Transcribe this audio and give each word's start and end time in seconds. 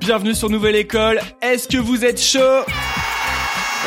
Bienvenue 0.00 0.34
sur 0.34 0.48
Nouvelle 0.48 0.76
École. 0.76 1.20
Est-ce 1.42 1.68
que 1.68 1.76
vous 1.76 2.06
êtes 2.06 2.18
chaud? 2.18 2.64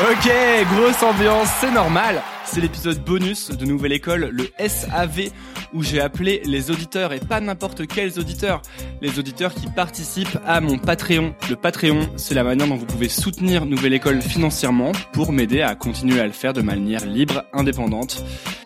Ok, 0.00 0.30
grosse 0.72 1.02
ambiance, 1.02 1.48
c'est 1.60 1.72
normal. 1.72 2.22
C'est 2.44 2.60
l'épisode 2.60 3.02
bonus 3.04 3.50
de 3.50 3.64
Nouvelle 3.64 3.92
École, 3.92 4.30
le 4.30 4.48
SAV, 4.64 5.30
où 5.72 5.82
j'ai 5.82 6.00
appelé 6.00 6.40
les 6.44 6.70
auditeurs, 6.70 7.12
et 7.12 7.18
pas 7.18 7.40
n'importe 7.40 7.88
quels 7.88 8.16
auditeurs, 8.20 8.62
les 9.02 9.18
auditeurs 9.18 9.54
qui 9.54 9.66
participent 9.66 10.38
à 10.46 10.60
mon 10.60 10.78
Patreon. 10.78 11.34
Le 11.50 11.56
Patreon, 11.56 12.08
c'est 12.14 12.34
la 12.34 12.44
manière 12.44 12.68
dont 12.68 12.76
vous 12.76 12.86
pouvez 12.86 13.08
soutenir 13.08 13.66
Nouvelle 13.66 13.94
École 13.94 14.22
financièrement 14.22 14.92
pour 15.12 15.32
m'aider 15.32 15.62
à 15.62 15.74
continuer 15.74 16.20
à 16.20 16.26
le 16.26 16.32
faire 16.32 16.52
de 16.52 16.62
manière 16.62 17.04
libre, 17.06 17.44
indépendante 17.52 18.22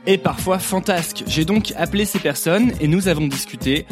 et 0.07 0.19
parfois 0.19 0.59
fantasque. 0.59 1.25
J'ai 1.27 1.47
donc 1.47 1.73
appelé 1.79 2.05
ces 2.05 2.19
personnes 2.19 2.73
et 2.79 2.89
nous 2.89 3.09
avons 3.09 3.27
discuté 3.27 3.87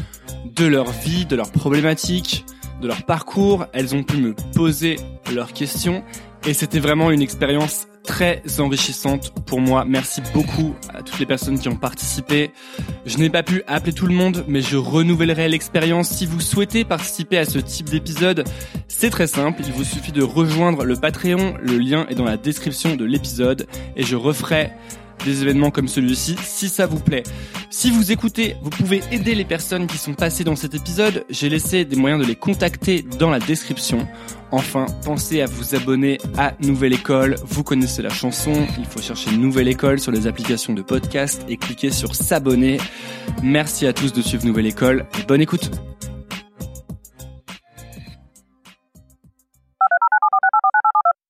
de 0.45 0.66
leur 0.66 0.90
vie, 0.90 1.24
de 1.24 1.36
leurs 1.36 1.50
problématiques, 1.50 2.45
de 2.80 2.86
leur 2.86 3.02
parcours. 3.04 3.66
Elles 3.72 3.94
ont 3.94 4.02
pu 4.02 4.16
me 4.18 4.34
poser 4.54 4.96
leurs 5.34 5.52
questions 5.52 6.02
et 6.46 6.54
c'était 6.54 6.78
vraiment 6.78 7.10
une 7.10 7.22
expérience 7.22 7.88
très 8.06 8.40
enrichissante 8.60 9.32
pour 9.46 9.60
moi. 9.60 9.84
Merci 9.84 10.22
beaucoup 10.32 10.74
à 10.94 11.02
toutes 11.02 11.18
les 11.18 11.26
personnes 11.26 11.58
qui 11.58 11.68
ont 11.68 11.76
participé. 11.76 12.52
Je 13.04 13.18
n'ai 13.18 13.28
pas 13.28 13.42
pu 13.42 13.62
appeler 13.66 13.92
tout 13.92 14.06
le 14.06 14.14
monde, 14.14 14.44
mais 14.46 14.60
je 14.60 14.76
renouvellerai 14.76 15.48
l'expérience. 15.48 16.08
Si 16.08 16.24
vous 16.24 16.40
souhaitez 16.40 16.84
participer 16.84 17.36
à 17.36 17.44
ce 17.44 17.58
type 17.58 17.90
d'épisode, 17.90 18.44
c'est 18.86 19.10
très 19.10 19.26
simple. 19.26 19.62
Il 19.66 19.72
vous 19.72 19.84
suffit 19.84 20.12
de 20.12 20.22
rejoindre 20.22 20.84
le 20.84 20.95
Patreon. 20.95 21.54
Le 21.60 21.78
lien 21.78 22.06
est 22.08 22.14
dans 22.14 22.24
la 22.24 22.36
description 22.36 22.95
de 22.95 23.04
l'épisode 23.04 23.66
et 23.96 24.04
je 24.04 24.14
referai 24.14 24.70
des 25.26 25.42
événements 25.42 25.70
comme 25.70 25.88
celui-ci 25.88 26.36
si 26.42 26.68
ça 26.68 26.86
vous 26.86 27.00
plaît. 27.00 27.24
Si 27.68 27.90
vous 27.90 28.12
écoutez, 28.12 28.56
vous 28.62 28.70
pouvez 28.70 29.02
aider 29.10 29.34
les 29.34 29.45
personnes 29.45 29.87
qui 29.87 29.98
sont 29.98 30.14
passées 30.14 30.45
dans 30.45 30.56
cet 30.56 30.74
épisode. 30.74 31.24
J'ai 31.28 31.48
laissé 31.48 31.84
des 31.84 31.96
moyens 31.96 32.23
de 32.23 32.26
les 32.26 32.37
contacter 32.37 33.02
dans 33.02 33.28
la 33.28 33.38
description. 33.38 34.06
Enfin, 34.52 34.86
pensez 35.04 35.42
à 35.42 35.46
vous 35.46 35.74
abonner 35.74 36.18
à 36.38 36.54
Nouvelle 36.60 36.95
École. 36.95 37.36
Vous 37.45 37.64
connaissez 37.64 38.01
la 38.01 38.10
chanson. 38.10 38.52
Il 38.78 38.86
faut 38.86 39.02
chercher 39.02 39.36
Nouvelle 39.36 39.68
École 39.68 39.98
sur 39.98 40.12
les 40.12 40.26
applications 40.26 40.73
de 40.73 40.82
podcast 40.82 41.45
et 41.48 41.56
cliquer 41.56 41.90
sur 41.90 42.14
s'abonner. 42.14 42.79
Merci 43.42 43.86
à 43.86 43.92
tous 43.92 44.12
de 44.12 44.23
suivre 44.23 44.46
Nouvelle 44.46 44.66
École 44.66 45.06
et 45.18 45.24
bonne 45.24 45.40
écoute. 45.40 45.70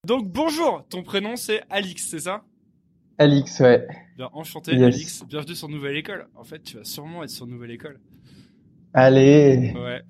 Donc 0.04 0.28
bonjour, 0.28 0.84
ton 0.88 1.02
prénom 1.02 1.34
c'est 1.34 1.62
Alix, 1.68 2.06
c'est 2.08 2.20
ça? 2.20 2.44
Alix, 3.18 3.60
ouais. 3.60 3.86
Bien, 4.16 4.28
enchanté, 4.32 4.72
Alix. 4.72 5.24
Bienvenue 5.26 5.54
sur 5.54 5.68
Nouvelle 5.68 5.96
École. 5.96 6.26
En 6.34 6.44
fait, 6.44 6.62
tu 6.62 6.76
vas 6.76 6.84
sûrement 6.84 7.22
être 7.24 7.30
sur 7.30 7.46
Nouvelle 7.46 7.70
École. 7.70 7.98
Allez. 8.92 9.72
Ouais. 9.74 10.02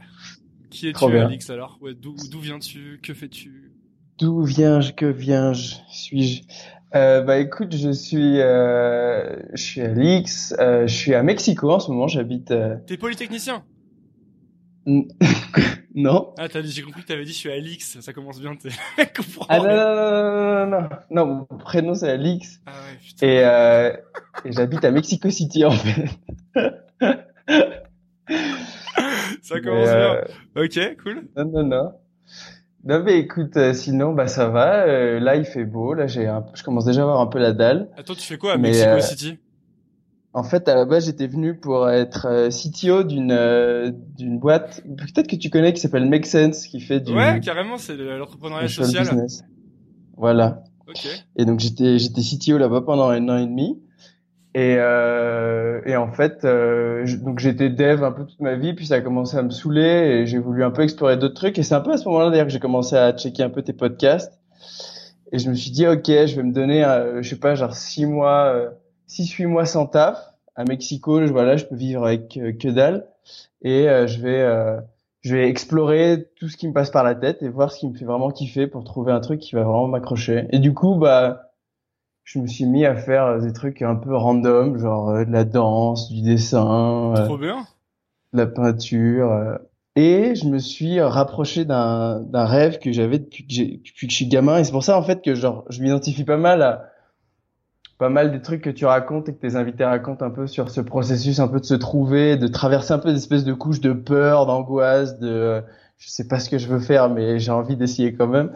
Qui 0.71 0.89
es-tu, 0.89 1.05
Alix, 1.05 1.49
alors? 1.51 1.79
Ouais, 1.81 1.95
D'où 1.95 2.15
viens-tu? 2.41 2.99
Que 3.03 3.15
fais-tu? 3.15 3.73
D'où 4.19 4.43
viens-je? 4.43 4.93
Que 4.93 5.07
viens-je? 5.07 5.77
Suis-je? 5.89 6.43
Euh, 6.95 7.23
Bah 7.23 7.39
écoute, 7.39 7.77
je 7.77 7.91
suis, 7.91 8.41
euh, 8.41 9.37
je 9.55 9.63
suis 9.63 9.81
Alix. 9.83 10.55
Euh, 10.59 10.87
je 10.87 10.95
suis 10.95 11.15
à 11.15 11.23
Mexico 11.23 11.71
en 11.71 11.79
ce 11.79 11.91
moment. 11.91 12.09
J'habite. 12.09 12.53
T'es 12.87 12.97
polytechnicien? 12.97 13.65
Non. 15.97 16.35
Ah, 16.37 16.47
j'ai 16.63 16.83
compris 16.83 17.03
que 17.03 17.07
t'avais 17.07 17.25
dit 17.25 17.33
je 17.33 17.39
suis 17.39 17.51
Alix, 17.51 18.01
ça 18.01 18.13
commence 18.13 18.39
bien, 18.39 18.55
t'es 18.55 18.69
Ah 19.49 19.59
non, 19.59 19.65
non, 19.65 19.97
non, 19.97 20.67
non, 20.67 20.81
non, 20.83 20.89
non, 21.11 21.47
mon 21.51 21.59
prénom 21.59 21.95
c'est 21.95 22.11
Alix. 22.11 22.61
Ah 22.67 22.73
ouais, 22.73 22.99
putain. 23.03 23.27
Et, 23.27 23.41
euh, 23.43 23.97
et 24.45 24.53
j'habite 24.53 24.85
à 24.85 24.91
Mexico 24.91 25.31
City 25.31 25.65
en 25.65 25.71
fait. 25.71 26.11
ça 29.43 29.61
commence 29.61 29.87
bien. 29.87 30.17
Euh, 30.17 30.25
ok, 30.55 30.97
cool. 31.03 31.29
Non, 31.35 31.47
non, 31.47 31.63
non. 31.65 31.93
Non 32.85 33.03
mais 33.03 33.19
écoute, 33.19 33.57
euh, 33.57 33.73
sinon 33.73 34.13
bah 34.13 34.29
ça 34.29 34.51
va. 34.51 34.87
Euh, 34.87 35.19
là 35.19 35.37
il 35.37 35.47
fait 35.47 35.65
beau. 35.65 35.95
Là 35.95 36.07
j'ai, 36.07 36.27
un... 36.27 36.45
je 36.53 36.63
commence 36.63 36.85
déjà 36.85 37.01
à 37.01 37.05
avoir 37.05 37.21
un 37.21 37.27
peu 37.27 37.39
la 37.39 37.53
dalle. 37.53 37.89
Attends, 37.97 38.15
tu 38.15 38.21
fais 38.21 38.37
quoi 38.37 38.53
à 38.53 38.59
Mexico 38.59 39.01
City? 39.01 39.39
En 40.37 40.43
fait, 40.43 40.69
à 40.69 40.75
la 40.75 40.85
base, 40.85 41.07
j'étais 41.07 41.27
venu 41.27 41.57
pour 41.57 41.89
être 41.89 42.27
euh, 42.27 42.51
CTO 42.51 43.05
d'une 43.05 43.33
euh, 43.33 43.91
d'une 44.19 44.39
boîte, 44.39 44.83
peut-être 44.85 45.29
que 45.29 45.37
tu 45.37 45.49
connais, 45.49 45.73
qui 45.73 45.81
s'appelle 45.81 46.07
Make 46.07 46.27
Sense, 46.27 46.67
qui 46.67 46.81
fait 46.81 47.01
du 47.01 47.15
ouais 47.15 47.41
carrément, 47.41 47.79
c'est 47.79 47.97
l'entrepreneuriat 47.97 48.69
social. 48.69 49.05
Business. 49.05 49.45
Voilà. 50.19 50.63
Ok. 50.89 51.09
Et 51.37 51.47
donc 51.47 51.61
j'étais 51.61 51.99
j'étais 51.99 52.21
CTO 52.21 52.59
là-bas 52.59 52.83
pendant 52.83 53.09
un 53.09 53.27
an 53.31 53.39
et 53.39 53.47
demi. 53.47 53.81
Et, 54.55 54.77
euh, 54.79 55.81
et 55.87 55.97
en 55.97 56.13
fait, 56.13 56.45
euh, 56.45 57.07
donc 57.23 57.39
j'étais 57.39 57.71
dev 57.71 58.05
un 58.05 58.13
peu 58.13 58.27
toute 58.27 58.41
ma 58.41 58.57
vie, 58.57 58.75
puis 58.75 58.87
ça 58.87 58.97
a 58.97 59.01
commencé 59.01 59.39
à 59.39 59.43
me 59.43 59.51
saouler 59.51 59.81
et 60.21 60.27
j'ai 60.27 60.39
voulu 60.39 60.65
un 60.65 60.71
peu 60.71 60.83
explorer 60.83 61.17
d'autres 61.17 61.35
trucs. 61.35 61.59
Et 61.59 61.63
c'est 61.63 61.75
un 61.75 61.81
peu 61.81 61.93
à 61.93 61.97
ce 61.97 62.05
moment-là 62.09 62.29
d'ailleurs 62.29 62.47
que 62.47 62.53
j'ai 62.53 62.61
commencé 62.61 62.95
à 62.95 63.17
checker 63.17 63.43
un 63.43 63.51
peu 63.51 63.63
tes 63.63 63.73
podcasts. 63.73 64.39
Et 65.33 65.39
je 65.39 65.49
me 65.49 65.55
suis 65.55 65.71
dit, 65.71 65.87
ok, 65.87 66.07
je 66.07 66.37
vais 66.37 66.43
me 66.43 66.53
donner, 66.53 66.85
je 67.23 67.29
sais 67.29 67.37
pas, 67.37 67.55
genre 67.55 67.75
six 67.75 68.05
mois 68.05 68.71
6-8 69.09 69.47
mois 69.47 69.67
sans 69.67 69.87
taf 69.87 70.19
à 70.55 70.65
Mexico. 70.65 71.25
Je, 71.27 71.33
voilà, 71.33 71.57
je 71.57 71.65
peux 71.65 71.77
vivre 71.77 72.07
avec 72.07 72.37
euh, 72.37 72.53
que 72.53 72.69
dalle 72.69 73.07
et 73.63 73.89
euh, 73.89 74.07
je 74.07 74.21
vais 74.21 74.41
euh, 74.41 74.81
je 75.23 75.35
vais 75.35 75.49
explorer 75.49 76.29
tout 76.37 76.49
ce 76.49 76.57
qui 76.57 76.69
me 76.69 76.73
passe 76.73 76.91
par 76.91 77.03
la 77.03 77.15
tête 77.15 77.43
et 77.43 77.49
voir 77.49 77.73
ce 77.73 77.81
qui 77.81 77.89
me 77.89 77.95
fait 77.97 78.05
vraiment 78.05 78.31
kiffer 78.31 78.67
pour 78.69 78.85
trouver 78.85 79.13
un 79.13 79.21
truc 79.21 79.41
qui 79.41 79.55
va 79.57 79.63
vraiment 79.63 79.89
m'accrocher. 79.89 80.47
Et 80.51 80.61
du 80.61 80.73
coup, 80.73 80.95
bah, 80.95 81.51
je 82.23 82.39
me 82.39 82.47
suis 82.47 82.65
mis 82.65 82.85
à 82.87 82.95
faire 82.95 83.41
des 83.41 83.53
trucs 83.53 83.83
un 83.83 83.97
peu 83.97 84.15
random, 84.15 84.79
genre 84.79 85.13
de 85.25 85.33
la 85.33 85.45
danse, 85.45 86.13
du 86.13 86.23
dessin, 86.23 87.13
Trop 87.25 87.39
bien. 87.39 87.67
de 88.33 88.39
la 88.39 88.47
peinture. 88.47 89.59
et 89.97 90.37
je 90.37 90.47
me 90.47 90.59
suis 90.59 91.01
rapproché 91.01 91.65
d'un 91.65 92.21
d'un 92.21 92.45
rêve 92.45 92.79
que 92.79 92.93
j'avais 92.93 93.19
depuis 93.19 93.47
que 93.47 93.79
depuis 93.85 94.07
que 94.07 94.13
je 94.13 94.17
suis 94.17 94.29
gamin. 94.29 94.59
Et 94.59 94.65
c'est 94.65 94.73
pour 94.73 94.85
ça 94.85 94.97
en 94.97 95.03
fait 95.03 95.23
que 95.25 95.35
genre 95.35 95.65
je 95.71 95.83
m'identifie 95.83 96.25
pas 96.25 96.37
mal 96.37 96.63
à 96.63 96.85
pas 97.99 98.09
mal 98.09 98.31
des 98.31 98.43
trucs 98.43 98.63
que 98.63 98.71
tu 98.71 98.85
racontes 98.85 99.29
et 99.29 99.35
que 99.35 99.41
tes 99.41 99.57
invités 99.57 99.85
racontent 99.85 100.25
un 100.25 100.31
peu 100.31 100.47
sur 100.47 100.71
ce 100.71 100.81
processus 100.81 101.41
un 101.41 101.49
peu 101.49 101.61
de 101.61 101.65
se 101.65 101.75
trouver, 101.75 102.37
de 102.37 102.47
traverser 102.47 102.93
un 102.93 102.99
peu 102.99 103.11
des 103.11 103.19
espèces 103.19 103.45
de 103.45 103.55
couches 103.55 103.81
de 103.81 103.93
peur, 103.93 104.47
d'angoisse, 104.47 105.19
de 105.19 105.63
je 105.99 106.11
sais 106.11 106.29
pas 106.29 106.39
ce 106.39 106.51
que 106.51 106.59
je 106.59 106.69
veux 106.69 106.81
faire 106.81 107.09
mais 107.09 107.39
j'ai 107.39 107.53
envie 107.53 107.77
d'essayer 107.77 108.15
quand 108.15 108.27
même. 108.27 108.53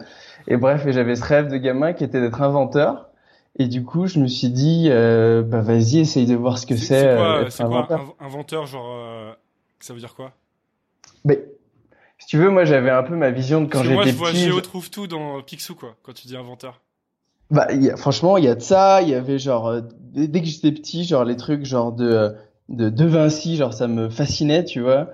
Et 0.47 0.57
bref, 0.57 0.85
et 0.85 0.93
j'avais 0.93 1.15
ce 1.15 1.23
rêve 1.23 1.51
de 1.51 1.57
gamin 1.57 1.93
qui 1.93 2.03
était 2.03 2.21
d'être 2.21 2.41
inventeur. 2.41 3.09
Et 3.57 3.67
du 3.67 3.83
coup, 3.83 4.07
je 4.07 4.19
me 4.19 4.27
suis 4.27 4.49
dit, 4.49 4.87
euh, 4.89 5.43
bah 5.43 5.61
vas-y, 5.61 5.99
essaye 5.99 6.25
de 6.25 6.35
voir 6.35 6.57
ce 6.57 6.65
que 6.65 6.77
c'est. 6.77 7.01
C'est 7.01 7.15
quoi, 7.15 7.41
euh, 7.41 7.49
inventeur. 7.59 8.15
inventeur, 8.19 8.65
genre, 8.65 8.95
euh, 8.95 9.33
ça 9.79 9.93
veut 9.93 9.99
dire 9.99 10.15
quoi? 10.15 10.31
Mais 11.25 11.43
si 12.17 12.27
tu 12.27 12.37
veux, 12.37 12.49
moi 12.49 12.63
j'avais 12.63 12.91
un 12.91 13.03
peu 13.03 13.15
ma 13.15 13.29
vision 13.29 13.61
de 13.61 13.67
quand 13.67 13.83
j'étais 13.83 13.95
petit. 13.95 14.17
Moi, 14.17 14.31
je 14.31 14.37
vois 14.37 14.45
Géo 14.45 14.61
trouve 14.61 14.89
tout 14.89 15.07
dans 15.07 15.41
Picsou, 15.41 15.75
quoi, 15.75 15.95
quand 16.01 16.13
tu 16.13 16.27
dis 16.27 16.37
inventeur. 16.37 16.79
Bah, 17.51 17.67
y 17.73 17.89
a, 17.89 17.97
franchement, 17.97 18.37
il 18.37 18.45
y 18.45 18.47
a 18.47 18.55
de 18.55 18.61
ça. 18.61 19.01
Il 19.01 19.09
y 19.09 19.13
avait 19.13 19.37
genre 19.37 19.67
euh, 19.67 19.81
dès 20.13 20.41
que 20.41 20.47
j'étais 20.47 20.71
petit, 20.71 21.03
genre 21.03 21.25
les 21.25 21.35
trucs 21.35 21.65
genre 21.65 21.91
de 21.91 22.33
de 22.69 22.89
De 22.89 23.05
Vinci, 23.05 23.57
genre 23.57 23.73
ça 23.73 23.87
me 23.87 24.09
fascinait, 24.09 24.63
tu 24.63 24.81
vois. 24.81 25.09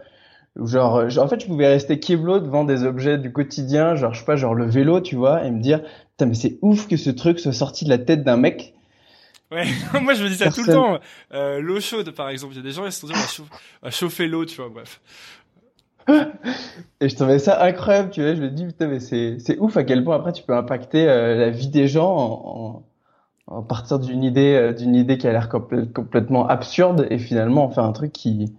Genre, 0.63 0.97
euh, 0.97 1.09
genre 1.09 1.25
en 1.25 1.27
fait, 1.27 1.41
je 1.41 1.47
pouvais 1.47 1.67
rester 1.67 1.99
keblo 1.99 2.39
devant 2.39 2.63
des 2.63 2.83
objets 2.83 3.17
du 3.17 3.31
quotidien, 3.31 3.95
genre 3.95 4.13
je 4.13 4.19
sais 4.19 4.25
pas, 4.25 4.35
genre 4.35 4.55
le 4.55 4.67
vélo, 4.67 5.01
tu 5.01 5.15
vois, 5.15 5.43
et 5.43 5.51
me 5.51 5.61
dire, 5.61 5.81
putain 6.11 6.27
mais 6.27 6.33
c'est 6.33 6.57
ouf 6.61 6.87
que 6.87 6.97
ce 6.97 7.09
truc 7.09 7.39
soit 7.39 7.53
sorti 7.53 7.85
de 7.85 7.89
la 7.89 7.97
tête 7.97 8.23
d'un 8.23 8.37
mec. 8.37 8.73
Ouais, 9.51 9.65
moi 10.01 10.13
je 10.13 10.23
me 10.23 10.29
dis 10.29 10.35
ça 10.35 10.51
tout 10.51 10.63
le 10.65 10.73
temps. 10.73 10.99
Euh, 11.33 11.59
l'eau 11.59 11.79
chaude, 11.79 12.11
par 12.11 12.29
exemple, 12.29 12.53
il 12.53 12.57
y 12.57 12.59
a 12.59 12.63
des 12.63 12.71
gens 12.71 12.85
qui 12.85 12.91
se 12.91 13.01
sont 13.01 13.07
dit 13.07 13.13
on 13.13 13.85
va 13.85 13.91
chauffer 13.91 14.27
l'eau, 14.27 14.45
tu 14.45 14.57
vois, 14.57 14.69
bref. 14.69 14.99
et 17.01 17.09
je 17.09 17.15
trouvais 17.15 17.39
ça 17.39 17.63
incroyable, 17.63 18.09
tu 18.09 18.21
vois. 18.21 18.35
Je 18.35 18.41
me 18.41 18.49
dis, 18.49 18.65
putain, 18.65 18.87
mais 18.87 18.99
c'est, 18.99 19.37
c'est 19.39 19.57
ouf 19.59 19.77
à 19.77 19.83
quel 19.83 20.03
point 20.03 20.15
après 20.15 20.33
tu 20.33 20.43
peux 20.43 20.55
impacter 20.55 21.07
euh, 21.07 21.35
la 21.35 21.49
vie 21.49 21.67
des 21.67 21.87
gens 21.87 22.15
en, 22.15 22.83
en, 23.47 23.57
en 23.57 23.61
partir 23.61 23.99
d'une 23.99 24.23
idée, 24.23 24.55
euh, 24.55 24.73
d'une 24.73 24.95
idée 24.95 25.17
qui 25.17 25.27
a 25.27 25.31
l'air 25.31 25.49
complètement 25.49 26.47
absurde 26.47 27.07
et 27.09 27.19
finalement 27.19 27.65
en 27.65 27.69
faire 27.69 27.83
un 27.83 27.91
truc 27.91 28.11
qui, 28.11 28.53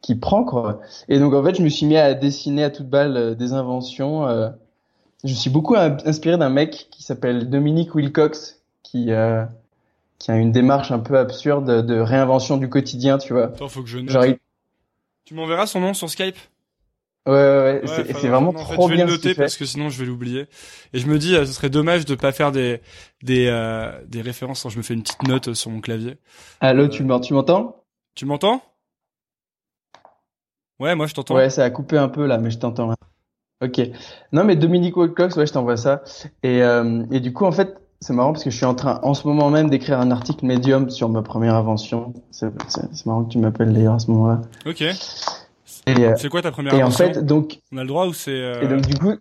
qui 0.00 0.14
prend, 0.14 0.44
quoi. 0.44 0.80
Et 1.08 1.18
donc, 1.18 1.34
en 1.34 1.42
fait, 1.42 1.56
je 1.56 1.62
me 1.62 1.68
suis 1.68 1.86
mis 1.86 1.96
à 1.96 2.14
dessiner 2.14 2.64
à 2.64 2.70
toute 2.70 2.88
balle 2.88 3.16
euh, 3.16 3.34
des 3.34 3.52
inventions. 3.52 4.26
je 5.24 5.34
suis 5.34 5.50
beaucoup 5.50 5.76
inspiré 5.76 6.38
d'un 6.38 6.50
mec 6.50 6.88
qui 6.90 7.02
s'appelle 7.02 7.50
Dominique 7.50 7.94
Wilcox, 7.94 8.62
qui, 8.82 9.10
qui 10.18 10.30
a 10.30 10.36
une 10.36 10.52
démarche 10.52 10.92
un 10.92 11.00
peu 11.00 11.18
absurde 11.18 11.84
de 11.84 11.98
réinvention 11.98 12.56
du 12.58 12.68
quotidien, 12.68 13.18
tu 13.18 13.32
vois. 13.32 13.46
Attends, 13.46 13.68
faut 13.68 13.82
que 13.82 13.88
je 13.88 13.98
note. 13.98 14.38
Tu 15.24 15.34
m'enverras 15.34 15.66
son 15.66 15.80
nom 15.80 15.92
sur 15.92 16.08
Skype? 16.08 16.36
Ouais, 17.26 17.32
ouais, 17.32 17.80
ouais, 17.82 18.04
c'est 18.14 18.28
vraiment 18.28 18.52
trop 18.52 18.86
bien. 18.86 18.98
Je 18.98 19.02
vais 19.02 19.04
le 19.04 19.10
noter 19.10 19.34
parce 19.34 19.56
que 19.56 19.64
sinon 19.64 19.88
je 19.88 19.98
vais 19.98 20.06
l'oublier. 20.06 20.46
Et 20.92 21.00
je 21.00 21.08
me 21.08 21.18
dis, 21.18 21.34
euh, 21.34 21.44
ce 21.44 21.52
serait 21.52 21.70
dommage 21.70 22.04
de 22.04 22.14
pas 22.14 22.30
faire 22.30 22.52
des 22.52 22.80
des 23.22 23.48
euh, 23.48 23.90
des 24.06 24.20
références 24.20 24.62
quand 24.62 24.68
je 24.68 24.78
me 24.78 24.82
fais 24.82 24.94
une 24.94 25.02
petite 25.02 25.24
note 25.24 25.54
sur 25.54 25.70
mon 25.70 25.80
clavier. 25.80 26.18
Allô, 26.60 26.84
euh, 26.84 26.88
tu 26.88 27.02
m'entends? 27.02 27.82
Tu 28.14 28.26
m'entends? 28.26 28.62
Ouais, 30.78 30.94
moi 30.94 31.06
je 31.08 31.14
t'entends. 31.14 31.34
Ouais, 31.34 31.50
ça 31.50 31.64
a 31.64 31.70
coupé 31.70 31.98
un 31.98 32.08
peu 32.08 32.26
là, 32.26 32.38
mais 32.38 32.50
je 32.50 32.58
t'entends. 32.58 32.94
Ok. 33.62 33.80
Non, 34.32 34.44
mais 34.44 34.54
Dominique 34.54 34.96
Wilcox, 34.96 35.34
ouais, 35.36 35.46
je 35.46 35.52
t'envoie 35.52 35.76
ça. 35.76 36.02
Et 36.42 36.62
euh, 36.62 37.04
et 37.10 37.20
du 37.20 37.32
coup, 37.32 37.44
en 37.46 37.52
fait, 37.52 37.76
c'est 38.00 38.12
marrant 38.12 38.32
parce 38.32 38.44
que 38.44 38.50
je 38.50 38.56
suis 38.56 38.66
en 38.66 38.74
train, 38.74 39.00
en 39.02 39.14
ce 39.14 39.26
moment 39.26 39.50
même, 39.50 39.70
d'écrire 39.70 39.98
un 39.98 40.10
article 40.10 40.44
Medium 40.44 40.90
sur 40.90 41.08
ma 41.08 41.22
première 41.22 41.54
invention. 41.54 42.12
C'est 42.30 42.52
marrant 43.06 43.24
que 43.24 43.30
tu 43.30 43.38
m'appelles 43.38 43.72
d'ailleurs 43.72 43.94
à 43.94 43.98
ce 43.98 44.10
moment-là. 44.10 44.42
Ok. 44.66 44.84
C'est 46.16 46.28
quoi 46.28 46.42
ta 46.42 46.50
première 46.50 46.74
Et 46.74 46.82
en 46.82 46.90
fait, 46.90 47.24
donc. 47.24 47.60
On 47.72 47.78
a 47.78 47.82
le 47.82 47.88
droit 47.88 48.06
ou 48.06 48.12
c'est. 48.12 48.62
Et 48.62 48.68
donc 48.68 48.82
du 48.82 48.98
coup. 48.98 49.14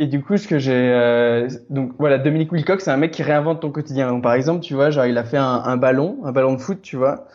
Et 0.00 0.08
du 0.08 0.24
coup, 0.24 0.36
ce 0.36 0.48
que 0.48 0.58
j'ai, 0.58 1.46
donc 1.70 1.92
voilà, 2.00 2.18
Dominique 2.18 2.50
Wilcox, 2.50 2.82
c'est 2.82 2.90
un 2.90 2.96
mec 2.96 3.12
qui 3.12 3.22
réinvente 3.22 3.60
ton 3.60 3.70
quotidien. 3.70 4.08
Donc, 4.08 4.24
par 4.24 4.34
exemple, 4.34 4.60
tu 4.60 4.74
vois, 4.74 4.90
genre, 4.90 5.06
il 5.06 5.16
a 5.16 5.22
fait 5.22 5.36
un, 5.36 5.62
un 5.64 5.76
ballon, 5.76 6.18
un 6.24 6.32
ballon 6.32 6.54
de 6.54 6.60
foot, 6.60 6.82
tu 6.82 6.96
vois, 6.96 7.28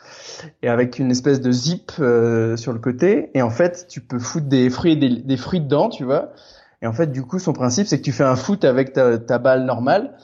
et 0.62 0.68
avec 0.68 1.00
une 1.00 1.10
espèce 1.10 1.40
de 1.40 1.54
zip 1.54 1.94
euh, 2.02 2.58
sur 2.58 2.74
le 2.74 2.80
côté. 2.80 3.30
Et 3.34 3.42
en 3.42 3.50
fait, 3.50 3.88
tu 3.88 4.02
peux 4.02 4.20
foutre 4.20 4.48
des 4.48 4.70
fruits, 4.70 4.98
des, 4.98 5.22
des 5.22 5.38
fruits 5.38 5.62
dedans, 5.62 5.88
tu 5.88 6.04
vois. 6.04 6.34
Et 6.82 6.88
en 6.88 6.92
fait, 6.92 7.14
du 7.14 7.24
coup, 7.24 7.40
son 7.40 7.54
principe, 7.54 7.88
c'est 7.88 8.00
que 8.00 8.04
tu 8.04 8.12
fais 8.12 8.26
un 8.26 8.36
foot 8.36 8.66
avec 8.66 8.92
ta, 8.92 9.18
ta 9.18 9.38
balle 9.38 9.64
normale. 9.64 10.18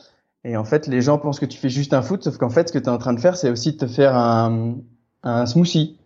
Et 0.43 0.57
en 0.57 0.65
fait, 0.65 0.87
les 0.87 1.01
gens 1.01 1.17
pensent 1.17 1.39
que 1.39 1.45
tu 1.45 1.57
fais 1.57 1.69
juste 1.69 1.93
un 1.93 2.01
foot, 2.01 2.21
sauf 2.23 2.37
qu'en 2.37 2.49
fait, 2.49 2.67
ce 2.67 2.73
que 2.73 2.79
tu 2.79 2.85
es 2.85 2.89
en 2.89 2.97
train 2.97 3.13
de 3.13 3.19
faire, 3.21 3.37
c'est 3.37 3.49
aussi 3.49 3.71
de 3.71 3.77
te 3.77 3.87
faire 3.87 4.13
un, 4.15 4.75
un 5.23 5.45
smoothie. 5.45 5.97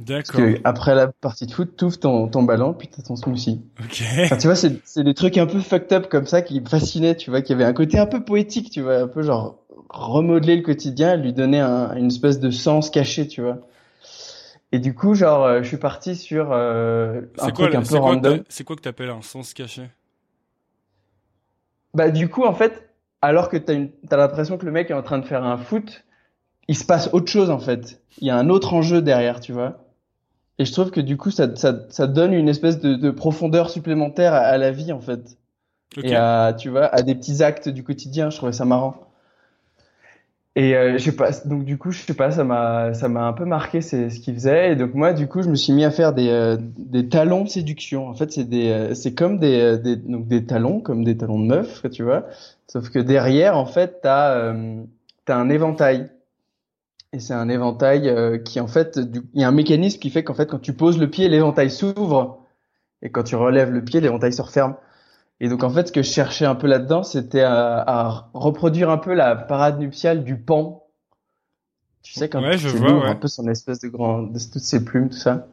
D'accord. 0.00 0.40
Parce 0.40 0.54
que 0.54 0.60
après 0.64 0.94
la 0.94 1.08
partie 1.08 1.46
de 1.46 1.52
foot, 1.52 1.76
tu 1.76 1.84
ouvres 1.84 1.98
ton, 1.98 2.28
ton 2.28 2.42
ballon, 2.42 2.74
puis 2.74 2.88
t'as 2.88 3.02
ton 3.02 3.14
smoothie. 3.16 3.62
Ok. 3.80 4.02
Enfin, 4.24 4.36
tu 4.36 4.46
vois, 4.48 4.56
c'est, 4.56 4.80
c'est 4.84 5.04
des 5.04 5.14
trucs 5.14 5.38
un 5.38 5.46
peu 5.46 5.60
fucked 5.60 5.92
up 5.92 6.08
comme 6.08 6.26
ça 6.26 6.42
qui 6.42 6.60
me 6.60 6.68
fascinaient, 6.68 7.16
tu 7.16 7.30
vois, 7.30 7.42
qui 7.42 7.52
avait 7.52 7.64
un 7.64 7.72
côté 7.72 7.98
un 7.98 8.06
peu 8.06 8.24
poétique, 8.24 8.70
tu 8.70 8.80
vois, 8.80 8.96
un 8.96 9.08
peu 9.08 9.22
genre 9.22 9.58
remodeler 9.88 10.56
le 10.56 10.62
quotidien, 10.62 11.16
lui 11.16 11.32
donner 11.32 11.60
un, 11.60 11.94
une 11.94 12.08
espèce 12.08 12.40
de 12.40 12.50
sens 12.50 12.90
caché, 12.90 13.28
tu 13.28 13.40
vois. 13.40 13.58
Et 14.72 14.80
du 14.80 14.92
coup, 14.94 15.14
genre, 15.14 15.44
euh, 15.44 15.62
je 15.62 15.68
suis 15.68 15.76
parti 15.76 16.16
sur 16.16 16.48
euh, 16.50 17.20
un 17.38 17.50
quoi, 17.52 17.68
truc 17.68 17.74
un 17.76 17.82
peu 17.82 17.96
random. 17.96 18.42
c'est 18.48 18.64
quoi 18.64 18.74
que 18.74 18.80
t'appelles 18.80 19.10
un 19.10 19.22
sens 19.22 19.54
caché? 19.54 19.88
Bah 21.94 22.10
du 22.10 22.28
coup 22.28 22.42
en 22.42 22.54
fait, 22.54 22.90
alors 23.22 23.48
que 23.48 23.56
t'as 23.56 23.74
une, 23.74 23.90
t'as 24.08 24.16
l'impression 24.16 24.58
que 24.58 24.66
le 24.66 24.72
mec 24.72 24.90
est 24.90 24.94
en 24.94 25.02
train 25.02 25.18
de 25.18 25.24
faire 25.24 25.44
un 25.44 25.56
foot, 25.56 26.04
il 26.66 26.76
se 26.76 26.84
passe 26.84 27.08
autre 27.12 27.30
chose 27.30 27.50
en 27.50 27.60
fait. 27.60 28.02
Il 28.18 28.26
y 28.26 28.30
a 28.30 28.36
un 28.36 28.48
autre 28.48 28.74
enjeu 28.74 29.00
derrière, 29.00 29.38
tu 29.38 29.52
vois. 29.52 29.83
Et 30.58 30.64
je 30.64 30.72
trouve 30.72 30.90
que 30.90 31.00
du 31.00 31.16
coup 31.16 31.30
ça, 31.30 31.54
ça, 31.56 31.80
ça 31.88 32.06
donne 32.06 32.32
une 32.32 32.48
espèce 32.48 32.80
de, 32.80 32.94
de 32.94 33.10
profondeur 33.10 33.70
supplémentaire 33.70 34.34
à, 34.34 34.38
à 34.38 34.58
la 34.58 34.70
vie 34.70 34.92
en 34.92 35.00
fait. 35.00 35.36
Et 36.02 36.16
à, 36.16 36.54
tu 36.58 36.70
vois, 36.70 36.86
à 36.86 37.02
des 37.02 37.14
petits 37.14 37.42
actes 37.42 37.68
du 37.68 37.84
quotidien. 37.84 38.30
Je 38.30 38.36
trouvais 38.36 38.52
ça 38.52 38.64
marrant. 38.64 38.96
Et 40.56 40.76
euh, 40.76 40.98
je 40.98 41.04
sais 41.04 41.16
pas, 41.16 41.30
donc 41.44 41.64
du 41.64 41.78
coup, 41.78 41.90
je 41.90 42.00
sais 42.00 42.14
pas, 42.14 42.30
ça 42.30 42.44
m'a, 42.44 42.94
ça 42.94 43.08
m'a 43.08 43.26
un 43.26 43.32
peu 43.32 43.44
marqué 43.44 43.80
c'est 43.80 44.08
ce 44.08 44.20
qu'il 44.20 44.34
faisait. 44.34 44.72
Et 44.72 44.76
donc 44.76 44.94
moi, 44.94 45.12
du 45.12 45.26
coup, 45.26 45.42
je 45.42 45.48
me 45.48 45.56
suis 45.56 45.72
mis 45.72 45.84
à 45.84 45.90
faire 45.90 46.12
des, 46.12 46.28
euh, 46.28 46.56
des 46.60 47.08
talons 47.08 47.42
de 47.42 47.48
séduction. 47.48 48.08
En 48.08 48.14
fait, 48.14 48.30
c'est 48.30 48.44
des, 48.44 48.70
euh, 48.70 48.94
c'est 48.94 49.14
comme 49.14 49.38
des, 49.38 49.60
euh, 49.60 49.76
des, 49.76 49.96
donc 49.96 50.28
des 50.28 50.44
talons, 50.44 50.80
comme 50.80 51.02
des 51.02 51.16
talons 51.16 51.40
de 51.40 51.46
meuf, 51.46 51.84
tu 51.90 52.04
vois. 52.04 52.26
Sauf 52.68 52.90
que 52.90 53.00
derrière, 53.00 53.56
en 53.58 53.66
fait, 53.66 54.00
t'as, 54.02 54.30
euh, 54.36 54.82
t'as 55.24 55.36
un 55.36 55.50
éventail. 55.50 56.08
Et 57.14 57.18
c'est 57.20 57.32
un 57.32 57.48
éventail 57.48 58.10
euh, 58.10 58.36
qui, 58.36 58.60
en 58.60 58.66
fait, 58.66 58.98
du- 58.98 59.22
il 59.32 59.40
y 59.40 59.44
a 59.44 59.48
un 59.48 59.52
mécanisme 59.52 59.98
qui 60.00 60.10
fait 60.10 60.22
qu'en 60.22 60.34
fait, 60.34 60.46
quand 60.50 60.58
tu 60.58 60.74
poses 60.74 60.98
le 60.98 61.08
pied, 61.08 61.28
l'éventail 61.30 61.70
s'ouvre. 61.70 62.44
Et 63.02 63.10
quand 63.10 63.24
tu 63.24 63.36
relèves 63.36 63.70
le 63.72 63.84
pied, 63.84 64.00
l'éventail 64.00 64.32
se 64.32 64.42
referme. 64.42 64.76
Et 65.40 65.48
donc 65.48 65.64
en 65.64 65.70
fait, 65.70 65.88
ce 65.88 65.92
que 65.92 66.02
je 66.02 66.10
cherchais 66.10 66.46
un 66.46 66.54
peu 66.56 66.66
là-dedans, 66.68 67.02
c'était 67.04 67.42
à, 67.42 67.78
à 67.80 68.30
reproduire 68.34 68.90
un 68.90 68.98
peu 68.98 69.14
la 69.14 69.36
parade 69.36 69.80
nuptiale 69.80 70.24
du 70.24 70.38
pan. 70.38 70.84
Tu 72.02 72.12
sais 72.12 72.28
quand 72.28 72.44
Ouais, 72.44 72.56
je 72.58 72.68
tu 72.68 72.76
vois, 72.76 73.00
l'ouvres 73.00 73.08
ouais. 73.08 73.10
un 73.10 73.16
peu 73.16 73.26
son 73.26 73.48
espèce 73.48 73.80
de 73.80 73.88
grand, 73.88 74.22
de 74.22 74.38
toutes 74.38 74.62
ses 74.62 74.84
plumes, 74.84 75.08
tout 75.08 75.16
ça. 75.16 75.48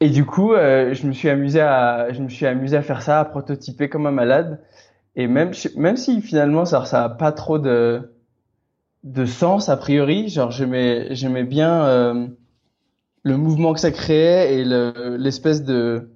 Et 0.00 0.10
du 0.10 0.24
coup, 0.24 0.52
euh, 0.54 0.92
je 0.94 1.06
me 1.06 1.12
suis 1.12 1.28
amusé 1.28 1.60
à, 1.60 2.12
je 2.12 2.20
me 2.20 2.28
suis 2.28 2.46
amusé 2.46 2.76
à 2.76 2.82
faire 2.82 3.02
ça, 3.02 3.20
à 3.20 3.24
prototyper 3.24 3.88
comme 3.88 4.06
un 4.06 4.10
malade. 4.10 4.60
Et 5.16 5.28
même, 5.28 5.54
je- 5.54 5.68
même 5.78 5.96
si 5.98 6.22
finalement 6.22 6.66
ça, 6.66 6.86
ça 6.86 7.04
a 7.04 7.10
pas 7.10 7.32
trop 7.32 7.58
de, 7.60 8.13
de 9.04 9.26
sens 9.26 9.68
a 9.68 9.76
priori, 9.76 10.28
genre 10.28 10.50
j'aimais, 10.50 11.14
j'aimais 11.14 11.44
bien 11.44 11.84
euh, 11.84 12.26
le 13.22 13.36
mouvement 13.36 13.72
que 13.74 13.80
ça 13.80 13.90
créait 13.90 14.54
et 14.54 14.64
le- 14.64 15.16
l'espèce 15.18 15.62
de 15.62 16.10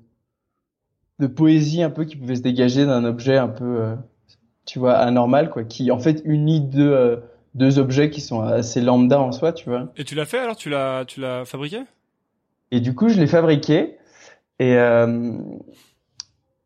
de 1.18 1.26
poésie 1.26 1.82
un 1.82 1.90
peu 1.90 2.04
qui 2.04 2.16
pouvait 2.16 2.36
se 2.36 2.42
dégager 2.42 2.86
d'un 2.86 3.04
objet 3.04 3.36
un 3.36 3.48
peu, 3.48 3.64
euh, 3.64 3.96
tu 4.64 4.78
vois, 4.78 4.94
anormal, 4.94 5.50
quoi, 5.50 5.64
qui 5.64 5.90
en 5.90 5.98
fait 5.98 6.22
unit 6.24 6.60
deux, 6.60 6.92
euh, 6.92 7.16
deux 7.54 7.80
objets 7.80 8.08
qui 8.08 8.20
sont 8.20 8.40
assez 8.40 8.80
lambda 8.80 9.20
en 9.20 9.32
soi, 9.32 9.52
tu 9.52 9.68
vois. 9.68 9.88
Et 9.96 10.04
tu 10.04 10.14
l'as 10.14 10.26
fait 10.26 10.38
alors? 10.38 10.54
Tu 10.54 10.70
l'as, 10.70 11.04
tu 11.06 11.20
l'as 11.20 11.44
fabriqué? 11.44 11.80
Et 12.70 12.80
du 12.80 12.94
coup, 12.94 13.08
je 13.08 13.18
l'ai 13.18 13.26
fabriqué 13.26 13.96
et 14.60 14.76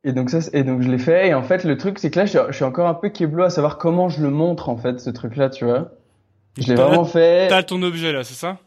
et 0.05 0.13
donc 0.13 0.31
ça, 0.31 0.39
et 0.53 0.65
donc 0.65 0.83
je 0.83 0.91
l'ai 0.91 0.99
fait. 0.99 1.29
Et 1.29 1.35
en 1.35 1.43
fait, 1.43 1.65
le 1.65 1.77
truc, 1.77 1.99
c'est 1.99 2.11
que 2.11 2.19
là, 2.19 2.27
je 2.27 2.53
suis, 2.53 2.65
encore 2.65 2.89
un 2.89 2.95
peu 2.95 3.09
keblo 3.09 3.45
à 3.45 3.51
savoir 3.51 3.79
comment 3.79 4.09
je 4.09 4.23
le 4.23 4.31
montre 4.31 4.69
en 4.69 4.77
fait, 4.77 5.01
ce 5.01 5.11
truc-là, 5.11 5.49
tu 5.51 5.65
vois. 5.65 5.93
Je 6.59 6.69
l'ai 6.69 6.75
vraiment 6.75 7.05
fait. 7.05 7.49
T'as 7.49 7.63
ton 7.63 7.83
objet 7.83 8.13
là, 8.13 8.25
c'est 8.25 8.35
ça? 8.35 8.59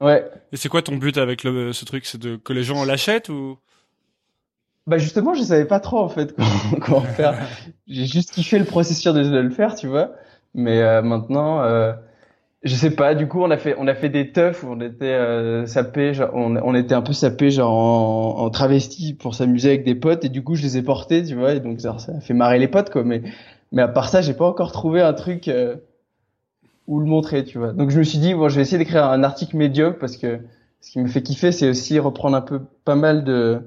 Ouais. 0.00 0.28
Et 0.52 0.56
c'est 0.56 0.68
quoi 0.68 0.82
ton 0.82 0.96
but 0.96 1.16
avec 1.18 1.44
le, 1.44 1.72
ce 1.72 1.84
truc? 1.84 2.04
C'est 2.06 2.18
de 2.20 2.36
que 2.36 2.52
les 2.52 2.64
gens 2.64 2.84
l'achètent 2.84 3.28
ou? 3.28 3.58
Bah 4.88 4.98
justement, 4.98 5.32
je 5.32 5.42
savais 5.42 5.64
pas 5.64 5.78
trop 5.78 5.98
en 6.00 6.08
fait 6.08 6.34
comment, 6.36 6.80
comment 6.80 7.00
faire. 7.02 7.34
J'ai 7.86 8.06
juste 8.06 8.32
kiffé 8.32 8.58
le 8.58 8.64
processus 8.64 9.12
de, 9.12 9.22
de 9.22 9.38
le 9.38 9.50
faire, 9.50 9.76
tu 9.76 9.86
vois. 9.86 10.10
Mais 10.54 10.82
euh, 10.82 11.02
maintenant, 11.02 11.62
euh, 11.62 11.92
je 12.64 12.74
sais 12.74 12.90
pas. 12.90 13.14
Du 13.14 13.28
coup, 13.28 13.40
on 13.42 13.50
a 13.52 13.58
fait 13.58 13.76
on 13.78 13.86
a 13.86 13.94
fait 13.94 14.08
des 14.08 14.32
teufs 14.32 14.64
où 14.64 14.72
on 14.72 14.80
était 14.80 15.04
euh, 15.04 15.66
sapés, 15.66 16.14
genre 16.14 16.30
on, 16.34 16.56
on 16.56 16.74
était 16.74 16.94
un 16.94 17.02
peu 17.02 17.12
sapés 17.12 17.52
genre 17.52 17.72
en, 17.72 18.40
en 18.44 18.50
travesti 18.50 19.14
pour 19.14 19.36
s'amuser 19.36 19.68
avec 19.68 19.84
des 19.84 19.94
potes 19.94 20.24
et 20.24 20.28
du 20.28 20.42
coup 20.42 20.56
je 20.56 20.62
les 20.62 20.76
ai 20.78 20.82
portés, 20.82 21.22
tu 21.24 21.36
vois. 21.36 21.52
Et 21.54 21.60
donc 21.60 21.80
ça, 21.80 21.98
ça 21.98 22.12
a 22.16 22.20
fait 22.20 22.34
marrer 22.34 22.58
les 22.58 22.68
potes 22.68 22.90
quoi. 22.90 23.04
Mais 23.04 23.22
mais 23.70 23.82
à 23.82 23.88
part 23.88 24.08
ça, 24.08 24.20
j'ai 24.20 24.34
pas 24.34 24.46
encore 24.46 24.72
trouvé 24.72 25.00
un 25.00 25.12
truc 25.12 25.46
euh, 25.46 25.76
où 26.86 27.00
le 27.00 27.06
montrer, 27.06 27.44
tu 27.44 27.58
vois. 27.58 27.72
Donc 27.72 27.90
je 27.90 27.98
me 27.98 28.04
suis 28.04 28.18
dit 28.18 28.34
bon, 28.34 28.48
je 28.48 28.56
vais 28.56 28.62
essayer 28.62 28.78
d'écrire 28.78 29.04
un 29.04 29.22
article 29.22 29.56
médiocre 29.56 29.98
parce 29.98 30.16
que 30.16 30.40
ce 30.80 30.90
qui 30.92 30.98
me 30.98 31.08
fait 31.08 31.22
kiffer, 31.22 31.52
c'est 31.52 31.68
aussi 31.68 31.98
reprendre 31.98 32.36
un 32.36 32.40
peu 32.40 32.60
pas 32.84 32.96
mal 32.96 33.24
de 33.24 33.60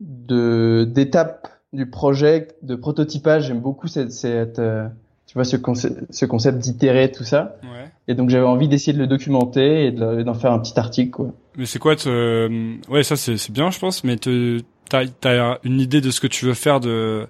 de 0.00 0.84
d'étapes 0.84 1.48
du 1.72 1.86
projet, 1.86 2.48
de 2.62 2.74
prototypage. 2.74 3.46
J'aime 3.46 3.60
beaucoup 3.60 3.86
cette, 3.86 4.12
cette 4.12 4.58
euh, 4.58 4.86
tu 5.26 5.34
vois, 5.34 5.44
ce, 5.44 5.56
conce- 5.56 5.92
ce 6.10 6.26
concept 6.26 6.58
d'itérer 6.58 7.12
tout 7.12 7.24
ça. 7.24 7.56
Ouais. 7.62 7.88
Et 8.08 8.14
donc 8.14 8.30
j'avais 8.30 8.46
envie 8.46 8.68
d'essayer 8.68 8.92
de 8.92 8.98
le 8.98 9.06
documenter 9.06 9.86
et 9.86 9.92
de 9.92 10.22
d'en 10.22 10.34
faire 10.34 10.52
un 10.52 10.58
petit 10.58 10.78
article, 10.78 11.10
quoi. 11.10 11.32
Mais 11.56 11.66
c'est 11.66 11.78
quoi 11.78 11.96
te... 11.96 12.88
Ouais, 12.90 13.02
ça 13.02 13.16
c'est 13.16 13.50
bien, 13.50 13.70
je 13.70 13.78
pense. 13.78 14.04
Mais 14.04 14.16
te... 14.16 14.60
t'as 14.88 15.06
t'as 15.06 15.58
une 15.62 15.80
idée 15.80 16.00
de 16.00 16.10
ce 16.10 16.20
que 16.20 16.26
tu 16.26 16.44
veux 16.46 16.54
faire 16.54 16.80
de 16.80 17.26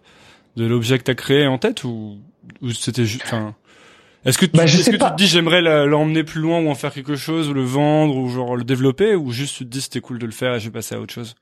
de 0.56 0.66
l'objet 0.66 0.98
que 0.98 1.04
t'as 1.04 1.14
créé 1.14 1.46
en 1.46 1.58
tête 1.58 1.84
ou 1.84 2.16
ou 2.62 2.70
c'était 2.70 3.04
juste. 3.04 3.24
Enfin, 3.26 3.54
est-ce 4.24 4.38
que 4.38 4.46
tu, 4.46 4.56
Bah, 4.56 4.64
est-ce 4.64 4.90
que 4.90 4.96
pas. 4.96 5.10
tu 5.10 5.12
te 5.12 5.16
dis 5.16 5.26
j'aimerais 5.26 5.62
l'emmener 5.86 6.24
plus 6.24 6.40
loin 6.40 6.60
ou 6.60 6.68
en 6.68 6.74
faire 6.74 6.92
quelque 6.92 7.16
chose 7.16 7.48
ou 7.48 7.54
le 7.54 7.62
vendre 7.62 8.16
ou 8.16 8.28
genre 8.28 8.56
le 8.56 8.64
développer 8.64 9.14
ou 9.14 9.30
juste 9.32 9.56
tu 9.58 9.64
te 9.64 9.70
dis 9.70 9.80
c'était 9.80 10.00
cool 10.00 10.18
de 10.18 10.26
le 10.26 10.32
faire 10.32 10.54
et 10.54 10.60
je 10.60 10.66
vais 10.66 10.72
passer 10.72 10.94
à 10.94 11.00
autre 11.00 11.12
chose? 11.12 11.34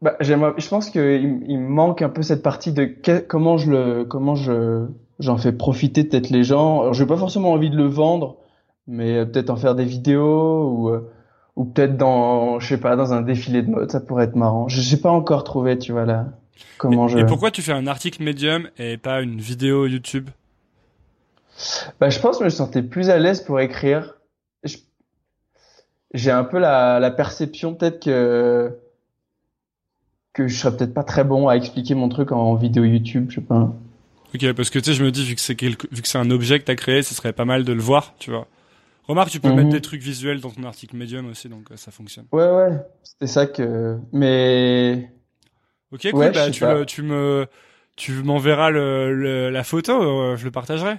Bah, 0.00 0.14
j'aimerais, 0.20 0.52
je 0.58 0.68
pense 0.68 0.90
qu'il 0.90 1.42
il 1.48 1.58
me 1.58 1.68
manque 1.68 2.02
un 2.02 2.08
peu 2.08 2.22
cette 2.22 2.42
partie 2.42 2.72
de 2.72 2.84
que- 2.84 3.18
comment 3.18 3.58
je 3.58 3.70
le, 3.72 4.04
comment 4.04 4.36
je, 4.36 4.86
j'en 5.18 5.36
fais 5.38 5.52
profiter 5.52 6.04
peut-être 6.04 6.30
les 6.30 6.44
gens. 6.44 6.82
Alors, 6.82 6.94
j'ai 6.94 7.06
pas 7.06 7.16
forcément 7.16 7.50
envie 7.52 7.70
de 7.70 7.76
le 7.76 7.86
vendre, 7.86 8.36
mais 8.86 9.16
euh, 9.18 9.24
peut-être 9.26 9.50
en 9.50 9.56
faire 9.56 9.74
des 9.74 9.84
vidéos 9.84 10.68
ou, 10.70 10.88
euh, 10.90 11.10
ou 11.56 11.64
peut-être 11.64 11.96
dans, 11.96 12.60
je 12.60 12.68
sais 12.68 12.78
pas, 12.80 12.94
dans 12.94 13.12
un 13.12 13.22
défilé 13.22 13.62
de 13.62 13.70
mode, 13.70 13.90
ça 13.90 14.00
pourrait 14.00 14.24
être 14.26 14.36
marrant. 14.36 14.68
Je 14.68 14.80
sais 14.80 15.00
pas 15.00 15.10
encore 15.10 15.42
trouvé, 15.42 15.76
tu 15.78 15.90
vois 15.92 16.06
là, 16.06 16.26
comment 16.76 17.08
et, 17.08 17.12
je. 17.12 17.18
et 17.18 17.24
pourquoi 17.24 17.50
tu 17.50 17.62
fais 17.62 17.72
un 17.72 17.86
article 17.86 18.22
Medium 18.22 18.68
et 18.78 18.96
pas 18.98 19.20
une 19.20 19.40
vidéo 19.40 19.86
YouTube? 19.86 20.30
Bah, 22.00 22.10
je 22.10 22.18
pense 22.20 22.36
que 22.38 22.42
je 22.42 22.44
me 22.44 22.50
sentais 22.50 22.82
plus 22.82 23.10
à 23.10 23.18
l'aise 23.18 23.40
pour 23.42 23.60
écrire. 23.60 24.14
J'ai 26.14 26.30
un 26.30 26.44
peu 26.44 26.58
la, 26.58 27.00
la 27.00 27.10
perception 27.10 27.74
peut-être 27.74 28.02
que 28.02 28.74
que 30.32 30.46
je 30.46 30.56
serais 30.56 30.76
peut-être 30.76 30.94
pas 30.94 31.04
très 31.04 31.24
bon 31.24 31.48
à 31.48 31.56
expliquer 31.56 31.94
mon 31.94 32.08
truc 32.08 32.32
en 32.32 32.54
vidéo 32.54 32.84
YouTube, 32.84 33.26
je 33.30 33.36
sais 33.36 33.40
pas. 33.40 33.72
Ok, 34.34 34.52
parce 34.52 34.70
que 34.70 34.78
tu 34.78 34.86
sais, 34.86 34.94
je 34.94 35.02
me 35.04 35.10
dis 35.10 35.24
vu 35.24 35.34
que 35.34 35.40
c'est 35.40 35.56
quelque... 35.56 35.86
vu 35.90 36.02
que 36.02 36.08
c'est 36.08 36.18
un 36.18 36.30
objet 36.30 36.60
que 36.60 36.64
t'as 36.64 36.74
créé, 36.76 37.02
ce 37.02 37.14
serait 37.14 37.32
pas 37.32 37.44
mal 37.44 37.64
de 37.64 37.72
le 37.72 37.80
voir, 37.80 38.14
tu 38.18 38.30
vois. 38.30 38.46
Remarque, 39.08 39.30
tu 39.30 39.40
peux 39.40 39.48
Mhm. 39.48 39.56
mettre 39.56 39.70
des 39.70 39.80
trucs 39.80 40.02
visuels 40.02 40.40
dans 40.40 40.50
ton 40.50 40.64
article 40.64 40.96
Medium 40.96 41.26
aussi, 41.30 41.48
donc 41.48 41.70
euh, 41.72 41.76
ça 41.76 41.90
fonctionne. 41.90 42.26
Ouais, 42.30 42.48
ouais, 42.48 42.72
c'était 43.02 43.26
ça 43.26 43.46
que. 43.46 43.98
Mais 44.12 45.10
Ok, 45.92 46.02
cool. 46.12 46.20
Ouais, 46.20 46.30
bah, 46.32 46.50
tu, 46.50 46.60
pas. 46.60 46.74
le- 46.74 46.86
tu 46.86 47.02
me, 47.02 47.46
tu 47.96 48.12
m'enverras 48.22 48.70
le, 48.70 49.14
le- 49.14 49.50
la 49.50 49.64
photo, 49.64 49.92
euh, 50.02 50.36
je 50.36 50.44
le 50.44 50.50
partagerai. 50.50 50.98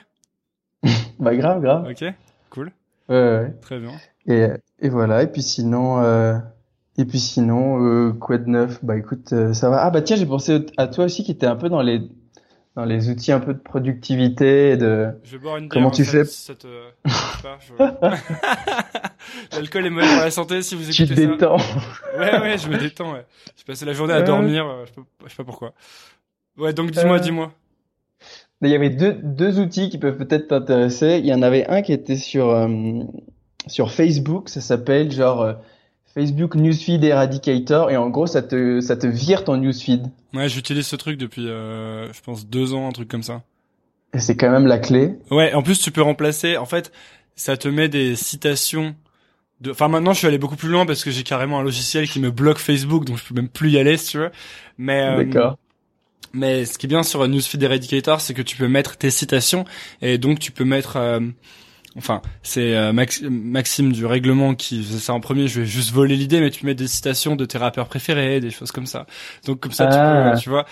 Bah 1.20 1.36
grave, 1.36 1.62
grave. 1.62 1.88
Ok, 1.90 2.04
cool, 2.50 2.72
Ouais, 3.10 3.16
ouais. 3.16 3.54
très 3.62 3.80
bien. 3.80 3.92
Et 4.28 4.48
et 4.80 4.90
voilà. 4.90 5.24
Et 5.24 5.28
puis 5.28 5.42
sinon, 5.42 6.02
euh... 6.02 6.38
et 6.98 7.06
puis 7.06 7.20
sinon, 7.20 7.84
euh, 7.84 8.12
quoi 8.14 8.38
de 8.38 8.50
neuf? 8.50 8.84
Bah 8.84 8.98
écoute, 8.98 9.34
euh, 9.34 9.54
ça 9.54 9.70
va. 9.70 9.84
Ah 9.84 9.90
bah 9.90 10.02
tiens, 10.02 10.16
j'ai 10.16 10.26
pensé 10.26 10.66
à 10.78 10.88
toi 10.88 11.06
aussi 11.06 11.24
qui 11.24 11.32
était 11.32 11.48
un 11.48 11.56
peu 11.56 11.70
dans 11.70 11.82
les 11.82 12.02
dans 12.76 12.86
les 12.86 13.10
outils 13.10 13.32
un 13.32 13.40
peu 13.40 13.54
de 13.54 13.60
productivité 13.60 14.72
et 14.72 14.78
de. 14.78 15.10
Je 15.24 15.32
vais 15.32 15.38
boire 15.40 15.58
une 15.58 15.64
bière. 15.64 15.70
Comment 15.74 15.92
tu 15.92 16.06
ça- 16.06 16.12
fais 16.12 16.26
ça 16.26 16.56
te 16.56 16.68
je- 17.08 17.84
L'alcool 19.56 19.86
est 19.86 19.90
mauvais 19.90 20.08
pour 20.08 20.18
la 20.24 20.32
santé 20.32 20.62
si 20.62 20.76
vous 20.76 20.84
Tu 20.92 21.06
te 21.08 21.14
écoutez 21.14 21.26
ça. 21.26 21.32
détends. 21.32 21.58
Ouais, 22.18 22.40
ouais, 22.40 22.58
je 22.58 22.70
me 22.70 22.78
détends. 22.78 23.14
Ouais. 23.14 23.26
J'ai 23.58 23.64
passé 23.66 23.86
la 23.86 23.94
journée 23.94 24.14
à 24.14 24.22
dormir. 24.22 24.66
euh, 24.68 24.86
Je, 24.86 24.92
peux, 24.94 25.02
je 25.26 25.30
sais 25.30 25.36
pas 25.38 25.44
pourquoi. 25.44 25.74
Ouais, 26.58 26.74
donc 26.74 26.92
dis-moi, 26.92 27.18
Euh, 27.18 27.20
dis-moi. 27.20 27.52
Il 28.62 28.70
y 28.70 28.76
avait 28.76 28.90
deux, 28.90 29.14
deux 29.14 29.60
outils 29.60 29.90
qui 29.90 29.98
peuvent 29.98 30.18
peut-être 30.18 30.48
t'intéresser. 30.48 31.20
Il 31.20 31.26
y 31.26 31.34
en 31.34 31.42
avait 31.42 31.66
un 31.68 31.82
qui 31.82 31.94
était 31.94 32.18
sur, 32.18 32.50
euh, 32.50 33.04
sur 33.68 33.92
Facebook, 33.92 34.50
ça 34.50 34.60
s'appelle 34.60 35.12
genre 35.12 35.42
euh, 35.42 35.54
Facebook 36.14 36.56
Newsfeed 36.56 37.04
Eradicator 37.04 37.90
et 37.92 37.98
en 37.98 38.10
gros 38.10 38.28
ça 38.28 38.42
te 38.42 38.82
ça 38.82 38.98
te 38.98 39.08
vire 39.08 39.44
ton 39.44 39.58
newsfeed. 39.58 40.08
Ouais, 40.34 40.50
j'utilise 40.50 40.88
ce 40.88 40.96
truc 40.96 41.18
depuis, 41.18 41.48
euh, 41.48 42.12
je 42.12 42.22
pense 42.22 42.48
deux 42.48 42.74
ans, 42.74 42.88
un 42.88 42.92
truc 42.92 43.08
comme 43.08 43.24
ça. 43.24 43.44
Et 44.14 44.20
c'est 44.20 44.36
quand 44.36 44.50
même 44.50 44.66
la 44.66 44.80
clé. 44.80 45.16
Ouais, 45.32 45.54
en 45.54 45.62
plus 45.62 45.80
tu 45.80 45.92
peux 45.92 46.02
remplacer. 46.02 46.58
En 46.58 46.66
fait, 46.66 46.92
ça 47.36 47.58
te 47.58 47.68
met 47.68 47.88
des 47.90 48.16
citations. 48.16 48.96
De... 49.62 49.72
Enfin 49.72 49.88
maintenant, 49.88 50.14
je 50.14 50.20
suis 50.20 50.28
allé 50.28 50.40
beaucoup 50.40 50.56
plus 50.56 50.70
loin 50.70 50.86
parce 50.86 51.04
que 51.04 51.12
j'ai 51.12 51.24
carrément 51.24 51.60
un 51.60 51.64
logiciel 51.64 52.10
qui 52.10 52.20
me 52.20 52.32
bloque 52.32 52.58
Facebook, 52.58 53.06
donc 53.06 53.18
je 53.18 53.26
peux 53.26 53.36
même 53.36 53.50
plus 53.50 53.70
y 53.70 53.78
aller 53.78 53.98
si 53.98 54.12
tu 54.12 54.18
veux. 54.18 54.32
Mais 54.78 55.02
euh, 55.02 55.24
D'accord. 55.24 55.58
Mais 56.34 56.66
ce 56.66 56.78
qui 56.78 56.86
est 56.86 56.90
bien 56.90 57.02
sur 57.04 57.28
Newsfeed 57.28 57.64
Eradicator, 57.64 58.22
c'est 58.22 58.34
que 58.36 58.42
tu 58.44 58.56
peux 58.56 58.68
mettre 58.68 58.98
tes 58.98 59.10
citations 59.10 59.66
et 60.02 60.18
donc 60.18 60.40
tu 60.40 60.52
peux 60.52 60.66
mettre. 60.66 60.98
euh, 60.98 61.20
Enfin, 61.98 62.22
c'est 62.44 62.76
euh, 62.78 62.94
Max- 62.94 63.24
Maxime 63.24 63.92
du 63.92 64.06
règlement 64.06 64.54
qui 64.54 64.84
faisait 64.84 65.00
ça 65.00 65.12
en 65.14 65.20
premier. 65.20 65.48
Je 65.48 65.62
vais 65.62 65.66
juste 65.66 65.92
voler 65.92 66.16
l'idée, 66.16 66.40
mais 66.40 66.52
tu 66.52 66.66
mets 66.68 66.76
des 66.76 66.88
citations 66.88 67.36
de 67.36 67.46
tes 67.46 67.58
rappeurs 67.58 67.88
préférés, 67.88 68.40
des 68.40 68.52
choses 68.52 68.72
comme 68.72 68.86
ça. 68.86 69.08
Donc 69.48 69.60
comme 69.60 69.72
ça, 69.72 69.88
tu, 69.88 69.96
Ah. 69.98 70.32
peux, 70.36 70.40
tu 70.40 70.50
vois. 70.50 70.66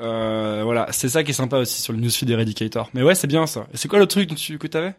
Euh, 0.00 0.60
voilà, 0.64 0.86
c'est 0.92 1.08
ça 1.08 1.24
qui 1.24 1.32
est 1.32 1.34
sympa 1.34 1.56
aussi 1.58 1.82
sur 1.82 1.92
le 1.92 1.98
Newsfeed 1.98 2.30
Eradicator. 2.30 2.90
Mais 2.94 3.02
ouais, 3.02 3.16
c'est 3.16 3.26
bien 3.26 3.46
ça. 3.46 3.66
Et 3.74 3.76
c'est 3.76 3.88
quoi 3.88 3.98
le 3.98 4.06
truc 4.06 4.28
dont 4.28 4.34
tu, 4.36 4.56
que 4.56 4.68
t'avais? 4.68 4.94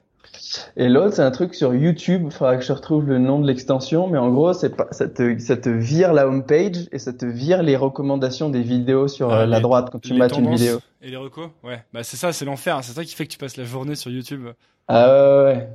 Et 0.76 0.90
l'autre, 0.90 1.16
c'est 1.16 1.22
un 1.22 1.32
truc 1.32 1.54
sur 1.56 1.74
YouTube. 1.74 2.24
Il 2.26 2.32
faudra 2.32 2.58
que 2.58 2.64
je 2.64 2.72
retrouve 2.74 3.06
le 3.08 3.20
nom 3.20 3.40
de 3.40 3.48
l'extension, 3.48 4.08
mais 4.08 4.18
en 4.18 4.30
gros, 4.30 4.54
c'est 4.54 4.76
pas, 4.76 4.88
ça 4.92 5.08
te, 5.08 5.38
ça 5.40 5.58
te 5.58 5.70
vire 5.70 6.14
la 6.14 6.28
homepage 6.28 6.88
et 6.92 7.00
ça 7.00 7.14
te 7.14 7.26
vire 7.26 7.64
les 7.64 7.76
recommandations 7.76 8.50
des 8.50 8.62
vidéos 8.62 9.08
sur 9.08 9.32
Ah, 9.32 9.42
euh, 9.42 9.46
la 9.46 9.58
les- 9.58 9.62
droite 9.64 9.90
quand 9.92 10.00
tu 10.00 10.14
mates 10.14 10.38
une 10.38 10.50
vidéo. 10.56 10.80
Et 11.02 11.10
les 11.10 11.18
recos 11.18 11.50
Ouais. 11.64 11.84
Bah 11.94 12.04
c'est 12.04 12.18
ça, 12.18 12.34
c'est 12.34 12.46
l'enfer. 12.46 12.80
C'est 12.84 12.94
ça 12.94 13.04
qui 13.04 13.16
fait 13.16 13.26
que 13.26 13.32
tu 13.32 13.38
passes 13.38 13.58
la 13.58 13.64
journée 13.66 13.96
sur 13.96 14.12
YouTube. 14.12 14.48
Ah 14.88 15.08
ouais, 15.08 15.44
ouais, 15.54 15.56
ouais. 15.58 15.70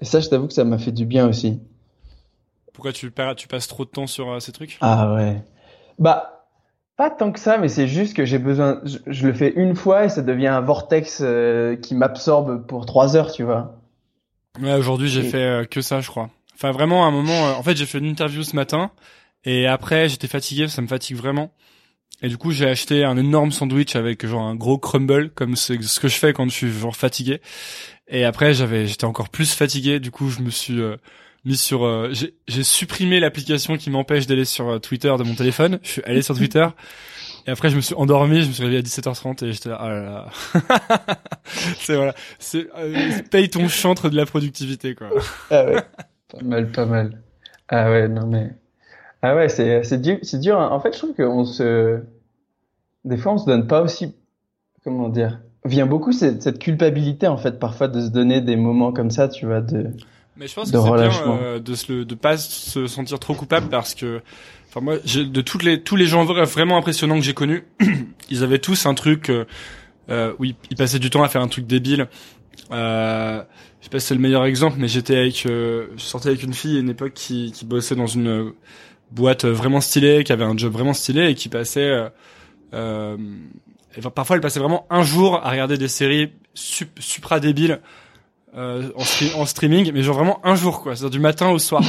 Et 0.00 0.04
ça, 0.04 0.20
je 0.20 0.28
t'avoue 0.28 0.48
que 0.48 0.52
ça 0.54 0.64
m'a 0.64 0.78
fait 0.78 0.92
du 0.92 1.06
bien 1.06 1.28
aussi. 1.28 1.60
Pourquoi 2.72 2.92
tu, 2.92 3.10
passes 3.10 3.68
trop 3.68 3.84
de 3.84 3.90
temps 3.90 4.08
sur 4.08 4.30
euh, 4.32 4.40
ces 4.40 4.50
trucs? 4.50 4.78
Ah 4.80 5.14
ouais. 5.14 5.42
Bah, 6.00 6.48
pas 6.96 7.10
tant 7.10 7.30
que 7.30 7.38
ça, 7.38 7.58
mais 7.58 7.68
c'est 7.68 7.86
juste 7.86 8.16
que 8.16 8.24
j'ai 8.24 8.38
besoin. 8.38 8.80
Je, 8.84 8.98
je 9.06 9.26
le 9.26 9.32
fais 9.32 9.52
une 9.54 9.76
fois 9.76 10.04
et 10.04 10.08
ça 10.08 10.22
devient 10.22 10.48
un 10.48 10.60
vortex 10.60 11.20
euh, 11.22 11.76
qui 11.76 11.94
m'absorbe 11.94 12.66
pour 12.66 12.86
trois 12.86 13.16
heures, 13.16 13.30
tu 13.30 13.44
vois. 13.44 13.80
Ouais, 14.60 14.74
aujourd'hui 14.74 15.08
j'ai 15.08 15.26
Et- 15.26 15.30
fait 15.30 15.42
euh, 15.42 15.64
que 15.64 15.80
ça, 15.80 16.00
je 16.00 16.08
crois. 16.08 16.30
Enfin 16.54 16.70
vraiment, 16.70 17.04
à 17.04 17.08
un 17.08 17.10
moment, 17.10 17.48
euh, 17.48 17.52
en 17.54 17.62
fait, 17.62 17.76
j'ai 17.76 17.86
fait 17.86 17.98
une 17.98 18.06
interview 18.06 18.42
ce 18.44 18.54
matin 18.54 18.90
et 19.44 19.66
après 19.66 20.08
j'étais 20.08 20.28
fatigué, 20.28 20.68
ça 20.68 20.80
me 20.82 20.86
fatigue 20.86 21.16
vraiment. 21.16 21.52
Et 22.22 22.28
du 22.28 22.36
coup, 22.38 22.52
j'ai 22.52 22.66
acheté 22.66 23.04
un 23.04 23.16
énorme 23.16 23.50
sandwich 23.50 23.96
avec 23.96 24.24
genre 24.24 24.42
un 24.44 24.54
gros 24.54 24.78
crumble, 24.78 25.30
comme 25.30 25.56
c'est 25.56 25.82
ce 25.82 25.98
que 26.00 26.08
je 26.08 26.14
fais 26.16 26.32
quand 26.32 26.48
je 26.48 26.54
suis 26.54 26.72
genre 26.72 26.96
fatigué. 26.96 27.40
Et 28.08 28.24
après, 28.24 28.54
j'avais, 28.54 28.86
j'étais 28.86 29.04
encore 29.04 29.28
plus 29.28 29.52
fatigué. 29.52 29.98
Du 29.98 30.10
coup, 30.10 30.30
je 30.30 30.40
me 30.40 30.48
suis 30.50 30.80
euh, 30.80 30.96
mis 31.44 31.56
sur, 31.56 31.84
euh, 31.84 32.10
j'ai 32.12 32.34
j'ai 32.46 32.62
supprimé 32.62 33.18
l'application 33.18 33.76
qui 33.76 33.90
m'empêche 33.90 34.26
d'aller 34.26 34.44
sur 34.44 34.68
euh, 34.68 34.78
Twitter 34.78 35.12
de 35.18 35.24
mon 35.24 35.34
téléphone. 35.34 35.80
Je 35.82 35.88
suis 35.90 36.02
allé 36.04 36.22
sur 36.22 36.36
Twitter. 36.36 36.66
Et 37.46 37.50
après, 37.50 37.68
je 37.68 37.76
me 37.76 37.80
suis 37.82 37.94
endormi, 37.94 38.42
je 38.42 38.48
me 38.48 38.52
suis 38.52 38.62
réveillé 38.62 38.80
à 38.80 38.82
17h30 38.82 39.44
et 39.44 39.52
j'étais 39.52 39.68
là, 39.68 39.76
ah 39.78 39.88
là 39.90 40.02
là. 40.02 40.28
c'est 41.76 41.94
voilà, 41.96 42.14
c'est 42.38 42.68
euh, 42.78 43.20
paye 43.30 43.50
ton 43.50 43.68
chantre 43.68 44.08
de 44.08 44.16
la 44.16 44.24
productivité 44.24 44.94
quoi. 44.94 45.08
Ah 45.50 45.64
ouais. 45.66 45.82
pas 46.30 46.42
mal, 46.42 46.72
pas 46.72 46.86
mal. 46.86 47.22
Ah 47.68 47.90
ouais, 47.90 48.08
non 48.08 48.26
mais. 48.26 48.50
Ah 49.22 49.34
ouais, 49.36 49.48
c'est 49.48 49.82
c'est 49.84 50.00
dur, 50.00 50.18
c'est 50.22 50.38
dur. 50.40 50.58
hein. 50.60 50.68
En 50.70 50.80
fait, 50.80 50.92
je 50.94 50.98
trouve 50.98 51.14
qu'on 51.14 51.44
se. 51.44 52.00
Des 53.04 53.16
fois, 53.18 53.32
on 53.34 53.38
se 53.38 53.46
donne 53.46 53.66
pas 53.66 53.82
aussi. 53.82 54.14
Comment 54.82 55.08
dire? 55.08 55.40
Vient 55.66 55.86
beaucoup 55.86 56.12
cette, 56.12 56.42
cette 56.42 56.58
culpabilité 56.58 57.26
en 57.26 57.38
fait 57.38 57.58
parfois 57.58 57.88
de 57.88 58.00
se 58.02 58.08
donner 58.10 58.40
des 58.42 58.56
moments 58.56 58.92
comme 58.92 59.10
ça, 59.10 59.28
tu 59.28 59.46
vois, 59.46 59.60
de. 59.60 59.90
Mais 60.36 60.48
je 60.48 60.54
pense 60.54 60.70
que 60.70 60.76
c'est 60.84 60.88
bien 61.08 61.10
euh, 61.42 61.58
de 61.60 61.74
se 61.74 61.92
le, 61.92 62.04
de 62.04 62.14
pas 62.14 62.36
se 62.36 62.86
sentir 62.86 63.18
trop 63.20 63.34
coupable 63.34 63.68
parce 63.68 63.94
que, 63.94 64.20
enfin 64.68 64.80
moi, 64.80 64.96
de 64.98 65.40
toutes 65.40 65.62
les 65.62 65.80
tous 65.82 65.96
les 65.96 66.06
gens 66.06 66.24
vra- 66.24 66.44
vraiment 66.44 66.76
impressionnants 66.76 67.16
que 67.18 67.24
j'ai 67.24 67.34
connus, 67.34 67.64
ils 68.30 68.42
avaient 68.42 68.58
tous 68.58 68.86
un 68.86 68.94
truc 68.94 69.30
euh, 69.30 69.44
euh, 70.10 70.32
où 70.38 70.44
ils, 70.44 70.56
ils 70.70 70.76
passaient 70.76 70.98
du 70.98 71.10
temps 71.10 71.22
à 71.22 71.28
faire 71.28 71.40
un 71.42 71.48
truc 71.48 71.66
débile. 71.66 72.08
Euh, 72.72 73.42
je 73.80 73.84
sais 73.84 73.90
pas 73.90 74.00
si 74.00 74.06
c'est 74.08 74.14
le 74.14 74.20
meilleur 74.20 74.44
exemple, 74.44 74.76
mais 74.78 74.88
j'étais 74.88 75.16
avec, 75.16 75.46
euh, 75.46 75.86
je 75.96 76.02
sortais 76.02 76.28
avec 76.30 76.42
une 76.42 76.54
fille 76.54 76.76
à 76.78 76.80
une 76.80 76.88
époque 76.90 77.12
qui, 77.14 77.52
qui 77.52 77.64
bossait 77.64 77.94
dans 77.94 78.06
une 78.06 78.28
euh, 78.28 78.50
boîte 79.12 79.44
vraiment 79.44 79.80
stylée, 79.80 80.24
qui 80.24 80.32
avait 80.32 80.44
un 80.44 80.56
job 80.56 80.72
vraiment 80.72 80.94
stylé 80.94 81.28
et 81.30 81.34
qui 81.34 81.48
passait, 81.48 81.80
euh, 81.90 82.08
euh, 82.72 83.16
parfois 84.14 84.36
elle 84.36 84.42
passait 84.42 84.58
vraiment 84.58 84.86
un 84.90 85.02
jour 85.04 85.36
à 85.44 85.50
regarder 85.50 85.76
des 85.78 85.88
séries 85.88 86.32
sup- 86.54 86.98
supra 86.98 87.38
débiles 87.40 87.80
euh, 88.56 88.90
en, 88.96 89.02
stre- 89.02 89.34
en 89.36 89.46
streaming, 89.46 89.90
mais 89.92 90.02
genre 90.02 90.16
vraiment 90.16 90.40
un 90.44 90.54
jour 90.54 90.82
quoi, 90.82 90.94
c'est-à-dire 90.94 91.10
du 91.10 91.20
matin 91.20 91.50
au 91.50 91.58
soir. 91.58 91.82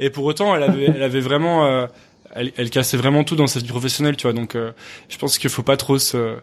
Et 0.00 0.10
pour 0.10 0.24
autant, 0.24 0.54
elle 0.54 0.62
avait, 0.62 0.84
elle 0.84 1.02
avait 1.02 1.20
vraiment, 1.20 1.66
euh, 1.66 1.86
elle, 2.34 2.52
elle 2.56 2.70
cassait 2.70 2.96
vraiment 2.96 3.24
tout 3.24 3.36
dans 3.36 3.46
sa 3.46 3.60
vie 3.60 3.66
professionnelle, 3.68 4.16
tu 4.16 4.22
vois. 4.26 4.32
Donc, 4.32 4.54
euh, 4.54 4.72
je 5.08 5.18
pense 5.18 5.38
qu'il 5.38 5.50
faut 5.50 5.62
pas 5.62 5.76
trop 5.76 5.98
se. 5.98 6.36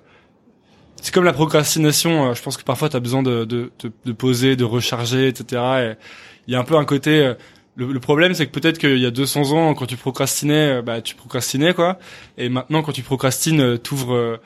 C'est 1.02 1.14
comme 1.14 1.24
la 1.24 1.34
procrastination. 1.34 2.30
euh, 2.30 2.34
je 2.34 2.42
pense 2.42 2.58
que 2.58 2.64
parfois 2.64 2.90
t'as 2.90 3.00
besoin 3.00 3.24
de, 3.24 3.46
de, 3.46 3.72
de, 4.06 4.12
poser, 4.12 4.56
de 4.56 4.66
recharger, 4.66 5.28
etc. 5.30 5.62
Et 5.82 5.94
il 6.48 6.54
y 6.54 6.56
a 6.56 6.60
un 6.60 6.64
peu 6.66 6.76
un 6.76 6.86
côté. 6.86 7.22
euh, 7.22 7.34
le, 7.76 7.94
le 7.94 8.00
problème, 8.02 8.34
c'est 8.34 8.46
que 8.46 8.52
peut-être 8.52 8.78
qu'il 8.78 8.98
y 9.00 9.06
a 9.06 9.12
200 9.12 9.54
ans, 9.54 9.74
quand 9.74 9.86
tu 9.86 9.96
procrastinais, 9.96 10.80
euh, 10.80 10.82
bah 10.82 11.02
tu 11.02 11.16
procrastinais 11.16 11.74
quoi. 11.74 11.98
Et 12.38 12.50
maintenant, 12.50 12.82
quand 12.82 12.92
tu 12.92 13.04
procrastines, 13.04 13.78
t'ouvres 13.78 14.40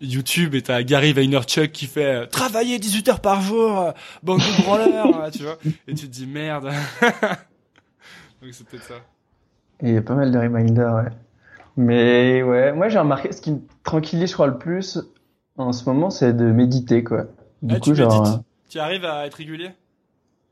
YouTube 0.00 0.54
et 0.54 0.62
t'as 0.62 0.82
Gary 0.82 1.12
Vaynerchuk 1.12 1.70
qui 1.72 1.86
fait 1.86 2.04
euh, 2.22 2.26
travailler 2.26 2.78
18 2.78 3.08
heures 3.08 3.20
par 3.20 3.40
jour, 3.40 3.78
euh, 3.80 3.92
bande 4.22 4.38
de 4.40 4.62
branleurs, 4.62 5.20
euh, 5.22 5.30
tu 5.32 5.42
vois. 5.44 5.56
Et 5.86 5.94
tu 5.94 6.06
te 6.06 6.12
dis 6.12 6.26
merde. 6.26 6.64
Donc 8.42 8.52
c'est 8.52 8.66
peut-être 8.66 8.84
ça. 8.84 8.94
Et 9.82 9.88
il 9.88 9.94
y 9.94 9.98
a 9.98 10.02
pas 10.02 10.14
mal 10.14 10.30
de 10.32 10.38
reminders, 10.38 10.94
ouais. 10.94 11.10
Mais 11.76 12.42
ouais, 12.42 12.72
moi 12.72 12.88
j'ai 12.88 12.98
remarqué 12.98 13.32
ce 13.32 13.40
qui 13.42 13.52
me 13.52 13.60
tranquillise, 13.84 14.30
je 14.30 14.34
crois, 14.34 14.46
le 14.46 14.58
plus 14.58 14.98
en 15.58 15.72
ce 15.72 15.84
moment, 15.88 16.10
c'est 16.10 16.32
de 16.34 16.44
méditer, 16.44 17.04
quoi. 17.04 17.24
Du 17.62 17.74
Ah, 17.74 17.78
coup, 17.80 17.90
tu 17.90 17.96
genre, 17.96 18.22
médites 18.24 18.42
Tu 18.70 18.78
arrives 18.78 19.04
à 19.04 19.26
être 19.26 19.34
régulier? 19.34 19.70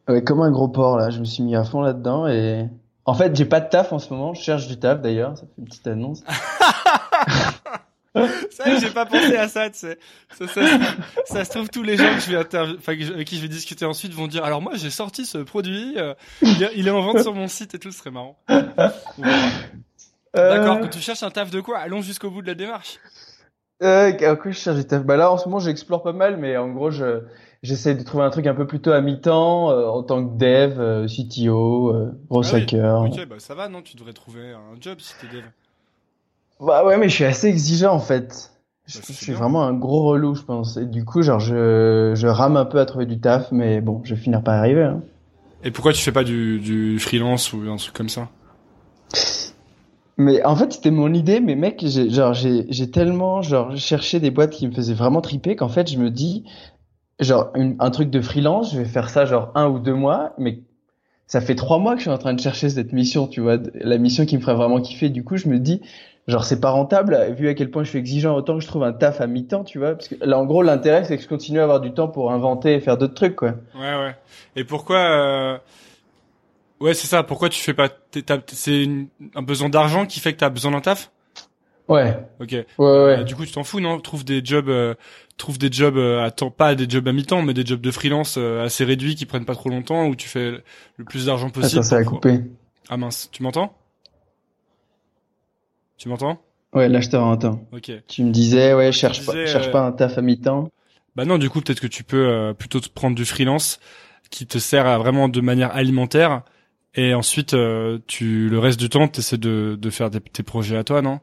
Euh, 0.08 0.14
ouais, 0.14 0.24
comme 0.24 0.40
un 0.42 0.50
gros 0.50 0.68
porc 0.68 0.98
là, 0.98 1.10
je 1.10 1.18
me 1.20 1.24
suis 1.24 1.42
mis 1.42 1.56
à 1.56 1.64
fond 1.64 1.80
là-dedans 1.80 2.26
et 2.26 2.68
en 3.06 3.14
fait, 3.14 3.34
j'ai 3.36 3.44
pas 3.46 3.60
de 3.60 3.68
taf 3.68 3.92
en 3.92 3.98
ce 3.98 4.12
moment, 4.12 4.34
je 4.34 4.42
cherche 4.42 4.66
du 4.66 4.78
taf 4.78 5.00
d'ailleurs, 5.00 5.36
ça 5.36 5.44
fait 5.44 5.52
une 5.58 5.64
petite 5.64 5.86
annonce. 5.86 6.22
C'est 8.50 8.62
vrai 8.62 8.74
que 8.74 8.80
j'ai 8.80 8.90
pas 8.90 9.06
pensé 9.06 9.34
à 9.36 9.48
ça, 9.48 9.68
tu 9.70 9.78
sais. 9.78 9.98
Ça, 10.30 10.46
ça, 10.48 10.60
ça 11.24 11.44
se 11.44 11.50
trouve, 11.50 11.68
tous 11.68 11.82
les 11.82 11.96
gens 11.96 12.14
que 12.14 12.20
je 12.20 12.30
vais 12.30 12.36
interview- 12.36 12.76
enfin, 12.78 12.96
que 12.96 13.02
je- 13.04 13.12
avec 13.12 13.26
qui 13.26 13.36
je 13.36 13.42
vais 13.42 13.48
discuter 13.48 13.84
ensuite 13.84 14.12
vont 14.12 14.28
dire, 14.28 14.44
alors 14.44 14.62
moi, 14.62 14.72
j'ai 14.74 14.90
sorti 14.90 15.26
ce 15.26 15.38
produit, 15.38 15.94
euh, 15.98 16.14
il, 16.42 16.86
est, 16.86 16.90
en 16.90 17.00
vente 17.02 17.20
sur 17.20 17.34
mon 17.34 17.48
site 17.48 17.74
et 17.74 17.78
tout, 17.78 17.90
ce 17.90 17.98
serait 17.98 18.10
marrant. 18.10 18.38
Verra. 19.18 19.50
D'accord, 20.34 20.76
Euh, 20.76 20.80
quand 20.82 20.88
tu 20.88 21.00
cherches 21.00 21.22
un 21.22 21.30
taf 21.30 21.50
de 21.50 21.60
quoi 21.60 21.78
Allons 21.78 22.02
jusqu'au 22.02 22.30
bout 22.30 22.42
de 22.42 22.48
la 22.48 22.54
démarche. 22.54 22.98
Euh, 23.82 24.12
quoi 24.36 24.50
je 24.50 24.58
cherche 24.58 24.76
du 24.76 24.84
taf? 24.86 25.04
Bah 25.04 25.16
là, 25.16 25.30
en 25.30 25.38
ce 25.38 25.46
moment, 25.46 25.58
j'explore 25.58 26.02
pas 26.02 26.12
mal, 26.12 26.36
mais 26.36 26.56
en 26.56 26.68
gros, 26.70 26.90
je, 26.90 27.22
j'essaie 27.62 27.94
de 27.94 28.02
trouver 28.02 28.24
un 28.24 28.30
truc 28.30 28.46
un 28.46 28.54
peu 28.54 28.66
plutôt 28.66 28.92
à 28.92 29.00
mi-temps, 29.00 29.70
euh, 29.70 29.86
en 29.86 30.02
tant 30.02 30.26
que 30.26 30.36
dev, 30.38 30.80
euh, 30.80 31.06
CTO, 31.08 31.92
euh, 31.92 32.12
gros 32.30 32.44
Ah 32.44 32.50
oui. 32.54 32.62
hacker. 32.62 33.02
Ok, 33.02 33.26
bah 33.26 33.38
ça 33.38 33.54
va, 33.54 33.68
non? 33.68 33.82
Tu 33.82 33.96
devrais 33.96 34.12
trouver 34.12 34.52
un 34.52 34.80
job 34.80 35.00
si 35.00 35.16
t'es 35.16 35.26
dev. 35.28 35.44
Bah 36.60 36.84
ouais, 36.84 36.96
mais 36.96 37.08
je 37.08 37.14
suis 37.14 37.24
assez 37.24 37.48
exigeant, 37.48 37.94
en 37.94 38.00
fait. 38.00 38.52
Je, 38.86 38.98
Bah, 38.98 39.04
je 39.08 39.12
suis 39.12 39.26
bien. 39.32 39.36
vraiment 39.40 39.64
un 39.64 39.72
gros 39.74 40.04
relou, 40.04 40.34
je 40.34 40.42
pense. 40.42 40.76
Et 40.76 40.86
du 40.86 41.04
coup, 41.04 41.22
genre, 41.22 41.40
je, 41.40 42.12
je 42.14 42.26
rame 42.26 42.56
un 42.56 42.64
peu 42.64 42.78
à 42.80 42.86
trouver 42.86 43.06
du 43.06 43.20
taf, 43.20 43.50
mais 43.52 43.80
bon, 43.80 44.00
je 44.04 44.14
vais 44.14 44.20
finir 44.20 44.42
par 44.42 44.54
y 44.56 44.58
arriver, 44.58 44.82
hein. 44.84 45.02
Et 45.64 45.70
pourquoi 45.70 45.92
tu 45.92 46.02
fais 46.02 46.12
pas 46.12 46.24
du, 46.24 46.58
du 46.60 46.98
freelance 46.98 47.52
ou 47.52 47.62
un 47.70 47.76
truc 47.76 47.94
comme 47.94 48.08
ça? 48.08 48.28
Mais 50.16 50.44
en 50.44 50.54
fait, 50.54 50.72
c'était 50.72 50.90
mon 50.92 51.12
idée, 51.12 51.40
mais 51.40 51.56
mec, 51.56 51.82
j'ai, 51.84 52.08
genre, 52.08 52.34
j'ai, 52.34 52.66
j'ai 52.68 52.90
tellement, 52.90 53.42
genre, 53.42 53.76
cherché 53.76 54.20
des 54.20 54.30
boîtes 54.30 54.50
qui 54.50 54.68
me 54.68 54.72
faisaient 54.72 54.94
vraiment 54.94 55.20
triper 55.20 55.56
qu'en 55.56 55.68
fait, 55.68 55.90
je 55.90 55.98
me 55.98 56.10
dis, 56.10 56.44
genre, 57.20 57.50
une- 57.56 57.76
un 57.80 57.90
truc 57.90 58.10
de 58.10 58.20
freelance, 58.20 58.72
je 58.74 58.78
vais 58.78 58.84
faire 58.86 59.10
ça, 59.10 59.24
genre, 59.26 59.52
un 59.56 59.68
ou 59.68 59.78
deux 59.80 59.94
mois, 59.94 60.34
mais 60.38 60.60
ça 61.26 61.40
fait 61.40 61.56
trois 61.56 61.78
mois 61.78 61.92
que 61.94 61.98
je 62.00 62.04
suis 62.04 62.10
en 62.10 62.18
train 62.18 62.34
de 62.34 62.40
chercher 62.40 62.70
cette 62.70 62.92
mission, 62.92 63.28
tu 63.28 63.40
vois, 63.40 63.58
la 63.74 63.98
mission 63.98 64.26
qui 64.26 64.36
me 64.36 64.42
ferait 64.42 64.54
vraiment 64.56 64.80
kiffer. 64.80 65.10
Du 65.10 65.24
coup, 65.24 65.36
je 65.36 65.48
me 65.48 65.58
dis, 65.58 65.82
genre, 66.26 66.44
c'est 66.44 66.60
pas 66.60 66.70
rentable, 66.70 67.32
vu 67.36 67.48
à 67.48 67.54
quel 67.54 67.70
point 67.70 67.84
je 67.84 67.90
suis 67.90 67.98
exigeant, 67.98 68.34
autant 68.34 68.54
que 68.56 68.62
je 68.62 68.66
trouve 68.68 68.82
un 68.84 68.92
taf 68.92 69.20
à 69.20 69.26
mi-temps, 69.26 69.64
tu 69.64 69.78
vois, 69.78 69.94
parce 69.94 70.08
que 70.08 70.14
là, 70.20 70.38
en 70.38 70.44
gros, 70.46 70.62
l'intérêt, 70.62 71.04
c'est 71.04 71.16
que 71.16 71.22
je 71.22 71.28
continue 71.28 71.60
à 71.60 71.64
avoir 71.64 71.80
du 71.80 71.92
temps 71.92 72.08
pour 72.08 72.32
inventer 72.32 72.74
et 72.74 72.80
faire 72.80 72.96
d'autres 72.96 73.14
trucs, 73.14 73.36
quoi. 73.36 73.54
Ouais, 73.74 73.94
ouais. 73.94 74.16
Et 74.56 74.64
pourquoi 74.64 74.98
euh... 74.98 75.58
Ouais, 76.80 76.94
c'est 76.94 77.06
ça. 77.06 77.22
Pourquoi 77.22 77.48
tu 77.48 77.60
fais 77.60 77.74
pas 77.74 77.88
C'est 78.48 78.82
une- 78.82 79.08
un 79.34 79.42
besoin 79.42 79.68
d'argent 79.68 80.06
qui 80.06 80.20
fait 80.20 80.32
que 80.32 80.38
t'as 80.38 80.50
besoin 80.50 80.72
d'un 80.72 80.80
taf? 80.80 81.10
Ouais, 81.88 82.16
Ok. 82.40 82.50
ouais, 82.52 82.64
ouais. 82.78 82.86
Euh, 83.18 83.24
du 83.24 83.34
coup, 83.36 83.44
tu 83.44 83.52
t'en 83.52 83.62
fous, 83.62 83.80
non? 83.80 84.00
Trouve 84.00 84.24
des 84.24 84.42
jobs, 84.44 84.68
euh, 84.68 84.94
trouve 85.36 85.58
des 85.58 85.70
jobs 85.70 85.98
à 85.98 86.30
temps, 86.30 86.50
pas 86.50 86.74
des 86.74 86.88
jobs 86.88 87.06
à 87.06 87.12
mi-temps, 87.12 87.42
mais 87.42 87.52
des 87.54 87.64
jobs 87.64 87.80
de 87.80 87.90
freelance 87.90 88.38
assez 88.38 88.84
réduits 88.84 89.14
qui 89.14 89.26
prennent 89.26 89.44
pas 89.44 89.54
trop 89.54 89.68
longtemps 89.68 90.06
où 90.06 90.16
tu 90.16 90.28
fais 90.28 90.62
le 90.96 91.04
plus 91.04 91.26
d'argent 91.26 91.50
possible. 91.50 91.80
Attends, 91.80 91.88
ça 91.88 91.96
a 91.96 92.04
coupé. 92.04 92.40
Ah 92.88 92.96
mince, 92.96 93.28
tu 93.32 93.42
m'entends? 93.42 93.76
Tu 95.96 96.08
m'entends? 96.08 96.40
Ouais, 96.74 96.88
là, 96.90 97.00
je 97.00 97.08
te. 97.08 97.16
Ok. 97.72 97.90
Tu 98.08 98.22
me 98.24 98.30
disais, 98.30 98.74
ouais, 98.74 98.92
cherche 98.92 99.24
pas, 99.24 99.34
cherche 99.44 99.70
euh, 99.70 99.70
pas 99.70 99.86
un 99.86 99.92
taf 99.92 100.18
à 100.18 100.22
mi-temps. 100.22 100.68
Bah 101.16 101.24
non, 101.24 101.38
du 101.38 101.48
coup, 101.48 101.60
peut-être 101.60 101.80
que 101.80 101.86
tu 101.86 102.02
peux 102.04 102.26
euh, 102.28 102.54
plutôt 102.54 102.80
te 102.80 102.88
prendre 102.88 103.14
du 103.16 103.24
freelance 103.24 103.78
qui 104.30 104.46
te 104.46 104.58
sert 104.58 104.86
à 104.86 104.98
vraiment 104.98 105.28
de 105.28 105.40
manière 105.40 105.74
alimentaire 105.76 106.42
Et 106.94 107.14
ensuite, 107.14 107.54
euh, 107.54 108.00
tu 108.08 108.48
le 108.50 108.60
reste 108.60 108.80
du 108.80 108.90
temps, 108.90 109.08
tu 109.08 109.20
essaies 109.20 109.38
de, 109.38 109.78
de 109.80 109.90
faire 109.90 110.10
des, 110.10 110.20
tes 110.20 110.44
projets 110.44 110.78
à 110.78 110.84
toi, 110.84 111.02
non? 111.02 111.20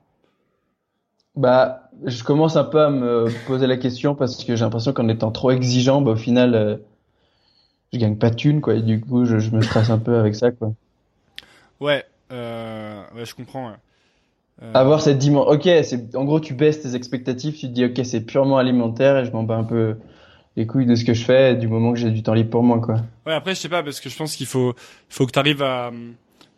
Bah, 1.35 1.89
je 2.05 2.23
commence 2.23 2.55
un 2.55 2.63
peu 2.63 2.79
à 2.81 2.89
me 2.89 3.43
poser 3.45 3.67
la 3.67 3.75
question 3.77 4.15
parce 4.15 4.43
que 4.45 4.55
j'ai 4.55 4.63
l'impression 4.63 4.93
qu'en 4.93 5.07
étant 5.09 5.31
trop 5.31 5.51
exigeant, 5.51 6.01
bah, 6.01 6.11
au 6.11 6.15
final, 6.15 6.81
je 7.93 7.99
gagne 7.99 8.17
pas 8.17 8.29
de 8.31 8.35
thunes, 8.35 8.59
quoi. 8.59 8.75
Et 8.75 8.81
du 8.81 8.99
coup, 8.99 9.23
je, 9.23 9.39
je 9.39 9.51
me 9.51 9.61
stresse 9.61 9.89
un 9.89 9.99
peu 9.99 10.17
avec 10.17 10.35
ça, 10.35 10.51
quoi. 10.51 10.73
Ouais, 11.79 12.05
ouais, 12.29 13.25
je 13.25 13.35
comprends. 13.35 13.69
Ouais. 13.71 13.77
Euh... 14.61 14.71
Avoir 14.73 15.01
cette 15.01 15.17
dimension. 15.17 15.51
Ok, 15.51 15.63
c'est 15.83 16.15
en 16.15 16.23
gros, 16.23 16.39
tu 16.39 16.53
baisses 16.53 16.81
tes 16.81 16.95
expectatives, 16.95 17.53
tu 17.53 17.67
te 17.67 17.73
dis, 17.73 17.85
ok, 17.85 18.01
c'est 18.03 18.21
purement 18.21 18.57
alimentaire 18.57 19.17
et 19.17 19.25
je 19.25 19.31
m'en 19.31 19.43
bats 19.43 19.57
un 19.57 19.63
peu 19.63 19.97
les 20.55 20.67
couilles 20.67 20.85
de 20.85 20.95
ce 20.95 21.05
que 21.05 21.13
je 21.13 21.23
fais 21.23 21.55
du 21.55 21.67
moment 21.67 21.93
que 21.93 21.99
j'ai 21.99 22.11
du 22.11 22.23
temps 22.23 22.33
libre 22.33 22.49
pour 22.49 22.63
moi, 22.63 22.79
quoi. 22.79 22.95
Ouais, 23.25 23.33
après, 23.33 23.55
je 23.55 23.59
sais 23.61 23.69
pas, 23.69 23.83
parce 23.83 23.99
que 23.99 24.09
je 24.09 24.17
pense 24.17 24.35
qu'il 24.35 24.45
faut, 24.45 24.75
faut 25.09 25.25
que 25.25 25.31
tu 25.31 25.39
arrives 25.39 25.63
à, 25.63 25.91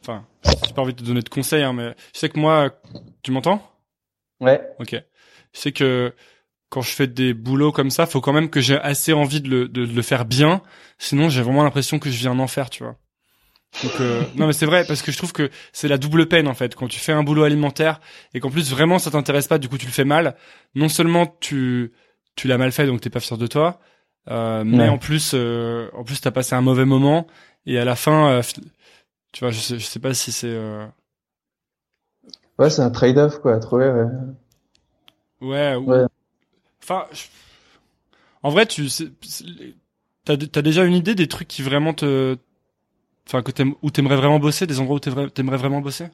enfin, 0.01 0.25
j'ai 0.65 0.73
pas 0.73 0.81
envie 0.81 0.93
de 0.93 0.99
te 0.99 1.05
donner 1.05 1.21
de 1.21 1.29
conseils, 1.29 1.63
hein, 1.63 1.73
mais 1.73 1.93
je 2.13 2.19
sais 2.19 2.29
que 2.29 2.39
moi, 2.39 2.71
tu 3.21 3.31
m'entends? 3.31 3.61
Ouais. 4.41 4.61
Ok. 4.79 5.01
Je 5.53 5.59
sais 5.59 5.71
que 5.71 6.13
quand 6.69 6.81
je 6.81 6.89
fais 6.89 7.05
des 7.05 7.35
boulots 7.35 7.71
comme 7.71 7.91
ça, 7.91 8.07
faut 8.07 8.19
quand 8.19 8.33
même 8.33 8.49
que 8.49 8.59
j'ai 8.59 8.79
assez 8.79 9.13
envie 9.13 9.41
de 9.41 9.49
le, 9.49 9.67
de, 9.67 9.85
de 9.85 9.93
le 9.93 10.01
faire 10.01 10.25
bien. 10.25 10.61
Sinon, 10.97 11.29
j'ai 11.29 11.43
vraiment 11.43 11.63
l'impression 11.63 11.99
que 11.99 12.09
je 12.09 12.17
viens 12.17 12.31
en 12.31 12.39
enfer, 12.39 12.71
tu 12.71 12.83
vois. 12.83 12.95
Donc 13.81 13.99
euh, 13.99 14.27
non 14.35 14.47
mais 14.47 14.53
c'est 14.53 14.65
vrai 14.65 14.85
parce 14.85 15.01
que 15.01 15.11
je 15.11 15.17
trouve 15.17 15.33
que 15.33 15.49
c'est 15.73 15.87
la 15.89 15.97
double 15.97 16.27
peine 16.27 16.47
en 16.47 16.53
fait 16.53 16.75
quand 16.75 16.87
tu 16.87 16.99
fais 16.99 17.11
un 17.11 17.23
boulot 17.23 17.43
alimentaire 17.43 17.99
et 18.33 18.39
qu'en 18.39 18.49
plus 18.49 18.71
vraiment 18.71 18.99
ça 18.99 19.11
t'intéresse 19.11 19.47
pas 19.47 19.57
du 19.57 19.67
coup 19.67 19.77
tu 19.77 19.85
le 19.87 19.91
fais 19.91 20.05
mal 20.05 20.35
non 20.75 20.87
seulement 20.89 21.25
tu 21.41 21.91
tu 22.35 22.47
l'as 22.47 22.57
mal 22.57 22.71
fait 22.71 22.85
donc 22.85 23.01
t'es 23.01 23.09
pas 23.09 23.19
fier 23.19 23.37
de 23.37 23.47
toi 23.47 23.79
euh, 24.29 24.63
mais 24.63 24.83
Ouais. 24.83 24.89
en 24.89 24.97
plus 24.97 25.31
euh, 25.33 25.89
en 25.93 26.03
plus 26.05 26.21
t'as 26.21 26.31
passé 26.31 26.55
un 26.55 26.61
mauvais 26.61 26.85
moment 26.85 27.27
et 27.65 27.77
à 27.77 27.83
la 27.83 27.95
fin 27.95 28.29
euh, 28.29 28.41
tu 29.33 29.39
vois 29.41 29.51
je 29.51 29.59
sais 29.59 29.79
je 29.79 29.85
sais 29.85 29.99
pas 29.99 30.13
si 30.13 30.31
c'est 30.31 30.47
euh, 30.47 30.85
Ouais, 32.59 32.69
c'est 32.69 32.81
un 32.83 32.91
trade-off, 32.91 33.39
quoi, 33.39 33.55
à 33.55 33.59
trouver, 33.59 33.89
ouais. 33.89 34.05
ouais 35.41 35.75
ou- 35.75 35.89
Ouais. 35.89 36.05
enfin 36.81 37.07
je- 37.11 37.23
en 38.43 38.49
vrai 38.49 38.65
tu 38.65 38.87
t'as 40.25 40.37
t'as 40.37 40.61
déjà 40.61 40.83
une 40.85 40.93
idée 40.95 41.15
des 41.15 41.27
trucs 41.27 41.47
qui 41.47 41.61
vraiment 41.61 41.93
te 41.93 42.37
enfin 43.27 43.41
que 43.41 43.51
t'aimes 43.51 43.73
où 43.81 43.91
t'aimerais 43.91 44.15
vraiment 44.15 44.39
bosser 44.39 44.67
des 44.67 44.79
endroits 44.79 44.97
où 44.97 44.99
t'aimerais 44.99 45.29
t'aimerais 45.29 45.57
vraiment 45.57 45.81
bosser? 45.81 46.07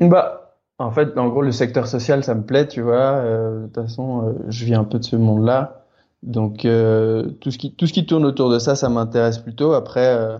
Bah, 0.00 0.56
en 0.78 0.92
fait, 0.92 1.16
en 1.18 1.28
gros, 1.28 1.42
le 1.42 1.52
secteur 1.52 1.86
social, 1.86 2.22
ça 2.22 2.34
me 2.34 2.42
plaît, 2.42 2.68
tu 2.68 2.80
vois. 2.80 2.94
Euh, 3.16 3.62
de 3.62 3.66
toute 3.66 3.74
façon, 3.74 4.28
euh, 4.28 4.32
je 4.48 4.64
viens 4.64 4.80
un 4.80 4.84
peu 4.84 4.98
de 4.98 5.04
ce 5.04 5.16
monde-là. 5.16 5.84
Donc, 6.22 6.64
euh, 6.64 7.30
tout 7.40 7.50
ce 7.50 7.58
qui, 7.58 7.74
tout 7.74 7.86
ce 7.86 7.92
qui 7.92 8.06
tourne 8.06 8.24
autour 8.24 8.50
de 8.50 8.58
ça, 8.58 8.76
ça 8.76 8.88
m'intéresse 8.88 9.38
plutôt. 9.38 9.72
Après, 9.72 10.38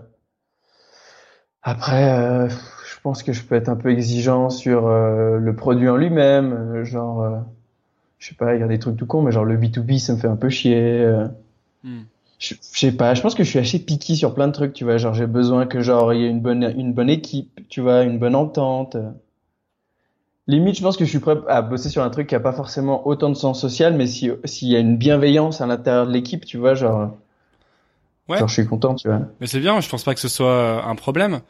après, 1.61 2.49
je 2.49 2.99
pense 3.03 3.23
que 3.23 3.33
je 3.33 3.43
peux 3.43 3.55
être 3.55 3.69
un 3.69 3.75
peu 3.75 3.89
exigeant 3.89 4.49
sur 4.49 4.87
le 4.89 5.55
produit 5.55 5.89
en 5.89 5.95
lui-même. 5.97 6.83
genre, 6.83 7.43
je 8.19 8.27
sais 8.29 8.35
pas, 8.35 8.55
il 8.55 8.59
y 8.59 8.63
a 8.63 8.67
des 8.67 8.79
trucs 8.79 8.97
tout 8.97 9.05
cons, 9.05 9.21
mais 9.21 9.31
genre 9.31 9.45
le 9.45 9.57
B2B, 9.57 9.97
ça 9.99 10.13
me 10.13 10.17
fait 10.19 10.27
un 10.27 10.35
peu 10.35 10.49
chier. 10.49 11.01
euh. 11.03 11.27
Je, 12.39 12.55
je 12.55 12.79
sais 12.79 12.91
pas, 12.93 13.13
je 13.13 13.21
pense 13.21 13.35
que 13.35 13.43
je 13.43 13.49
suis 13.49 13.59
assez 13.59 13.79
picky 13.79 14.15
sur 14.17 14.33
plein 14.33 14.47
de 14.47 14.53
trucs, 14.53 14.73
tu 14.73 14.83
vois. 14.85 14.97
Genre, 14.97 15.13
j'ai 15.13 15.27
besoin 15.27 15.65
que 15.67 15.81
genre 15.81 16.13
il 16.13 16.21
y 16.21 16.25
ait 16.25 16.29
une 16.29 16.41
bonne 16.41 16.63
une 16.77 16.93
bonne 16.93 17.09
équipe, 17.09 17.61
tu 17.69 17.81
vois, 17.81 18.01
une 18.03 18.17
bonne 18.17 18.35
entente. 18.35 18.95
Limite, 20.47 20.75
je 20.77 20.81
pense 20.81 20.97
que 20.97 21.05
je 21.05 21.09
suis 21.09 21.19
prêt 21.19 21.37
à 21.47 21.61
bosser 21.61 21.89
sur 21.89 22.01
un 22.03 22.09
truc 22.09 22.27
qui 22.27 22.35
a 22.35 22.39
pas 22.39 22.53
forcément 22.53 23.07
autant 23.07 23.29
de 23.29 23.35
sens 23.35 23.61
social, 23.61 23.93
mais 23.93 24.07
si 24.07 24.31
s'il 24.45 24.69
y 24.69 24.75
a 24.75 24.79
une 24.79 24.97
bienveillance 24.97 25.61
à 25.61 25.67
l'intérieur 25.67 26.07
de 26.07 26.11
l'équipe, 26.11 26.45
tu 26.45 26.57
vois, 26.57 26.73
genre, 26.73 27.11
Ouais. 28.27 28.37
genre 28.37 28.47
je 28.47 28.53
suis 28.53 28.65
content, 28.65 28.95
tu 28.95 29.07
vois. 29.07 29.21
Mais 29.39 29.47
c'est 29.47 29.59
bien, 29.59 29.79
je 29.81 29.89
pense 29.89 30.03
pas 30.03 30.13
que 30.13 30.19
ce 30.19 30.27
soit 30.27 30.51
euh, 30.51 30.81
un 30.83 30.95
problème. 30.95 31.41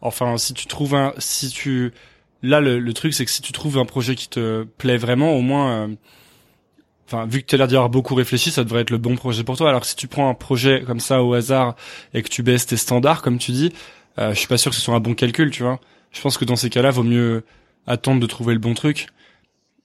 Enfin, 0.00 0.36
si 0.38 0.54
tu 0.54 0.66
trouves 0.66 0.94
un, 0.94 1.12
si 1.18 1.48
tu, 1.50 1.92
là 2.42 2.60
le, 2.60 2.78
le 2.78 2.92
truc 2.94 3.12
c'est 3.14 3.24
que 3.24 3.30
si 3.30 3.42
tu 3.42 3.52
trouves 3.52 3.78
un 3.78 3.84
projet 3.84 4.14
qui 4.14 4.28
te 4.28 4.64
plaît 4.78 4.96
vraiment, 4.96 5.34
au 5.34 5.42
moins, 5.42 5.88
euh, 5.88 5.94
enfin 7.10 7.26
vu 7.26 7.40
que 7.42 7.46
tu 7.46 7.54
as 7.54 7.58
l'air 7.58 7.66
d'y 7.66 7.74
avoir 7.74 7.90
beaucoup 7.90 8.14
réfléchi, 8.14 8.50
ça 8.50 8.62
devrait 8.62 8.82
être 8.82 8.90
le 8.90 8.98
bon 8.98 9.16
projet 9.16 9.42
pour 9.42 9.56
toi. 9.56 9.68
Alors 9.68 9.80
que 9.80 9.86
si 9.86 9.96
tu 9.96 10.06
prends 10.06 10.28
un 10.28 10.34
projet 10.34 10.82
comme 10.86 11.00
ça 11.00 11.22
au 11.22 11.34
hasard 11.34 11.74
et 12.14 12.22
que 12.22 12.28
tu 12.28 12.42
baisses 12.42 12.66
tes 12.66 12.76
standards, 12.76 13.22
comme 13.22 13.38
tu 13.38 13.52
dis, 13.52 13.72
euh, 14.18 14.30
je 14.30 14.38
suis 14.38 14.48
pas 14.48 14.58
sûr 14.58 14.70
que 14.70 14.76
ce 14.76 14.82
soit 14.82 14.94
un 14.94 15.00
bon 15.00 15.14
calcul, 15.14 15.50
tu 15.50 15.62
vois. 15.62 15.80
Je 16.12 16.20
pense 16.20 16.38
que 16.38 16.44
dans 16.44 16.56
ces 16.56 16.70
cas-là, 16.70 16.90
vaut 16.90 17.02
mieux 17.02 17.44
attendre 17.86 18.20
de 18.20 18.26
trouver 18.26 18.54
le 18.54 18.60
bon 18.60 18.74
truc. 18.74 19.08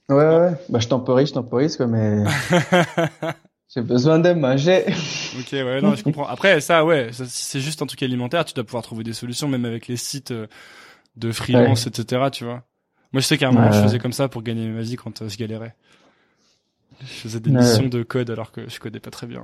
Ouais, 0.10 0.16
ouais, 0.16 0.38
ouais. 0.38 0.52
Bah, 0.70 0.80
je 0.80 0.88
temporise, 0.88 1.30
je 1.30 1.34
temporise, 1.34 1.78
quoi, 1.78 1.88
mais 1.88 2.24
j'ai 3.76 3.82
besoin 3.82 4.20
de 4.20 4.34
manger. 4.34 4.86
Ok, 5.40 5.52
ouais, 5.52 5.82
non, 5.82 5.96
je 5.96 6.04
comprends. 6.04 6.28
Après, 6.28 6.62
ça, 6.62 6.86
ouais, 6.86 7.12
ça, 7.12 7.26
si 7.26 7.46
c'est 7.46 7.60
juste 7.60 7.82
un 7.82 7.86
truc 7.88 8.04
alimentaire, 8.04 8.46
tu 8.46 8.54
dois 8.54 8.64
pouvoir 8.64 8.84
trouver 8.84 9.04
des 9.04 9.14
solutions, 9.14 9.48
même 9.48 9.66
avec 9.66 9.88
les 9.88 9.98
sites 9.98 10.32
euh, 10.32 10.48
de 11.16 11.32
freelance, 11.32 11.88
etc., 11.88 12.24
tu 12.32 12.44
vois. 12.44 12.64
Moi, 13.14 13.22
je 13.22 13.28
sais 13.28 13.38
qu'à 13.38 13.48
un 13.48 13.52
moment, 13.52 13.72
je 13.72 13.82
faisais 13.82 14.00
comme 14.00 14.14
ça 14.14 14.28
pour 14.28 14.44
gagner 14.44 14.68
ma 14.68 14.82
vie 14.82 14.96
quand 14.96 15.22
euh, 15.22 15.30
je 15.30 15.38
galérais. 15.38 15.76
Je 17.02 17.06
faisais 17.08 17.40
des 17.40 17.52
Ouais. 17.52 17.60
missions 17.62 17.88
de 17.88 18.04
code 18.04 18.30
alors 18.30 18.52
que 18.52 18.70
je 18.70 18.80
codais 18.80 19.00
pas 19.00 19.12
très 19.12 19.28
bien. 19.28 19.42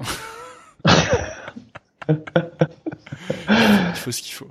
il 2.09 3.95
faut 3.95 4.11
ce 4.11 4.21
qu'il 4.21 4.33
faut. 4.33 4.49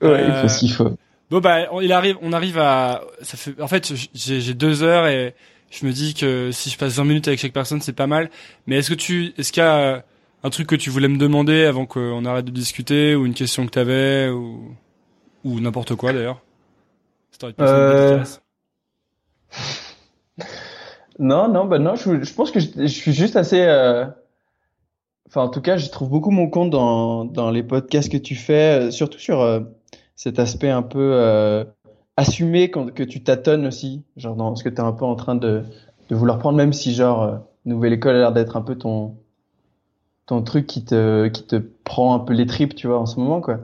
Ouais, 0.00 0.24
il 0.24 0.30
Euh, 0.30 0.42
faut 0.42 0.48
ce 0.48 0.58
qu'il 0.58 0.72
faut. 0.72 0.96
Bon 1.30 1.40
bah 1.40 1.66
on, 1.72 1.80
il 1.80 1.92
arrive, 1.92 2.16
on 2.22 2.32
arrive 2.32 2.58
à, 2.58 3.02
ça 3.22 3.36
fait, 3.36 3.60
en 3.60 3.66
fait 3.68 3.92
j'ai 4.14 4.54
deux 4.54 4.82
heures 4.82 5.06
et 5.06 5.34
je 5.70 5.86
me 5.86 5.92
dis 5.92 6.14
que 6.14 6.50
si 6.52 6.70
je 6.70 6.76
passe 6.78 6.92
20 6.96 7.04
minutes 7.04 7.26
avec 7.28 7.40
chaque 7.40 7.52
personne 7.52 7.80
c'est 7.80 7.94
pas 7.94 8.06
mal. 8.06 8.30
Mais 8.66 8.76
est-ce 8.76 8.90
que 8.90 8.94
tu, 8.94 9.32
est-ce 9.38 9.50
qu'il 9.50 9.62
y 9.62 9.66
a 9.66 9.74
euh, 9.76 10.00
un 10.44 10.50
truc 10.50 10.68
que 10.68 10.76
tu 10.76 10.90
voulais 10.90 11.08
me 11.08 11.16
demander 11.16 11.64
avant 11.64 11.86
qu'on 11.86 12.24
arrête 12.26 12.44
de 12.44 12.50
discuter 12.50 13.14
ou 13.16 13.24
une 13.26 13.34
question 13.34 13.64
que 13.66 13.70
t'avais 13.70 14.28
ou 14.28 14.76
ou 15.42 15.60
n'importe 15.60 15.94
quoi 15.96 16.12
d'ailleurs? 16.12 16.40
Euh. 17.60 18.22
Non, 21.18 21.48
non, 21.48 21.64
bah 21.66 21.78
non, 21.78 21.94
je, 21.96 22.22
je 22.22 22.34
pense 22.34 22.50
que 22.50 22.60
je, 22.60 22.86
suis 22.86 23.12
juste 23.12 23.36
assez. 23.36 23.60
euh, 23.60 24.06
Enfin, 25.26 25.42
en 25.42 25.48
tout 25.48 25.60
cas, 25.60 25.76
je 25.76 25.88
trouve 25.90 26.10
beaucoup 26.10 26.30
mon 26.30 26.48
compte 26.48 26.70
dans, 26.70 27.24
dans 27.24 27.50
les 27.50 27.62
podcasts 27.62 28.10
que 28.10 28.16
tu 28.18 28.34
fais, 28.36 28.88
euh, 28.88 28.90
surtout 28.90 29.18
sur 29.18 29.40
euh, 29.40 29.60
cet 30.16 30.38
aspect 30.38 30.70
un 30.70 30.82
peu 30.82 31.12
euh, 31.14 31.64
assumé 32.16 32.70
quand, 32.70 32.92
que 32.92 33.02
tu 33.02 33.22
tâtonnes 33.24 33.66
aussi, 33.66 34.04
genre 34.16 34.36
dans 34.36 34.54
ce 34.54 34.62
que 34.62 34.68
tu 34.68 34.76
es 34.76 34.80
un 34.80 34.92
peu 34.92 35.04
en 35.04 35.16
train 35.16 35.34
de, 35.34 35.62
de 36.08 36.14
vouloir 36.14 36.38
prendre, 36.38 36.56
même 36.58 36.72
si 36.72 36.94
genre 36.94 37.40
Nouvelle 37.64 37.94
École 37.94 38.16
a 38.16 38.18
l'air 38.18 38.32
d'être 38.32 38.56
un 38.56 38.62
peu 38.62 38.76
ton 38.76 39.16
ton 40.26 40.42
truc 40.42 40.66
qui 40.66 40.84
te 40.84 41.28
qui 41.28 41.44
te 41.46 41.56
prend 41.56 42.14
un 42.14 42.18
peu 42.20 42.32
les 42.32 42.46
tripes, 42.46 42.74
tu 42.74 42.86
vois, 42.86 42.98
en 42.98 43.06
ce 43.06 43.18
moment, 43.20 43.40
quoi. 43.40 43.60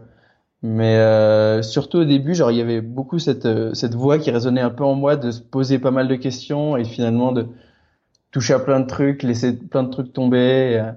Mais 0.62 0.96
euh, 0.96 1.62
surtout 1.62 1.98
au 1.98 2.04
début, 2.04 2.34
genre 2.34 2.50
il 2.50 2.58
y 2.58 2.60
avait 2.60 2.82
beaucoup 2.82 3.18
cette 3.18 3.46
euh, 3.46 3.72
cette 3.72 3.94
voix 3.94 4.18
qui 4.18 4.30
résonnait 4.30 4.60
un 4.60 4.70
peu 4.70 4.84
en 4.84 4.94
moi 4.94 5.16
de 5.16 5.30
se 5.30 5.40
poser 5.40 5.78
pas 5.78 5.90
mal 5.90 6.06
de 6.06 6.16
questions 6.16 6.76
et 6.76 6.84
finalement 6.84 7.32
de 7.32 7.46
toucher 8.30 8.52
à 8.54 8.58
plein 8.58 8.80
de 8.80 8.86
trucs, 8.86 9.22
laisser 9.22 9.56
plein 9.56 9.82
de 9.84 9.90
trucs 9.90 10.12
tomber. 10.12 10.72
Et, 10.72 10.78
euh, 10.78 10.92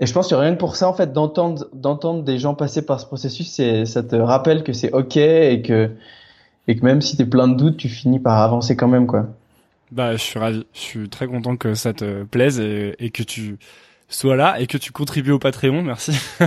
et 0.00 0.06
je 0.06 0.12
pense 0.12 0.28
que 0.28 0.34
rien 0.34 0.54
que 0.54 0.58
pour 0.58 0.76
ça, 0.76 0.88
en 0.88 0.94
fait, 0.94 1.12
d'entendre 1.12 1.68
d'entendre 1.74 2.22
des 2.22 2.38
gens 2.38 2.54
passer 2.54 2.84
par 2.84 2.98
ce 2.98 3.06
processus, 3.06 3.50
c'est 3.50 3.84
ça 3.84 4.02
te 4.02 4.16
rappelle 4.16 4.64
que 4.64 4.72
c'est 4.72 4.92
ok 4.92 5.18
et 5.18 5.60
que 5.62 5.90
et 6.66 6.76
que 6.76 6.84
même 6.84 7.02
si 7.02 7.18
t'es 7.18 7.26
plein 7.26 7.46
de 7.46 7.56
doutes, 7.56 7.76
tu 7.76 7.90
finis 7.90 8.20
par 8.20 8.40
avancer 8.40 8.74
quand 8.74 8.88
même, 8.88 9.06
quoi. 9.06 9.26
Bah 9.92 10.12
je 10.12 10.22
suis 10.22 10.38
ravi, 10.38 10.66
je 10.72 10.80
suis 10.80 11.08
très 11.10 11.26
content 11.26 11.56
que 11.56 11.74
ça 11.74 11.92
te 11.92 12.24
plaise 12.24 12.58
et 12.58 13.10
que 13.10 13.22
tu 13.22 13.58
sois 14.14 14.36
là 14.36 14.60
et 14.60 14.66
que 14.66 14.78
tu 14.78 14.92
contribues 14.92 15.32
au 15.32 15.38
Patreon, 15.38 15.82
merci. 15.82 16.12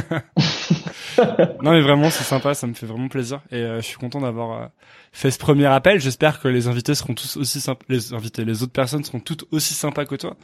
non 1.64 1.72
mais 1.72 1.82
vraiment 1.82 2.10
c'est 2.10 2.24
sympa, 2.24 2.54
ça 2.54 2.68
me 2.68 2.74
fait 2.74 2.86
vraiment 2.86 3.08
plaisir 3.08 3.42
et 3.52 3.58
euh, 3.58 3.78
je 3.82 3.86
suis 3.86 3.98
content 3.98 4.22
d'avoir 4.22 4.62
euh, 4.62 4.66
fait 5.12 5.32
ce 5.32 5.38
premier 5.38 5.66
appel. 5.66 6.00
J'espère 6.00 6.40
que 6.40 6.48
les 6.48 6.68
invités 6.68 6.96
seront 6.96 7.14
tous 7.14 7.38
aussi 7.38 7.60
sympas, 7.60 7.84
les 7.90 8.14
invités, 8.14 8.46
les 8.46 8.64
autres 8.64 8.72
personnes 8.72 9.04
seront 9.04 9.20
toutes 9.20 9.46
aussi 9.52 9.74
sympas 9.74 10.06
que 10.06 10.16
toi. 10.16 10.36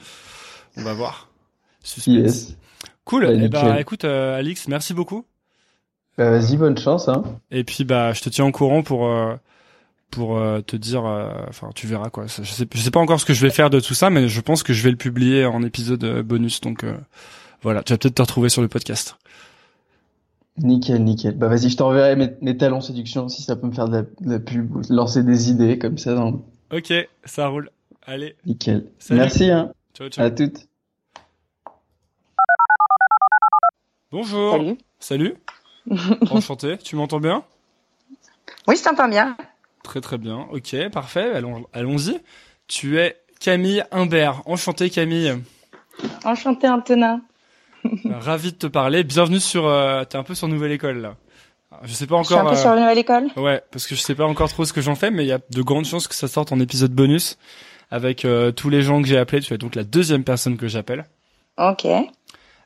On 0.78 0.84
va 0.84 0.94
voir. 0.94 1.30
Suspense. 1.84 2.16
Yes. 2.16 2.58
Cool. 3.06 3.26
Bah, 3.26 3.34
et 3.34 3.48
bah 3.48 3.64
nickel. 3.64 3.82
écoute 3.82 4.06
euh, 4.06 4.38
Alix, 4.38 4.68
merci 4.68 4.94
beaucoup. 4.94 5.26
Bah, 6.18 6.30
vas-y, 6.30 6.58
bonne 6.58 6.78
chance, 6.78 7.08
hein. 7.10 7.24
Et 7.52 7.64
puis 7.64 7.84
bah 7.84 8.14
je 8.14 8.22
te 8.22 8.30
tiens 8.30 8.46
au 8.46 8.52
courant 8.52 8.84
pour 8.84 9.10
pour 10.14 10.38
euh, 10.38 10.62
te 10.62 10.76
dire 10.76 11.06
euh, 11.06 11.30
enfin 11.50 11.70
tu 11.74 11.88
verras 11.88 12.10
quoi. 12.10 12.26
Je 12.28 12.44
sais 12.44 12.68
je 12.72 12.80
sais 12.80 12.92
pas 12.92 13.00
encore 13.00 13.20
ce 13.20 13.26
que 13.26 13.34
je 13.34 13.42
vais 13.42 13.50
faire 13.50 13.70
de 13.70 13.80
tout 13.80 13.94
ça 13.94 14.10
mais 14.10 14.28
je 14.28 14.42
pense 14.42 14.62
que 14.64 14.74
je 14.74 14.84
vais 14.84 14.92
le 14.92 14.98
publier 14.98 15.46
en 15.46 15.64
épisode 15.64 16.04
euh, 16.04 16.24
bonus 16.24 16.62
donc 16.62 16.84
euh, 16.84 16.96
voilà, 17.64 17.82
tu 17.82 17.94
vas 17.94 17.98
peut-être 17.98 18.16
te 18.16 18.22
retrouver 18.22 18.50
sur 18.50 18.62
le 18.62 18.68
podcast. 18.68 19.18
Nickel, 20.58 21.04
nickel. 21.04 21.36
Bah 21.36 21.48
vas-y, 21.48 21.70
je 21.70 21.78
t'enverrai 21.78 22.16
mes, 22.16 22.30
mes 22.42 22.56
talents 22.56 22.82
séduction 22.82 23.28
si 23.28 23.42
ça 23.42 23.56
peut 23.56 23.66
me 23.66 23.72
faire 23.72 23.88
de 23.88 23.94
la, 23.94 24.02
de 24.02 24.30
la 24.30 24.40
pub 24.40 24.76
ou 24.76 24.82
lancer 24.90 25.24
des 25.24 25.50
idées 25.50 25.80
comme 25.80 25.98
ça. 25.98 26.14
Dans... 26.14 26.44
OK, 26.72 26.94
ça 27.26 27.48
roule. 27.48 27.72
Allez, 28.06 28.36
Nickel. 28.46 28.86
Salut. 29.00 29.20
Merci, 29.22 29.50
hein. 29.50 29.72
ciao 29.96 30.10
ciao. 30.10 30.26
À 30.26 30.30
toutes. 30.30 30.68
Bonjour. 34.12 34.52
Salut. 34.54 34.78
Salut. 35.00 35.36
Enchanté. 36.30 36.78
Tu 36.78 36.96
m'entends 36.96 37.20
bien? 37.20 37.44
Oui, 38.68 38.76
je 38.78 38.84
t'entends 38.84 39.10
bien. 39.10 39.36
Très 39.84 40.02
très 40.02 40.18
bien. 40.18 40.48
OK, 40.52 40.76
parfait. 40.92 41.32
Allons 41.34 41.66
allons-y. 41.74 42.20
Tu 42.68 43.00
es 43.00 43.18
Camille 43.40 43.84
Imbert. 43.92 44.42
Enchanté 44.46 44.90
Camille. 44.90 45.36
Enchantée, 46.24 46.68
Antonin. 46.70 47.22
Ravi 48.10 48.54
de 48.54 48.58
te 48.58 48.68
parler. 48.68 49.04
Bienvenue 49.04 49.40
sur. 49.42 49.68
Euh, 49.68 50.04
T'es 50.06 50.18
un 50.18 50.24
peu 50.24 50.36
sur 50.36 50.48
Nouvelle 50.48 50.72
École 50.72 51.00
là. 51.02 51.16
Je 51.84 51.92
sais 51.94 52.08
pas 52.08 52.18
Je 52.22 52.28
suis 52.28 52.36
un 52.36 52.40
encore. 52.40 52.52
peu 52.52 52.58
euh, 52.58 52.62
sur 52.62 52.76
nouvelle 52.76 53.00
école. 53.00 53.26
Ouais, 53.36 53.62
parce 53.72 53.88
que 53.88 53.96
je 53.96 54.00
sais 54.02 54.14
pas 54.14 54.26
encore 54.26 54.48
trop 54.48 54.64
ce 54.64 54.72
que 54.74 54.80
j'en 54.82 54.94
fais, 54.94 55.10
mais 55.10 55.24
il 55.26 55.28
y 55.28 55.32
a 55.32 55.40
de 55.50 55.62
grandes 55.64 55.86
chances 55.86 56.08
que 56.08 56.14
ça 56.14 56.28
sorte 56.28 56.52
en 56.52 56.60
épisode 56.60 56.92
bonus 56.94 57.38
avec 57.90 58.26
euh, 58.26 58.52
tous 58.52 58.70
les 58.70 58.84
gens 58.84 59.02
que 59.02 59.08
j'ai 59.08 59.18
appelés. 59.18 59.42
Tu 59.42 59.54
es 59.54 59.58
donc 59.58 59.74
la 59.74 59.84
deuxième 59.84 60.24
personne 60.24 60.56
que 60.56 60.68
j'appelle. 60.68 61.06
Ok. 61.58 61.86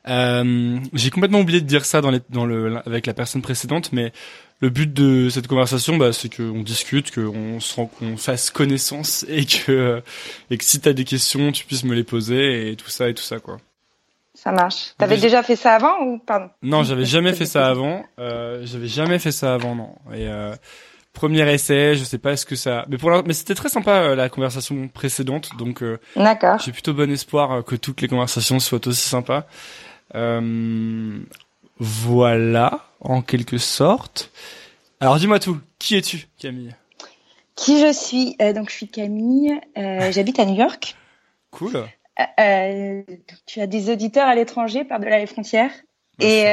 Euh, 0.08 0.78
j'ai 0.92 1.10
complètement 1.10 1.40
oublié 1.40 1.60
de 1.62 1.66
dire 1.66 1.84
ça 1.86 2.00
dans, 2.02 2.10
les, 2.10 2.20
dans 2.30 2.44
le 2.46 2.76
avec 2.86 3.06
la 3.06 3.14
personne 3.14 3.40
précédente, 3.42 3.92
mais 3.92 4.12
le 4.60 4.70
but 4.70 4.92
de 4.92 5.28
cette 5.30 5.46
conversation, 5.46 5.96
bah, 5.96 6.12
c'est 6.12 6.34
qu'on 6.34 6.62
discute, 6.62 7.14
qu'on 7.14 7.60
se 7.60 7.76
rend, 7.76 7.86
qu'on 7.86 8.16
fasse 8.16 8.50
connaissance 8.50 9.24
et 9.28 9.44
que 9.44 10.02
et 10.50 10.58
que 10.58 10.64
si 10.64 10.80
t'as 10.80 10.92
des 10.92 11.04
questions, 11.04 11.52
tu 11.52 11.64
puisses 11.64 11.84
me 11.84 11.94
les 11.94 12.04
poser 12.04 12.70
et 12.70 12.76
tout 12.76 12.90
ça 12.90 13.08
et 13.08 13.14
tout 13.14 13.22
ça 13.22 13.38
quoi. 13.38 13.58
Ça 14.34 14.52
marche. 14.52 14.92
T'avais 14.98 15.16
Oui. 15.16 15.20
déjà 15.20 15.42
fait 15.42 15.56
ça 15.56 15.74
avant 15.74 16.00
ou 16.04 16.18
pardon 16.18 16.48
Non, 16.62 16.84
j'avais 16.84 17.04
jamais 17.04 17.32
fait 17.32 17.46
ça 17.46 17.66
avant. 17.68 18.04
Euh, 18.20 18.60
j'avais 18.64 18.86
jamais 18.86 19.18
fait 19.18 19.32
ça 19.32 19.52
avant, 19.54 19.74
non. 19.74 19.96
Et 20.12 20.28
euh, 20.28 20.54
premier 21.12 21.52
essai, 21.52 21.96
je 21.96 22.04
sais 22.04 22.18
pas 22.18 22.36
ce 22.36 22.46
que 22.46 22.54
ça. 22.54 22.84
Mais 22.88 22.98
pour 22.98 23.10
l'in- 23.10 23.24
mais 23.26 23.32
c'était 23.32 23.56
très 23.56 23.68
sympa 23.68 23.90
euh, 23.94 24.14
la 24.14 24.28
conversation 24.28 24.86
précédente, 24.86 25.50
donc 25.58 25.82
euh, 25.82 25.98
D'accord. 26.14 26.60
j'ai 26.64 26.70
plutôt 26.70 26.94
bon 26.94 27.10
espoir 27.10 27.50
euh, 27.52 27.62
que 27.62 27.74
toutes 27.74 28.00
les 28.00 28.06
conversations 28.06 28.60
soient 28.60 28.86
aussi 28.86 29.08
sympas. 29.08 29.44
Euh, 30.14 31.18
voilà, 31.78 32.84
en 33.00 33.22
quelque 33.22 33.58
sorte. 33.58 34.30
Alors 35.00 35.16
dis-moi 35.16 35.38
tout. 35.38 35.58
Qui 35.78 35.96
es-tu, 35.96 36.26
Camille? 36.38 36.74
Qui 37.54 37.80
je 37.80 37.92
suis? 37.92 38.36
Euh, 38.42 38.52
Donc 38.52 38.70
je 38.70 38.74
suis 38.74 38.88
Camille. 38.88 39.60
Euh, 39.76 40.10
J'habite 40.12 40.38
à 40.38 40.44
New 40.44 40.56
York. 40.56 40.96
Cool. 41.50 41.84
Euh, 42.40 43.02
tu 43.46 43.60
as 43.60 43.66
des 43.66 43.90
auditeurs 43.90 44.26
à 44.26 44.34
l'étranger 44.34 44.84
par-delà 44.84 45.18
les 45.18 45.26
frontières. 45.26 45.70
Bah, 46.18 46.26
Et 46.26 46.44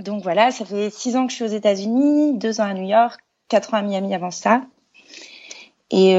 donc 0.00 0.22
voilà, 0.22 0.52
ça 0.52 0.64
fait 0.64 0.90
six 0.90 1.16
ans 1.16 1.26
que 1.26 1.32
je 1.32 1.36
suis 1.36 1.44
aux 1.44 1.48
États-Unis, 1.48 2.38
deux 2.38 2.60
ans 2.60 2.64
à 2.64 2.72
New 2.72 2.86
York, 2.86 3.20
quatre 3.48 3.74
ans 3.74 3.78
à 3.78 3.82
Miami 3.82 4.14
avant 4.14 4.30
ça. 4.30 4.62
Et 5.90 6.12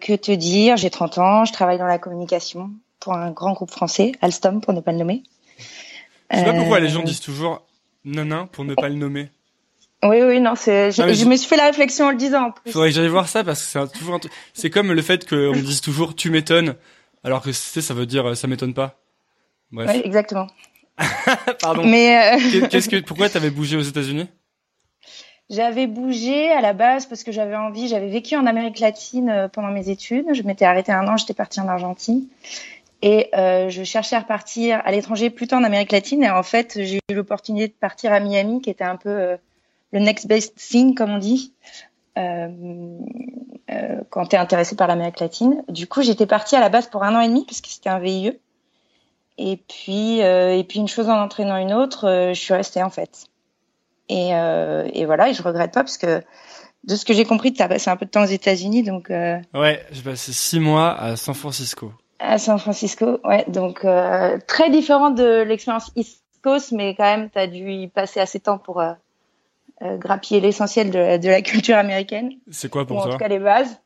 que 0.00 0.16
te 0.16 0.32
dire, 0.32 0.76
j'ai 0.76 0.90
30 0.90 1.18
ans, 1.18 1.44
je 1.44 1.52
travaille 1.52 1.78
dans 1.78 1.86
la 1.86 1.98
communication 1.98 2.70
pour 2.98 3.12
un 3.12 3.30
grand 3.30 3.52
groupe 3.52 3.70
français, 3.70 4.12
Alstom 4.22 4.60
pour 4.60 4.72
ne 4.72 4.80
pas 4.80 4.92
le 4.92 4.98
nommer. 4.98 5.22
Je 6.30 6.38
sais 6.38 6.44
pas 6.44 6.52
pourquoi 6.54 6.80
les 6.80 6.86
Euh, 6.86 6.90
gens 6.90 7.02
disent 7.02 7.20
toujours 7.20 7.62
nanin 8.04 8.46
pour 8.46 8.64
ne 8.64 8.74
pas 8.74 8.88
le 8.88 8.94
nommer. 8.96 9.30
Oui, 10.04 10.20
oui, 10.22 10.40
non, 10.40 10.54
c'est. 10.56 10.90
Je, 10.92 11.02
Ah, 11.02 11.12
je 11.12 11.24
me 11.24 11.36
suis 11.36 11.48
fait 11.48 11.56
la 11.56 11.66
réflexion 11.66 12.06
en 12.06 12.10
le 12.10 12.16
disant 12.16 12.46
en 12.48 12.50
plus. 12.52 12.70
Faudrait 12.72 12.90
que 12.90 12.94
j'aille 12.94 13.08
voir 13.08 13.28
ça 13.28 13.42
parce 13.44 13.62
que 13.62 13.66
c'est 13.68 13.92
toujours. 13.98 14.20
C'est 14.54 14.70
comme 14.70 14.92
le 14.92 15.02
fait 15.02 15.28
qu'on 15.28 15.36
me 15.52 15.60
dise 15.62 15.80
toujours 15.80 16.14
tu 16.14 16.30
m'étonnes, 16.30 16.74
alors 17.24 17.42
que 17.42 17.50
sais, 17.52 17.80
ça 17.80 17.94
veut 17.94 18.06
dire 18.06 18.26
euh, 18.28 18.34
ça 18.34 18.46
m'étonne 18.46 18.74
pas. 18.74 18.98
Bref. 19.72 19.90
Oui, 19.94 20.02
exactement. 20.04 20.46
Pardon. 21.60 21.84
Mais 21.84 22.34
euh, 22.34 22.38
Qu'est- 22.52 22.68
Qu'est-ce 22.68 22.88
que, 22.88 23.00
pourquoi 23.00 23.28
t'avais 23.28 23.50
bougé 23.50 23.76
aux 23.76 23.82
États-Unis? 23.82 24.28
J'avais 25.48 25.86
bougé 25.86 26.50
à 26.50 26.60
la 26.60 26.72
base 26.72 27.06
parce 27.06 27.22
que 27.22 27.30
j'avais 27.30 27.54
envie. 27.56 27.86
J'avais 27.88 28.08
vécu 28.08 28.34
en 28.36 28.46
Amérique 28.46 28.80
latine 28.80 29.28
euh, 29.30 29.48
pendant 29.48 29.68
mes 29.70 29.88
études. 29.90 30.26
Je 30.34 30.42
m'étais 30.42 30.64
arrêtée 30.64 30.90
un 30.92 31.06
an. 31.06 31.16
J'étais 31.16 31.34
partie 31.34 31.60
en 31.60 31.68
Argentine 31.68 32.24
et 33.06 33.28
euh, 33.36 33.68
je 33.68 33.84
cherchais 33.84 34.16
à 34.16 34.18
repartir 34.18 34.82
à 34.84 34.90
l'étranger, 34.90 35.30
plutôt 35.30 35.54
en 35.54 35.62
Amérique 35.62 35.92
latine. 35.92 36.24
Et 36.24 36.30
en 36.30 36.42
fait, 36.42 36.72
j'ai 36.82 36.98
eu 37.08 37.14
l'opportunité 37.14 37.68
de 37.68 37.72
partir 37.72 38.12
à 38.12 38.18
Miami, 38.18 38.60
qui 38.60 38.68
était 38.68 38.82
un 38.82 38.96
peu 38.96 39.10
euh, 39.10 39.36
le 39.92 40.00
next 40.00 40.26
best 40.26 40.56
thing, 40.56 40.96
comme 40.96 41.12
on 41.12 41.18
dit. 41.18 41.54
Euh, 42.18 42.48
quand 44.10 44.26
tu 44.26 44.34
es 44.34 44.38
intéressé 44.40 44.74
par 44.74 44.88
l'Amérique 44.88 45.20
latine. 45.20 45.62
Du 45.68 45.86
coup, 45.86 46.02
j'étais 46.02 46.26
partie 46.26 46.56
à 46.56 46.60
la 46.60 46.68
base 46.68 46.88
pour 46.88 47.04
un 47.04 47.14
an 47.14 47.20
et 47.20 47.28
demi 47.28 47.44
parce 47.44 47.60
que 47.60 47.68
c'était 47.68 47.90
un 47.90 48.00
VIE. 48.00 48.40
Et 49.38 49.56
puis, 49.56 50.18
et 50.18 50.64
puis 50.68 50.80
une 50.80 50.88
chose 50.88 51.08
en 51.08 51.20
entraînant 51.20 51.58
une 51.58 51.74
autre, 51.74 52.30
je 52.32 52.40
suis 52.40 52.54
restée 52.54 52.82
en 52.82 52.90
fait. 52.90 53.26
Et, 54.08 54.30
voilà, 55.04 55.28
et 55.28 55.34
je 55.34 55.42
regrette 55.42 55.74
pas 55.74 55.82
parce 55.82 55.98
que 55.98 56.22
de 56.84 56.96
ce 56.96 57.04
que 57.04 57.12
j'ai 57.12 57.24
compris, 57.24 57.52
tu 57.52 57.60
as 57.60 57.68
passé 57.68 57.90
un 57.90 57.96
peu 57.96 58.06
de 58.06 58.10
temps 58.10 58.22
aux 58.22 58.26
États-Unis, 58.26 58.82
donc 58.82 59.10
Ouais, 59.10 59.84
j'ai 59.92 60.02
passé 60.02 60.32
six 60.32 60.58
mois 60.58 60.98
à 60.98 61.16
San 61.16 61.34
Francisco. 61.34 61.92
À 62.18 62.38
San 62.38 62.58
Francisco, 62.58 63.20
ouais, 63.24 63.44
donc 63.48 63.84
euh, 63.84 64.38
très 64.46 64.70
différent 64.70 65.10
de 65.10 65.42
l'expérience 65.42 65.90
East 65.96 66.22
Coast, 66.42 66.72
mais 66.72 66.94
quand 66.94 67.04
même, 67.04 67.30
tu 67.30 67.38
as 67.38 67.46
dû 67.46 67.70
y 67.72 67.88
passer 67.88 68.20
assez 68.20 68.38
de 68.38 68.44
temps 68.44 68.58
pour 68.58 68.80
euh, 68.80 68.92
euh, 69.82 69.96
grappiller 69.98 70.40
l'essentiel 70.40 70.90
de, 70.90 71.18
de 71.18 71.28
la 71.28 71.42
culture 71.42 71.76
américaine, 71.76 72.32
C'est 72.50 72.70
quoi 72.70 72.82
ou 72.82 72.86
pour 72.86 72.98
en 72.98 73.02
toi 73.04 73.12
tout 73.12 73.18
cas 73.18 73.28
les 73.28 73.38
bases. 73.38 73.80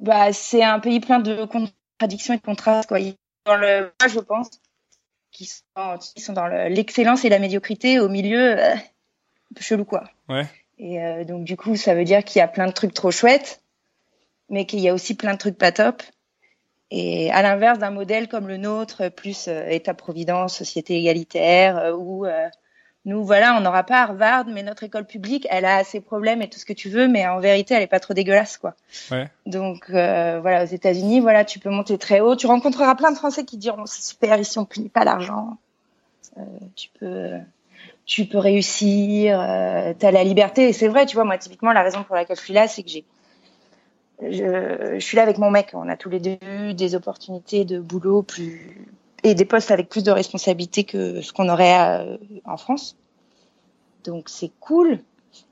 Bah, 0.00 0.32
c'est 0.32 0.62
un 0.64 0.80
pays 0.80 1.00
plein 1.00 1.20
de 1.20 1.44
contradictions 1.44 2.34
et 2.34 2.38
de 2.38 2.42
contrastes, 2.42 2.88
quoi. 2.88 2.98
Dans 3.46 3.56
le, 3.56 3.92
moi, 4.00 4.08
je 4.08 4.18
pense, 4.20 4.50
qui 5.30 5.46
sont, 5.46 5.98
qui 6.14 6.20
sont 6.20 6.32
dans 6.32 6.46
le- 6.48 6.68
l'excellence 6.68 7.24
et 7.24 7.28
la 7.28 7.38
médiocrité 7.38 8.00
au 8.00 8.08
milieu, 8.08 8.60
un 8.60 8.76
peu 9.54 9.62
chelou, 9.62 9.84
quoi. 9.84 10.04
Ouais. 10.28 10.46
Et 10.78 11.00
euh, 11.02 11.24
donc, 11.24 11.44
du 11.44 11.56
coup, 11.56 11.76
ça 11.76 11.94
veut 11.94 12.04
dire 12.04 12.24
qu'il 12.24 12.40
y 12.40 12.42
a 12.42 12.48
plein 12.48 12.66
de 12.66 12.72
trucs 12.72 12.94
trop 12.94 13.10
chouettes, 13.12 13.61
mais 14.52 14.66
qu'il 14.66 14.78
y 14.78 14.88
a 14.88 14.94
aussi 14.94 15.14
plein 15.14 15.32
de 15.32 15.38
trucs 15.38 15.58
pas 15.58 15.72
top. 15.72 16.02
Et 16.92 17.32
à 17.32 17.42
l'inverse 17.42 17.80
d'un 17.80 17.90
modèle 17.90 18.28
comme 18.28 18.46
le 18.46 18.58
nôtre, 18.58 19.08
plus 19.08 19.48
euh, 19.48 19.66
État-providence, 19.68 20.56
société 20.56 20.94
égalitaire, 20.98 21.78
euh, 21.78 21.92
où 21.92 22.26
euh, 22.26 22.48
nous, 23.06 23.24
voilà, 23.24 23.56
on 23.56 23.60
n'aura 23.60 23.82
pas 23.82 24.02
Harvard, 24.02 24.44
mais 24.46 24.62
notre 24.62 24.84
école 24.84 25.06
publique, 25.06 25.48
elle 25.50 25.64
a 25.64 25.82
ses 25.82 26.00
problèmes 26.00 26.42
et 26.42 26.48
tout 26.48 26.60
ce 26.60 26.66
que 26.66 26.74
tu 26.74 26.90
veux, 26.90 27.08
mais 27.08 27.26
en 27.26 27.40
vérité, 27.40 27.74
elle 27.74 27.82
est 27.82 27.88
pas 27.88 27.98
trop 27.98 28.14
dégueulasse, 28.14 28.58
quoi. 28.58 28.74
Ouais. 29.10 29.28
Donc, 29.46 29.90
voilà, 29.90 30.62
aux 30.62 30.66
États-Unis, 30.66 31.18
voilà, 31.20 31.44
tu 31.44 31.58
peux 31.58 31.70
monter 31.70 31.98
très 31.98 32.20
haut. 32.20 32.36
Tu 32.36 32.46
rencontreras 32.46 32.94
plein 32.94 33.10
de 33.10 33.16
Français 33.16 33.44
qui 33.44 33.56
diront 33.56 33.86
c'est 33.86 34.02
super 34.02 34.38
ici, 34.38 34.58
on 34.58 34.66
punit 34.66 34.88
pas 34.88 35.04
l'argent. 35.04 35.56
Tu 36.76 36.90
peux, 37.00 37.40
tu 38.04 38.26
peux 38.26 38.38
réussir. 38.38 39.40
Euh, 39.40 39.94
T'as 39.98 40.10
la 40.10 40.24
liberté. 40.24 40.68
Et 40.68 40.72
c'est 40.72 40.88
vrai, 40.88 41.06
tu 41.06 41.14
vois, 41.14 41.24
moi, 41.24 41.38
typiquement, 41.38 41.72
la 41.72 41.82
raison 41.82 42.02
pour 42.04 42.16
laquelle 42.16 42.36
je 42.36 42.42
suis 42.42 42.54
là, 42.54 42.68
c'est 42.68 42.82
que 42.82 42.90
j'ai, 42.90 43.04
je, 44.30 44.98
suis 44.98 45.16
là 45.16 45.22
avec 45.22 45.38
mon 45.38 45.50
mec. 45.50 45.70
On 45.74 45.88
a 45.88 45.96
tous 45.96 46.10
les 46.10 46.20
deux 46.20 46.38
eu 46.42 46.74
des 46.74 46.94
opportunités 46.94 47.64
de 47.64 47.80
boulot 47.80 48.22
plus 48.22 48.86
et 49.24 49.34
des 49.34 49.44
postes 49.44 49.70
avec 49.70 49.88
plus 49.88 50.02
de 50.02 50.10
responsabilités 50.10 50.84
que 50.84 51.20
ce 51.20 51.32
qu'on 51.32 51.48
aurait 51.48 51.78
euh, 51.78 52.16
en 52.44 52.56
France. 52.56 52.96
Donc 54.04 54.28
c'est 54.28 54.50
cool. 54.60 54.98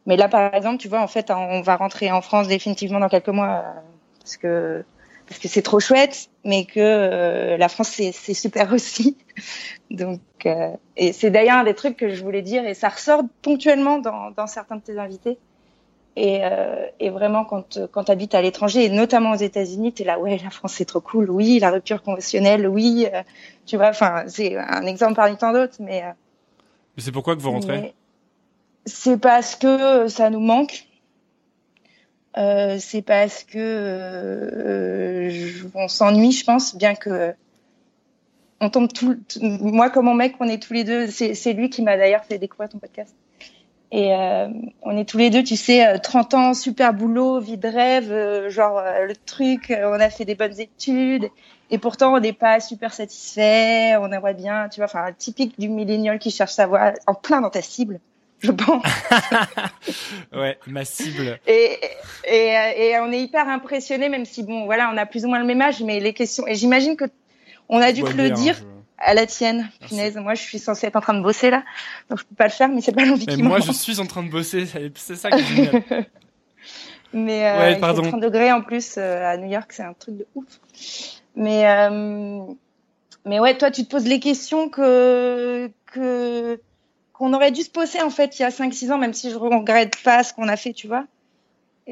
Mais 0.06 0.16
là, 0.16 0.28
par 0.28 0.52
exemple, 0.54 0.78
tu 0.78 0.88
vois, 0.88 1.00
en 1.00 1.06
fait, 1.06 1.30
on 1.30 1.62
va 1.62 1.76
rentrer 1.76 2.10
en 2.10 2.20
France 2.20 2.48
définitivement 2.48 2.98
dans 2.98 3.08
quelques 3.08 3.28
mois 3.28 3.62
euh, 3.64 3.80
parce 4.18 4.36
que 4.36 4.84
parce 5.28 5.38
que 5.38 5.46
c'est 5.46 5.62
trop 5.62 5.78
chouette, 5.78 6.28
mais 6.44 6.64
que 6.64 6.80
euh, 6.80 7.56
la 7.56 7.68
France 7.68 7.90
c'est 7.90 8.34
super 8.34 8.72
aussi. 8.72 9.16
Donc 9.90 10.20
et 10.96 11.12
c'est 11.12 11.30
d'ailleurs 11.30 11.58
un 11.58 11.64
des 11.64 11.74
trucs 11.74 11.96
que 11.96 12.08
je 12.08 12.20
voulais 12.22 12.42
dire 12.42 12.66
et 12.66 12.74
ça 12.74 12.88
ressort 12.88 13.22
ponctuellement 13.42 13.98
dans 13.98 14.46
certains 14.48 14.74
de 14.74 14.82
tes 14.82 14.98
invités. 14.98 15.38
Et, 16.16 16.40
euh, 16.44 16.86
et 16.98 17.08
vraiment, 17.10 17.44
quand, 17.44 17.78
quand 17.92 18.04
tu 18.04 18.12
habites 18.12 18.34
à 18.34 18.42
l'étranger, 18.42 18.84
et 18.84 18.88
notamment 18.88 19.30
aux 19.32 19.36
États-Unis, 19.36 19.92
tu 19.92 20.02
es 20.02 20.04
là, 20.04 20.18
ouais, 20.18 20.38
la 20.42 20.50
France, 20.50 20.74
c'est 20.74 20.84
trop 20.84 21.00
cool. 21.00 21.30
Oui, 21.30 21.58
la 21.60 21.70
rupture 21.70 22.02
conventionnelle, 22.02 22.66
oui. 22.66 23.06
euh, 23.14 23.22
tu 23.64 23.76
vois, 23.76 23.88
enfin, 23.90 24.24
c'est 24.26 24.56
un 24.56 24.86
exemple 24.86 25.14
parmi 25.14 25.36
tant 25.36 25.52
d'autres, 25.52 25.76
mais, 25.80 26.02
euh, 26.02 26.10
Mais 26.96 27.02
c'est 27.02 27.12
pourquoi 27.12 27.36
que 27.36 27.40
vous 27.40 27.50
rentrez? 27.52 27.94
c'est 28.86 29.18
parce 29.20 29.54
que 29.56 30.08
ça 30.08 30.30
nous 30.30 30.40
manque. 30.40 30.86
Euh, 32.36 32.76
c'est 32.78 33.02
parce 33.02 33.44
que 33.44 33.58
euh, 33.58 35.30
je- 35.30 35.66
on 35.74 35.88
s'ennuie, 35.88 36.32
je 36.32 36.44
pense, 36.44 36.76
bien 36.76 36.94
que 36.94 37.34
on 38.60 38.68
tombe 38.70 38.92
tout. 38.92 39.16
moi, 39.40 39.90
comme 39.90 40.04
mon 40.06 40.14
mec, 40.14 40.34
on 40.40 40.44
est 40.48 40.62
tous 40.62 40.72
les 40.72 40.84
deux. 40.84 41.06
C'est 41.08 41.52
lui 41.52 41.70
qui 41.70 41.82
m'a 41.82 41.96
d'ailleurs 41.96 42.24
fait 42.24 42.38
découvrir 42.38 42.68
ton 42.68 42.78
podcast. 42.78 43.14
Et 43.92 44.14
euh, 44.14 44.46
on 44.82 44.96
est 44.96 45.04
tous 45.04 45.18
les 45.18 45.30
deux, 45.30 45.42
tu 45.42 45.56
sais, 45.56 45.84
euh, 45.86 45.98
30 45.98 46.34
ans, 46.34 46.54
super 46.54 46.94
boulot, 46.94 47.40
vie 47.40 47.56
de 47.56 47.66
rêve, 47.68 48.12
euh, 48.12 48.48
genre 48.48 48.78
euh, 48.78 49.06
le 49.06 49.16
truc, 49.16 49.70
euh, 49.72 49.90
on 49.90 49.98
a 49.98 50.10
fait 50.10 50.24
des 50.24 50.36
bonnes 50.36 50.60
études, 50.60 51.28
et 51.72 51.78
pourtant 51.78 52.14
on 52.14 52.20
n'est 52.20 52.32
pas 52.32 52.60
super 52.60 52.92
satisfait, 52.94 53.96
on 53.96 54.12
aimerait 54.12 54.34
bien, 54.34 54.68
tu 54.68 54.78
vois, 54.78 54.84
enfin 54.84 55.06
typique 55.18 55.58
du 55.58 55.68
millénial 55.68 56.20
qui 56.20 56.30
cherche 56.30 56.52
sa 56.52 56.68
voie 56.68 56.92
en 57.08 57.14
plein 57.14 57.40
dans 57.40 57.50
ta 57.50 57.62
cible, 57.62 57.98
je 58.38 58.52
pense. 58.52 58.84
Ouais, 60.32 60.58
ma 60.66 60.84
cible. 60.84 61.38
Et, 61.48 61.78
et, 62.24 62.56
euh, 62.56 62.70
et 62.76 62.98
on 63.00 63.10
est 63.10 63.20
hyper 63.20 63.48
impressionné, 63.48 64.08
même 64.08 64.24
si 64.24 64.44
bon, 64.44 64.66
voilà, 64.66 64.90
on 64.94 64.96
a 64.96 65.06
plus 65.06 65.24
ou 65.24 65.28
moins 65.28 65.40
le 65.40 65.46
même 65.46 65.60
âge, 65.60 65.82
mais 65.82 65.98
les 65.98 66.12
questions. 66.12 66.46
Et 66.46 66.54
j'imagine 66.54 66.96
que 66.96 67.06
on 67.68 67.80
a 67.80 67.90
dû 67.92 68.02
te 68.02 68.08
le 68.10 68.24
bien, 68.26 68.34
dire 68.34 68.54
je- 68.54 68.79
à 69.00 69.14
la 69.14 69.26
tienne. 69.26 69.68
Merci. 69.80 69.94
Punaise, 69.96 70.16
moi 70.16 70.34
je 70.34 70.42
suis 70.42 70.58
censée 70.58 70.86
être 70.86 70.96
en 70.96 71.00
train 71.00 71.14
de 71.14 71.22
bosser 71.22 71.50
là, 71.50 71.62
donc 72.08 72.18
je 72.20 72.24
peux 72.24 72.34
pas 72.34 72.44
le 72.44 72.50
faire, 72.50 72.68
mais 72.68 72.80
c'est 72.80 72.92
pas 72.92 73.04
l'envie 73.04 73.24
Mais 73.26 73.34
qui 73.36 73.42
moi, 73.42 73.58
je 73.60 73.72
suis 73.72 73.98
en 74.00 74.06
train 74.06 74.22
de 74.22 74.30
bosser. 74.30 74.66
c'est- 74.94 75.16
ça 75.16 75.30
qui 75.30 75.40
est 75.40 75.44
génial. 75.44 75.82
Mais 77.12 77.44
euh, 77.48 77.58
Ouais, 77.58 77.80
pardon. 77.80 78.02
30 78.02 78.20
degrés 78.20 78.52
en 78.52 78.62
plus 78.62 78.94
euh, 78.96 79.24
à 79.26 79.36
New 79.36 79.50
York, 79.50 79.72
c'est 79.72 79.82
un 79.82 79.94
truc 79.94 80.16
de 80.18 80.26
ouf. 80.36 80.44
Mais 81.34 81.66
euh, 81.68 82.42
mais 83.26 83.40
ouais, 83.40 83.56
toi 83.58 83.70
tu 83.72 83.84
te 83.84 83.90
poses 83.90 84.06
les 84.06 84.20
questions 84.20 84.68
que 84.68 85.70
que 85.86 86.60
qu'on 87.12 87.32
aurait 87.34 87.50
dû 87.50 87.62
se 87.62 87.70
poser 87.70 88.00
en 88.00 88.10
fait 88.10 88.38
il 88.38 88.42
y 88.42 88.44
a 88.44 88.50
5 88.52 88.72
6 88.72 88.92
ans 88.92 88.98
même 88.98 89.12
si 89.12 89.30
je 89.30 89.36
regrette 89.36 89.96
pas 90.04 90.22
ce 90.22 90.32
qu'on 90.32 90.46
a 90.48 90.56
fait, 90.56 90.72
tu 90.72 90.86
vois. 90.86 91.04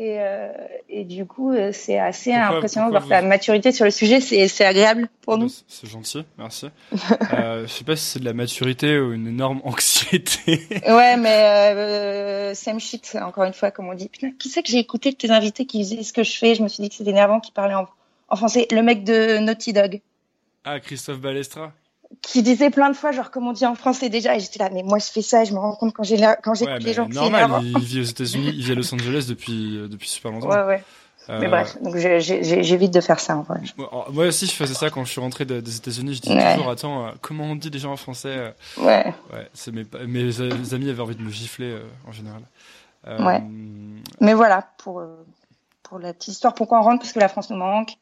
Et, 0.00 0.20
euh, 0.20 0.52
et 0.88 1.02
du 1.02 1.26
coup, 1.26 1.50
euh, 1.50 1.70
c'est 1.72 1.98
assez 1.98 2.32
impressionnant 2.32 2.86
de 2.86 2.92
voir 2.92 3.08
ta 3.08 3.20
maturité 3.20 3.72
sur 3.72 3.84
le 3.84 3.90
sujet. 3.90 4.20
C'est 4.20 4.64
agréable 4.64 5.08
pour 5.22 5.38
nous. 5.38 5.48
C'est 5.66 5.90
gentil, 5.90 6.24
merci. 6.38 6.66
euh, 7.32 7.66
je 7.66 7.72
sais 7.72 7.82
pas 7.82 7.96
si 7.96 8.04
c'est 8.04 8.20
de 8.20 8.24
la 8.24 8.32
maturité 8.32 8.96
ou 9.00 9.12
une 9.12 9.26
énorme 9.26 9.60
anxiété. 9.64 10.60
ouais, 10.86 11.16
mais 11.16 11.72
euh, 11.74 12.54
same 12.54 12.78
shit, 12.78 13.18
encore 13.20 13.42
une 13.42 13.52
fois, 13.52 13.72
comme 13.72 13.88
on 13.88 13.94
dit. 13.94 14.08
Putain, 14.08 14.30
qui 14.38 14.48
c'est 14.48 14.62
que 14.62 14.70
j'ai 14.70 14.78
écouté 14.78 15.10
de 15.10 15.16
tes 15.16 15.32
invités 15.32 15.66
qui 15.66 15.82
faisaient 15.82 16.04
ce 16.04 16.12
que 16.12 16.22
je 16.22 16.36
fais? 16.38 16.54
Je 16.54 16.62
me 16.62 16.68
suis 16.68 16.80
dit 16.80 16.90
que 16.90 16.94
c'était 16.94 17.10
énervant 17.10 17.40
qui 17.40 17.50
parlait 17.50 17.74
en, 17.74 17.88
en 18.28 18.36
français. 18.36 18.68
Le 18.70 18.82
mec 18.82 19.02
de 19.02 19.38
Naughty 19.38 19.72
Dog. 19.72 20.00
Ah, 20.62 20.78
Christophe 20.78 21.18
Balestra 21.18 21.72
qui 22.22 22.42
disait 22.42 22.70
plein 22.70 22.90
de 22.90 22.96
fois 22.96 23.12
genre 23.12 23.30
comme 23.30 23.46
on 23.46 23.52
dit 23.52 23.66
en 23.66 23.74
français 23.74 24.08
déjà 24.08 24.36
et 24.36 24.40
j'étais 24.40 24.58
là 24.58 24.70
mais 24.72 24.82
moi 24.82 24.98
je 24.98 25.06
fais 25.06 25.22
ça 25.22 25.42
et 25.42 25.46
je 25.46 25.52
me 25.52 25.58
rends 25.58 25.74
compte 25.74 25.92
quand 25.92 26.02
j'ai 26.02 26.16
quand 26.42 26.54
j'écoute 26.54 26.82
les 26.82 26.94
gens 26.94 27.08
normal 27.08 27.60
il 27.62 27.78
vit 27.78 28.00
aux 28.00 28.04
États-Unis 28.04 28.50
il 28.54 28.64
vit 28.64 28.72
à 28.72 28.74
Los 28.74 28.92
Angeles 28.94 29.26
depuis 29.28 29.76
euh, 29.76 29.88
depuis 29.88 30.08
super 30.08 30.32
longtemps. 30.32 30.48
Ouais 30.48 30.64
ouais. 30.64 30.82
Euh... 31.28 31.38
mais 31.40 31.48
bref 31.48 31.76
donc 31.82 31.96
j'évite 31.96 32.92
de 32.92 33.00
faire 33.02 33.20
ça 33.20 33.36
en 33.36 33.42
vrai. 33.42 33.60
Moi 34.10 34.26
aussi 34.26 34.46
je 34.46 34.52
faisais 34.52 34.74
ça 34.74 34.88
quand 34.88 35.04
je 35.04 35.10
suis 35.10 35.20
rentré 35.20 35.44
des 35.44 35.76
États-Unis 35.76 36.14
je 36.14 36.20
disais 36.22 36.54
toujours 36.54 36.70
attends 36.70 37.06
euh, 37.06 37.10
comment 37.20 37.44
on 37.44 37.56
dit 37.56 37.70
déjà 37.70 37.88
en 37.88 37.96
français 37.96 38.36
euh, 38.36 38.50
ouais. 38.78 39.14
ouais 39.32 39.48
c'est 39.52 39.72
mes 39.72 39.84
mes 40.06 40.72
amis 40.72 40.90
avaient 40.90 41.02
envie 41.02 41.16
de 41.16 41.22
me 41.22 41.30
gifler 41.30 41.76
en 42.06 42.12
général. 42.12 42.42
Ouais. 43.06 43.42
Mais 44.20 44.32
voilà 44.32 44.70
pour 44.78 45.02
pour 45.82 45.98
la 45.98 46.14
petite 46.14 46.34
histoire 46.34 46.54
pourquoi 46.54 46.80
on 46.80 46.82
rentre 46.82 47.00
parce 47.00 47.12
que 47.12 47.20
la 47.20 47.28
France 47.28 47.50
nous 47.50 47.56
manque 47.56 47.98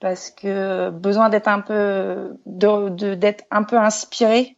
parce 0.00 0.30
que 0.30 0.90
besoin 0.90 1.28
d'être 1.28 1.48
un 1.48 1.60
peu 1.60 2.36
de 2.46 3.14
d'être 3.14 3.44
un 3.50 3.62
peu 3.62 3.78
inspiré. 3.78 4.56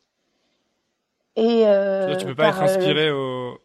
Et 1.36 1.66
euh, 1.66 2.16
tu 2.16 2.26
peux 2.26 2.34
pas 2.34 2.48
être 2.48 2.62
inspiré 2.62 3.08
euh, 3.08 3.52
au 3.52 3.58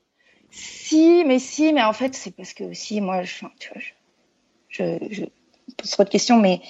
si 0.50 1.24
mais 1.26 1.40
si 1.40 1.74
mais 1.74 1.84
en 1.84 1.94
fait 1.94 2.16
c'est 2.16 2.32
parce 2.32 2.54
que 2.54 2.64
aussi 2.64 3.02
moi 3.02 3.24
je 3.24 3.46
tu 3.60 3.70
vois 3.74 3.82
je, 4.70 4.98
je, 5.12 5.16
je 5.16 5.26
pose 5.76 5.92
trop 5.92 6.04
de 6.04 6.10
questions 6.10 6.38
mais 6.38 6.62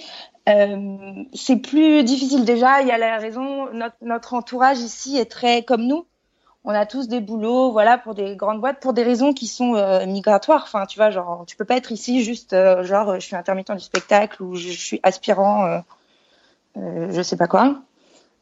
euh, 0.49 1.23
c'est 1.33 1.57
plus 1.57 2.03
difficile. 2.03 2.45
Déjà 2.45 2.81
il 2.81 2.87
y 2.87 2.91
a 2.91 2.97
la 2.97 3.17
raison 3.17 3.71
notre 3.73 3.95
notre 4.01 4.33
entourage 4.33 4.79
ici 4.79 5.17
est 5.17 5.29
très 5.29 5.63
comme 5.63 5.85
nous 5.85 6.07
on 6.67 6.71
a 6.71 6.85
tous 6.85 7.07
des 7.07 7.21
boulots, 7.21 7.71
voilà, 7.71 7.97
pour 7.97 8.13
des 8.13 8.35
grandes 8.35 8.59
boîtes, 8.59 8.81
pour 8.81 8.91
des 8.91 9.03
raisons 9.03 9.31
qui 9.31 9.47
sont 9.47 9.75
euh, 9.75 10.05
migratoires. 10.05 10.63
Enfin, 10.65 10.85
tu 10.85 10.99
vois, 10.99 11.11
genre, 11.11 11.45
tu 11.47 11.55
peux 11.55 11.63
pas 11.63 11.77
être 11.77 11.93
ici 11.93 12.25
juste, 12.25 12.51
euh, 12.51 12.83
genre, 12.83 13.15
je 13.15 13.25
suis 13.25 13.37
intermittent 13.37 13.71
du 13.71 13.79
spectacle 13.79 14.43
ou 14.43 14.55
je, 14.55 14.67
suis 14.71 14.99
aspirant, 15.01 15.81
euh, 16.75 17.07
je 17.09 17.21
sais 17.21 17.37
pas 17.37 17.47
quoi. 17.47 17.79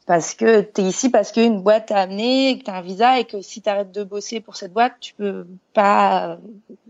Parce 0.06 0.34
que 0.34 0.60
tu 0.60 0.80
es 0.80 0.84
ici 0.84 1.08
parce 1.08 1.30
qu'une 1.30 1.62
boîte 1.62 1.86
t'a 1.86 1.98
amené, 1.98 2.58
que 2.58 2.64
tu 2.64 2.70
as 2.72 2.74
un 2.74 2.80
visa 2.80 3.20
et 3.20 3.26
que 3.26 3.40
si 3.42 3.62
tu 3.62 3.68
arrêtes 3.70 3.92
de 3.92 4.02
bosser 4.02 4.40
pour 4.40 4.56
cette 4.56 4.72
boîte, 4.72 4.94
tu 4.98 5.14
peux 5.14 5.46
pas 5.72 6.38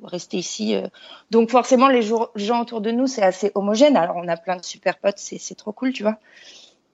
rester 0.05 0.39
ici. 0.39 0.75
Donc 1.31 1.51
forcément, 1.51 1.89
les 1.89 2.01
gens 2.03 2.61
autour 2.63 2.81
de 2.81 2.91
nous, 2.91 3.07
c'est 3.07 3.23
assez 3.23 3.53
homogène. 3.55 3.97
Alors 3.99 4.17
on 4.17 4.29
a 4.29 4.39
plein 4.39 4.57
de 4.57 4.65
super 4.65 4.97
potes, 4.99 5.19
c'est 5.19 5.55
trop 5.55 5.73
cool, 5.73 5.93
tu 5.93 6.03
vois 6.03 6.19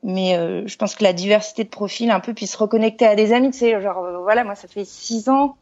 mais 0.02 0.36
euh, 0.36 0.66
je 0.66 0.76
pense 0.76 0.94
que 0.94 1.04
la 1.04 1.12
diversité 1.12 1.64
de 1.64 1.68
profils 1.68 2.10
un 2.10 2.20
peu 2.20 2.34
puisse 2.34 2.54
reconnecter 2.54 3.06
à 3.06 3.14
des 3.14 3.32
amis 3.32 3.50
tu 3.50 3.58
sais 3.58 3.80
genre 3.80 3.98
euh, 3.98 4.18
voilà 4.18 4.42
moi 4.42 4.54
ça 4.54 4.66
fait 4.66 4.84
six 4.84 5.28
ans 5.28 5.56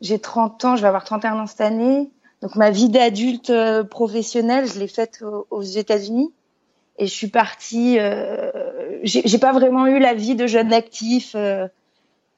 j'ai 0.00 0.18
30 0.18 0.64
ans 0.64 0.76
je 0.76 0.82
vais 0.82 0.88
avoir 0.88 1.04
31 1.04 1.40
ans 1.40 1.46
cette 1.46 1.60
année. 1.60 2.08
Donc 2.40 2.54
ma 2.54 2.70
vie 2.70 2.88
d'adulte 2.88 3.50
euh, 3.50 3.82
professionnelle 3.82 4.68
je 4.68 4.78
l'ai 4.78 4.86
faite 4.86 5.24
aux, 5.50 5.62
États-Unis. 5.62 6.32
Et 7.00 7.06
je 7.06 7.12
suis 7.12 7.28
partie 7.28 7.98
j'ai 9.02 9.38
pas 9.38 9.52
vraiment 9.52 9.86
eu 9.86 10.00
la 10.00 10.14
vie 10.14 10.34
de 10.34 10.48
jeune 10.48 10.72
actif 10.72 11.36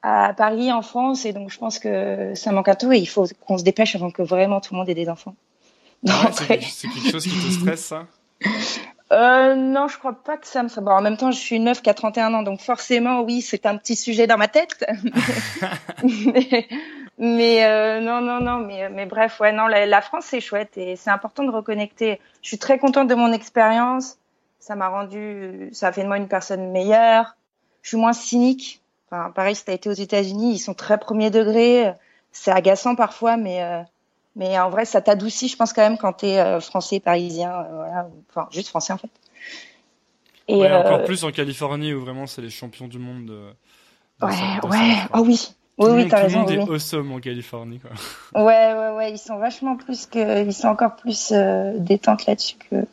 à 0.02 0.35
Paris 0.35 0.70
en 0.70 0.83
France. 0.83 1.24
Et 1.24 1.33
donc 1.33 1.50
je 1.50 1.59
pense 1.59 1.78
que 1.78 2.35
ça 2.35 2.52
manque 2.52 2.68
un 2.68 2.74
peu 2.74 2.94
et 2.94 2.98
il 2.98 3.09
faut 3.09 3.26
qu'on 3.46 3.56
se 3.56 3.64
dépêche 3.64 3.94
avant 3.94 4.11
que 4.11 4.22
vraiment 4.22 4.61
tout 4.61 4.74
le 4.74 4.78
monde 4.80 4.88
ait 4.88 4.94
des 4.94 5.09
enfants. 5.09 5.35
C'est 6.33 6.46
quelque 6.46 7.11
chose 7.11 7.24
qui 7.24 7.30
te 7.30 7.52
stresse 7.52 7.85
ça? 7.85 8.06
Euh, 9.12 9.57
non, 9.57 9.88
je 9.88 9.99
crois 9.99 10.12
pas 10.23 10.37
que 10.37 10.46
ça 10.46 10.62
me. 10.62 10.68
Bon, 10.81 10.92
en 10.92 11.03
même 11.03 11.16
temps, 11.16 11.33
je 11.33 11.38
suis 11.38 11.57
une 11.57 11.64
meuf 11.64 11.83
qui 11.83 11.90
a 11.90 11.94
31 11.94 12.33
ans, 12.35 12.42
donc 12.42 12.61
forcément, 12.61 13.23
oui, 13.23 13.40
c'est 13.40 13.66
un 13.66 13.77
petit 13.77 13.96
sujet 13.96 14.29
dans 14.29 14.37
ma 14.37 14.46
tête. 14.46 14.85
mais, 16.05 16.68
mais 17.18 17.64
euh, 17.64 18.01
non, 18.01 18.20
non, 18.20 18.40
non, 18.40 18.59
mais, 18.59 18.88
mais 18.88 19.07
bref, 19.07 19.40
ouais, 19.40 19.53
non, 19.53 19.66
la, 19.66 19.85
la 19.87 20.01
France 20.01 20.27
c'est 20.27 20.40
chouette 20.40 20.79
et 20.79 20.94
c'est 20.94 21.11
important 21.11 21.42
de 21.42 21.51
reconnecter. 21.51 22.20
Je 22.42 22.49
suis 22.49 22.59
très 22.59 22.79
contente 22.79 23.09
de 23.09 23.14
mon 23.16 23.33
expérience. 23.33 24.16
Ça 24.61 24.77
m'a 24.77 24.88
rendu, 24.88 25.70
ça 25.73 25.88
a 25.88 25.92
fait 25.92 26.03
de 26.03 26.07
moi 26.07 26.16
une 26.16 26.29
personne 26.29 26.70
meilleure. 26.70 27.37
Je 27.83 27.88
suis 27.88 27.96
moins 27.96 28.12
cynique. 28.12 28.81
Enfin, 29.11 29.31
pareil, 29.33 29.57
si 29.57 29.64
t'as 29.64 29.73
été 29.73 29.88
aux 29.88 29.92
États-Unis, 29.92 30.55
ils 30.55 30.59
sont 30.59 30.75
très 30.75 30.99
premier 30.99 31.31
degré. 31.31 31.92
C'est 32.31 32.53
agaçant 32.53 32.94
parfois, 32.94 33.37
mais 33.37 33.62
euh, 33.62 33.83
mais 34.37 34.59
en 34.59 34.71
vrai, 34.71 34.85
ça 34.85 35.01
t'adoucit, 35.01 35.49
je 35.49 35.57
pense 35.57 35.73
quand 35.73 35.83
même 35.83 35.99
quand 35.99 36.12
t'es 36.12 36.38
euh, 36.38 36.61
français, 36.61 37.01
parisien, 37.01 37.53
euh, 37.53 37.75
voilà, 37.75 38.09
enfin 38.29 38.49
juste 38.53 38.69
français 38.69 38.93
en 38.93 38.99
fait. 38.99 39.11
Et 40.49 40.57
ouais, 40.57 40.73
encore 40.73 41.01
euh, 41.01 41.05
plus 41.05 41.25
en 41.25 41.31
Californie 41.31 41.93
où 41.95 42.01
vraiment 42.01 42.27
c'est 42.27 42.43
les 42.43 42.51
champions 42.51 42.88
du 42.88 42.99
monde. 42.99 43.27
De, 43.27 44.27
ouais, 44.27 44.69
ouais, 44.69 44.95
oh 45.14 45.21
oui. 45.25 45.51
Oui, 45.79 45.88
oui, 45.93 46.09
t'as 46.09 46.23
raison. 46.23 46.45
Tout 46.45 46.51
le 46.51 46.59
monde 46.59 46.69
est 46.69 46.73
awesome 46.73 47.12
en 47.12 47.21
Californie, 47.21 47.79
quoi. 47.79 47.90
Ouais, 48.45 48.75
ouais, 48.75 48.97
ouais, 48.97 49.12
ils 49.12 49.19
sont 49.19 49.38
vachement 49.38 49.77
plus 49.77 50.07
que, 50.07 50.45
ils 50.45 50.53
sont 50.53 50.69
encore 50.69 50.97
plus 50.97 51.33
euh, 51.33 51.73
détente 51.79 52.27
là-dessus 52.27 52.57
que 52.71 52.85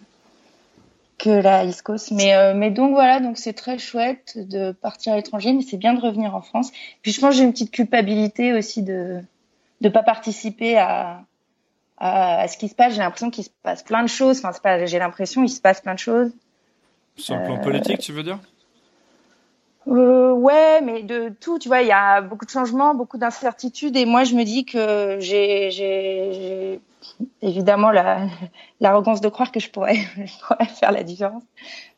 que 1.17 1.30
la 1.30 1.65
East 1.65 1.82
Coast. 1.82 2.12
Mais 2.12 2.54
mais 2.54 2.71
donc 2.71 2.91
voilà, 2.91 3.19
donc 3.19 3.38
c'est 3.38 3.54
très 3.54 3.78
chouette 3.80 4.38
de 4.38 4.71
partir 4.71 5.13
à 5.13 5.15
l'étranger, 5.15 5.52
mais 5.52 5.63
c'est 5.63 5.78
bien 5.78 5.93
de 5.93 6.00
revenir 6.00 6.36
en 6.36 6.41
France. 6.41 6.71
Puis 7.02 7.12
je 7.12 7.19
pense 7.19 7.32
que 7.32 7.38
j'ai 7.38 7.43
une 7.43 7.52
petite 7.52 7.71
culpabilité 7.71 8.54
aussi 8.54 8.84
de 8.84 9.21
de 9.81 9.89
pas 9.89 10.03
participer 10.03 10.77
à, 10.77 11.21
à, 11.97 12.41
à 12.41 12.47
ce 12.47 12.57
qui 12.57 12.67
se 12.67 12.75
passe. 12.75 12.93
J'ai 12.93 12.99
l'impression 12.99 13.29
qu'il 13.29 13.43
se 13.43 13.49
passe 13.63 13.83
plein 13.83 14.03
de 14.03 14.09
choses. 14.09 14.39
Enfin, 14.39 14.51
c'est 14.53 14.61
pas, 14.61 14.85
j'ai 14.85 14.99
l'impression 14.99 15.43
il 15.43 15.49
se 15.49 15.61
passe 15.61 15.81
plein 15.81 15.93
de 15.93 15.99
choses. 15.99 16.31
Sur 17.15 17.35
le 17.35 17.43
plan 17.43 17.57
euh... 17.57 17.61
politique, 17.61 17.99
tu 17.99 18.11
veux 18.11 18.23
dire? 18.23 18.39
Euh, 19.87 20.33
ouais, 20.33 20.81
mais 20.81 21.03
de 21.03 21.29
tout, 21.29 21.59
tu 21.59 21.69
vois, 21.69 21.81
il 21.81 21.87
y 21.87 21.93
a 21.93 22.21
beaucoup 22.21 22.45
de 22.45 22.49
changements, 22.49 22.93
beaucoup 22.93 23.17
d'incertitudes, 23.17 23.95
et 23.95 24.05
moi 24.05 24.25
je 24.25 24.35
me 24.35 24.43
dis 24.43 24.65
que 24.65 25.17
j'ai, 25.21 25.71
j'ai, 25.71 26.81
évidemment 27.41 27.91
la, 27.91 28.27
l'arrogance 28.81 29.21
de 29.21 29.29
croire 29.29 29.51
que 29.51 29.61
je 29.61 29.69
pourrais, 29.69 29.95
je 30.17 30.45
pourrais 30.45 30.65
faire 30.65 30.91
la 30.91 31.03
différence. 31.03 31.43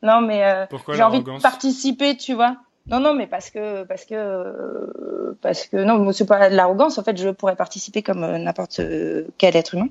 Non, 0.04 0.22
mais 0.22 0.46
euh, 0.46 0.66
j'ai 0.94 1.02
envie 1.02 1.24
de 1.24 1.42
participer, 1.42 2.16
tu 2.16 2.34
vois. 2.34 2.58
Non, 2.90 3.00
non, 3.00 3.14
mais 3.14 3.28
parce 3.28 3.50
que 3.52 3.84
parce 3.84 4.06
que 4.06 5.36
parce 5.42 5.68
que 5.68 5.78
non, 5.78 6.12
c'est 6.12 6.26
pas 6.26 6.50
de 6.50 6.56
l'arrogance. 6.56 6.98
En 6.98 7.04
fait, 7.04 7.18
je 7.18 7.30
pourrais 7.30 7.56
participer 7.56 8.02
comme 8.02 8.24
euh, 8.24 8.38
n'importe 8.38 8.80
euh, 8.80 9.28
quel 9.38 9.56
être 9.56 9.76
humain. 9.76 9.90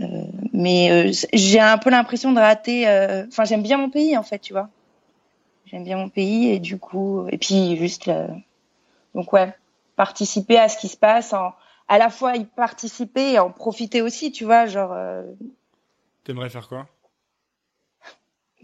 Euh, 0.00 0.06
mais 0.52 1.10
j'ai 1.32 1.60
un 1.60 1.78
peu 1.78 1.90
l'impression 1.90 2.32
de 2.32 2.40
rater. 2.40 2.86
Enfin, 3.28 3.44
j'aime 3.44 3.62
bien 3.62 3.78
mon 3.78 3.90
pays, 3.90 4.16
en 4.16 4.22
fait, 4.22 4.38
tu 4.38 4.52
vois. 4.52 4.68
J'aime 5.66 5.84
bien 5.84 5.96
mon 5.96 6.10
pays 6.10 6.50
et 6.50 6.58
du 6.58 6.78
coup, 6.78 7.26
et 7.30 7.38
puis 7.38 7.76
juste, 7.78 8.10
donc 9.14 9.32
ouais, 9.32 9.54
participer 9.96 10.58
à 10.58 10.68
ce 10.68 10.76
qui 10.76 10.88
se 10.88 10.98
passe, 10.98 11.32
à 11.32 11.98
la 11.98 12.10
fois 12.10 12.36
y 12.36 12.44
participer 12.44 13.32
et 13.32 13.38
en 13.38 13.50
profiter 13.50 14.02
aussi, 14.02 14.32
tu 14.32 14.44
vois, 14.44 14.66
genre. 14.66 14.94
T'aimerais 16.24 16.50
faire 16.50 16.68
quoi? 16.68 16.86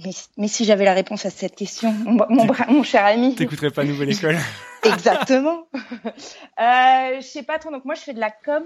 Mais, 0.05 0.13
mais 0.37 0.49
si 0.49 0.65
j'avais 0.65 0.85
la 0.85 0.95
réponse 0.95 1.27
à 1.27 1.31
cette 1.31 1.57
question, 1.57 1.93
mon, 1.93 2.27
mon, 2.29 2.47
mon 2.69 2.83
cher 2.83 3.05
ami. 3.05 3.35
T'écouterais 3.35 3.71
pas 3.71 3.85
Nouvelle 3.85 4.11
École 4.11 4.39
Exactement. 4.85 5.67
euh, 5.75 7.21
je 7.21 7.27
sais 7.27 7.43
pas 7.43 7.59
trop. 7.59 7.71
Donc 7.71 7.85
moi, 7.85 7.95
je 7.95 8.03
fais 8.03 8.15
de 8.15 8.21
la 8.21 8.31
com. 8.31 8.63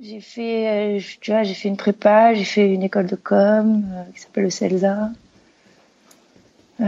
J'ai 0.00 0.20
fait, 0.20 0.96
euh, 0.96 1.00
tu 1.20 1.30
vois, 1.30 1.44
j'ai 1.44 1.54
fait 1.54 1.68
une 1.68 1.76
prépa, 1.76 2.34
j'ai 2.34 2.44
fait 2.44 2.66
une 2.66 2.82
école 2.82 3.06
de 3.06 3.14
com 3.14 3.84
euh, 3.92 4.12
qui 4.12 4.20
s'appelle 4.20 4.44
le 4.44 4.50
CELSA. 4.50 5.10
Euh, 6.80 6.84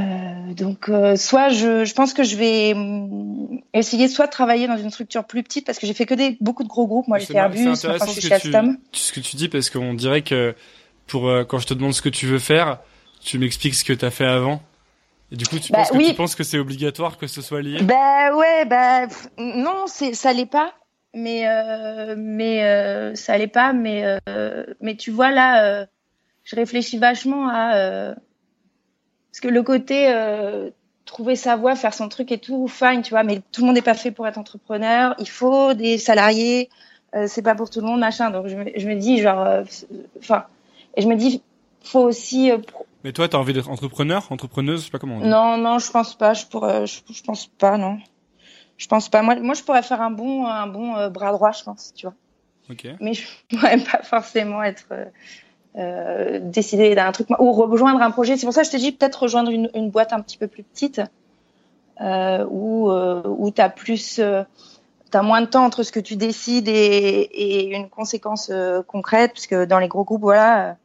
donc, 0.57 0.91
soit 1.17 1.51
je, 1.51 1.85
je 1.85 1.95
pense 1.95 2.13
que 2.13 2.25
je 2.25 2.35
vais 2.35 2.75
mm, 2.75 3.61
essayer 3.73 4.09
soit 4.09 4.27
de 4.27 4.33
travailler 4.33 4.67
dans 4.67 4.79
une 4.79 4.91
structure 4.91 5.25
plus 5.25 5.45
petite 5.45 5.65
parce 5.65 5.79
que 5.79 5.87
j'ai 5.87 5.95
fait 5.95 6.07
que 6.07 6.15
des 6.15 6.37
beaucoup 6.41 6.65
de 6.65 6.69
gros 6.69 6.89
groupes. 6.89 7.07
Moi, 7.07 7.19
j'ai 7.19 7.27
fait 7.27 7.37
Airbus, 7.37 7.69
enfin, 7.69 7.99
je 8.05 8.11
suis 8.11 8.23
chez 8.23 8.35
Alstom. 8.35 8.79
Ce 8.91 9.13
que 9.13 9.21
tu 9.21 9.37
dis 9.37 9.49
parce 9.49 9.71
qu'on 9.71 9.95
dirait 9.95 10.23
que 10.23 10.57
pour 11.07 11.31
quand 11.47 11.61
je 11.61 11.69
te 11.69 11.75
demande 11.75 11.93
ce 11.93 12.03
que 12.03 12.09
tu 12.09 12.27
veux 12.27 12.41
faire, 12.41 12.81
tu 13.25 13.39
m'expliques 13.39 13.75
ce 13.75 13.85
que 13.85 13.93
tu 13.93 14.05
as 14.05 14.11
fait 14.11 14.27
avant 14.27 14.63
et 15.33 15.37
du 15.37 15.47
coup, 15.47 15.59
tu, 15.59 15.73
bah, 15.73 15.79
penses, 15.79 15.91
que 15.91 15.97
oui. 15.97 16.09
tu 16.11 16.15
penses 16.15 16.35
que 16.35 16.45
c'est 16.45 16.59
obligatoire 16.59 17.19
que 17.19 17.27
ce 17.27 17.43
soit 17.43 17.63
lié? 17.63 17.83
Bah 17.83 18.37
ouais, 18.37 18.65
bah 18.67 19.07
non, 19.39 19.87
c'est 19.87 20.15
ça 20.15 20.33
l'est 20.33 20.47
pas, 20.47 20.75
mais 21.15 21.49
euh, 21.49 22.15
mais 22.17 22.63
euh, 22.63 23.15
ça 23.15 23.37
l'est 23.37 23.49
pas, 23.49 23.73
mais 23.73 24.19
euh, 24.29 24.65
mais 24.81 24.97
tu 24.97 25.11
vois 25.11 25.31
là, 25.31 25.87
je 26.45 26.57
réfléchis 26.57 26.99
vachement 26.99 27.49
à 27.49 28.15
parce 29.33 29.41
que 29.41 29.49
le 29.49 29.63
côté 29.63 30.15
trouver 31.05 31.37
sa 31.37 31.57
voie, 31.57 31.75
faire 31.75 31.95
son 31.95 32.09
truc 32.09 32.31
et 32.31 32.39
tout, 32.39 32.69
fine, 32.69 33.03
tu 33.03 33.11
vois, 33.11 33.25
mais 33.25 33.41
tout 33.51 33.63
le 33.63 33.67
monde 33.67 33.77
n'est 33.77 33.83
pas 33.83 33.95
fait 33.95 34.11
pour 34.11 34.27
être 34.29 34.39
entrepreneur. 34.39 35.15
Il 35.19 35.29
faut 35.29 35.75
des 35.75 35.99
salariés, 35.99 36.69
c'est 37.27 37.43
pas 37.43 37.55
pour 37.55 37.71
tout 37.71 37.81
le 37.81 37.87
monde, 37.87 38.01
machin. 38.01 38.31
Donc 38.31 38.47
je 38.47 38.57
me, 38.57 38.67
je 38.77 38.87
me 38.87 38.95
dis 38.95 39.21
genre, 39.21 39.65
enfin, 40.19 40.45
et 40.97 41.03
je 41.03 41.09
me 41.09 41.17
dis, 41.17 41.43
faut 41.85 42.01
aussi 42.01 42.51
mais 43.05 43.13
toi, 43.13 43.29
t'as 43.29 43.37
envie 43.37 43.53
d'être 43.53 43.69
entrepreneur, 43.69 44.27
entrepreneuse, 44.31 44.81
je 44.81 44.85
sais 44.87 44.91
pas 44.91 44.99
comment. 44.99 45.17
On 45.17 45.21
dit. 45.21 45.29
Non, 45.29 45.59
non, 45.59 45.79
je 45.79 45.91
pense 45.91 46.15
pas. 46.15 46.33
Je 46.33 46.47
pourrais, 46.47 46.87
je, 46.87 47.01
je, 47.11 47.23
pense 47.23 47.47
pas, 47.47 47.77
non. 47.77 47.99
Je 48.79 48.89
pense 48.89 49.11
pas. 49.11 49.21
Moi, 49.21 49.37
moi, 49.37 49.55
je 49.55 49.63
pourrais 49.63 49.83
faire 49.83 50.01
un 50.01 50.11
bon, 50.11 50.47
un 50.47 50.67
bon 50.67 50.97
euh, 50.97 51.11
bras 51.11 51.31
droit, 51.33 51.53
je 51.53 51.63
pense, 51.63 51.93
tu 51.95 52.07
vois. 52.07 52.15
mais 53.01 53.13
je 53.13 53.27
pourrais 53.51 53.79
pas 53.79 54.03
forcément 54.03 54.63
être 54.63 54.87
euh, 55.77 56.41
décider 56.43 56.95
d'un 56.95 57.13
truc 57.13 57.29
ou 57.39 57.53
rejoindre 57.53 58.01
un 58.01 58.11
projet. 58.11 58.39
C'est 58.39 58.47
pour 58.47 58.55
ça 58.55 58.63
que 58.63 58.69
je 58.69 58.73
t'ai 58.73 58.79
dit 58.79 58.93
peut-être 58.93 59.25
rejoindre 59.25 59.51
une, 59.51 59.71
une, 59.75 59.91
boîte 59.91 60.15
un 60.15 60.21
petit 60.21 60.39
peu 60.39 60.47
plus 60.47 60.63
petite 60.63 61.03
euh, 62.01 62.47
où 62.49 62.91
euh, 62.91 63.23
où 63.27 63.51
t'as 63.51 63.69
plus 63.69 64.19
euh, 64.19 64.43
t'as 65.11 65.23
moins 65.23 65.43
de 65.43 65.47
temps 65.47 65.65
entre 65.65 65.83
ce 65.83 65.93
que 65.93 66.01
tu 66.01 66.17
décides 66.17 66.69
et, 66.69 67.29
et 67.33 67.75
une 67.75 67.89
conséquence 67.89 68.51
euh, 68.51 68.83
concrète 68.83 69.33
parce 69.33 69.47
que 69.47 69.65
dans 69.65 69.79
les 69.79 69.89
gros 69.89 70.05
groupes 70.05 70.23
voilà 70.23 70.77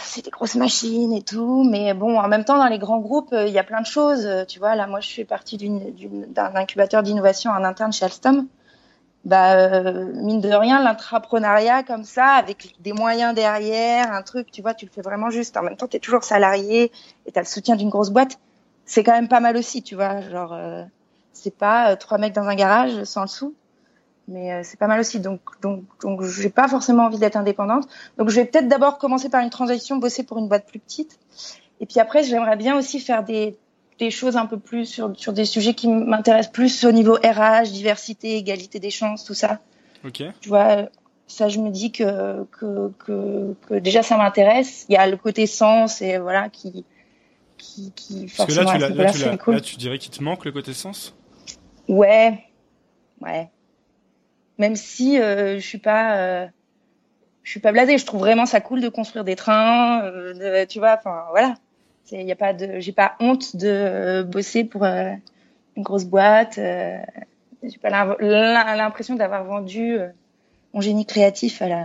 c'est 0.00 0.24
des 0.24 0.30
grosses 0.30 0.54
machines 0.54 1.12
et 1.12 1.22
tout 1.22 1.64
mais 1.68 1.94
bon 1.94 2.18
en 2.18 2.28
même 2.28 2.44
temps 2.44 2.58
dans 2.58 2.66
les 2.66 2.78
grands 2.78 2.98
groupes 3.00 3.32
il 3.32 3.52
y 3.52 3.58
a 3.58 3.64
plein 3.64 3.80
de 3.80 3.86
choses 3.86 4.28
tu 4.48 4.58
vois. 4.58 4.74
Là 4.74 4.86
moi 4.86 5.00
je 5.00 5.10
fais 5.10 5.24
partie 5.24 5.56
d'un 5.58 6.54
incubateur 6.54 7.02
d'innovation 7.02 7.50
en 7.50 7.64
interne 7.64 7.92
chez 7.92 8.04
Alstom. 8.04 8.46
Bah 9.24 9.54
euh, 9.54 10.10
mine 10.14 10.40
de 10.40 10.48
rien 10.48 10.82
l'intrapreneuriat 10.82 11.84
comme 11.84 12.02
ça 12.02 12.26
avec 12.32 12.74
des 12.80 12.92
moyens 12.92 13.34
derrière 13.36 14.12
un 14.12 14.22
truc 14.22 14.50
tu 14.50 14.62
vois 14.62 14.74
tu 14.74 14.84
le 14.84 14.90
fais 14.90 15.02
vraiment 15.02 15.30
juste. 15.30 15.56
En 15.56 15.62
même 15.62 15.76
temps 15.76 15.86
tu 15.86 15.96
es 15.96 16.00
toujours 16.00 16.24
salarié 16.24 16.90
et 17.26 17.32
tu 17.32 17.38
as 17.38 17.42
le 17.42 17.46
soutien 17.46 17.76
d'une 17.76 17.88
grosse 17.88 18.10
boîte. 18.10 18.40
C'est 18.84 19.04
quand 19.04 19.12
même 19.12 19.28
pas 19.28 19.38
mal 19.38 19.56
aussi 19.56 19.82
tu 19.82 19.94
vois. 19.94 20.20
Genre 20.22 20.52
euh, 20.52 20.82
c'est 21.32 21.56
pas 21.56 21.92
euh, 21.92 21.96
trois 21.96 22.18
mecs 22.18 22.34
dans 22.34 22.48
un 22.48 22.56
garage 22.56 23.04
sans 23.04 23.22
le 23.22 23.28
sou 23.28 23.54
mais 24.32 24.52
euh, 24.52 24.60
c'est 24.64 24.78
pas 24.78 24.86
mal 24.86 25.00
aussi 25.00 25.20
donc 25.20 25.40
donc 25.60 25.84
donc 26.00 26.22
j'ai 26.22 26.50
pas 26.50 26.68
forcément 26.68 27.04
envie 27.04 27.18
d'être 27.18 27.36
indépendante 27.36 27.88
donc 28.18 28.30
je 28.30 28.36
vais 28.36 28.44
peut-être 28.44 28.68
d'abord 28.68 28.98
commencer 28.98 29.28
par 29.28 29.42
une 29.42 29.50
transition 29.50 29.96
bosser 29.96 30.22
pour 30.22 30.38
une 30.38 30.48
boîte 30.48 30.66
plus 30.66 30.78
petite 30.78 31.18
et 31.80 31.86
puis 31.86 32.00
après 32.00 32.22
j'aimerais 32.22 32.56
bien 32.56 32.76
aussi 32.76 33.00
faire 33.00 33.24
des 33.24 33.56
des 33.98 34.10
choses 34.10 34.36
un 34.36 34.46
peu 34.46 34.58
plus 34.58 34.86
sur, 34.86 35.12
sur 35.16 35.32
des 35.32 35.44
sujets 35.44 35.74
qui 35.74 35.88
m'intéressent 35.88 36.52
plus 36.52 36.84
au 36.84 36.92
niveau 36.92 37.14
RH, 37.14 37.70
diversité, 37.70 38.36
égalité 38.36 38.80
des 38.80 38.90
chances, 38.90 39.24
tout 39.24 39.34
ça. 39.34 39.60
Ok. 40.04 40.22
Tu 40.40 40.48
vois, 40.48 40.88
ça, 41.26 41.48
je 41.48 41.60
me 41.60 41.70
dis 41.70 41.92
que, 41.92 42.44
que, 42.44 42.90
que, 42.98 43.54
que 43.68 43.74
déjà 43.74 44.02
ça 44.02 44.16
m'intéresse. 44.16 44.86
Il 44.88 44.94
y 44.94 44.96
a 44.96 45.06
le 45.06 45.16
côté 45.16 45.46
sens 45.46 46.02
et 46.02 46.18
voilà 46.18 46.48
qui, 46.48 46.84
qui, 47.56 47.92
qui 47.94 48.26
Parce 48.36 48.52
que 48.52 48.60
là, 48.60 48.72
tu, 48.72 48.78
là, 48.78 48.88
là, 48.88 49.12
tu, 49.12 49.38
cool. 49.38 49.54
là, 49.54 49.60
tu 49.60 49.76
dirais 49.76 49.98
qu'il 49.98 50.10
te 50.10 50.22
manque 50.22 50.44
le 50.44 50.52
côté 50.52 50.72
sens? 50.72 51.14
Ouais, 51.88 52.44
ouais. 53.20 53.48
Même 54.62 54.76
si 54.76 55.18
euh, 55.18 55.58
je 55.58 55.66
suis 55.66 55.78
pas, 55.78 56.18
euh, 56.18 56.46
je 57.42 57.50
suis 57.50 57.58
pas 57.58 57.72
blasée. 57.72 57.98
Je 57.98 58.06
trouve 58.06 58.20
vraiment 58.20 58.46
ça 58.46 58.60
cool 58.60 58.80
de 58.80 58.88
construire 58.88 59.24
des 59.24 59.34
trains, 59.34 60.04
euh, 60.04 60.34
de, 60.34 60.64
tu 60.66 60.78
vois. 60.78 60.94
Enfin, 60.96 61.24
voilà. 61.30 61.56
Il 62.12 62.22
y 62.22 62.30
a 62.30 62.36
pas 62.36 62.52
j'ai 62.78 62.92
pas 62.92 63.16
honte 63.18 63.56
de 63.56 64.22
bosser 64.22 64.62
pour 64.62 64.84
une 64.84 65.20
grosse 65.78 66.04
boîte. 66.04 66.58
Euh, 66.58 66.96
j'ai 67.64 67.78
pas 67.78 67.90
l'impression 67.90 69.16
d'avoir 69.16 69.42
vendu 69.42 69.98
mon 70.74 70.80
génie 70.80 71.06
créatif 71.06 71.60
à 71.60 71.66
la, 71.66 71.80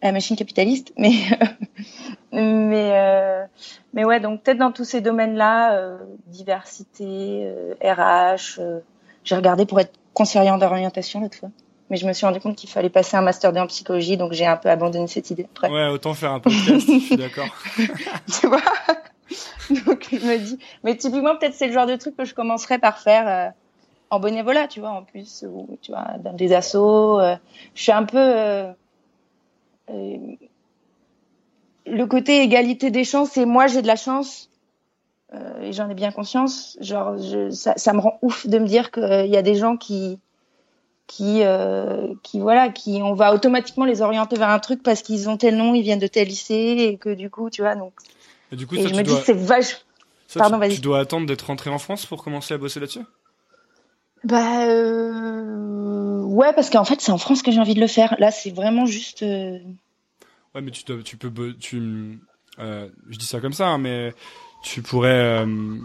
à 0.00 0.06
la 0.06 0.12
machine 0.12 0.36
capitaliste, 0.36 0.92
mais 0.96 1.10
mais 2.32 3.48
mais 3.94 4.04
ouais, 4.04 4.20
donc 4.20 4.42
peut-être 4.42 4.58
dans 4.58 4.72
tous 4.72 4.84
ces 4.84 5.00
domaines-là, 5.00 5.98
diversité, 6.26 7.52
RH. 7.82 8.60
j'ai 9.24 9.34
regardé 9.34 9.66
pour 9.66 9.80
être 9.80 9.98
conseillère 10.14 10.58
d'orientation 10.58 11.20
l'autre 11.20 11.38
fois 11.38 11.50
mais 11.90 11.96
je 11.96 12.06
me 12.06 12.12
suis 12.12 12.24
rendu 12.24 12.40
compte 12.40 12.56
qu'il 12.56 12.70
fallait 12.70 12.88
passer 12.88 13.16
un 13.16 13.22
master 13.22 13.52
2 13.52 13.60
en 13.60 13.66
psychologie, 13.66 14.16
donc 14.16 14.32
j'ai 14.32 14.46
un 14.46 14.56
peu 14.56 14.70
abandonné 14.70 15.08
cette 15.08 15.30
idée. 15.30 15.46
Après. 15.50 15.68
Ouais, 15.68 15.88
autant 15.88 16.14
faire 16.14 16.32
un 16.32 16.40
podcast, 16.40 16.86
je 16.88 16.98
suis 16.98 17.16
d'accord. 17.16 17.48
tu 18.40 18.46
vois? 18.46 18.62
Donc 19.86 20.08
je 20.10 20.16
me 20.16 20.38
dis, 20.38 20.58
mais 20.82 20.96
typiquement 20.96 21.36
peut-être 21.36 21.54
c'est 21.54 21.66
le 21.66 21.72
genre 21.72 21.86
de 21.86 21.96
truc 21.96 22.16
que 22.16 22.24
je 22.24 22.34
commencerais 22.34 22.78
par 22.78 22.98
faire 22.98 23.28
euh, 23.28 23.50
en 24.10 24.18
bénévolat, 24.18 24.66
tu 24.66 24.80
vois, 24.80 24.90
en 24.90 25.04
plus, 25.04 25.44
ou 25.48 25.78
tu 25.80 25.92
vois, 25.92 26.18
dans 26.18 26.32
des 26.32 26.52
assos. 26.52 27.20
Euh, 27.20 27.36
je 27.74 27.82
suis 27.82 27.92
un 27.92 28.04
peu 28.04 28.18
euh, 28.18 28.72
euh, 29.90 30.16
le 31.86 32.06
côté 32.06 32.42
égalité 32.42 32.90
des 32.90 33.04
chances, 33.04 33.36
et 33.36 33.46
moi 33.46 33.68
j'ai 33.68 33.82
de 33.82 33.86
la 33.86 33.96
chance 33.96 34.48
et 35.62 35.72
j'en 35.72 35.88
ai 35.88 35.94
bien 35.94 36.10
conscience. 36.10 36.76
Genre, 36.80 37.16
je, 37.18 37.50
ça, 37.50 37.74
ça, 37.76 37.92
me 37.92 38.00
rend 38.00 38.18
ouf 38.20 38.48
de 38.48 38.58
me 38.58 38.66
dire 38.66 38.90
qu'il 38.90 39.28
y 39.28 39.36
a 39.36 39.42
des 39.42 39.54
gens 39.54 39.76
qui 39.76 40.18
qui 41.10 41.42
qui 42.22 42.38
voilà 42.38 42.68
qui 42.68 43.00
on 43.02 43.14
va 43.14 43.34
automatiquement 43.34 43.84
les 43.84 44.00
orienter 44.00 44.36
vers 44.36 44.50
un 44.50 44.60
truc 44.60 44.82
parce 44.82 45.02
qu'ils 45.02 45.28
ont 45.28 45.36
tel 45.36 45.56
nom 45.56 45.74
ils 45.74 45.82
viennent 45.82 45.98
de 45.98 46.06
tel 46.06 46.28
lycée 46.28 46.76
et 46.78 46.96
que 46.98 47.12
du 47.12 47.30
coup 47.30 47.50
tu 47.50 47.62
vois 47.62 47.74
donc 47.74 47.92
et 48.52 48.56
du 48.56 48.66
coup, 48.66 48.76
et 48.76 48.82
ça, 48.82 48.88
je 48.88 48.94
me 48.94 49.02
dois... 49.02 49.18
dis 49.18 49.22
c'est 49.24 49.34
vache. 49.34 49.78
Ça, 50.26 50.40
Pardon, 50.40 50.60
tu, 50.68 50.76
tu 50.76 50.80
dois 50.80 51.00
attendre 51.00 51.26
d'être 51.26 51.42
rentré 51.42 51.70
en 51.70 51.78
France 51.78 52.06
pour 52.06 52.22
commencer 52.22 52.54
à 52.54 52.58
bosser 52.58 52.80
là-dessus? 52.80 53.04
Bah 54.22 54.66
euh... 54.66 56.20
ouais, 56.22 56.52
parce 56.52 56.70
qu'en 56.70 56.84
fait 56.84 57.00
c'est 57.00 57.12
en 57.12 57.18
France 57.18 57.42
que 57.42 57.50
j'ai 57.50 57.58
envie 57.58 57.74
de 57.74 57.80
le 57.80 57.86
faire. 57.86 58.14
Là, 58.18 58.30
c'est 58.30 58.50
vraiment 58.50 58.86
juste. 58.86 59.22
Euh... 59.22 59.58
Ouais, 60.54 60.60
mais 60.60 60.70
tu, 60.70 60.84
dois, 60.84 61.02
tu 61.02 61.16
peux, 61.16 61.54
tu, 61.54 62.20
euh, 62.58 62.88
je 63.08 63.18
dis 63.18 63.26
ça 63.26 63.40
comme 63.40 63.52
ça, 63.52 63.68
hein, 63.68 63.78
mais 63.78 64.12
tu 64.62 64.82
pourrais. 64.82 65.44
Euh... 65.44 65.76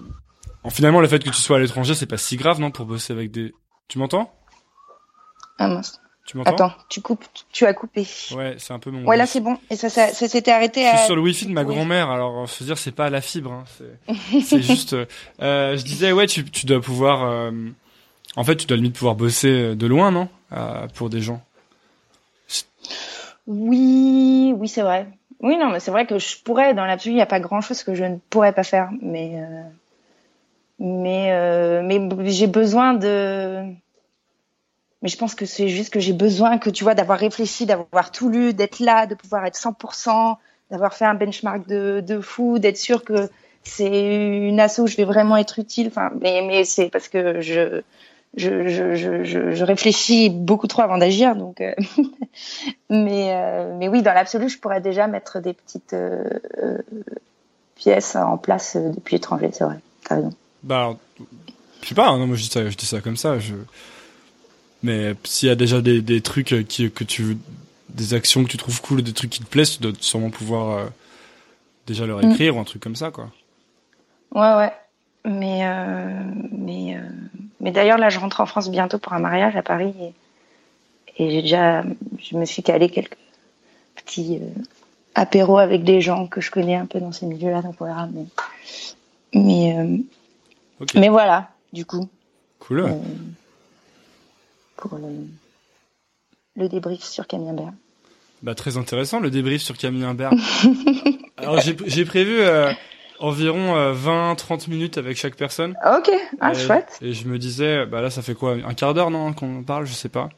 Finalement, 0.69 0.99
le 0.99 1.07
fait 1.07 1.19
que 1.19 1.29
tu 1.29 1.35
sois 1.35 1.57
à 1.57 1.59
l'étranger, 1.59 1.93
c'est 1.93 2.07
pas 2.07 2.17
si 2.17 2.38
grave, 2.38 2.59
non, 2.59 2.71
pour 2.71 2.85
bosser 2.85 3.13
avec 3.13 3.31
des. 3.31 3.53
Tu 3.88 3.99
m'entends? 3.99 4.33
Ah 5.57 5.67
mince. 5.67 6.01
Tu 6.25 6.37
m'entends? 6.37 6.51
Attends, 6.51 6.73
tu 6.89 7.01
coupes, 7.01 7.23
tu 7.51 7.65
as 7.65 7.73
coupé. 7.75 8.07
Ouais, 8.35 8.55
c'est 8.57 8.73
un 8.73 8.79
peu 8.79 8.89
mon. 8.89 9.05
Ouais, 9.05 9.15
là 9.15 9.27
c'est 9.27 9.41
bon. 9.41 9.57
Et 9.69 9.75
ça, 9.75 9.89
ça, 9.89 10.07
ça 10.07 10.27
s'était 10.27 10.51
arrêté. 10.51 10.81
Je 10.81 10.87
à... 10.87 10.97
suis 10.97 11.05
sur 11.05 11.15
le 11.15 11.21
wifi 11.21 11.45
de 11.45 11.51
ma 11.51 11.63
grand-mère, 11.63 12.09
alors 12.09 12.47
veux 12.47 12.65
dire, 12.65 12.79
c'est 12.79 12.91
pas 12.91 13.05
à 13.05 13.09
la 13.11 13.21
fibre. 13.21 13.51
Hein, 13.51 13.63
c'est 14.43 14.61
juste. 14.63 14.95
Euh, 15.41 15.77
je 15.77 15.83
disais, 15.83 16.11
ouais, 16.11 16.25
tu, 16.25 16.43
tu 16.45 16.65
dois 16.65 16.81
pouvoir. 16.81 17.23
Euh, 17.23 17.51
en 18.35 18.43
fait, 18.43 18.55
tu 18.55 18.65
dois 18.65 18.77
limite 18.77 18.95
pouvoir 18.95 19.15
bosser 19.15 19.75
de 19.75 19.87
loin, 19.87 20.11
non? 20.11 20.27
Euh, 20.51 20.87
Pour 20.95 21.09
des 21.09 21.21
gens. 21.21 21.41
Oui, 23.47 24.53
oui, 24.57 24.67
c'est 24.67 24.81
vrai. 24.81 25.07
Oui, 25.41 25.57
non, 25.57 25.69
mais 25.69 25.79
c'est 25.79 25.91
vrai 25.91 26.05
que 26.05 26.17
je 26.17 26.37
pourrais. 26.43 26.73
Dans 26.73 26.85
l'absolu, 26.85 27.13
il 27.13 27.17
n'y 27.17 27.21
a 27.21 27.27
pas 27.27 27.39
grand-chose 27.39 27.83
que 27.83 27.93
je 27.93 28.03
ne 28.03 28.17
pourrais 28.29 28.53
pas 28.53 28.63
faire, 28.63 28.89
mais 29.01 29.33
euh, 29.35 29.61
mais 30.79 31.31
euh, 31.31 31.81
mais 31.83 31.99
j'ai 32.31 32.47
besoin 32.47 32.93
de 32.93 33.63
mais 35.05 35.09
je 35.09 35.17
pense 35.17 35.35
que 35.35 35.45
c'est 35.45 35.67
juste 35.67 35.93
que 35.93 35.99
j'ai 35.99 36.13
besoin 36.13 36.57
que 36.57 36.71
tu 36.71 36.83
vois 36.83 36.95
d'avoir 36.95 37.19
réfléchi, 37.19 37.67
d'avoir 37.67 38.09
tout 38.09 38.27
lu, 38.27 38.55
d'être 38.55 38.79
là, 38.79 39.05
de 39.05 39.13
pouvoir 39.13 39.45
être 39.45 39.55
100%, 39.55 40.37
d'avoir 40.71 40.95
fait 40.95 41.05
un 41.05 41.13
benchmark 41.13 41.67
de, 41.67 42.19
fou, 42.21 42.57
d'être 42.57 42.79
sûr 42.79 43.03
que 43.03 43.29
c'est 43.61 44.47
une 44.47 44.59
asso 44.59 44.79
où 44.79 44.87
je 44.87 44.97
vais 44.97 45.03
vraiment 45.03 45.37
être 45.37 45.59
utile. 45.59 45.89
Enfin, 45.89 46.09
mais 46.19 46.65
c'est 46.65 46.89
parce 46.89 47.07
que 47.07 47.39
je 47.39 47.83
réfléchis 49.63 50.31
beaucoup 50.31 50.65
trop 50.65 50.81
avant 50.81 50.97
d'agir, 50.97 51.35
donc. 51.35 51.61
Euh, 51.61 51.75
mais 52.89 53.31
euh, 53.31 53.77
mais 53.77 53.87
oui, 53.87 54.01
dans 54.01 54.13
l'absolu, 54.13 54.49
je 54.49 54.57
pourrais 54.57 54.81
déjà 54.81 55.05
mettre 55.05 55.39
des 55.39 55.53
petites 55.53 55.93
euh, 55.93 56.23
pièces 57.75 58.15
en 58.15 58.39
place 58.39 58.75
depuis 58.75 59.17
l'étranger, 59.17 59.51
c'est 59.53 59.65
vrai. 59.65 59.77
T'as 60.03 60.15
raison. 60.15 60.31
Bah, 60.63 60.95
je 61.83 61.89
sais 61.89 61.93
pas. 61.93 62.07
Non, 62.17 62.25
moi 62.25 62.35
je 62.37 62.49
dis 62.75 62.85
ça, 62.87 63.01
comme 63.01 63.17
ça. 63.17 63.37
Mais 64.85 65.15
s'il 65.23 65.49
y 65.49 65.51
a 65.51 65.55
déjà 65.55 65.81
des, 65.81 66.01
des 66.01 66.21
trucs 66.21 66.67
qui, 66.67 66.91
que 66.91 67.03
tu 67.03 67.37
des 67.89 68.13
actions 68.13 68.43
que 68.43 68.49
tu 68.49 68.57
trouves 68.57 68.81
cool, 68.81 69.01
des 69.01 69.13
trucs 69.13 69.29
qui 69.29 69.39
te 69.39 69.47
plaisent, 69.47 69.77
tu 69.77 69.81
dois 69.81 69.93
sûrement 69.99 70.29
pouvoir 70.29 70.77
euh, 70.77 70.85
déjà 71.87 72.05
leur 72.05 72.23
écrire 72.23 72.53
mm. 72.53 72.57
ou 72.57 72.59
un 72.59 72.63
truc 72.63 72.81
comme 72.81 72.95
ça, 72.95 73.09
quoi. 73.11 73.29
Ouais, 74.33 74.55
ouais. 74.55 74.73
Mais 75.23 75.65
euh, 75.65 76.23
mais 76.51 76.97
euh, 76.97 77.01
mais 77.59 77.71
d'ailleurs 77.71 77.97
là, 77.97 78.09
je 78.09 78.19
rentre 78.19 78.41
en 78.41 78.45
France 78.45 78.69
bientôt 78.69 78.99
pour 78.99 79.13
un 79.13 79.19
mariage 79.19 79.55
à 79.55 79.63
Paris 79.63 79.93
et, 79.99 80.13
et 81.17 81.31
j'ai 81.31 81.41
déjà, 81.41 81.83
je 82.19 82.37
me 82.37 82.45
suis 82.45 82.61
calé 82.61 82.89
quelques 82.89 83.17
petits 83.95 84.39
euh, 84.41 84.61
apéros 85.15 85.57
avec 85.57 85.83
des 85.83 86.01
gens 86.01 86.27
que 86.27 86.41
je 86.41 86.51
connais 86.51 86.75
un 86.75 86.85
peu 86.85 86.99
dans 86.99 87.11
ces 87.11 87.25
milieux-là, 87.25 87.63
donc 87.63 87.75
on 87.79 87.85
verra. 87.85 88.07
Mais 88.13 88.25
mais 89.33 89.77
euh, 89.77 89.97
okay. 90.79 90.99
mais 90.99 91.09
voilà, 91.09 91.49
du 91.73 91.85
coup. 91.85 92.07
Cool. 92.59 92.93
Euh, 94.77 94.81
pour 94.81 94.97
le, 94.97 95.27
le 96.55 96.69
débrief 96.69 97.03
sur 97.03 97.28
Camembert. 97.28 97.73
Bah, 98.43 98.55
très 98.55 98.78
intéressant 98.78 99.19
le 99.19 99.30
débrief 99.30 99.61
sur 99.61 99.78
Camembert. 99.78 100.32
Alors 101.38 101.59
j'ai 101.59 102.05
prévu 102.05 102.39
euh, 102.39 102.71
environ 103.19 103.76
euh, 103.76 103.93
20-30 103.93 104.69
minutes 104.69 104.97
avec 104.97 105.17
chaque 105.17 105.36
personne. 105.36 105.76
Ok, 105.86 106.11
ah 106.39 106.51
et, 106.51 106.55
chouette. 106.55 106.97
Et 107.01 107.13
je 107.13 107.28
me 107.28 107.38
disais, 107.38 107.86
bah 107.86 108.01
là 108.01 108.09
ça 108.09 108.21
fait 108.21 108.36
quoi? 108.36 108.53
Un 108.53 108.73
quart 108.73 108.93
d'heure 108.93 109.11
non 109.11 109.34
qu'on 109.34 109.63
parle, 109.63 109.86
je 109.86 109.93
sais 109.93 110.09
pas. 110.09 110.30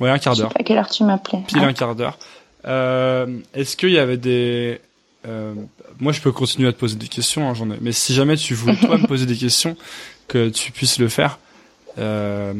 Ouais, 0.00 0.10
un 0.10 0.18
quart 0.18 0.36
d'heure. 0.36 0.52
À 0.58 0.62
quelle 0.62 0.78
heure 0.78 0.88
tu 0.88 1.04
m'appelais. 1.04 1.42
Pile 1.46 1.60
ah. 1.62 1.66
un 1.66 1.72
quart 1.72 1.94
d'heure. 1.94 2.18
Euh, 2.66 3.38
Est-ce 3.54 3.76
qu'il 3.76 3.90
y 3.90 3.98
avait 3.98 4.16
des... 4.16 4.80
Euh, 5.26 5.54
moi 5.98 6.12
je 6.12 6.20
peux 6.20 6.30
continuer 6.30 6.68
à 6.68 6.72
te 6.72 6.78
poser 6.78 6.96
des 6.96 7.08
questions, 7.08 7.48
hein, 7.48 7.54
j'en 7.54 7.70
ai. 7.70 7.78
Mais 7.80 7.92
si 7.92 8.14
jamais 8.14 8.36
tu 8.36 8.54
voulais 8.54 8.76
toi 8.76 8.96
me 8.96 9.06
poser 9.06 9.26
des 9.26 9.36
questions, 9.36 9.76
que 10.28 10.48
tu 10.50 10.72
puisses 10.72 10.98
le 10.98 11.08
faire. 11.08 11.38
Euh, 11.98 12.54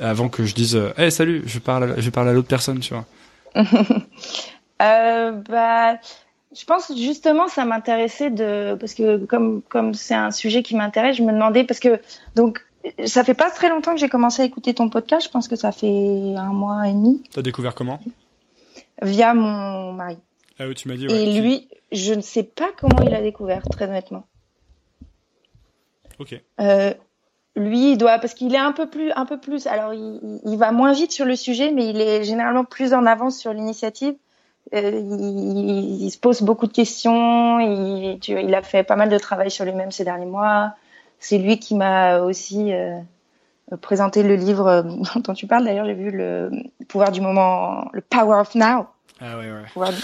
avant 0.00 0.28
que 0.28 0.44
je 0.44 0.54
dise 0.54 0.76
euh, 0.76 0.92
hey, 0.98 1.10
salut 1.10 1.42
je 1.46 1.58
parle 1.58 1.92
à, 1.92 2.00
je 2.00 2.10
parle 2.10 2.28
à 2.28 2.32
l'autre 2.32 2.48
personne 2.48 2.80
tu 2.80 2.94
vois 2.94 3.06
euh, 4.82 5.32
bah 5.32 5.98
je 6.54 6.64
pense 6.66 6.92
justement 6.96 7.48
ça 7.48 7.64
m'intéressait 7.64 8.30
de 8.30 8.76
parce 8.78 8.94
que 8.94 9.24
comme 9.24 9.62
comme 9.62 9.94
c'est 9.94 10.14
un 10.14 10.30
sujet 10.30 10.62
qui 10.62 10.76
m'intéresse 10.76 11.16
je 11.16 11.22
me 11.22 11.32
demandais 11.32 11.64
parce 11.64 11.80
que 11.80 12.00
donc 12.34 12.60
ça 13.04 13.24
fait 13.24 13.34
pas 13.34 13.50
très 13.50 13.68
longtemps 13.68 13.94
que 13.94 14.00
j'ai 14.00 14.08
commencé 14.08 14.42
à 14.42 14.44
écouter 14.44 14.74
ton 14.74 14.88
podcast. 14.88 15.26
Je 15.26 15.30
pense 15.30 15.48
que 15.48 15.56
ça 15.56 15.72
fait 15.72 16.34
un 16.36 16.52
mois 16.52 16.88
et 16.88 16.92
demi. 16.92 17.22
T'as 17.32 17.42
découvert 17.42 17.74
comment? 17.74 18.00
Via 19.02 19.34
mon 19.34 19.92
mari. 19.92 20.18
Ah 20.58 20.66
oui, 20.66 20.74
tu 20.74 20.88
m'as 20.88 20.96
dit. 20.96 21.06
Ouais, 21.06 21.24
et 21.24 21.40
lui, 21.40 21.68
je 21.92 22.14
ne 22.14 22.22
sais 22.22 22.42
pas 22.42 22.70
comment 22.78 23.02
il 23.02 23.14
a 23.14 23.20
découvert, 23.20 23.62
très 23.68 23.86
honnêtement. 23.86 24.26
Ok. 26.18 26.40
Euh, 26.60 26.94
lui, 27.56 27.92
il 27.92 27.98
doit 27.98 28.18
parce 28.18 28.34
qu'il 28.34 28.54
est 28.54 28.58
un 28.58 28.72
peu 28.72 28.86
plus, 28.86 29.10
un 29.16 29.26
peu 29.26 29.38
plus. 29.38 29.66
Alors, 29.66 29.94
il, 29.94 30.40
il, 30.44 30.56
va 30.58 30.72
moins 30.72 30.92
vite 30.92 31.10
sur 31.10 31.24
le 31.24 31.36
sujet, 31.36 31.72
mais 31.72 31.88
il 31.88 32.00
est 32.00 32.22
généralement 32.22 32.64
plus 32.64 32.92
en 32.92 33.06
avance 33.06 33.38
sur 33.38 33.52
l'initiative. 33.52 34.14
Euh, 34.74 34.90
il, 34.90 36.02
il, 36.02 36.10
se 36.10 36.18
pose 36.18 36.42
beaucoup 36.42 36.66
de 36.66 36.72
questions. 36.72 37.60
Il, 37.60 38.18
tu, 38.20 38.32
il 38.40 38.54
a 38.54 38.62
fait 38.62 38.82
pas 38.82 38.96
mal 38.96 39.08
de 39.08 39.18
travail 39.18 39.50
sur 39.50 39.64
lui-même 39.64 39.90
ces 39.90 40.04
derniers 40.04 40.26
mois. 40.26 40.74
C'est 41.18 41.38
lui 41.38 41.58
qui 41.58 41.74
m'a 41.74 42.20
aussi 42.20 42.72
euh, 42.72 42.98
présenté 43.80 44.22
le 44.22 44.36
livre 44.36 44.66
euh, 44.66 44.82
dont 45.20 45.34
tu 45.34 45.46
parles. 45.46 45.64
D'ailleurs, 45.64 45.86
j'ai 45.86 45.94
vu 45.94 46.10
le 46.10 46.50
pouvoir 46.88 47.10
du 47.10 47.20
moment, 47.20 47.88
le 47.92 48.00
Power 48.02 48.40
of 48.40 48.54
Now. 48.54 48.86
Ah 49.20 49.38
ouais, 49.38 49.50
ouais. 49.50 49.64
Voilà. 49.74 49.96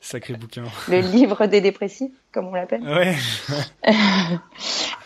Sacré 0.00 0.34
bouquin. 0.34 0.64
Le 0.88 1.00
livre 1.00 1.46
des 1.46 1.60
dépressifs, 1.60 2.12
comme 2.32 2.48
on 2.48 2.54
l'appelle. 2.54 2.82
Ouais. 2.82 3.14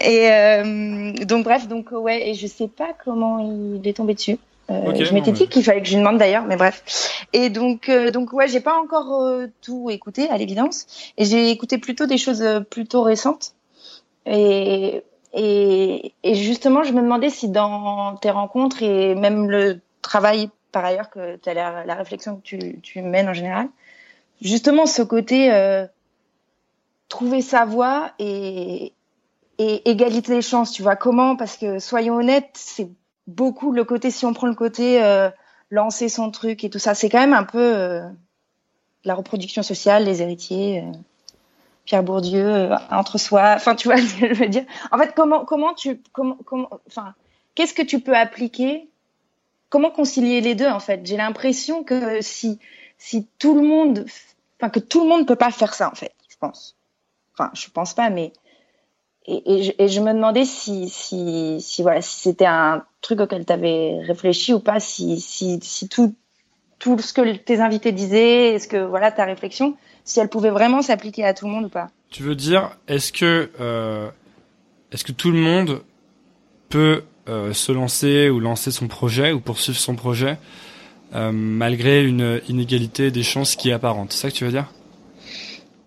et 0.01 0.31
euh, 0.31 1.13
donc 1.25 1.45
bref, 1.45 1.69
donc 1.69 1.91
ouais, 1.93 2.29
et 2.29 2.35
je 2.35 2.47
sais 2.47 2.69
pas 2.69 2.95
comment 3.05 3.39
il 3.39 3.87
est 3.87 3.95
tombé 3.95 4.15
dessus. 4.15 4.39
Euh, 4.71 4.91
okay, 4.91 5.05
je 5.05 5.13
m'étais 5.13 5.33
dit 5.33 5.47
qu'il 5.49 5.63
fallait 5.63 5.83
que 5.83 5.87
je 5.87 5.93
lui 5.93 5.99
demande 5.99 6.17
d'ailleurs, 6.17 6.45
mais 6.45 6.57
bref. 6.57 7.27
Et 7.33 7.51
donc, 7.51 7.89
euh, 7.89 8.11
donc 8.11 8.33
ouais, 8.33 8.49
j'ai 8.49 8.61
pas 8.61 8.79
encore 8.81 9.21
euh, 9.21 9.47
tout 9.61 9.91
écouté 9.91 10.29
à 10.31 10.39
l'évidence, 10.39 10.87
et 11.19 11.25
j'ai 11.25 11.51
écouté 11.51 11.77
plutôt 11.77 12.07
des 12.07 12.17
choses 12.17 12.43
euh, 12.43 12.61
plutôt 12.61 13.03
récentes. 13.03 13.55
Et, 14.25 15.03
et, 15.35 16.15
et 16.23 16.35
justement, 16.35 16.83
je 16.83 16.93
me 16.93 17.03
demandais 17.03 17.29
si 17.29 17.49
dans 17.49 18.17
tes 18.17 18.31
rencontres 18.31 18.83
et 18.83 19.15
même 19.15 19.51
le 19.51 19.81
travail 20.01 20.49
par 20.75 20.85
ailleurs 20.85 21.09
que 21.09 21.37
tu 21.37 21.49
as 21.49 21.55
la, 21.55 21.95
réflexion 21.95 22.37
que 22.37 22.81
tu, 22.81 23.03
mènes 23.03 23.29
en 23.29 23.33
général, 23.33 23.69
justement 24.43 24.87
ce 24.87 25.03
côté 25.03 25.53
euh, 25.53 25.87
trouver 27.09 27.43
sa 27.43 27.65
voie 27.65 28.11
et, 28.19 28.93
égalité 29.59 30.35
des 30.35 30.43
chances, 30.43 30.73
tu 30.73 30.83
vois 30.83 30.97
comment 30.97 31.37
Parce 31.37 31.57
que 31.57 31.79
soyons 31.79 32.17
honnêtes, 32.17 32.51
c'est 32.55 32.89
beaucoup 33.29 33.71
le 33.71 33.85
côté 33.85 34.11
si 34.11 34.27
on 34.27 34.35
prend 34.35 34.49
le 34.49 34.57
côté 34.57 35.01
euh, 35.01 35.31
lancer 35.71 36.09
son 36.09 36.33
truc 36.33 36.65
et 36.65 36.71
tout 36.71 36.81
ça, 36.81 36.95
c'est 36.95 37.09
quand 37.09 37.21
même 37.21 37.35
un 37.35 37.45
peu 37.45 37.61
euh, 37.61 38.03
la 39.05 39.15
reproduction 39.15 39.63
sociale, 39.63 40.05
les 40.05 40.23
héritiers. 40.23 40.85
Pierre 41.85 42.03
Bourdieu 42.03 42.71
entre 42.91 43.19
soi, 43.19 43.53
enfin 43.55 43.77
tu 43.77 43.89
vois 43.89 43.99
je 43.99 44.35
veux 44.35 44.49
dire. 44.49 44.65
En 44.91 44.99
fait, 44.99 45.15
comment 45.15 45.45
comment 45.45 45.75
tu 45.75 46.01
comment 46.13 46.39
enfin 46.89 47.15
qu'est-ce 47.55 47.75
que 47.75 47.83
tu 47.83 48.01
peux 48.01 48.17
appliquer 48.17 48.89
Comment 49.75 49.91
concilier 49.91 50.41
les 50.41 50.55
deux 50.55 50.69
en 50.69 50.79
fait? 50.79 51.01
J'ai 51.03 51.17
l'impression 51.17 51.83
que 51.83 52.23
si 52.23 52.61
si 52.97 53.27
tout 53.41 53.57
le 53.57 53.67
monde 53.67 54.07
enfin 54.61 54.71
que 54.71 54.79
tout 54.79 55.03
le 55.03 55.09
monde 55.09 55.27
peut 55.27 55.35
pas 55.35 55.51
faire 55.51 55.75
ça 55.75 55.91
en 55.91 55.97
fait, 55.97 56.13
je 56.29 56.37
pense. 56.39 56.77
Enfin, 57.33 57.51
je 57.55 57.69
pense 57.71 57.93
pas 57.93 58.09
mais 58.09 58.33
et, 59.27 59.75
et, 59.83 59.89
je, 59.89 60.01
me 60.01 60.13
demandais 60.13 60.45
si 60.45 60.89
si 60.89 61.61
si 61.61 61.83
voilà, 61.83 62.03
si 62.03 62.21
c'était 62.21 62.47
un 62.47 62.85
truc 63.01 63.19
auquel 63.19 63.45
tu 63.45 63.53
avais 63.53 63.99
réfléchi 64.01 64.55
ou 64.55 64.61
pas 64.61 64.79
si 64.79 65.19
si 65.19 65.59
si 65.61 65.89
tout 65.89 66.15
tout 66.79 66.97
ce 67.01 67.13
que 67.13 67.35
tes 67.35 67.59
invités 67.59 67.91
disaient, 67.91 68.55
est-ce 68.55 68.69
que 68.69 68.77
voilà 68.77 69.11
ta 69.11 69.25
réflexion 69.25 69.77
si 70.05 70.21
elle 70.21 70.29
pouvait 70.29 70.51
vraiment 70.51 70.83
s'appliquer 70.83 71.25
à 71.25 71.35
tout 71.35 71.47
le 71.47 71.51
monde 71.51 71.65
ou 71.65 71.69
pas. 71.69 71.89
Tu 72.11 72.23
veux 72.23 72.37
dire, 72.37 72.79
est-ce 72.87 73.13
que 73.13 73.51
euh, 73.59 74.09
est-ce 74.93 75.03
que 75.03 75.11
tout 75.11 75.33
le 75.33 75.41
monde 75.41 75.83
peut 76.69 77.03
euh, 77.29 77.53
se 77.53 77.73
lancer 77.73 78.29
ou 78.31 78.41
lancer 78.41 78.71
son 78.71 78.89
projet 78.89 79.33
ou 79.33 79.41
poursuivre 79.41 79.79
son 79.79 79.95
projet 79.95 80.39
euh, 81.15 81.31
malgré 81.33 82.05
une 82.05 82.41
inégalité 82.49 83.11
des 83.11 83.23
chances 83.23 83.57
qui 83.57 83.71
est 83.71 83.73
apparente 83.73 84.13
C'est 84.13 84.23
ça 84.23 84.31
que 84.31 84.35
tu 84.35 84.45
veux 84.45 84.51
dire? 84.51 84.71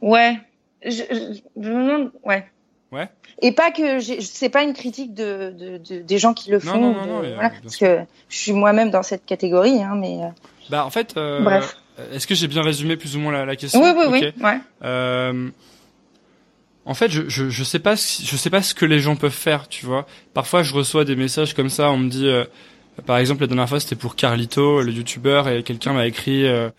Ouais, 0.01 0.37
je, 0.85 0.91
je, 0.91 1.39
je 1.61 1.69
me 1.69 1.83
demande, 1.85 2.11
ouais. 2.23 2.45
Ouais? 2.91 3.09
Et 3.41 3.51
pas 3.51 3.71
que 3.71 3.99
c'est 3.99 4.49
pas 4.49 4.63
une 4.63 4.73
critique 4.73 5.13
de, 5.13 5.51
de, 5.51 5.77
de, 5.77 6.01
des 6.01 6.17
gens 6.17 6.33
qui 6.33 6.49
le 6.49 6.59
font, 6.59 6.79
non, 6.79 6.93
non, 6.93 7.05
non, 7.05 7.21
de, 7.21 7.27
non, 7.27 7.33
voilà, 7.33 7.51
parce 7.61 7.75
que 7.75 7.99
je 8.29 8.37
suis 8.37 8.53
moi-même 8.53 8.89
dans 8.89 9.03
cette 9.03 9.25
catégorie, 9.25 9.83
hein, 9.83 9.95
mais. 9.95 10.19
Bah 10.69 10.85
en 10.85 10.89
fait. 10.89 11.17
Euh, 11.17 11.41
Bref. 11.41 11.77
Est-ce 12.13 12.27
que 12.27 12.35
j'ai 12.35 12.47
bien 12.47 12.61
résumé 12.61 12.95
plus 12.95 13.15
ou 13.15 13.19
moins 13.19 13.31
la, 13.31 13.45
la 13.45 13.55
question? 13.55 13.81
Oui, 13.81 13.89
oui, 13.95 14.05
okay. 14.05 14.33
oui. 14.37 14.43
Ouais. 14.43 15.51
En 16.87 16.93
fait, 16.93 17.11
je, 17.11 17.27
je 17.27 17.49
je 17.49 17.63
sais 17.63 17.79
pas 17.79 17.95
je 17.95 18.35
sais 18.37 18.49
pas 18.49 18.61
ce 18.61 18.73
que 18.73 18.85
les 18.85 18.99
gens 18.99 19.15
peuvent 19.15 19.31
faire, 19.31 19.67
tu 19.67 19.85
vois. 19.85 20.07
Parfois, 20.33 20.63
je 20.63 20.73
reçois 20.73 21.05
des 21.05 21.15
messages 21.15 21.53
comme 21.53 21.69
ça, 21.69 21.91
on 21.91 21.97
me 21.97 22.09
dit, 22.09 22.27
euh, 22.27 22.45
par 23.05 23.17
exemple, 23.17 23.41
la 23.41 23.47
dernière 23.47 23.67
fois, 23.69 23.79
c'était 23.79 23.95
pour 23.97 24.15
Carlito, 24.15 24.81
le 24.81 24.91
youtubeur, 24.91 25.47
et 25.49 25.63
quelqu'un 25.63 25.93
m'a 25.93 26.07
écrit, 26.07 26.45
euh, 26.45 26.69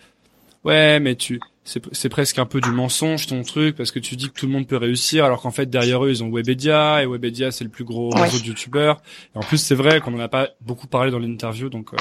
ouais, 0.65 0.99
mais 0.99 1.15
tu, 1.15 1.39
c'est 1.65 1.83
c'est 1.95 2.09
presque 2.09 2.39
un 2.39 2.47
peu 2.47 2.61
du 2.63 2.71
mensonge 2.71 3.27
ton 3.27 3.43
truc 3.43 3.77
parce 3.77 3.91
que 3.91 3.99
tu 3.99 4.17
dis 4.17 4.29
que 4.31 4.35
tout 4.41 4.47
le 4.47 4.53
monde 4.53 4.67
peut 4.67 4.79
réussir 4.79 5.27
alors 5.27 5.43
qu'en 5.43 5.51
fait 5.51 5.67
derrière 5.69 6.03
eux 6.03 6.09
ils 6.11 6.25
ont 6.25 6.31
Webedia 6.31 7.03
et 7.03 7.07
Webedia 7.07 7.51
c'est 7.51 7.65
le 7.65 7.69
plus 7.71 7.85
gros 7.85 8.15
Ouais. 8.15 8.23
réseau 8.23 8.39
de 8.39 8.45
youtubeurs. 8.47 9.03
Et 9.35 9.39
en 9.39 9.43
plus, 9.43 9.59
c'est 9.59 9.75
vrai 9.75 10.01
qu'on 10.01 10.15
en 10.15 10.21
a 10.21 10.29
pas 10.29 10.49
beaucoup 10.63 10.87
parlé 10.87 11.11
dans 11.11 11.19
l'interview, 11.19 11.69
donc. 11.69 11.93
euh, 11.93 11.97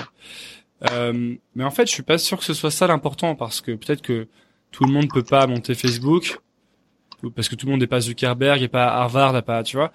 euh, 0.92 1.36
mais 1.56 1.64
en 1.66 1.72
fait, 1.72 1.88
je 1.88 1.92
suis 1.92 2.04
pas 2.04 2.18
sûr 2.18 2.38
que 2.38 2.46
ce 2.46 2.54
soit 2.54 2.72
ça 2.72 2.88
l'important 2.88 3.36
parce 3.36 3.60
que 3.62 3.72
peut-être 3.74 4.02
que 4.02 4.28
tout 4.72 4.86
le 4.86 4.92
monde 4.94 5.10
peut 5.14 5.24
pas 5.24 5.46
monter 5.48 5.74
Facebook 5.76 6.40
parce 7.36 7.50
que 7.50 7.56
tout 7.56 7.66
le 7.66 7.72
monde 7.72 7.82
n'est 7.82 7.88
pas 7.88 8.00
Zuckerberg 8.02 8.62
et 8.62 8.68
pas 8.68 8.88
Harvard, 8.88 9.36
et 9.38 9.42
pas, 9.42 9.64
tu 9.64 9.78
vois. 9.78 9.92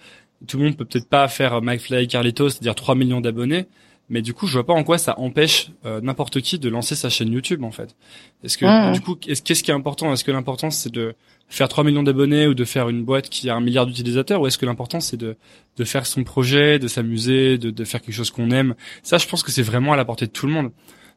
Tout 0.47 0.59
le 0.59 0.64
monde 0.64 0.77
peut 0.77 0.85
peut-être 0.85 1.09
pas 1.09 1.29
faire 1.29 1.62
McFly 1.62 2.05
et 2.05 2.07
Carlito, 2.07 2.49
c'est-à-dire 2.49 2.75
3 2.75 2.95
millions 2.95 3.20
d'abonnés. 3.20 3.66
Mais 4.11 4.20
du 4.20 4.35
coup, 4.35 4.47
je 4.47 4.53
vois 4.55 4.66
pas 4.66 4.73
en 4.73 4.83
quoi 4.83 4.99
ça 4.99 5.18
empêche 5.18 5.70
euh, 5.87 6.01
n'importe 6.03 6.41
qui 6.43 6.59
de 6.59 6.68
lancer 6.68 6.95
sa 6.97 7.09
chaîne 7.09 7.33
YouTube, 7.33 7.62
en 7.64 7.70
fait. 7.70 7.95
Est-ce 8.43 8.59
que, 8.59 8.66
du 8.93 9.01
coup, 9.01 9.16
est-ce- 9.27 9.41
qu'est-ce 9.43 9.62
qui 9.62 9.70
est 9.70 9.75
important? 9.75 10.12
Est-ce 10.12 10.25
que 10.25 10.33
l'important 10.33 10.70
c'est 10.70 10.93
de 10.93 11.14
faire 11.49 11.68
3 11.68 11.85
millions 11.85 12.03
d'abonnés 12.03 12.47
ou 12.49 12.55
de 12.55 12.64
faire 12.64 12.89
une 12.89 13.05
boîte 13.05 13.29
qui 13.31 13.49
a 13.49 13.55
un 13.55 13.61
milliard 13.61 13.87
d'utilisateurs? 13.87 14.41
Ou 14.41 14.49
est-ce 14.49 14.59
que 14.59 14.66
l'important 14.66 15.01
c'est 15.01 15.16
de 15.16 15.37
de 15.79 15.85
faire 15.85 16.05
son 16.05 16.25
projet, 16.25 16.79
de 16.79 16.89
s'amuser, 16.89 17.57
de, 17.57 17.70
de 17.70 17.85
faire 17.85 18.03
quelque 18.03 18.14
chose 18.14 18.31
qu'on 18.33 18.51
aime? 18.51 18.75
Ça, 19.05 19.16
je 19.18 19.27
pense 19.29 19.43
que 19.45 19.53
c'est 19.53 19.62
vraiment 19.62 19.93
à 19.93 19.97
la 19.97 20.05
portée 20.05 20.27
de 20.27 20.33
tout 20.33 20.47
le 20.49 20.53
monde. 20.53 20.73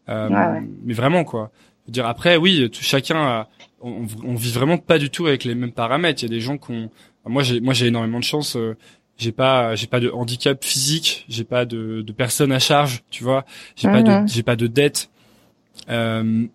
Euh, 0.08 0.30
ouais. 0.30 0.62
Mais 0.84 0.94
vraiment, 0.94 1.24
quoi. 1.24 1.52
Je 1.86 1.90
veux 1.90 1.94
dire, 1.94 2.06
après, 2.06 2.38
oui, 2.38 2.70
tout- 2.72 2.84
chacun, 2.84 3.18
a, 3.18 3.48
on, 3.86 4.08
on 4.24 4.36
vit 4.36 4.52
vraiment 4.52 4.78
pas 4.78 4.98
du 4.98 5.10
tout 5.10 5.28
avec 5.28 5.44
les 5.44 5.56
mêmes 5.56 5.72
paramètres. 5.72 6.24
Il 6.24 6.28
y 6.28 6.32
a 6.32 6.36
des 6.36 6.42
gens 6.42 6.58
qui 6.58 6.72
ont, 6.72 6.90
moi, 7.26 7.44
j'ai, 7.44 7.60
moi, 7.62 7.74
j'ai 7.74 7.88
énormément 7.88 8.20
de 8.20 8.24
chance. 8.26 8.56
euh, 8.56 8.76
j'ai 9.18 9.32
pas, 9.32 9.76
j'ai 9.76 9.88
pas 9.88 10.02
de 10.02 10.10
handicap 10.10 10.62
physique, 10.64 11.26
j'ai 11.30 11.46
pas 11.46 11.64
de, 11.66 12.02
de 12.02 12.12
personnes 12.12 12.52
à 12.52 12.60
charge, 12.60 13.04
tu 13.10 13.24
vois. 13.24 13.46
J'ai 13.78 13.88
pas 13.88 14.04
de, 14.04 14.12
Mhm. 14.12 14.28
j'ai 14.28 14.44
pas 14.44 14.58
de 14.58 14.68
dette. 14.68 15.10
Euh, 15.90 16.46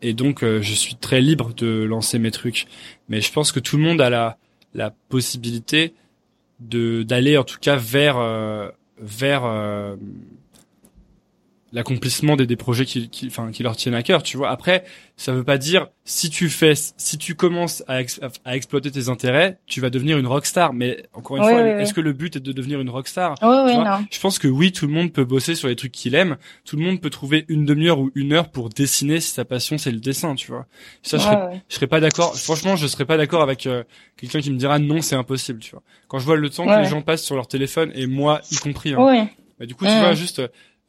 et 0.00 0.14
donc, 0.14 0.42
euh, 0.44 0.60
je 0.62 0.74
suis 0.74 0.94
très 0.96 1.20
libre 1.20 1.52
de 1.54 1.82
lancer 1.84 2.18
mes 2.20 2.30
trucs. 2.30 2.66
Mais 3.08 3.20
je 3.20 3.32
pense 3.32 3.50
que 3.52 3.60
tout 3.60 3.76
le 3.78 3.82
monde 3.82 4.00
a 4.00 4.10
la, 4.10 4.36
la 4.74 4.90
possibilité 5.08 5.92
de 6.60 7.02
d'aller 7.02 7.36
en 7.36 7.44
tout 7.44 7.58
cas 7.60 7.74
vers 7.76 8.16
euh, 8.18 8.68
vers 9.00 9.44
euh, 9.44 9.96
l'accomplissement 11.72 12.36
des, 12.36 12.46
des 12.46 12.56
projets 12.56 12.84
qui, 12.84 13.08
qui, 13.08 13.26
enfin, 13.28 13.50
qui 13.50 13.62
leur 13.62 13.76
tiennent 13.76 13.94
à 13.94 14.02
cœur, 14.02 14.22
tu 14.22 14.36
vois. 14.36 14.50
Après, 14.50 14.84
ça 15.16 15.32
veut 15.32 15.44
pas 15.44 15.56
dire 15.58 15.88
si 16.04 16.28
tu 16.30 16.48
fais, 16.50 16.74
si 16.74 17.16
tu 17.16 17.34
commences 17.34 17.82
à, 17.88 18.00
ex- 18.02 18.20
à 18.44 18.56
exploiter 18.56 18.90
tes 18.90 19.08
intérêts, 19.08 19.58
tu 19.66 19.80
vas 19.80 19.88
devenir 19.88 20.18
une 20.18 20.26
rockstar. 20.26 20.72
Mais 20.74 21.04
encore 21.14 21.38
une 21.38 21.44
Oui, 21.44 21.48
fois, 21.50 21.62
oui, 21.62 21.68
est-ce 21.70 21.90
oui. 21.90 21.94
que 21.94 22.00
le 22.02 22.12
but 22.12 22.36
est 22.36 22.40
de 22.40 22.52
devenir 22.52 22.80
une 22.80 22.90
rockstar 22.90 23.38
tu 23.38 23.44
vois. 23.46 24.00
Je 24.10 24.20
pense 24.20 24.38
que 24.38 24.48
oui, 24.48 24.72
tout 24.72 24.86
le 24.86 24.92
monde 24.92 25.12
peut 25.12 25.24
bosser 25.24 25.54
sur 25.54 25.68
les 25.68 25.76
trucs 25.76 25.92
qu'il 25.92 26.14
aime. 26.14 26.36
Tout 26.64 26.76
le 26.76 26.82
monde 26.82 27.00
peut 27.00 27.10
trouver 27.10 27.44
une 27.48 27.64
demi-heure 27.64 28.00
ou 28.00 28.10
une 28.14 28.32
heure 28.34 28.50
pour 28.50 28.68
dessiner 28.68 29.20
si 29.20 29.30
sa 29.32 29.44
passion 29.44 29.78
c'est 29.78 29.92
le 29.92 30.00
dessin, 30.00 30.34
tu 30.34 30.48
vois. 30.50 30.66
Ça, 31.02 31.16
je 31.18 31.22
serais, 31.22 31.62
je 31.68 31.74
serais 31.74 31.86
pas 31.86 32.00
d'accord. 32.00 32.36
Franchement, 32.36 32.76
je 32.76 32.86
serais 32.86 33.04
pas 33.06 33.16
d'accord 33.16 33.42
avec 33.42 33.66
euh, 33.66 33.82
quelqu'un 34.16 34.40
qui 34.40 34.50
me 34.50 34.58
dira 34.58 34.78
non, 34.78 35.00
c'est 35.00 35.16
impossible, 35.16 35.60
tu 35.60 35.70
vois. 35.70 35.82
Quand 36.08 36.18
je 36.18 36.24
vois 36.26 36.36
le 36.36 36.50
temps 36.50 36.66
que 36.66 36.78
les 36.78 36.84
gens 36.86 37.00
passent 37.00 37.22
sur 37.24 37.36
leur 37.36 37.46
téléphone 37.48 37.90
et 37.94 38.06
moi 38.06 38.40
y 38.50 38.56
compris, 38.56 38.92
hein, 38.92 38.98
Oui. 39.00 39.20
bah, 39.58 39.64
du 39.66 39.74
coup, 39.74 39.86
tu 39.86 39.92
vois, 39.98 40.12
juste, 40.14 40.42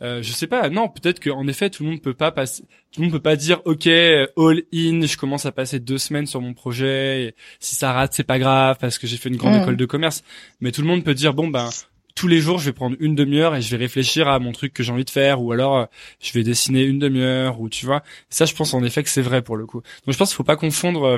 euh, 0.04 0.22
je 0.22 0.32
sais 0.34 0.47
pas, 0.47 0.70
non, 0.70 0.89
peut-être 0.89 1.20
qu'en 1.24 1.47
effet, 1.47 1.70
tout 1.70 1.84
le 1.84 1.89
monde 1.89 2.01
peut 2.01 2.14
pas 2.14 2.32
passer, 2.32 2.64
tout 2.91 2.99
le 2.99 3.06
monde 3.06 3.14
peut 3.14 3.22
pas 3.22 3.36
dire, 3.38 3.62
ok, 3.66 3.88
all 3.88 4.64
in, 4.74 5.06
je 5.06 5.18
commence 5.18 5.45
à 5.45 5.51
passer 5.51 5.80
deux 5.80 5.97
semaines 5.97 6.26
sur 6.28 6.41
mon 6.41 6.54
projet, 6.54 7.24
et 7.24 7.36
si 7.60 7.76
ça 7.76 7.93
rate, 7.93 8.14
c'est 8.14 8.24
pas 8.24 8.39
grave, 8.39 8.78
parce 8.82 8.97
que 8.97 9.08
j'ai 9.08 9.18
fait 9.18 9.30
une 9.30 9.38
grande 9.38 9.56
Mm. 9.60 9.62
école 9.62 9.78
de 9.78 9.86
commerce. 9.86 10.24
Mais 10.60 10.72
tout 10.72 10.82
le 10.82 10.88
monde 10.88 11.04
peut 11.04 11.14
dire, 11.14 11.34
bon, 11.34 11.47
ben, 11.47 11.70
tous 12.16 12.28
les 12.28 12.39
jours, 12.41 12.60
je 12.60 12.66
vais 12.66 12.74
prendre 12.74 12.95
une 12.99 13.16
demi-heure 13.16 13.56
et 13.56 13.62
je 13.62 13.72
vais 13.72 13.78
réfléchir 13.82 14.28
à 14.28 14.38
mon 14.39 14.51
truc 14.51 14.74
que 14.74 14.84
j'ai 14.84 14.91
envie 14.91 15.06
de 15.06 15.10
faire, 15.10 15.41
ou 15.41 15.51
alors, 15.51 15.78
euh, 15.78 15.86
je 16.22 16.32
vais 16.34 16.43
dessiner 16.43 16.84
une 16.84 16.99
demi-heure, 16.99 17.60
ou 17.62 17.70
tu 17.70 17.86
vois. 17.86 18.04
Ça, 18.30 18.45
je 18.45 18.54
pense 18.54 18.74
en 18.74 18.84
effet 18.84 19.04
que 19.04 19.10
c'est 19.10 19.22
vrai 19.22 19.41
pour 19.41 19.56
le 19.58 19.66
coup. 19.66 19.82
Donc, 20.06 20.14
je 20.14 20.18
pense 20.18 20.30
qu'il 20.30 20.36
faut 20.36 20.43
pas 20.43 20.58
confondre 20.58 21.04
euh, 21.06 21.18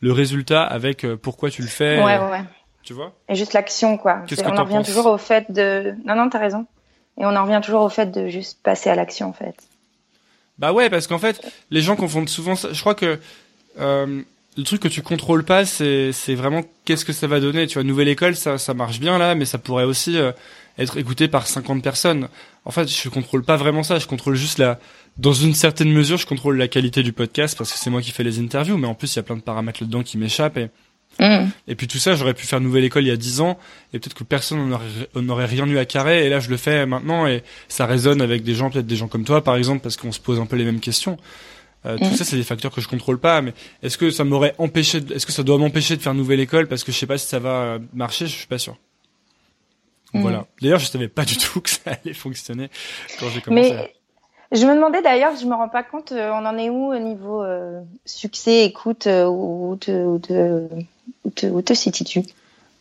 le 0.00 0.12
résultat 0.12 0.62
avec 0.62 1.06
pourquoi 1.22 1.50
tu 1.50 1.62
le 1.62 1.68
fais, 1.68 1.96
Ouais, 2.02 2.18
ouais, 2.18 2.30
ouais. 2.30 2.42
tu 2.82 2.92
vois. 2.92 3.14
Et 3.30 3.34
juste 3.34 3.54
l'action, 3.54 3.96
quoi. 3.96 4.20
Que 4.28 4.34
on 4.44 4.56
en 4.56 4.64
revient 4.64 4.82
toujours 4.84 5.06
au 5.06 5.16
fait 5.18 5.50
de. 5.50 5.94
Non, 6.04 6.14
non, 6.14 6.28
t'as 6.28 6.38
raison. 6.38 6.66
Et 7.18 7.24
on 7.24 7.34
en 7.34 7.44
revient 7.44 7.60
toujours 7.62 7.82
au 7.82 7.88
fait 7.88 8.10
de 8.10 8.28
juste 8.28 8.62
passer 8.62 8.90
à 8.90 8.94
l'action, 8.94 9.28
en 9.28 9.32
fait. 9.32 9.54
Bah 10.58 10.72
ouais, 10.72 10.88
parce 10.90 11.06
qu'en 11.06 11.18
fait, 11.18 11.40
les 11.70 11.82
gens 11.82 11.96
confondent 11.96 12.28
souvent 12.28 12.56
ça. 12.56 12.72
Je 12.72 12.80
crois 12.80 12.94
que 12.94 13.18
euh, 13.78 14.22
le 14.56 14.62
truc 14.62 14.80
que 14.80 14.88
tu 14.88 15.02
contrôles 15.02 15.44
pas, 15.44 15.64
c'est 15.66 16.12
c'est 16.12 16.34
vraiment 16.34 16.62
qu'est-ce 16.84 17.04
que 17.04 17.12
ça 17.12 17.26
va 17.26 17.40
donner. 17.40 17.66
Tu 17.66 17.74
vois, 17.74 17.84
nouvelle 17.84 18.08
école, 18.08 18.36
ça 18.36 18.56
ça 18.58 18.72
marche 18.72 18.98
bien 18.98 19.18
là, 19.18 19.34
mais 19.34 19.44
ça 19.44 19.58
pourrait 19.58 19.84
aussi 19.84 20.16
euh, 20.18 20.32
être 20.78 20.96
écouté 20.96 21.28
par 21.28 21.46
50 21.46 21.82
personnes. 21.82 22.28
En 22.64 22.70
fait, 22.70 22.88
je 22.88 23.08
contrôle 23.08 23.44
pas 23.44 23.56
vraiment 23.56 23.82
ça. 23.82 23.98
Je 23.98 24.06
contrôle 24.06 24.34
juste 24.34 24.58
la, 24.58 24.78
dans 25.18 25.32
une 25.32 25.54
certaine 25.54 25.92
mesure, 25.92 26.16
je 26.16 26.26
contrôle 26.26 26.56
la 26.56 26.68
qualité 26.68 27.02
du 27.02 27.12
podcast 27.12 27.56
parce 27.56 27.72
que 27.72 27.78
c'est 27.78 27.90
moi 27.90 28.00
qui 28.00 28.10
fais 28.10 28.24
les 28.24 28.38
interviews. 28.38 28.78
Mais 28.78 28.86
en 28.86 28.94
plus, 28.94 29.14
il 29.14 29.16
y 29.16 29.20
a 29.20 29.22
plein 29.22 29.36
de 29.36 29.42
paramètres 29.42 29.82
là-dedans 29.82 30.02
qui 30.02 30.16
m'échappent 30.16 30.56
et 30.56 30.70
Mm. 31.18 31.46
et 31.68 31.74
puis 31.74 31.86
tout 31.88 31.98
ça, 31.98 32.14
j'aurais 32.14 32.34
pu 32.34 32.46
faire 32.46 32.60
Nouvelle 32.60 32.84
École 32.84 33.04
il 33.04 33.08
y 33.08 33.10
a 33.12 33.16
10 33.16 33.40
ans, 33.40 33.58
et 33.94 33.98
peut-être 33.98 34.14
que 34.14 34.24
personne 34.24 34.68
n'en 34.68 35.28
aurait, 35.28 35.46
rien 35.46 35.66
eu 35.66 35.78
à 35.78 35.84
carrer, 35.86 36.26
et 36.26 36.28
là 36.28 36.40
je 36.40 36.50
le 36.50 36.56
fais 36.58 36.84
maintenant, 36.86 37.26
et 37.26 37.42
ça 37.68 37.86
résonne 37.86 38.20
avec 38.20 38.42
des 38.42 38.54
gens, 38.54 38.68
peut-être 38.70 38.86
des 38.86 38.96
gens 38.96 39.08
comme 39.08 39.24
toi 39.24 39.42
par 39.42 39.56
exemple, 39.56 39.80
parce 39.82 39.96
qu'on 39.96 40.12
se 40.12 40.20
pose 40.20 40.38
un 40.40 40.46
peu 40.46 40.56
les 40.56 40.64
mêmes 40.64 40.80
questions. 40.80 41.16
Euh, 41.86 41.96
Tout 41.98 42.04
Mm. 42.06 42.16
ça, 42.16 42.24
c'est 42.24 42.36
des 42.36 42.42
facteurs 42.42 42.72
que 42.72 42.80
je 42.80 42.88
contrôle 42.88 43.18
pas, 43.18 43.40
mais 43.42 43.54
est-ce 43.82 43.96
que 43.96 44.10
ça 44.10 44.24
m'aurait 44.24 44.54
empêché, 44.58 45.00
de- 45.00 45.14
est-ce 45.14 45.24
que 45.24 45.30
ça 45.32 45.42
doit 45.44 45.56
m'empêcher 45.56 45.96
de 45.96 46.02
faire 46.02 46.14
Nouvelle 46.14 46.40
École 46.40 46.66
parce 46.66 46.82
que 46.84 46.90
je 46.92 46.98
sais 46.98 47.06
pas 47.06 47.16
si 47.16 47.26
ça 47.28 47.38
va 47.38 47.48
euh, 47.50 47.78
marcher, 47.94 48.26
je 48.26 48.34
suis 48.36 48.46
pas 48.48 48.58
sûr. 48.58 48.76
Mm. 50.12 50.20
Voilà. 50.22 50.46
D'ailleurs, 50.60 50.78
je 50.80 50.86
savais 50.86 51.08
pas 51.08 51.24
du 51.24 51.36
tout 51.36 51.60
que 51.62 51.70
ça 51.70 51.80
allait 51.86 52.14
fonctionner 52.14 52.70
quand 53.20 53.26
j'ai 53.30 53.40
commencé. 53.40 53.70
Mais 53.72 53.92
je 54.52 54.64
me 54.66 54.74
demandais 54.74 55.02
d'ailleurs, 55.02 55.34
je 55.40 55.46
me 55.46 55.54
rends 55.54 55.68
pas 55.68 55.82
compte, 55.82 56.12
euh, 56.12 56.30
on 56.32 56.44
en 56.46 56.56
est 56.58 56.70
où 56.70 56.92
au 56.92 56.98
niveau 56.98 57.42
euh, 57.42 57.80
succès, 58.04 58.64
écoute, 58.64 59.06
euh, 59.06 59.76
te, 59.76 59.90
où 59.90 60.18
te, 60.18 60.68
où 61.24 61.30
te, 61.30 61.46
où 61.46 61.62
te 61.62 61.74
situes-tu? 61.74 62.22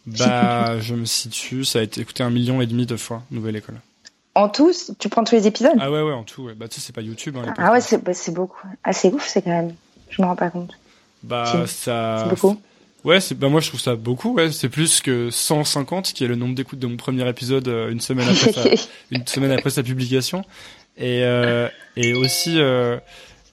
Bah, 0.05 0.80
je 0.80 0.93
me 0.95 1.05
situe, 1.05 1.65
ça 1.65 1.80
a 1.80 1.82
été 1.82 2.01
écouté 2.01 2.23
un 2.23 2.30
million 2.30 2.61
et 2.61 2.67
demi 2.67 2.86
de 2.86 2.95
fois, 2.95 3.23
Nouvelle 3.32 3.55
École. 3.55 3.80
En 4.36 4.49
tous, 4.49 4.91
tu 4.99 5.09
prends 5.09 5.23
tous 5.23 5.36
les 5.36 5.47
épisodes? 5.47 5.78
Ah 5.80 5.89
ouais, 5.89 6.01
ouais, 6.01 6.13
en 6.13 6.23
tout, 6.23 6.43
ouais. 6.43 6.53
Bah, 6.53 6.67
tu 6.67 6.76
sais, 6.80 6.88
c'est 6.88 6.93
pas 6.93 7.01
YouTube, 7.01 7.38
hein, 7.38 7.53
Ah 7.57 7.71
ouais, 7.71 7.82
c'est 7.82 8.03
bah, 8.03 8.13
c'est 8.13 8.34
beaucoup. 8.34 8.67
Ah, 8.84 8.93
c'est 8.93 9.11
ouf, 9.11 9.26
c'est 9.28 9.41
quand 9.41 9.49
même. 9.49 9.73
Je 10.09 10.21
me 10.21 10.28
rends 10.28 10.36
pas 10.36 10.49
compte. 10.49 10.71
Bah, 11.23 11.63
c'est- 11.65 11.86
ça. 11.86 12.23
C'est 12.23 12.30
beaucoup. 12.30 12.61
Ouais, 13.03 13.19
bah 13.36 13.49
moi 13.49 13.61
je 13.61 13.67
trouve 13.67 13.80
ça 13.80 13.95
beaucoup. 13.95 14.34
Ouais, 14.34 14.51
c'est 14.51 14.67
plus 14.67 14.99
que 14.99 15.30
150 15.30 16.11
qui 16.13 16.23
est 16.23 16.28
le 16.28 16.36
nombre 16.36 16.55
d'écoutes 16.55 16.80
de 16.80 16.88
mon 16.88 16.97
premier 16.97 17.28
épisode 17.30 17.67
euh, 17.67 17.91
une 17.91 17.99
semaine 17.99 18.28
après 18.28 18.51
sa, 18.51 18.63
une 19.11 19.28
semaine 19.28 19.51
après 19.51 19.69
sa 19.69 19.84
publication. 19.84 20.43
Et 20.97 21.23
euh, 21.23 21.69
et 21.95 22.15
aussi 22.15 22.59
euh, 22.59 22.97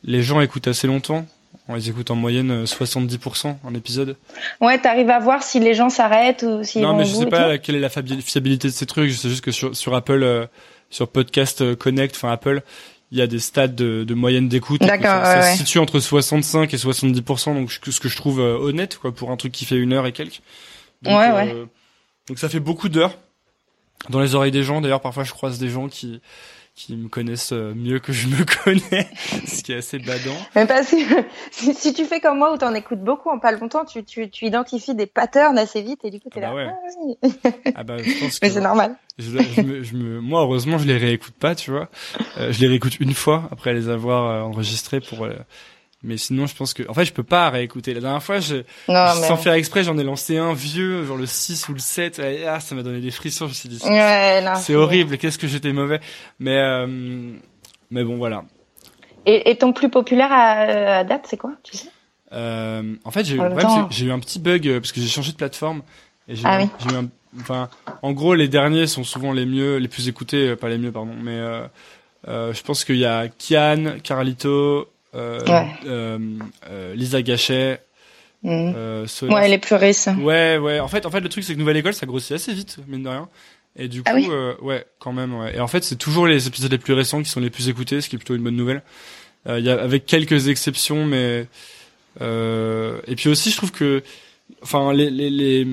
les 0.04 0.22
gens 0.22 0.40
écoutent 0.40 0.68
assez 0.68 0.86
longtemps. 0.86 1.26
Ils 1.68 1.88
écoutent 1.88 2.10
en 2.10 2.16
moyenne 2.16 2.50
euh, 2.50 2.64
70% 2.64 3.56
un 3.66 3.74
épisode. 3.74 4.16
ouais, 4.60 4.78
t'arrives 4.80 5.10
à 5.10 5.18
voir 5.20 5.42
si 5.42 5.60
les 5.60 5.74
gens 5.74 5.88
s'arrêtent 5.90 6.42
ou 6.42 6.64
s'ils 6.64 6.82
non, 6.82 6.94
mais 6.94 7.04
je 7.04 7.14
sais 7.14 7.26
pas 7.26 7.58
quelle 7.58 7.76
est 7.76 7.80
la 7.80 7.88
fiabilité 7.88 8.68
de 8.68 8.72
ces 8.72 8.86
trucs. 8.86 9.10
Je 9.10 9.16
sais 9.16 9.28
juste 9.28 9.42
que 9.44 9.52
sur 9.52 9.74
sur 9.76 9.94
Apple, 9.94 10.22
euh, 10.22 10.46
sur 10.90 11.08
Podcast 11.08 11.62
euh, 11.62 11.74
Connect, 11.76 12.14
enfin 12.16 12.30
Apple, 12.32 12.62
il 13.10 13.18
y 13.18 13.22
a 13.22 13.26
des 13.26 13.38
stades 13.38 13.74
de, 13.74 14.04
de 14.04 14.14
moyenne 14.14 14.48
d'écoute. 14.48 14.80
D'accord, 14.80 15.04
Ça, 15.04 15.24
ça 15.24 15.34
ouais, 15.38 15.42
se 15.42 15.50
ouais. 15.50 15.56
situe 15.56 15.78
entre 15.78 16.00
65 16.00 16.72
et 16.72 16.76
70%, 16.76 17.54
donc 17.54 17.70
ce 17.70 18.00
que 18.00 18.08
je 18.08 18.16
trouve 18.16 18.40
euh, 18.40 18.56
honnête 18.58 18.98
quoi 18.98 19.12
pour 19.14 19.30
un 19.30 19.36
truc 19.36 19.52
qui 19.52 19.64
fait 19.64 19.76
une 19.76 19.92
heure 19.92 20.06
et 20.06 20.12
quelques. 20.12 20.40
Donc, 21.02 21.18
Ouais, 21.18 21.28
euh, 21.28 21.34
ouais. 21.34 21.66
Donc 22.28 22.38
ça 22.38 22.48
fait 22.48 22.60
beaucoup 22.60 22.88
d'heures 22.88 23.16
dans 24.08 24.20
les 24.20 24.34
oreilles 24.34 24.50
des 24.52 24.62
gens. 24.62 24.80
D'ailleurs, 24.80 25.00
parfois 25.00 25.24
je 25.24 25.32
croise 25.32 25.58
des 25.58 25.68
gens 25.68 25.88
qui 25.88 26.20
qui 26.74 26.96
me 26.96 27.08
connaissent 27.08 27.52
euh, 27.52 27.74
mieux 27.74 27.98
que 27.98 28.12
je 28.12 28.28
me 28.28 28.44
connais, 28.64 29.06
ce 29.46 29.62
qui 29.62 29.72
est 29.72 29.76
assez 29.76 29.98
badant. 29.98 30.36
Mais 30.54 30.66
parce 30.66 30.90
que 30.90 30.96
si, 31.50 31.74
si 31.74 31.92
tu 31.92 32.04
fais 32.06 32.20
comme 32.20 32.38
moi 32.38 32.52
où 32.54 32.56
t'en 32.56 32.72
écoutes 32.74 33.00
beaucoup 33.02 33.28
en 33.28 33.38
pas 33.38 33.52
longtemps, 33.52 33.84
tu, 33.84 34.02
tu, 34.04 34.30
tu 34.30 34.46
identifies 34.46 34.94
des 34.94 35.06
patterns 35.06 35.58
assez 35.58 35.82
vite 35.82 36.00
et 36.04 36.10
du 36.10 36.18
coup 36.18 36.30
t'es 36.30 36.40
Ah 36.42 36.52
là. 36.54 36.54
bah 36.54 36.54
ouais. 36.54 36.70
ah 36.70 37.50
oui. 37.64 37.72
Ah 37.74 37.84
bah 37.84 37.96
je 37.98 38.18
pense 38.20 38.38
que 38.40 38.46
Mais 38.46 38.50
c'est 38.52 38.60
normal. 38.62 38.96
je, 39.18 39.24
je 39.38 39.60
me, 39.62 39.82
je 39.82 39.94
me- 39.96 40.20
moi 40.20 40.40
heureusement 40.42 40.78
je 40.78 40.86
les 40.86 40.96
réécoute 40.96 41.34
pas, 41.34 41.54
tu 41.54 41.70
vois. 41.70 41.90
Euh, 42.38 42.50
je 42.52 42.60
les 42.62 42.68
réécoute 42.68 42.98
une 43.00 43.12
fois 43.14 43.48
après 43.52 43.74
les 43.74 43.88
avoir 43.90 44.30
euh, 44.30 44.40
enregistrés 44.40 45.00
pour. 45.00 45.24
euh, 45.24 45.34
mais 46.02 46.16
sinon 46.16 46.46
je 46.46 46.54
pense 46.56 46.74
que 46.74 46.82
en 46.88 46.94
fait 46.94 47.04
je 47.04 47.12
peux 47.12 47.22
pas 47.22 47.48
réécouter. 47.50 47.94
La 47.94 48.00
dernière 48.00 48.22
fois 48.22 48.40
je 48.40 48.56
Non, 48.56 48.62
Je- 48.88 49.20
mais. 49.20 49.28
Sans 49.28 49.36
faire 49.36 49.52
exprès, 49.54 49.84
j'en 49.84 49.96
ai 49.98 50.04
lancé 50.04 50.36
un 50.38 50.52
vieux, 50.54 51.04
genre 51.04 51.16
le 51.16 51.26
6 51.26 51.68
ou 51.68 51.74
le 51.74 51.78
7. 51.78 52.18
et, 52.18 52.46
ah, 52.46 52.60
ça 52.60 52.74
m'a 52.74 52.82
donné 52.82 53.00
des 53.00 53.10
frissons. 53.10 53.46
Je 53.46 53.50
me 53.50 53.54
suis 53.54 53.68
dit, 53.68 53.78
c'est- 53.78 53.88
Ouais, 53.88 54.42
non, 54.42 54.54
c'est 54.56 54.74
horrible. 54.74 55.18
Qu'est-ce 55.18 55.38
que 55.38 55.46
j'étais 55.46 55.72
mauvais. 55.72 56.00
Mais, 56.38 56.56
euh, 56.58 56.86
mais 57.90 58.04
bon, 58.04 58.16
voilà. 58.16 58.44
Et, 59.26 59.50
et 59.50 59.56
ton 59.56 59.72
plus 59.72 59.88
populaire 59.88 60.32
à, 60.32 60.98
à 60.98 61.04
date, 61.04 61.26
c'est 61.28 61.36
quoi 61.36 61.52
Tu 61.62 61.76
sais? 61.76 61.88
Euh, 62.32 62.94
en 63.04 63.10
fait, 63.10 63.24
j'ai 63.24 63.36
eu, 63.36 63.40
un 64.10 64.18
petit 64.18 64.38
bug 64.40 64.66
euh, 64.66 64.80
parce 64.80 64.90
que 64.92 65.00
j'ai 65.00 65.08
changé 65.08 65.32
de 65.32 65.36
plateforme. 65.36 65.82
Et 66.28 66.34
j'ai 66.34 66.42
Ah 66.46 66.58
oui. 66.58 66.68
eu 66.92 66.96
un, 66.96 67.08
enfin, 67.40 67.68
en 68.02 68.12
gros, 68.12 68.34
les 68.34 68.48
derniers 68.48 68.86
sont 68.86 69.04
souvent 69.04 69.32
les 69.32 69.44
mieux, 69.46 69.76
les 69.76 69.88
plus 69.88 70.08
écoutés, 70.08 70.48
euh, 70.48 70.56
pas 70.56 70.68
les 70.68 70.78
mieux, 70.78 70.90
pardon. 70.92 71.14
Mais 71.22 71.36
euh, 71.36 71.66
euh, 72.28 72.52
je 72.54 72.62
pense 72.62 72.84
qu'il 72.84 72.96
y 72.96 73.04
a 73.04 73.28
Kian, 73.28 73.98
Carlito, 74.02 74.48
euh, 74.48 74.84
Ouais. 75.14 75.66
euh, 75.86 76.18
euh, 76.68 76.94
Lisa 76.94 77.22
Gachet, 77.22 77.80
euh, 78.44 79.06
Solas. 79.06 79.34
Ouais, 79.34 79.48
les 79.48 79.58
plus 79.58 79.74
récents. 79.74 80.16
Ouais, 80.16 80.58
ouais. 80.58 80.80
En 80.80 80.88
fait, 80.88 81.06
en 81.06 81.10
fait, 81.10 81.20
le 81.20 81.28
truc 81.28 81.44
c'est 81.44 81.54
que 81.54 81.58
Nouvelle 81.58 81.76
École, 81.76 81.94
ça 81.94 82.06
grossit 82.06 82.32
assez 82.32 82.52
vite, 82.52 82.78
mine 82.88 83.02
de 83.02 83.08
rien. 83.08 83.28
Et 83.76 83.88
du 83.88 84.02
coup, 84.02 84.10
Ah 84.10 84.14
oui 84.16 84.26
euh, 84.30 84.54
ouais, 84.60 84.84
quand 84.98 85.12
même. 85.12 85.34
Ouais. 85.34 85.56
Et 85.56 85.60
en 85.60 85.66
fait, 85.68 85.82
c'est 85.84 85.96
toujours 85.96 86.26
les 86.26 86.46
épisodes 86.46 86.70
les 86.70 86.78
plus 86.78 86.92
récents 86.92 87.22
qui 87.22 87.28
sont 87.30 87.40
les 87.40 87.50
plus 87.50 87.68
écoutés, 87.68 88.00
ce 88.00 88.08
qui 88.08 88.16
est 88.16 88.18
plutôt 88.18 88.34
une 88.34 88.42
bonne 88.42 88.56
nouvelle. 88.56 88.82
Euh, 89.48 89.58
Il 89.58 89.64
y 89.64 89.70
a 89.70 89.80
avec 89.80 90.04
quelques 90.06 90.48
exceptions, 90.48 91.04
mais 91.06 91.46
euh, 92.20 93.00
et 93.06 93.16
puis 93.16 93.28
aussi, 93.30 93.50
je 93.50 93.56
trouve 93.56 93.72
que, 93.72 94.02
enfin, 94.62 94.92
les 94.92 95.08
les, 95.10 95.30
les 95.30 95.66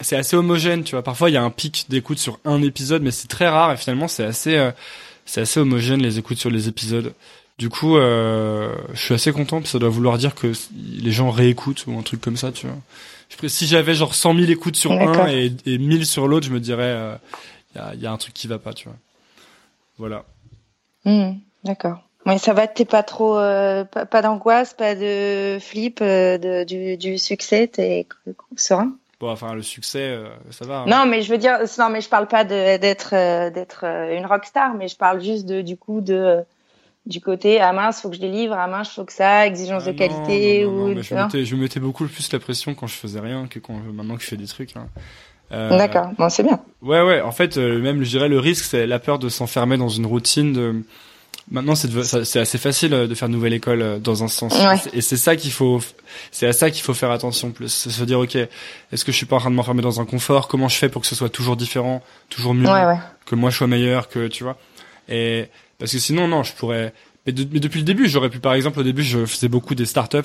c'est 0.00 0.16
assez 0.16 0.36
homogène, 0.36 0.82
tu 0.84 0.92
vois. 0.92 1.02
Parfois, 1.02 1.30
il 1.30 1.34
y 1.34 1.36
a 1.36 1.42
un 1.42 1.50
pic 1.50 1.86
d'écoute 1.88 2.18
sur 2.18 2.38
un 2.44 2.62
épisode, 2.62 3.02
mais 3.02 3.10
c'est 3.10 3.28
très 3.28 3.48
rare. 3.48 3.72
Et 3.72 3.76
finalement, 3.76 4.08
c'est 4.08 4.24
assez 4.24 4.56
euh, 4.56 4.70
c'est 5.24 5.40
assez 5.40 5.60
homogène 5.60 6.02
les 6.02 6.18
écoutes 6.18 6.38
sur 6.38 6.50
les 6.50 6.68
épisodes. 6.68 7.12
Du 7.58 7.68
coup, 7.70 7.96
euh, 7.96 8.72
je 8.92 9.00
suis 9.00 9.14
assez 9.14 9.32
content, 9.32 9.60
que 9.60 9.68
ça 9.68 9.78
doit 9.78 9.88
vouloir 9.88 10.16
dire 10.18 10.34
que 10.34 10.52
les 10.76 11.10
gens 11.10 11.30
réécoutent 11.30 11.84
ou 11.88 11.98
un 11.98 12.02
truc 12.02 12.20
comme 12.20 12.36
ça, 12.36 12.52
tu 12.52 12.66
vois. 12.66 12.76
Je 13.42 13.48
Si 13.48 13.66
j'avais 13.66 13.94
genre 13.94 14.14
100 14.14 14.34
000 14.34 14.50
écoutes 14.50 14.76
sur 14.76 14.92
un 14.92 15.28
et, 15.28 15.52
et 15.66 15.78
1000 15.78 16.06
sur 16.06 16.28
l'autre, 16.28 16.46
je 16.46 16.52
me 16.52 16.60
dirais, 16.60 17.18
il 17.74 17.78
y, 17.78 17.80
a, 17.80 17.94
y 17.94 18.06
a 18.06 18.12
un 18.12 18.16
truc 18.16 18.32
qui 18.32 18.46
va 18.46 18.58
pas, 18.58 18.72
tu 18.72 18.88
vois. 18.88 18.96
Voilà. 19.98 20.24
Mhm, 21.04 21.38
D'accord. 21.64 22.02
Ouais, 22.26 22.38
ça 22.38 22.52
va, 22.52 22.66
t'es 22.66 22.84
pas 22.84 23.02
trop, 23.02 23.38
euh, 23.38 23.84
pas, 23.84 24.04
pas 24.06 24.22
d'angoisse, 24.22 24.74
pas 24.74 24.94
de 24.94 25.58
flip 25.60 26.00
euh, 26.02 26.36
de, 26.38 26.64
du, 26.64 26.96
du 26.96 27.18
succès, 27.18 27.66
t'es 27.68 28.06
serein? 28.56 28.92
Bon, 29.18 29.30
enfin, 29.30 29.54
le 29.54 29.62
succès, 29.62 30.02
euh, 30.10 30.28
ça 30.50 30.64
va. 30.66 30.80
hein. 30.80 30.86
Non, 30.86 31.06
mais 31.06 31.22
je 31.22 31.30
veux 31.32 31.38
dire, 31.38 31.58
non, 31.78 31.88
mais 31.90 32.00
je 32.00 32.08
parle 32.08 32.28
pas 32.28 32.44
d'être 32.44 33.14
euh, 33.14 33.50
d'être 33.50 33.80
euh, 33.84 34.16
une 34.16 34.26
rockstar, 34.26 34.74
mais 34.74 34.88
je 34.88 34.96
parle 34.96 35.20
juste 35.22 35.46
de 35.46 35.62
du 35.62 35.76
coup 35.76 36.00
de 36.00 36.38
du 37.08 37.20
côté 37.20 37.58
ah 37.60 37.72
mince, 37.72 38.00
faut 38.02 38.10
que 38.10 38.14
je 38.16 38.20
délivre, 38.20 38.54
ah 38.56 38.68
mince, 38.68 38.90
faut 38.94 39.04
que 39.04 39.12
ça, 39.12 39.46
exigence 39.46 39.82
Ah 39.86 39.92
de 39.92 39.92
non, 39.92 39.96
qualité 39.98 40.64
non, 40.64 40.70
non, 40.70 40.76
ou 40.76 40.88
non, 40.90 40.94
mais 40.94 41.02
je, 41.02 41.14
mettais, 41.14 41.44
je 41.44 41.56
mettais 41.56 41.80
beaucoup 41.80 42.06
plus 42.06 42.30
la 42.32 42.38
pression 42.38 42.74
quand 42.74 42.86
je 42.86 42.94
faisais 42.94 43.18
rien 43.20 43.46
que 43.48 43.58
quand 43.58 43.74
maintenant 43.92 44.16
que 44.16 44.22
je 44.22 44.28
fais 44.28 44.36
des 44.36 44.46
trucs. 44.46 44.76
hein. 44.76 44.86
Euh, 45.50 45.76
D'accord, 45.78 46.10
bon, 46.18 46.28
c'est 46.28 46.42
bien. 46.42 46.60
Ouais, 46.82 47.00
ouais. 47.02 47.22
En 47.22 47.32
fait, 47.32 47.56
euh, 47.56 47.80
même, 47.80 48.04
je 48.04 48.10
dirais, 48.10 48.28
le 48.28 48.38
risque, 48.38 48.64
c'est 48.66 48.86
la 48.86 48.98
peur 48.98 49.18
de 49.18 49.30
s'enfermer 49.30 49.78
dans 49.78 49.88
une 49.88 50.04
routine. 50.04 50.52
De... 50.52 50.82
Maintenant, 51.50 51.74
c'est 51.74 52.38
assez 52.38 52.58
facile 52.58 52.92
euh, 52.92 53.06
de 53.06 53.14
faire 53.14 53.30
nouvelle 53.30 53.54
école 53.54 53.98
dans 54.02 54.22
un 54.22 54.28
sens. 54.28 54.52
Ouais. 54.58 54.76
Et 54.92 55.00
c'est 55.00 55.16
ça 55.16 55.36
qu'il 55.36 55.50
faut, 55.50 55.80
c'est 56.30 56.46
à 56.46 56.52
ça 56.52 56.70
qu'il 56.70 56.82
faut 56.82 56.92
faire 56.92 57.10
attention 57.10 57.50
plus. 57.52 57.68
C'est 57.72 57.88
se 57.88 58.04
dire, 58.04 58.18
ok, 58.20 58.34
est-ce 58.36 59.06
que 59.06 59.10
je 59.12 59.16
suis 59.16 59.24
pas 59.24 59.36
en 59.36 59.40
train 59.40 59.50
de 59.50 59.54
m'enfermer 59.54 59.80
dans 59.80 60.02
un 60.02 60.04
confort? 60.04 60.48
Comment 60.48 60.68
je 60.68 60.76
fais 60.76 60.90
pour 60.90 61.00
que 61.00 61.08
ce 61.08 61.14
soit 61.14 61.30
toujours 61.30 61.56
différent, 61.56 62.02
toujours 62.28 62.52
mieux, 62.52 62.66
Ouais, 62.68 62.84
ouais. 62.84 62.98
que 63.24 63.34
moi 63.34 63.48
je 63.48 63.56
sois 63.56 63.66
meilleur, 63.66 64.10
que 64.10 64.28
tu 64.28 64.44
vois? 64.44 64.58
Et 65.08 65.46
parce 65.78 65.92
que 65.92 65.98
sinon, 65.98 66.28
non, 66.28 66.42
je 66.42 66.52
pourrais. 66.54 66.92
Mais, 67.26 67.32
de- 67.32 67.46
mais 67.52 67.60
depuis 67.60 67.78
le 67.80 67.84
début, 67.84 68.08
j'aurais 68.08 68.30
pu, 68.30 68.40
par 68.40 68.54
exemple, 68.54 68.80
au 68.80 68.82
début, 68.82 69.02
je 69.02 69.26
faisais 69.26 69.48
beaucoup 69.48 69.74
des 69.74 69.84
startups 69.86 70.18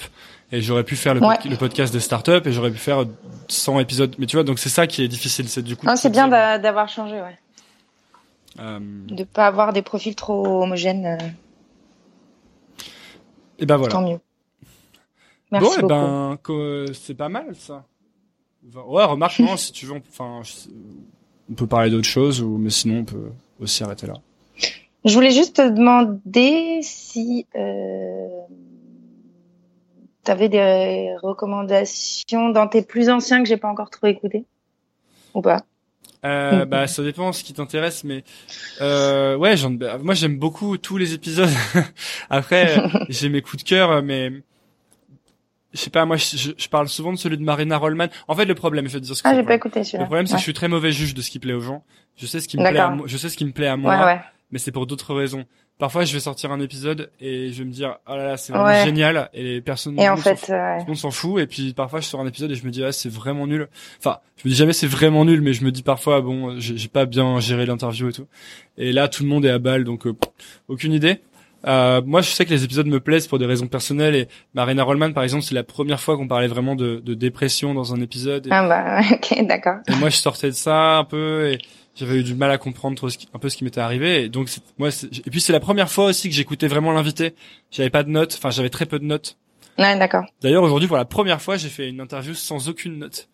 et 0.52 0.62
j'aurais 0.62 0.84
pu 0.86 0.96
faire 0.96 1.14
le, 1.14 1.22
Ouais. 1.22 1.38
pod- 1.42 1.52
le 1.52 1.58
podcast 1.58 1.92
des 1.94 2.00
startups 2.00 2.42
et 2.46 2.52
j'aurais 2.52 2.72
pu 2.72 2.78
faire 2.78 3.06
100 3.50 3.80
épisodes. 3.80 4.16
Mais 4.20 4.26
tu 4.26 4.36
vois, 4.38 4.44
donc 4.44 4.58
c'est 4.60 4.70
ça 4.70 4.88
qui 4.88 5.04
est 5.04 5.08
difficile, 5.08 5.50
c'est 5.50 5.62
du 5.64 5.76
coup. 5.76 5.86
Non, 5.86 5.96
c'est 5.96 6.10
bien 6.10 6.28
d'avoir 6.60 6.88
changé, 6.90 7.16
ouais. 7.16 7.38
euh, 8.60 8.80
De 9.08 9.24
pas 9.26 9.48
avoir 9.48 9.74
des 9.74 9.82
profils 9.82 10.16
trop 10.16 10.64
homogènes, 10.64 11.06
euh, 11.20 11.28
et 13.60 13.66
ben 13.66 13.78
voilà. 13.78 13.92
tant 13.92 14.02
mieux. 14.02 14.20
Merci 15.52 15.66
bon, 15.68 15.74
et 15.74 15.82
beaucoup. 15.82 16.54
ben, 16.54 16.94
c'est 16.94 17.14
pas 17.16 17.30
mal 17.30 17.56
ça. 17.56 17.86
Ouais, 18.88 19.04
remarque, 19.04 19.40
non, 19.40 19.58
si 19.58 19.72
tu 19.72 19.86
veux, 19.86 19.94
on, 19.94 20.00
peut- 20.00 20.10
enfin, 20.12 20.42
on 21.50 21.54
peut 21.54 21.68
parler 21.68 21.90
d'autre 21.92 22.08
chose, 22.08 22.42
ou 22.42 22.58
mais 22.58 22.70
sinon 22.70 23.00
on 23.00 23.06
peut 23.06 23.32
aussi 23.60 23.84
arrêter 23.84 24.08
là. 24.08 24.14
Je 25.06 25.14
voulais 25.14 25.32
juste 25.32 25.58
te 25.58 25.70
demander 25.70 26.80
si 26.82 27.46
euh, 27.56 28.28
tu 30.24 30.32
avais 30.32 30.48
des 30.48 31.16
recommandations 31.22 32.50
dans 32.50 32.68
tes 32.68 32.82
plus 32.82 33.10
anciens 33.10 33.44
que 33.44 33.50
j'ai 33.50 33.58
pas 33.58 33.68
encore 33.68 33.90
trop 33.90 34.08
écoutés 34.08 34.46
ou 35.34 35.42
pas? 35.42 35.64
Euh, 36.24 36.64
bah, 36.66 36.88
ça 36.88 37.04
dépend 37.04 37.34
ce 37.34 37.44
qui 37.44 37.54
t'intéresse, 37.54 38.06
mais 38.06 38.24
euh, 38.80 39.36
ouais, 39.36 39.56
bah, 39.72 39.98
moi 40.02 40.14
j'aime 40.14 40.38
beaucoup 40.38 40.78
tous 40.78 40.98
les 40.98 41.14
épisodes. 41.14 41.50
Après, 42.30 42.80
euh, 42.80 42.88
j'ai 43.10 43.28
mes 43.28 43.42
coups 43.42 43.64
de 43.64 43.68
cœur, 43.68 44.02
mais 44.02 44.32
je 45.74 45.80
sais 45.80 45.90
pas, 45.90 46.06
moi 46.06 46.16
je, 46.16 46.68
parle 46.70 46.88
souvent 46.88 47.12
de 47.12 47.18
celui 47.18 47.38
de 47.38 47.44
Marina 47.44 47.78
Rollman. 47.78 48.08
En 48.30 48.36
fait, 48.36 48.46
le 48.46 48.56
problème, 48.56 48.88
je 48.88 48.94
vais 48.94 49.00
te 49.00 49.06
dire 49.06 49.16
ce 49.18 49.24
que 49.24 49.28
Ah, 49.28 49.34
j'ai 49.34 49.42
le 49.42 49.48
pas 49.48 49.56
écouté 49.56 49.80
Le 49.80 49.86
celui-là. 49.86 50.06
problème, 50.06 50.28
c'est 50.28 50.34
que 50.36 50.40
je 50.40 50.44
suis 50.44 50.54
très 50.54 50.70
mauvais 50.70 50.94
juge 50.94 51.14
de 51.14 51.22
ce 51.22 51.30
qui 51.30 51.40
plaît 51.40 51.54
aux 51.54 51.60
gens. 51.60 51.84
Je 52.16 52.26
sais 52.26 52.40
ce 52.40 52.48
qui 52.48 52.58
me 52.58 52.70
plaît, 52.70 52.80
à 52.80 52.96
je 53.06 53.18
sais 53.18 53.28
ce 53.28 53.36
qui 53.36 53.44
me 53.44 53.52
plaît 53.52 53.68
à 53.68 53.76
moi, 53.76 53.98
ouais, 53.98 54.06
ouais. 54.06 54.22
Mais 54.54 54.60
c'est 54.60 54.72
pour 54.72 54.86
d'autres 54.88 55.14
raisons. 55.14 55.44
parfois 55.80 56.06
je 56.06 56.14
vais 56.14 56.20
sortir 56.22 56.52
un 56.52 56.60
épisode 56.62 57.10
et 57.20 57.52
je 57.52 57.58
vais 57.60 57.66
me 57.66 57.74
dire 57.74 57.98
oh 58.08 58.16
là 58.16 58.24
là 58.28 58.38
c'est 58.38 58.54
vraiment 58.54 58.68
Ouais. 58.70 58.86
génial 58.86 59.30
et 59.34 59.60
personne 59.60 60.00
Et 60.00 60.08
en 60.08 60.16
fait, 60.16 60.36
fout. 60.38 60.52
euh, 60.52 60.78
monde 60.88 60.96
s'en 60.96 61.12
fout 61.12 61.42
et 61.42 61.48
puis 61.48 61.74
parfois 61.74 62.00
je 62.00 62.06
sors 62.06 62.22
un 62.22 62.28
épisode 62.28 62.52
et 62.52 62.56
je 62.56 62.64
me 62.66 62.70
dis 62.72 62.84
ah 62.86 62.92
c'est 62.94 63.12
vraiment 63.12 63.48
nul. 63.48 63.68
Enfin, 64.00 64.20
je 64.38 64.48
me 64.48 64.52
dis 64.52 64.56
jamais 64.58 64.72
c'est 64.74 64.88
vraiment 64.88 65.26
nul 65.26 65.42
mais 65.42 65.52
je 65.54 65.66
me 65.66 65.72
dis 65.72 65.84
parfois 65.84 66.22
bon 66.22 66.58
j'ai 66.60 66.88
pas 66.88 67.06
bien 67.06 67.40
géré 67.40 67.66
l'interview 67.66 68.10
et 68.10 68.14
tout. 68.14 68.28
Et 68.78 68.94
là 68.94 69.08
tout 69.10 69.24
le 69.24 69.30
monde 69.30 69.44
est 69.46 69.50
à 69.50 69.60
balle 69.60 69.84
donc 69.84 70.06
euh, 70.08 70.14
aucune 70.70 70.94
idée. 70.94 71.20
Euh, 71.66 72.02
moi 72.06 72.22
je 72.22 72.30
sais 72.30 72.44
que 72.46 72.50
les 72.50 72.64
épisodes 72.66 72.88
me 72.88 73.00
plaisent 73.00 73.26
pour 73.28 73.40
des 73.40 73.46
raisons 73.46 73.68
personnelles 73.68 74.16
et 74.16 74.28
Marina 74.54 74.84
Rollman 74.84 75.14
par 75.14 75.24
exemple 75.24 75.44
c'est 75.46 75.56
la 75.56 75.64
première 75.64 76.02
fois 76.02 76.18
qu'on 76.18 76.28
parlait 76.28 76.48
vraiment 76.50 76.76
de, 76.76 77.02
de 77.04 77.14
dépression 77.14 77.74
dans 77.74 77.94
un 77.94 78.02
épisode 78.02 78.48
et, 78.48 78.50
ah 78.52 78.68
bah, 78.68 79.00
ok, 79.16 79.48
d'accord. 79.48 79.78
et 79.88 79.96
moi 79.96 80.10
je 80.10 80.18
sortais 80.18 80.48
de 80.50 80.56
ça 80.56 80.98
un 80.98 81.06
peu 81.06 81.50
et 81.52 81.60
j'avais 81.96 82.18
eu 82.20 82.24
du 82.24 82.36
mal 82.36 82.52
à 82.52 82.58
comprendre 82.58 83.08
un 83.34 83.40
peu 83.40 83.50
ce 83.50 83.58
qui 83.58 83.64
m'était 83.64 83.82
arrivé 83.82 84.24
et 84.24 84.30
donc 84.30 84.50
moi 84.78 84.90
et 84.90 85.30
puis 85.30 85.42
c'est 85.42 85.54
la 85.54 85.60
première 85.60 85.90
fois 85.92 86.06
aussi 86.06 86.30
que 86.30 86.36
j'écoutais 86.36 86.68
vraiment 86.68 86.92
l'invité. 86.92 87.36
J'avais 87.72 87.90
pas 87.90 88.04
de 88.04 88.10
notes, 88.10 88.36
enfin 88.38 88.50
j'avais 88.50 88.70
très 88.70 88.86
peu 88.86 89.00
de 89.00 89.06
notes. 89.06 89.38
Ouais, 89.78 89.98
d'accord. 89.98 90.26
D'ailleurs, 90.42 90.64
aujourd'hui, 90.64 90.88
pour 90.88 90.98
la 90.98 91.06
première 91.06 91.42
fois, 91.42 91.58
j'ai 91.58 91.70
fait 91.70 91.90
une 91.90 92.00
interview 92.00 92.36
sans 92.36 92.70
aucune 92.70 93.00
note. 93.00 93.28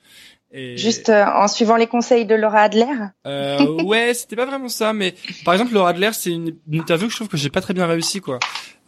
Et 0.52 0.78
Juste 0.78 1.10
euh, 1.10 1.26
en 1.26 1.48
suivant 1.48 1.76
les 1.76 1.86
conseils 1.86 2.26
de 2.26 2.34
Laura 2.34 2.62
Adler. 2.62 2.86
euh, 3.28 3.84
ouais, 3.84 4.14
c'était 4.14 4.36
pas 4.36 4.46
vraiment 4.46 4.70
ça, 4.70 4.94
mais 4.94 5.14
par 5.46 5.54
exemple, 5.54 5.74
Laura 5.74 5.90
Adler, 5.90 6.10
c'est 6.14 6.32
une, 6.32 6.56
une 6.72 6.80
interview 6.80 7.08
que 7.08 7.12
je 7.12 7.18
trouve 7.18 7.28
que 7.28 7.38
j'ai 7.38 7.50
pas 7.50 7.62
très 7.62 7.74
bien 7.74 7.86
réussi, 7.86 8.20
quoi. 8.20 8.40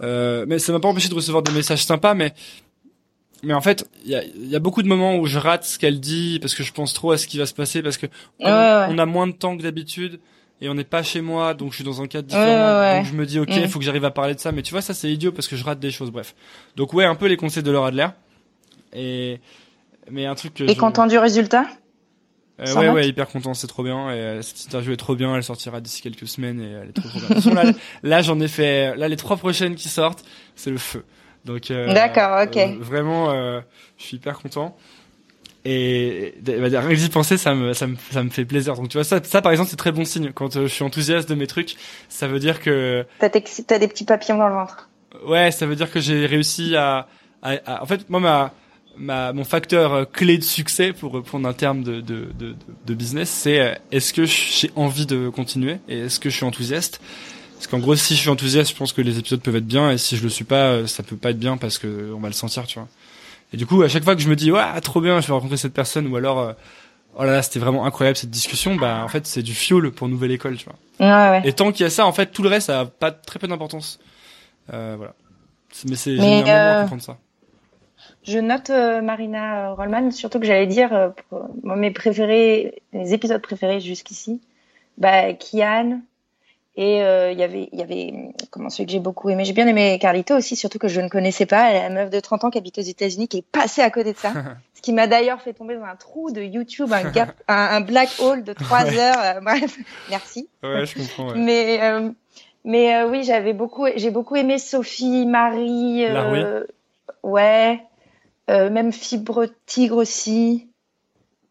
Euh, 0.01 0.45
mais 0.47 0.57
ça 0.59 0.71
m'a 0.71 0.79
pas 0.79 0.87
empêché 0.87 1.09
de 1.09 1.13
recevoir 1.13 1.43
des 1.43 1.51
messages 1.51 1.85
sympas, 1.85 2.13
mais 2.15 2.33
mais 3.43 3.53
en 3.53 3.61
fait, 3.61 3.89
il 4.05 4.11
y 4.11 4.15
a, 4.15 4.23
y 4.23 4.55
a 4.55 4.59
beaucoup 4.59 4.83
de 4.83 4.87
moments 4.87 5.15
où 5.17 5.25
je 5.25 5.37
rate 5.39 5.63
ce 5.63 5.79
qu'elle 5.79 5.99
dit 5.99 6.39
parce 6.41 6.53
que 6.55 6.63
je 6.63 6.71
pense 6.73 6.93
trop 6.93 7.11
à 7.11 7.17
ce 7.17 7.27
qui 7.27 7.37
va 7.37 7.45
se 7.45 7.53
passer 7.53 7.81
parce 7.81 7.97
que 7.97 8.07
on, 8.39 8.45
Ouais, 8.45 8.51
ouais. 8.51 8.85
on 8.89 8.97
a 8.97 9.05
moins 9.05 9.27
de 9.27 9.31
temps 9.33 9.57
que 9.57 9.63
d'habitude 9.63 10.19
et 10.61 10.69
on 10.69 10.75
n'est 10.75 10.83
pas 10.83 11.01
chez 11.01 11.21
moi, 11.21 11.53
donc 11.55 11.71
je 11.71 11.75
suis 11.77 11.83
dans 11.83 12.01
un 12.01 12.07
cadre 12.07 12.27
différent. 12.27 12.45
ouais, 12.45 12.79
ouais. 12.79 12.97
Donc 12.97 13.05
je 13.07 13.13
me 13.13 13.25
dis 13.25 13.39
ok, 13.39 13.49
il 13.51 13.63
Mm. 13.63 13.67
faut 13.67 13.79
que 13.79 13.85
j'arrive 13.85 14.05
à 14.05 14.11
parler 14.11 14.35
de 14.35 14.39
ça, 14.39 14.51
mais 14.51 14.61
tu 14.61 14.71
vois 14.71 14.81
ça 14.81 14.93
c'est 14.93 15.11
idiot 15.11 15.31
parce 15.31 15.47
que 15.47 15.55
je 15.55 15.63
rate 15.63 15.79
des 15.79 15.91
choses. 15.91 16.11
Bref, 16.11 16.35
donc 16.75 16.93
ouais, 16.93 17.05
un 17.05 17.15
peu 17.15 17.25
les 17.27 17.37
conseils 17.37 17.63
de 17.63 17.71
Laura 17.71 17.87
Adler 17.87 18.07
et 18.93 19.39
mais 20.09 20.25
un 20.25 20.35
truc 20.35 20.53
que 20.55 20.63
Et 20.63 20.69
je- 20.73 20.73
content 20.79 21.07
du 21.07 21.17
résultat? 21.17 21.65
Euh, 22.59 22.75
ouais, 22.75 22.85
note 22.87 22.95
ouais, 22.95 23.07
hyper 23.07 23.27
content, 23.27 23.55
c'est 23.55 23.65
trop 23.65 23.81
bien. 23.83 24.11
Et 24.11 24.19
euh, 24.19 24.41
cette 24.43 24.65
interview 24.67 24.91
est 24.93 24.97
trop 24.97 25.15
bien, 25.15 25.35
elle 25.35 25.43
sortira 25.43 25.81
d'ici 25.81 26.01
quelques 26.03 26.27
semaines 26.27 26.61
et 26.61 26.69
elle 26.69 26.89
est 26.89 26.93
trop, 26.93 27.09
trop 27.09 27.19
bien. 27.51 27.63
Là, 27.63 27.71
là 28.03 28.21
j'en 28.21 28.39
ai 28.39 28.47
fait, 28.47 28.95
là, 28.97 29.07
les 29.07 29.15
trois 29.15 29.37
prochaines 29.37 29.73
qui 29.73 29.89
sortent, 29.89 30.23
c'est 30.55 30.69
le 30.69 30.77
feu. 30.77 31.03
Donc, 31.45 31.71
euh, 31.71 31.93
D'accord, 31.93 32.43
ok. 32.43 32.57
euh, 32.57 32.75
vraiment, 32.79 33.31
euh, 33.31 33.61
je 33.97 34.03
suis 34.05 34.17
hyper 34.17 34.39
content. 34.39 34.75
Et 35.63 36.33
bah, 36.41 36.53
rien 36.81 36.89
que 36.89 36.95
d'y 36.95 37.09
penser, 37.09 37.37
ça 37.37 37.53
me, 37.53 37.73
ça 37.73 37.85
me, 37.85 37.95
ça 38.11 38.23
me 38.23 38.29
fait 38.29 38.45
plaisir. 38.45 38.75
Donc, 38.75 38.89
tu 38.89 38.97
vois, 38.97 39.03
ça, 39.03 39.23
ça 39.23 39.41
par 39.41 39.51
exemple, 39.51 39.69
c'est 39.69 39.75
très 39.75 39.91
bon 39.91 40.05
signe. 40.05 40.31
Quand 40.33 40.53
je 40.59 40.65
suis 40.67 40.83
enthousiaste 40.83 41.29
de 41.29 41.35
mes 41.35 41.45
trucs, 41.47 41.75
ça 42.09 42.27
veut 42.27 42.39
dire 42.39 42.59
que, 42.59 43.05
T'as 43.19 43.29
t'as 43.29 43.79
des 43.79 43.87
petits 43.87 44.05
papillons 44.05 44.37
dans 44.37 44.47
le 44.47 44.55
ventre. 44.55 44.89
ouais, 45.25 45.51
ça 45.51 45.65
veut 45.67 45.75
dire 45.75 45.91
que 45.91 45.99
j'ai 45.99 46.25
réussi 46.25 46.75
à, 46.75 47.07
à, 47.43 47.51
à- 47.65 47.83
en 47.83 47.85
fait, 47.85 48.09
moi, 48.09 48.19
ma, 48.19 48.53
ma, 48.97 49.33
mon 49.33 49.43
facteur 49.43 50.09
clé 50.11 50.37
de 50.39 50.43
succès, 50.43 50.93
pour 50.93 51.11
reprendre 51.11 51.47
un 51.47 51.53
terme 51.53 51.83
de, 51.83 52.01
de, 52.01 52.29
de, 52.37 52.55
de- 52.85 52.93
business, 52.95 53.29
c'est 53.29 53.79
est-ce 53.91 54.13
que 54.13 54.25
j'ai 54.25 54.71
envie 54.75 55.05
de 55.05 55.29
continuer 55.29 55.77
et 55.87 55.99
est-ce 55.99 56.19
que 56.19 56.29
je 56.29 56.35
suis 56.37 56.45
enthousiaste? 56.45 57.01
Parce 57.61 57.69
qu'en 57.69 57.77
gros, 57.77 57.95
si 57.95 58.15
je 58.15 58.21
suis 58.21 58.29
enthousiaste, 58.29 58.71
je 58.71 58.75
pense 58.75 58.91
que 58.91 59.01
les 59.03 59.19
épisodes 59.19 59.39
peuvent 59.39 59.55
être 59.55 59.67
bien 59.67 59.91
et 59.91 59.99
si 59.99 60.17
je 60.17 60.23
le 60.23 60.29
suis 60.29 60.45
pas, 60.45 60.69
euh, 60.71 60.87
ça 60.87 61.03
peut 61.03 61.15
pas 61.15 61.29
être 61.29 61.37
bien 61.37 61.57
parce 61.57 61.77
que 61.77 62.11
on 62.11 62.19
va 62.19 62.27
le 62.27 62.33
sentir, 62.33 62.65
tu 62.65 62.79
vois. 62.79 62.87
Et 63.53 63.57
du 63.57 63.67
coup, 63.67 63.83
à 63.83 63.87
chaque 63.87 64.03
fois 64.03 64.15
que 64.15 64.21
je 64.23 64.27
me 64.29 64.35
dis, 64.35 64.51
ouais, 64.51 64.81
trop 64.81 64.99
bien, 64.99 65.21
je 65.21 65.27
vais 65.27 65.33
rencontrer 65.33 65.57
cette 65.57 65.73
personne 65.75 66.07
ou 66.07 66.15
alors, 66.15 66.39
euh, 66.39 66.53
oh 67.19 67.23
là 67.23 67.33
là, 67.33 67.41
c'était 67.43 67.59
vraiment 67.59 67.85
incroyable 67.85 68.17
cette 68.17 68.31
discussion, 68.31 68.77
bah, 68.77 69.01
en 69.03 69.07
fait, 69.09 69.27
c'est 69.27 69.43
du 69.43 69.53
fuel 69.53 69.91
pour 69.91 70.07
Nouvelle 70.09 70.31
École, 70.31 70.57
tu 70.57 70.65
vois. 70.65 70.75
Ouais, 70.99 71.39
ouais. 71.39 71.47
Et 71.47 71.53
tant 71.53 71.71
qu'il 71.71 71.83
y 71.83 71.85
a 71.87 71.91
ça, 71.91 72.07
en 72.07 72.11
fait, 72.13 72.31
tout 72.31 72.41
le 72.41 72.49
reste, 72.49 72.65
ça 72.65 72.79
a 72.79 72.85
pas 72.85 73.11
très 73.11 73.37
peu 73.37 73.47
d'importance. 73.47 73.99
Euh, 74.73 74.95
voilà. 74.97 75.13
Mais 75.87 75.95
c'est 75.97 76.15
génial 76.15 76.77
euh, 76.77 76.81
comprendre 76.81 77.03
ça. 77.03 77.17
Je 78.23 78.39
note 78.39 78.71
euh, 78.71 79.01
Marina 79.03 79.73
Rollman, 79.73 80.09
surtout 80.09 80.39
que 80.39 80.47
j'allais 80.47 80.65
dire, 80.65 81.11
pour- 81.29 81.47
moi, 81.61 81.75
mes 81.75 81.91
préférés, 81.91 82.81
les 82.91 83.13
épisodes 83.13 83.39
préférés 83.41 83.79
jusqu'ici, 83.81 84.41
bah, 84.97 85.33
Kian, 85.33 86.01
et 86.75 87.03
euh, 87.03 87.31
il 87.31 87.39
y 87.39 87.43
avait, 87.43 87.67
il 87.73 87.79
y 87.79 87.81
avait, 87.81 88.13
comment 88.49 88.69
celui 88.69 88.85
que 88.85 88.91
j'ai 88.93 88.99
beaucoup 88.99 89.29
aimé, 89.29 89.43
j'ai 89.43 89.53
bien 89.53 89.67
aimé 89.67 89.99
Carlito 89.99 90.35
aussi, 90.35 90.55
surtout 90.55 90.79
que 90.79 90.87
je 90.87 91.01
ne 91.01 91.09
connaissais 91.09 91.45
pas, 91.45 91.69
elle 91.69 91.75
est 91.75 91.89
la 91.89 91.89
meuf 91.89 92.09
de 92.09 92.19
30 92.19 92.45
ans 92.45 92.49
qui 92.49 92.57
habite 92.57 92.77
aux 92.77 92.81
États-Unis, 92.81 93.27
qui 93.27 93.39
est 93.39 93.45
passée 93.45 93.81
à 93.81 93.89
côté 93.89 94.13
de 94.13 94.17
ça, 94.17 94.31
ce 94.73 94.81
qui 94.81 94.93
m'a 94.93 95.07
d'ailleurs 95.07 95.41
fait 95.41 95.53
tomber 95.53 95.75
dans 95.75 95.83
un 95.83 95.95
trou 95.97 96.31
de 96.31 96.41
YouTube, 96.41 96.91
un 96.93 97.11
gap, 97.11 97.33
un, 97.47 97.55
un 97.55 97.81
black 97.81 98.09
hole 98.19 98.43
de 98.43 98.53
3 98.53 98.85
heures, 98.93 99.19
euh, 99.19 99.41
bref, 99.41 99.77
merci. 100.09 100.47
Ouais, 100.63 100.85
je 100.85 100.99
comprends. 100.99 101.31
Ouais. 101.31 101.37
Mais 101.37 101.79
euh, 101.81 102.09
mais 102.63 102.95
euh, 102.95 103.09
oui, 103.09 103.23
j'avais 103.23 103.53
beaucoup 103.53 103.87
j'ai 103.95 104.11
beaucoup 104.11 104.35
aimé 104.35 104.59
Sophie, 104.59 105.25
Marie, 105.25 106.05
euh, 106.05 106.63
ouais, 107.23 107.83
euh, 108.49 108.69
même 108.69 108.91
Fibre 108.91 109.47
Tigre 109.65 109.97
aussi. 109.97 110.67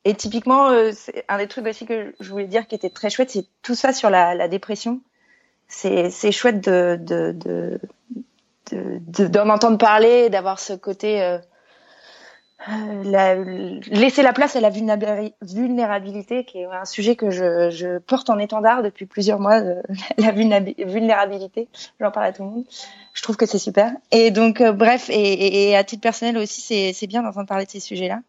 Et 0.05 0.15
typiquement, 0.15 0.71
euh, 0.71 0.93
un 1.29 1.39
des 1.39 1.47
trucs 1.47 1.67
aussi 1.67 1.85
que 1.85 2.15
je 2.21 2.31
voulais 2.31 2.47
dire 2.47 2.67
qui 2.67 2.75
était 2.75 2.91
très 2.91 3.11
chouette, 3.11 3.31
c'est 3.31 3.47
tout 3.63 3.75
ça 3.75 3.93
sur 3.93 4.09
la, 4.09 4.35
la 4.35 4.49
dépression. 4.49 5.01
C'est 5.71 6.33
chouette 6.33 6.61
de 6.63 6.99
de 7.01 7.33
de 7.33 7.81
de- 8.73 9.01
de- 9.07 9.27
d'en 9.29 9.49
entendre 9.49 9.79
parler, 9.79 10.29
d'avoir 10.31 10.59
ce 10.61 10.73
côté 10.75 11.23
euh, 11.23 11.39
euh, 12.69 13.03
la, 13.05 13.35
laisser 13.37 14.23
la 14.23 14.33
place 14.33 14.55
à 14.57 14.61
la 14.61 14.69
vulnérabi- 14.71 15.33
vulnérabilité, 15.43 16.45
qui 16.45 16.59
est 16.59 16.67
un 16.67 16.85
sujet 16.85 17.17
que 17.17 17.31
je, 17.31 17.71
je 17.71 17.99
porte 17.99 18.29
en 18.31 18.39
étendard 18.39 18.83
depuis 18.83 19.07
plusieurs 19.07 19.41
mois, 19.41 19.61
euh, 19.61 19.81
la 20.19 20.31
vulnérabilité. 20.33 21.69
J'en 22.01 22.11
parle 22.11 22.27
à 22.27 22.33
tout 22.33 22.43
le 22.43 22.51
monde. 22.51 22.65
Je 23.15 23.23
trouve 23.23 23.37
que 23.37 23.47
c'est 23.47 23.59
super. 23.59 23.93
Et 24.13 24.31
donc, 24.31 24.61
euh, 24.61 24.73
bref, 24.73 25.09
et, 25.09 25.15
et, 25.15 25.71
et 25.71 25.77
à 25.77 25.85
titre 25.85 26.03
personnel 26.03 26.37
aussi, 26.37 26.93
c'est 26.93 27.07
bien 27.07 27.23
d'entendre 27.23 27.47
parler 27.49 27.65
de 27.65 27.71
ces 27.71 27.81
sujets-là. 27.81 28.21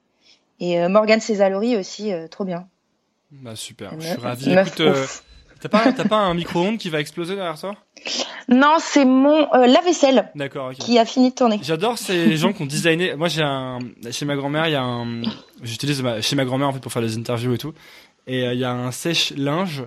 Et 0.59 0.87
Morgane 0.87 1.19
Césalori 1.21 1.75
aussi, 1.75 2.11
trop 2.29 2.45
bien. 2.45 2.67
Bah 3.31 3.55
super, 3.55 3.93
je 3.99 4.05
suis 4.07 4.19
ravi. 4.21 4.45
Écoute. 4.51 5.23
T'as 5.61 5.69
pas, 5.69 5.91
t'as 5.93 6.05
pas 6.07 6.17
un 6.17 6.33
micro-ondes 6.33 6.77
qui 6.77 6.89
va 6.89 6.99
exploser 6.99 7.35
derrière 7.35 7.59
toi? 7.59 7.75
Non, 8.49 8.75
c'est 8.79 9.05
mon 9.05 9.47
euh, 9.53 9.67
lave-vaisselle 9.67 10.29
D'accord, 10.35 10.69
ok. 10.71 10.75
qui 10.77 10.97
a 10.99 11.05
fini 11.05 11.29
de 11.29 11.35
tourner. 11.35 11.59
J'adore 11.63 11.97
ces 11.97 12.35
gens 12.35 12.51
qui 12.51 12.63
ont 12.63 12.65
designé. 12.65 13.15
Moi, 13.15 13.27
j'ai 13.29 13.43
un 13.43 13.79
chez 14.11 14.25
ma 14.25 14.35
grand-mère, 14.35 14.67
il 14.67 14.71
y 14.73 14.75
a 14.75 14.83
un. 14.83 15.21
J'utilise 15.63 16.01
ma... 16.01 16.21
chez 16.21 16.35
ma 16.35 16.43
grand-mère 16.43 16.67
en 16.67 16.73
fait 16.73 16.79
pour 16.79 16.91
faire 16.91 17.01
des 17.01 17.17
interviews 17.17 17.53
et 17.53 17.57
tout. 17.57 17.73
Et 18.27 18.45
euh, 18.45 18.53
il 18.53 18.59
y 18.59 18.65
a 18.65 18.71
un 18.71 18.91
sèche-linge. 18.91 19.83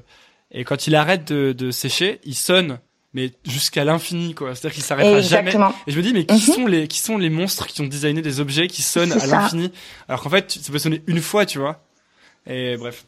Et 0.53 0.65
quand 0.65 0.87
il 0.87 0.95
arrête 0.95 1.31
de, 1.33 1.53
de 1.53 1.71
sécher, 1.73 2.21
il 2.25 2.35
sonne, 2.37 2.79
mais 3.13 3.33
jusqu'à 3.45 3.85
l'infini, 3.85 4.35
quoi. 4.35 4.55
C'est-à-dire 4.55 4.75
qu'il 4.75 4.85
s'arrêtera 4.85 5.21
jamais. 5.21 5.53
Et 5.87 5.91
je 5.93 5.97
me 5.99 6.03
dis, 6.03 6.13
mais 6.13 6.25
qui 6.25 6.35
Mhm. 6.35 6.41
sont 6.55 6.67
les 6.67 6.89
qui 6.89 6.99
sont 7.01 7.19
les 7.19 7.31
monstres 7.31 7.67
qui 7.67 7.81
ont 7.81 7.87
designé 7.87 8.23
des 8.23 8.39
objets 8.41 8.69
qui 8.69 8.83
sonnent 8.83 9.13
à 9.13 9.27
l'infini? 9.27 9.73
Alors 10.09 10.23
qu'en 10.23 10.31
fait, 10.31 10.53
ça 10.53 10.71
peut 10.73 10.79
sonner 10.79 11.03
une 11.09 11.21
fois, 11.21 11.45
tu 11.45 11.59
vois. 11.59 11.83
Et 12.47 12.77
bref. 12.77 13.05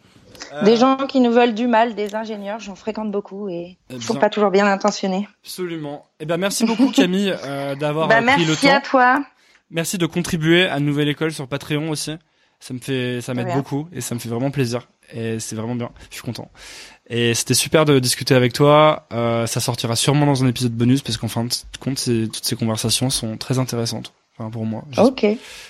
Euh, 0.52 0.62
Des 0.64 0.76
gens 0.76 0.96
qui 1.08 1.20
nous 1.20 1.32
veulent 1.32 1.54
du 1.54 1.66
mal, 1.66 1.94
des 1.94 2.14
ingénieurs, 2.14 2.60
j'en 2.60 2.74
fréquente 2.74 3.10
beaucoup 3.10 3.48
et 3.48 3.76
ils 3.90 4.02
sont 4.02 4.14
bien. 4.14 4.20
pas 4.20 4.30
toujours 4.30 4.50
bien 4.50 4.66
intentionnés. 4.66 5.28
Absolument. 5.44 6.04
Eh 6.20 6.24
ben 6.26 6.36
merci 6.36 6.64
beaucoup 6.64 6.90
Camille 6.94 7.34
euh, 7.44 7.74
d'avoir 7.74 8.08
Bah, 8.08 8.18
euh, 8.20 8.26
pris 8.26 8.42
le 8.44 8.46
merci 8.50 8.66
temps. 8.66 8.74
à 8.74 8.80
toi. 8.80 9.24
Merci 9.70 9.98
de 9.98 10.06
contribuer 10.06 10.66
à 10.66 10.78
Nouvelle 10.80 11.08
École 11.08 11.32
sur 11.32 11.48
Patreon 11.48 11.90
aussi. 11.90 12.12
Ça 12.60 12.72
me 12.72 12.78
fait, 12.78 13.20
ça 13.20 13.32
De 13.34 13.38
m'aide 13.42 13.54
beaucoup 13.54 13.88
et 13.92 14.00
ça 14.00 14.14
me 14.14 14.20
fait 14.20 14.28
vraiment 14.28 14.50
plaisir. 14.50 14.88
Et 15.12 15.38
c'est 15.40 15.56
vraiment 15.56 15.74
bien. 15.74 15.90
Je 16.10 16.14
suis 16.14 16.22
content. 16.24 16.50
Et 17.08 17.34
c'était 17.34 17.54
super 17.54 17.84
de 17.84 17.98
discuter 17.98 18.34
avec 18.34 18.52
toi. 18.52 19.06
Euh, 19.12 19.46
ça 19.46 19.60
sortira 19.60 19.94
sûrement 19.94 20.26
dans 20.26 20.42
un 20.42 20.48
épisode 20.48 20.72
bonus 20.72 21.02
parce 21.02 21.16
qu'en 21.18 21.28
fin 21.28 21.44
de 21.44 21.50
compte, 21.80 22.02
toutes 22.04 22.44
ces 22.44 22.56
conversations 22.56 23.10
sont 23.10 23.36
très 23.36 23.58
intéressantes. 23.58 24.12
Enfin, 24.38 24.50
pour 24.50 24.64
moi. 24.66 24.84
Ok. 24.98 25.26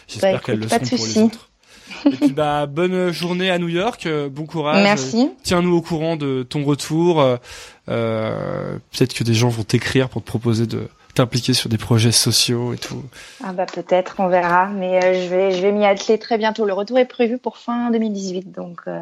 J'espère 0.09 0.35
Bah, 0.35 0.41
qu'elles 0.45 0.59
le 0.61 0.67
de 0.67 0.69
pour 0.71 0.79
les 0.81 0.87
soucis. 0.87 1.19
autres. 1.21 1.51
Et 2.07 2.11
puis, 2.11 2.32
bah, 2.32 2.66
bonne 2.66 3.11
journée 3.12 3.51
à 3.51 3.59
New 3.59 3.68
York. 3.68 4.07
euh, 4.07 4.28
Bon 4.28 4.47
courage. 4.47 4.82
Merci. 4.82 5.30
Tiens-nous 5.43 5.76
au 5.76 5.82
courant 5.82 6.16
de 6.16 6.43
ton 6.49 6.64
retour. 6.64 7.20
Euh, 7.20 7.37
euh, 7.89 8.78
Peut-être 8.93 9.14
que 9.14 9.24
des 9.24 9.34
gens 9.34 9.49
vont 9.49 9.62
t'écrire 9.64 10.09
pour 10.09 10.22
te 10.22 10.26
proposer 10.26 10.66
de 10.66 10.89
t'impliquer 11.14 11.55
sur 11.55 11.68
des 11.70 11.78
projets 11.78 12.12
sociaux 12.12 12.74
et 12.74 12.76
tout. 12.78 13.03
Ah 13.43 13.53
bah 13.53 13.64
peut-être, 13.66 14.16
on 14.18 14.28
verra. 14.28 14.66
Mais 14.68 15.03
euh, 15.05 15.14
je 15.24 15.28
vais, 15.28 15.51
je 15.53 15.62
vais 15.62 15.72
m'y 15.72 15.87
atteler 15.87 16.18
très 16.18 16.37
bientôt. 16.39 16.64
Le 16.66 16.72
retour 16.74 16.99
est 16.99 17.07
prévu 17.07 17.39
pour 17.39 17.57
fin 17.57 17.91
2018, 17.91 18.53
donc 18.53 18.80
euh, 18.87 19.01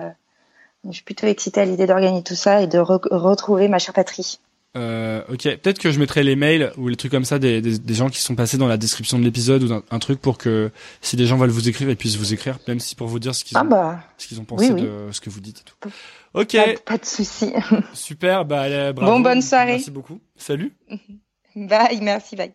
je 0.87 0.93
suis 0.93 1.03
plutôt 1.03 1.27
excitée 1.27 1.61
à 1.63 1.65
l'idée 1.65 1.87
d'organiser 1.87 2.23
tout 2.23 2.37
ça 2.37 2.63
et 2.63 2.67
de 2.69 2.79
re- 2.79 3.09
retrouver 3.11 3.67
ma 3.69 3.79
chère 3.81 3.95
patrie. 3.95 4.39
Euh, 4.77 5.23
ok, 5.29 5.43
peut-être 5.43 5.79
que 5.79 5.93
je 5.93 6.01
mettrai 6.01 6.25
les 6.25 6.35
mails 6.35 6.73
ou 6.77 6.89
les 6.89 6.97
trucs 6.97 7.13
comme 7.13 7.25
ça 7.25 7.39
des, 7.39 7.61
des, 7.61 7.79
des 7.79 7.95
gens 7.95 8.09
qui 8.09 8.21
sont 8.21 8.35
passés 8.35 8.59
dans 8.59 8.67
la 8.67 8.77
description 8.77 9.19
de 9.21 9.25
l'épisode 9.25 9.63
ou 9.63 9.83
un 9.89 9.99
truc 10.01 10.21
pour 10.21 10.37
que 10.37 10.73
si 11.01 11.15
des 11.17 11.27
gens 11.27 11.37
veulent 11.37 11.51
vous 11.51 11.69
écrire, 11.69 11.89
ils 11.89 11.97
puissent 11.97 12.17
vous 12.17 12.33
écrire, 12.35 12.59
même 12.67 12.81
si 12.81 12.97
pour 12.97 13.07
vous 13.07 13.21
dire 13.21 13.35
ce 13.37 13.45
qu'ils 13.45 13.57
Ah 13.57 13.63
ont, 13.63 13.67
bah, 13.69 14.01
ce 14.19 14.27
qu'ils 14.27 14.41
ont 14.41 14.45
pensé 14.45 14.73
oui, 14.73 14.81
oui. 14.81 14.83
de 14.83 15.13
ce 15.13 15.21
que 15.21 15.31
vous 15.31 15.41
dites 15.41 15.61
et 15.61 15.63
tout. 15.65 15.91
Ok, 16.35 16.53
pas, 16.57 16.75
pas 16.85 16.99
de 16.99 17.05
souci. 17.05 17.53
super, 17.95 18.45
bah 18.45 18.63
allez, 18.63 18.93
bravo. 18.93 19.13
Bon, 19.13 19.21
bonne 19.21 19.43
soirée. 19.43 19.73
Merci 19.75 19.93
beaucoup. 19.93 20.21
Salut. 20.35 20.73
bye, 21.57 22.01
merci, 22.03 22.35
bye. 22.35 22.53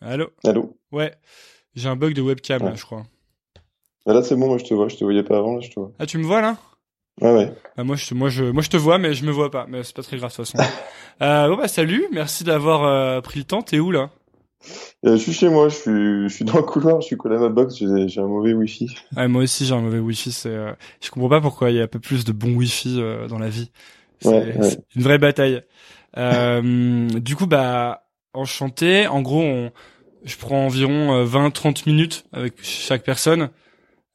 Allô. 0.00 0.30
Allô 0.44 0.76
Ouais, 0.90 1.14
j'ai 1.74 1.88
un 1.88 1.96
bug 1.96 2.14
de 2.14 2.22
webcam 2.22 2.62
là, 2.62 2.74
je 2.74 2.84
crois. 2.84 3.04
Ah, 4.06 4.12
Là, 4.14 4.22
c'est 4.22 4.34
bon, 4.34 4.46
moi, 4.48 4.58
je 4.58 4.64
te 4.64 4.74
vois. 4.74 4.88
Je 4.88 4.96
te 4.96 5.04
voyais 5.04 5.22
pas 5.22 5.38
avant, 5.38 5.54
là, 5.56 5.60
je 5.60 5.68
te 5.70 5.78
vois. 5.78 5.92
Ah, 5.98 6.06
tu 6.06 6.18
me 6.18 6.24
vois 6.24 6.40
là? 6.40 6.56
Ouais, 7.22 7.32
ouais. 7.32 7.52
Ah, 7.76 7.84
moi, 7.84 7.96
je, 7.96 8.06
te- 8.08 8.14
moi, 8.14 8.28
je, 8.28 8.44
moi, 8.44 8.62
je 8.62 8.68
te 8.70 8.76
vois, 8.76 8.98
mais 8.98 9.14
je 9.14 9.24
me 9.24 9.30
vois 9.30 9.50
pas. 9.50 9.66
Mais 9.68 9.82
c'est 9.82 9.96
pas 9.96 10.02
très 10.02 10.16
grave 10.18 10.30
de 10.30 10.36
toute 10.36 10.46
façon. 10.46 10.60
euh, 11.22 11.48
bon 11.48 11.56
bah 11.56 11.68
salut, 11.68 12.06
merci 12.12 12.44
d'avoir 12.44 12.84
euh, 12.84 13.20
pris 13.20 13.40
le 13.40 13.44
temps. 13.46 13.62
T'es 13.62 13.78
où 13.80 13.90
là? 13.90 14.10
Euh, 15.04 15.16
je 15.16 15.22
suis 15.22 15.32
chez 15.32 15.48
moi, 15.48 15.68
je 15.68 15.74
suis, 15.76 16.28
je 16.28 16.34
suis 16.34 16.44
dans 16.44 16.56
le 16.56 16.62
couloir, 16.62 17.00
je 17.00 17.06
suis 17.06 17.16
collé 17.16 17.36
à 17.36 17.38
ma 17.38 17.48
box, 17.48 17.76
j'ai 17.76 18.08
j'ai 18.08 18.20
un 18.20 18.26
mauvais 18.26 18.52
wifi. 18.54 18.94
ouais, 19.16 19.28
Moi 19.28 19.42
aussi, 19.42 19.66
j'ai 19.66 19.74
un 19.74 19.80
mauvais 19.80 19.98
wifi. 19.98 20.32
C'est, 20.32 20.48
euh, 20.50 20.72
je 21.00 21.10
comprends 21.10 21.28
pas 21.28 21.40
pourquoi 21.40 21.70
il 21.70 21.76
y 21.76 21.80
a 21.80 21.84
un 21.84 21.88
peu 21.88 22.00
plus 22.00 22.24
de 22.24 22.32
bon 22.32 22.54
wifi 22.54 23.00
euh, 23.00 23.26
dans 23.28 23.38
la 23.38 23.48
vie. 23.48 23.70
C'est 24.20 24.28
Ouais, 24.28 24.52
ouais. 24.56 24.70
c'est 24.70 24.96
une 24.96 25.02
vraie 25.02 25.18
bataille. 25.18 25.62
Euh, 26.16 27.08
du 27.20 27.36
coup, 27.36 27.46
bah 27.46 28.06
enchanté. 28.34 29.06
En 29.06 29.22
gros, 29.22 29.42
on, 29.42 29.72
je 30.24 30.36
prends 30.36 30.66
environ 30.66 31.24
20-30 31.24 31.86
minutes 31.86 32.24
avec 32.32 32.54
chaque 32.62 33.04
personne. 33.04 33.50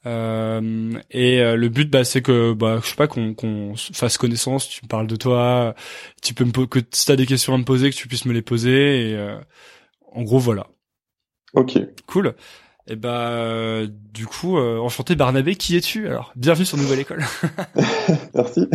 Euh, 0.07 0.93
et 1.11 1.41
euh, 1.41 1.55
le 1.55 1.67
but, 1.69 1.89
bah, 1.89 2.03
c'est 2.05 2.21
que, 2.21 2.53
bah, 2.53 2.79
je 2.81 2.87
sais 2.89 2.95
pas, 2.95 3.07
qu'on 3.07 3.33
qu'on 3.33 3.75
se 3.75 3.91
fasse 3.93 4.17
connaissance. 4.17 4.69
Tu 4.69 4.79
me 4.83 4.87
parles 4.87 5.07
de 5.07 5.15
toi, 5.15 5.75
tu 6.21 6.33
peux 6.33 6.45
me 6.45 6.65
que 6.65 6.79
si 6.91 7.05
t'as 7.05 7.15
des 7.17 7.25
questions 7.25 7.53
à 7.53 7.57
me 7.57 7.65
poser, 7.65 7.89
que 7.89 7.95
tu 7.95 8.07
puisses 8.07 8.25
me 8.25 8.33
les 8.33 8.41
poser. 8.41 9.09
Et 9.11 9.15
euh, 9.15 9.37
en 10.13 10.23
gros, 10.23 10.39
voilà, 10.39 10.67
Ok. 11.53 11.77
cool. 12.07 12.35
Et 12.89 12.95
bah, 12.95 13.31
euh, 13.31 13.87
du 14.13 14.25
coup, 14.27 14.57
euh, 14.57 14.79
enchanté 14.79 15.15
Barnabé, 15.15 15.55
qui 15.55 15.75
es-tu 15.75 16.07
alors? 16.07 16.31
Bienvenue 16.37 16.65
sur 16.65 16.77
Nouvelle 16.77 16.99
École. 16.99 17.25
Merci. 18.33 18.69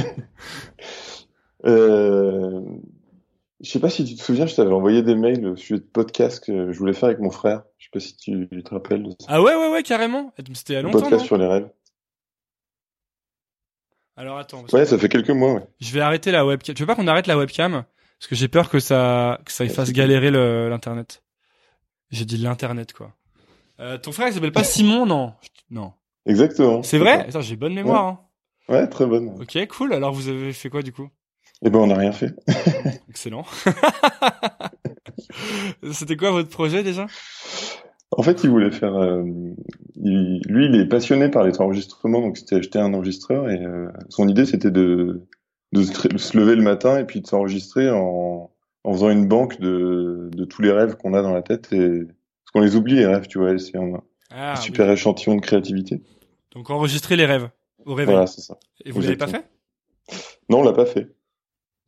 Je 3.63 3.71
sais 3.71 3.79
pas 3.81 3.89
si 3.91 4.05
tu 4.05 4.17
te 4.17 4.21
souviens, 4.23 4.47
je 4.47 4.57
t'avais 4.57 4.73
envoyé 4.73 5.03
des 5.03 5.15
mails 5.15 5.47
au 5.47 5.57
sujet 5.57 5.79
de 5.81 5.85
podcast 5.87 6.45
que 6.45 6.73
je 6.73 6.79
voulais 6.79 6.93
faire 6.93 7.09
avec 7.11 7.21
mon 7.21 7.31
frère. 7.31 7.63
Je 7.79 7.85
sais 7.85 7.91
pas 7.93 8.01
si 8.01 8.17
tu 8.17 8.49
te 8.49 8.71
rappelles 8.71 9.05
de 9.05 9.11
ça. 9.11 9.17
ah 9.29 9.41
ouais, 9.41 9.55
ouais, 9.55 9.71
ouais, 9.71 9.83
carrément. 9.85 10.33
C'était 10.55 10.77
Un 10.77 10.83
longtemps. 10.83 11.01
podcast 11.03 11.25
sur 11.25 11.37
les 11.39 11.47
rêves. 11.47 11.71
Alors 14.17 14.39
attends. 14.39 14.63
Ouais, 14.73 14.83
que- 14.83 14.85
ça 14.85 14.99
fait 14.99 15.09
quelques 15.09 15.31
mois, 15.31 15.55
ouais. 15.55 15.63
Je 15.81 15.93
vais 15.93 16.01
arrêter 16.01 16.31
la 16.33 16.45
webcam. 16.45 16.75
Tu 16.75 16.83
veux 16.83 16.87
pas 16.87 16.95
qu'on 16.97 17.07
arrête 17.07 17.27
la 17.27 17.39
webcam? 17.39 17.85
Parce 18.19 18.29
que 18.29 18.35
j'ai 18.35 18.49
peur 18.49 18.69
que 18.69 18.79
ça, 18.79 19.41
que 19.45 19.51
ça 19.53 19.67
fasse 19.69 19.93
galérer 19.93 20.31
l'internet. 20.31 21.23
J'ai 22.11 22.25
dit 22.25 22.37
l'internet 22.39 22.93
quoi. 22.93 23.13
Euh, 23.81 23.97
ton 23.99 24.13
frère 24.13 24.29
il 24.29 24.35
s'appelle 24.35 24.53
pas 24.53 24.65
Simon 24.65 25.07
non? 25.07 25.33
Non. 25.71 25.93
Exactement. 26.27 26.83
C'est 26.83 26.99
vrai? 26.99 27.27
Attends, 27.27 27.41
j'ai 27.41 27.57
bonne 27.57 27.75
mémoire. 27.75 28.05
hein. 28.07 28.21
Ouais, 28.69 28.87
très 28.87 29.07
bonne. 29.07 29.31
Ok, 29.41 29.59
cool. 29.69 29.93
Alors 29.95 30.13
vous 30.13 30.29
avez 30.29 30.53
fait 30.53 30.69
quoi 30.69 30.83
du 30.83 30.93
coup? 30.93 31.09
Eh 31.65 31.71
ben, 31.71 31.79
on 31.79 31.87
n'a 31.87 31.97
rien 31.97 32.13
fait. 32.13 32.35
Excellent. 33.09 33.45
C'était 35.93 36.17
quoi 36.17 36.31
votre 36.31 36.49
projet 36.49 36.83
déjà? 36.83 37.07
En 38.11 38.23
fait, 38.23 38.45
il 38.45 38.51
voulait 38.51 38.71
faire. 38.71 38.95
euh, 38.95 39.25
il- 39.97 40.41
lui, 40.49 40.67
il 40.67 40.75
est 40.77 40.87
passionné 40.89 41.29
par 41.31 41.45
les 41.45 41.61
enregistrements, 41.61 42.21
donc 42.21 42.37
c'était 42.37 42.57
acheter 42.57 42.79
un 42.79 42.93
enregistreur 42.95 43.51
et 43.51 43.65
euh, 43.65 43.89
son 44.09 44.29
idée 44.29 44.45
c'était 44.47 44.71
de 44.71 45.23
de 45.73 45.83
se, 45.83 46.37
lever 46.37 46.55
le 46.55 46.63
matin 46.63 46.99
et 46.99 47.05
puis 47.05 47.23
de 47.23 47.27
s'enregistrer 47.27 47.91
en 47.91 48.51
en 48.85 48.93
faisant 48.93 49.11
une 49.11 49.27
banque 49.27 49.59
de 49.61 50.29
de 50.33 50.45
tous 50.45 50.61
les 50.63 50.71
rêves 50.73 50.97
qu'on 50.97 51.15
a 51.15 51.23
dans 51.23 51.33
la 51.33 51.43
tête 51.43 51.73
et 51.73 51.79
parce 51.89 52.51
qu'on 52.53 52.61
les 52.61 52.77
oublie 52.77 52.97
les 52.97 53.07
rêves, 53.07 53.27
tu 53.29 53.39
vois. 53.39 53.57
C'est 53.59 53.77
un, 53.79 54.03
Ah, 54.31 54.53
un 54.53 54.57
oui. 54.57 54.63
super 54.63 54.91
échantillon 54.91 55.37
de 55.37 55.41
créativité. 55.41 56.03
Donc 56.55 56.69
enregistrer 56.69 57.17
les 57.17 57.25
rêves 57.25 57.49
au 57.87 57.95
réveil. 57.95 58.13
Voilà, 58.15 58.27
c'est 58.27 58.43
ça. 58.43 58.59
Et 58.85 58.91
vous 58.91 59.01
l'avez 59.01 59.17
pas 59.17 59.29
fait? 59.29 59.47
Non, 60.51 60.61
on 60.61 60.65
l'a 60.65 60.73
pas 60.73 60.85
fait. 60.87 61.09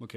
Ok. 0.01 0.17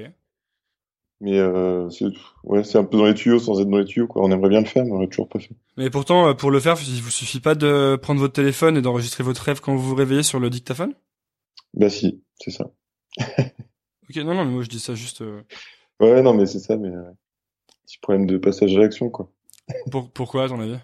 Mais 1.20 1.38
euh, 1.38 1.90
c'est 1.90 2.04
ouais, 2.44 2.76
un 2.76 2.84
peu 2.84 2.96
dans 2.96 3.06
les 3.06 3.14
tuyaux 3.14 3.40
sans 3.40 3.60
être 3.60 3.68
dans 3.68 3.78
les 3.78 3.84
tuyaux 3.84 4.06
quoi. 4.06 4.22
On 4.22 4.30
aimerait 4.30 4.50
bien 4.50 4.60
le 4.60 4.66
faire, 4.66 4.84
mais 4.84 4.92
on 4.92 5.00
l'a 5.00 5.08
toujours 5.08 5.28
pas 5.28 5.40
fait. 5.40 5.50
Mais 5.76 5.90
pourtant, 5.90 6.28
euh, 6.28 6.34
pour 6.34 6.50
le 6.50 6.60
faire, 6.60 6.76
il 6.86 7.02
vous 7.02 7.10
suffit 7.10 7.40
pas 7.40 7.54
de 7.56 7.96
prendre 8.00 8.20
votre 8.20 8.34
téléphone 8.34 8.76
et 8.76 8.82
d'enregistrer 8.82 9.24
votre 9.24 9.42
rêve 9.42 9.60
quand 9.60 9.74
vous 9.74 9.82
vous 9.82 9.94
réveillez 9.96 10.22
sur 10.22 10.38
le 10.38 10.48
dictaphone? 10.50 10.94
Bah 11.74 11.90
si, 11.90 12.22
c'est 12.40 12.50
ça. 12.50 12.70
Ok, 14.08 14.16
non, 14.16 14.34
non, 14.34 14.44
mais 14.44 14.52
moi 14.52 14.62
je 14.62 14.68
dis 14.68 14.80
ça 14.80 14.94
juste. 14.94 15.22
euh, 15.22 15.42
Ouais, 16.00 16.22
non, 16.22 16.34
mais 16.34 16.46
c'est 16.46 16.60
ça, 16.60 16.76
mais 16.76 16.88
euh, 16.88 17.10
petit 17.86 17.98
problème 17.98 18.26
de 18.26 18.38
passage 18.38 18.76
à 18.76 18.80
l'action 18.80 19.10
quoi. 19.10 19.30
Pour, 19.90 20.10
pourquoi, 20.10 20.44
à 20.44 20.48
ton 20.48 20.60
avis? 20.60 20.78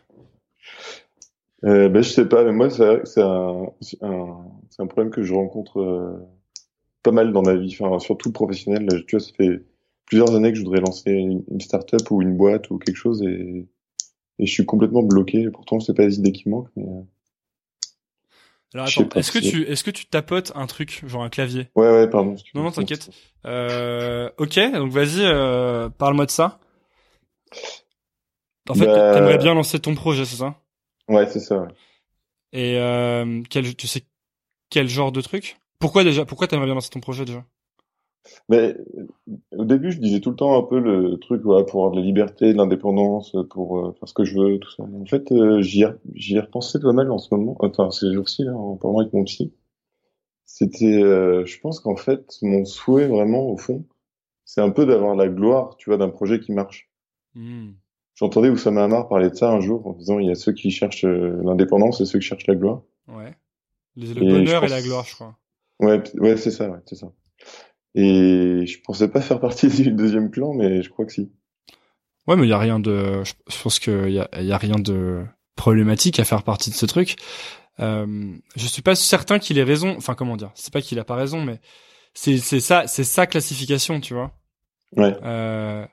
Euh, 1.65 1.89
ben, 1.89 2.03
je 2.03 2.11
sais 2.11 2.29
pas, 2.29 2.45
mais 2.45 2.53
moi, 2.53 2.69
c'est 2.71 3.23
un, 3.23 3.67
un, 4.03 4.45
un 4.79 4.87
problème 4.87 5.11
que 5.11 5.23
je 5.23 5.33
rencontre 5.33 5.81
pas 7.05 7.13
mal 7.13 7.33
dans 7.33 7.43
ma 7.43 7.55
vie, 7.55 7.77
enfin, 7.79 8.01
surtout 8.01 8.33
professionnel. 8.33 8.87
Là, 8.87 8.99
tu 9.07 9.17
vois, 9.17 9.25
ça 9.25 9.33
fait 9.37 9.63
plusieurs 10.07 10.35
années 10.35 10.51
que 10.51 10.59
je 10.59 10.65
voudrais 10.65 10.81
lancer 10.81 11.13
une, 11.13 11.45
une 11.49 11.61
start-up 11.61 12.11
ou 12.11 12.23
une 12.23 12.37
boîte 12.37 12.71
ou 12.71 12.79
quelque 12.79 12.97
chose 12.97 13.23
et, 13.23 13.69
et 14.41 14.47
je 14.47 14.53
suis 14.53 14.67
complètement 14.67 15.05
bloqué. 15.05 15.49
Pourtant, 15.51 15.79
c'est 15.79 15.95
pas 15.95 16.05
les 16.05 16.19
idées 16.19 16.33
qui 16.33 16.49
manquent, 16.49 16.71
mais 16.77 16.85
euh, 16.85 17.03
Alors 18.75 18.89
Je 18.89 18.95
sais 18.97 19.03
attends, 19.03 19.21
est-ce 19.21 19.31
que 19.31 19.39
tu, 19.39 19.63
est-ce 19.63 19.85
que 19.85 19.93
tu 19.93 20.07
tapotes 20.07 20.51
un 20.57 20.67
truc, 20.67 21.05
genre 21.07 21.23
un 21.23 21.31
clavier? 21.31 21.69
Ouais, 21.77 21.91
ouais, 21.91 22.11
pardon. 22.11 22.35
Non, 22.55 22.63
non, 22.65 22.71
t'inquiète. 22.73 23.11
Euh, 23.47 24.31
ok, 24.39 24.59
donc 24.73 24.91
vas-y, 24.91 25.21
euh, 25.25 25.89
parle-moi 25.91 26.27
de 26.27 26.31
ça. 26.33 26.59
En 28.69 28.75
fait, 28.75 28.87
Bah- 28.87 29.13
t'aimerais 29.13 29.39
bien 29.39 29.55
lancer 29.55 29.79
ton 29.79 29.95
projet, 29.95 30.25
c'est 30.25 30.37
ça? 30.37 30.61
Ouais, 31.09 31.27
c'est 31.27 31.41
ça. 31.41 31.59
ouais. 31.59 31.69
Et 32.53 32.79
euh, 32.79 33.43
quel, 33.51 33.77
tu 33.77 33.87
sais 33.87 34.03
quel 34.71 34.89
genre 34.89 35.13
de 35.13 35.21
truc? 35.21 35.57
Pourquoi 35.85 36.03
déjà 36.03 36.25
Pourquoi 36.25 36.47
t'aimerais 36.47 36.65
bien 36.65 36.77
lancer 36.77 36.89
ton 36.89 37.01
projet 37.01 37.27
déjà? 37.27 37.45
Mais 38.49 38.75
euh, 38.75 39.07
au 39.53 39.67
début, 39.67 39.93
je 39.93 39.99
disais 39.99 40.21
tout 40.21 40.31
le 40.31 40.37
temps 40.37 40.59
un 40.59 40.63
peu 40.63 40.81
le 40.81 41.19
truc, 41.19 41.43
pour 41.43 41.59
avoir 41.59 41.91
de 41.91 41.97
la 41.97 42.03
liberté, 42.03 42.55
de 42.55 42.57
l'indépendance, 42.57 43.37
pour 43.51 43.79
euh, 43.79 43.93
faire 43.93 44.09
ce 44.09 44.15
que 44.15 44.25
je 44.25 44.35
veux, 44.35 44.59
tout 44.59 44.71
ça. 44.71 44.83
En 44.83 45.05
fait, 45.05 45.31
euh, 45.31 45.61
j'y 45.61 45.83
ai, 45.83 46.41
repensé 46.41 46.81
pas 46.81 46.95
mal 46.95 47.11
en 47.11 47.19
ce 47.19 47.35
moment, 47.35 47.55
enfin 47.61 47.91
ces 47.91 48.15
jours-ci, 48.15 48.49
en 48.49 48.77
parlant 48.77 49.01
avec 49.01 49.13
mon 49.13 49.25
psy. 49.25 49.53
C'était, 50.47 51.03
euh, 51.03 51.45
je 51.45 51.61
pense 51.61 51.81
qu'en 51.81 51.97
fait, 51.97 52.39
mon 52.41 52.65
souhait 52.65 53.07
vraiment, 53.07 53.47
au 53.51 53.59
fond, 53.59 53.85
c'est 54.47 54.63
un 54.63 54.71
peu 54.71 54.87
d'avoir 54.87 55.15
la 55.15 55.29
gloire, 55.29 55.77
tu 55.77 55.91
vois, 55.91 55.99
d'un 55.99 56.09
projet 56.09 56.41
qui 56.41 56.53
marche. 56.53 56.89
Hmm. 57.35 57.73
J'entendais 58.15 58.49
Oussama 58.49 58.85
Hamar 58.85 59.07
parler 59.07 59.29
de 59.29 59.35
ça 59.35 59.51
un 59.51 59.61
jour, 59.61 59.87
en 59.87 59.93
disant, 59.93 60.19
il 60.19 60.29
y 60.29 60.31
a 60.31 60.35
ceux 60.35 60.53
qui 60.53 60.71
cherchent 60.71 61.05
l'indépendance 61.05 62.01
et 62.01 62.07
ceux 62.07 62.21
qui 62.21 62.25
cherchent 62.25 62.47
la 62.47 62.55
gloire. 62.55 62.81
Ouais. 63.07 63.37
Le, 63.97 64.07
Et 64.07 64.31
bonheur 64.31 64.65
et 64.65 64.69
la 64.69 64.81
gloire, 64.81 65.05
je 65.05 65.15
crois. 65.15 65.37
Ouais, 65.85 66.03
ouais, 66.15 66.37
c'est 66.37 66.51
ça, 66.51 66.71
ouais, 66.71 66.79
c'est 66.87 66.97
ça. 66.97 67.09
Et 67.95 68.67
je 68.67 68.81
pensais 68.83 69.09
pas 69.09 69.21
faire 69.21 69.41
partie 69.41 69.69
du 69.83 69.91
deuxième 69.93 70.31
clan, 70.31 70.53
mais 70.55 70.83
je 70.83 70.91
crois 70.91 71.05
que 71.05 71.13
si. 71.13 71.31
Ouais, 72.27 72.37
mais 72.37 72.45
il 72.45 72.51
y 72.51 72.55
a 72.55 72.59
rien 72.59 72.81
de. 72.81 73.23
Je 73.25 73.63
pense 73.63 73.79
qu'il 73.79 74.11
y 74.11 74.19
a, 74.19 74.29
il 74.41 74.47
y 74.47 74.53
a 74.53 74.59
rien 74.59 74.77
de 74.79 75.25
problématique 75.57 76.19
à 76.19 76.25
faire 76.25 76.43
partie 76.43 76.71
de 76.71 76.75
ce 76.75 76.87
truc. 76.87 77.17
Euh, 77.81 78.35
je 78.57 78.67
suis 78.67 78.83
pas 78.83 78.95
certain 78.95 79.39
qu'il 79.39 79.59
ait 79.59 79.65
raison. 79.65 79.95
Enfin, 79.97 80.15
comment 80.15 80.37
dire 80.37 80.51
C'est 80.55 80.73
pas 80.73 80.81
qu'il 80.81 80.99
a 80.99 81.05
pas 81.05 81.17
raison, 81.17 81.43
mais 81.43 81.61
c'est 82.15 82.39
c'est 82.39 82.61
ça, 82.61 82.87
c'est 82.87 83.05
sa 83.05 83.27
classification, 83.27 84.01
tu 84.01 84.15
vois. 84.15 84.33
Ouais. 84.97 85.15
Euh, 85.23 85.87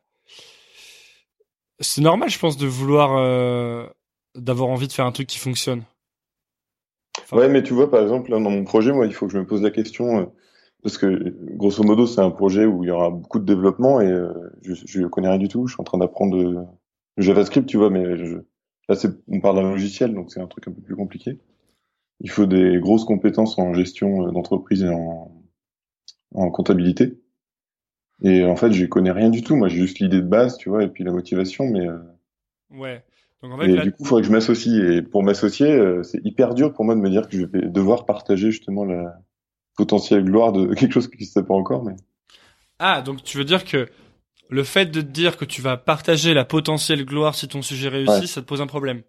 c'est 1.80 2.02
normal, 2.02 2.30
je 2.30 2.40
pense, 2.40 2.58
de 2.58 2.68
vouloir 2.68 3.18
euh, 3.18 3.88
d'avoir 4.36 4.70
envie 4.70 4.88
de 4.88 4.94
faire 4.94 5.06
un 5.06 5.12
truc 5.12 5.28
qui 5.28 5.40
fonctionne. 5.40 5.84
Enfin, 7.32 7.38
Ouais, 7.38 7.50
mais 7.50 7.64
tu 7.64 7.74
vois, 7.74 7.90
par 7.90 8.02
exemple, 8.02 8.32
là, 8.32 8.40
dans 8.40 8.50
mon 8.50 8.64
projet, 8.64 8.92
moi, 8.92 9.06
il 9.06 9.14
faut 9.14 9.28
que 9.28 9.34
je 9.34 9.40
me 9.40 9.46
pose 9.46 9.62
la 9.62 9.72
question, 9.72 10.20
euh, 10.20 10.26
parce 10.84 10.98
que, 10.98 11.36
grosso 11.56 11.84
modo, 11.84 12.06
c'est 12.08 12.22
un 12.22 12.32
projet 12.32 12.66
où 12.66 12.84
il 12.84 12.88
y 12.88 12.92
aura 12.92 13.10
beaucoup 13.10 13.40
de 13.40 13.46
développement 13.46 14.02
et 14.02 14.08
euh, 14.08 14.34
je, 14.62 14.74
je 14.74 15.06
connais 15.08 15.30
rien 15.30 15.38
du 15.38 15.48
tout. 15.48 15.68
Je 15.68 15.74
suis 15.74 15.82
en 15.82 15.86
train 15.86 15.98
d'apprendre 15.98 16.38
euh, 16.38 16.66
le 17.18 17.24
JavaScript, 17.24 17.68
tu 17.68 17.78
vois, 17.78 17.90
mais 17.90 18.18
je, 18.18 18.38
là, 18.90 18.96
on 19.28 19.40
parle 19.40 19.58
d'un 19.58 19.70
logiciel, 19.72 20.14
donc 20.14 20.32
c'est 20.32 20.42
un 20.42 20.48
truc 20.48 20.68
un 20.68 20.72
peu 20.72 20.82
plus 20.82 20.96
compliqué. 20.96 21.40
Il 22.20 22.30
faut 22.30 22.46
des 22.46 22.80
grosses 22.80 23.06
compétences 23.06 23.58
en 23.58 23.74
gestion 23.74 24.28
euh, 24.28 24.32
d'entreprise 24.32 24.84
et 24.84 24.90
en, 24.90 25.32
en 26.34 26.52
comptabilité. 26.52 27.20
Et 28.24 28.46
en 28.46 28.56
fait, 28.56 28.72
je 28.72 28.86
connais 28.86 29.12
rien 29.12 29.30
du 29.30 29.44
tout. 29.44 29.56
Moi, 29.56 29.68
j'ai 29.68 29.78
juste 29.78 30.00
l'idée 30.00 30.22
de 30.22 30.28
base, 30.28 30.58
tu 30.58 30.70
vois, 30.70 30.84
et 30.84 30.88
puis 30.88 31.04
la 31.04 31.12
motivation, 31.12 31.66
mais 31.66 31.88
euh, 31.88 31.98
ouais. 32.72 33.04
Donc 33.44 33.54
en 33.54 33.58
fait, 33.58 33.70
et 33.70 33.76
là- 33.76 33.84
du 33.84 33.92
coup, 33.92 33.98
il 34.02 34.06
faudrait 34.08 34.22
que 34.22 34.28
je 34.28 34.32
m'associe. 34.34 34.76
Et 34.92 35.02
pour 35.02 35.24
m'associer, 35.24 35.72
euh, 35.72 36.04
c'est 36.04 36.20
hyper 36.24 36.54
dur 36.54 36.74
pour 36.74 36.86
moi 36.86 36.96
de 36.96 37.00
me 37.00 37.10
dire 37.10 37.28
que 37.28 37.38
je 37.38 37.46
vais 37.46 37.62
devoir 37.70 38.06
partager 38.06 38.52
justement 38.52 38.86
la 38.86 39.16
potentielle 39.76 40.24
gloire 40.24 40.52
de 40.52 40.74
quelque 40.76 40.94
chose 40.94 41.08
qui 41.08 41.14
n'existe 41.16 41.42
pas 41.42 41.54
encore. 41.56 41.84
Mais 41.84 41.96
ah, 42.80 43.02
donc 43.02 43.24
tu 43.24 43.38
veux 43.38 43.46
dire 43.46 43.64
que 43.66 43.90
le 44.50 44.64
fait 44.64 44.86
de 44.88 45.02
te 45.02 45.06
dire 45.08 45.38
que 45.38 45.46
tu 45.46 45.62
vas 45.62 45.78
partager 45.78 46.34
la 46.34 46.46
potentielle 46.46 47.06
gloire 47.06 47.36
si 47.36 47.48
ton 47.48 47.62
sujet 47.62 47.88
réussit, 47.90 48.22
Ouais. 48.22 48.28
ça 48.28 48.42
te 48.42 48.48
pose 48.48 48.62
un 48.62 48.68
problème? 48.68 49.02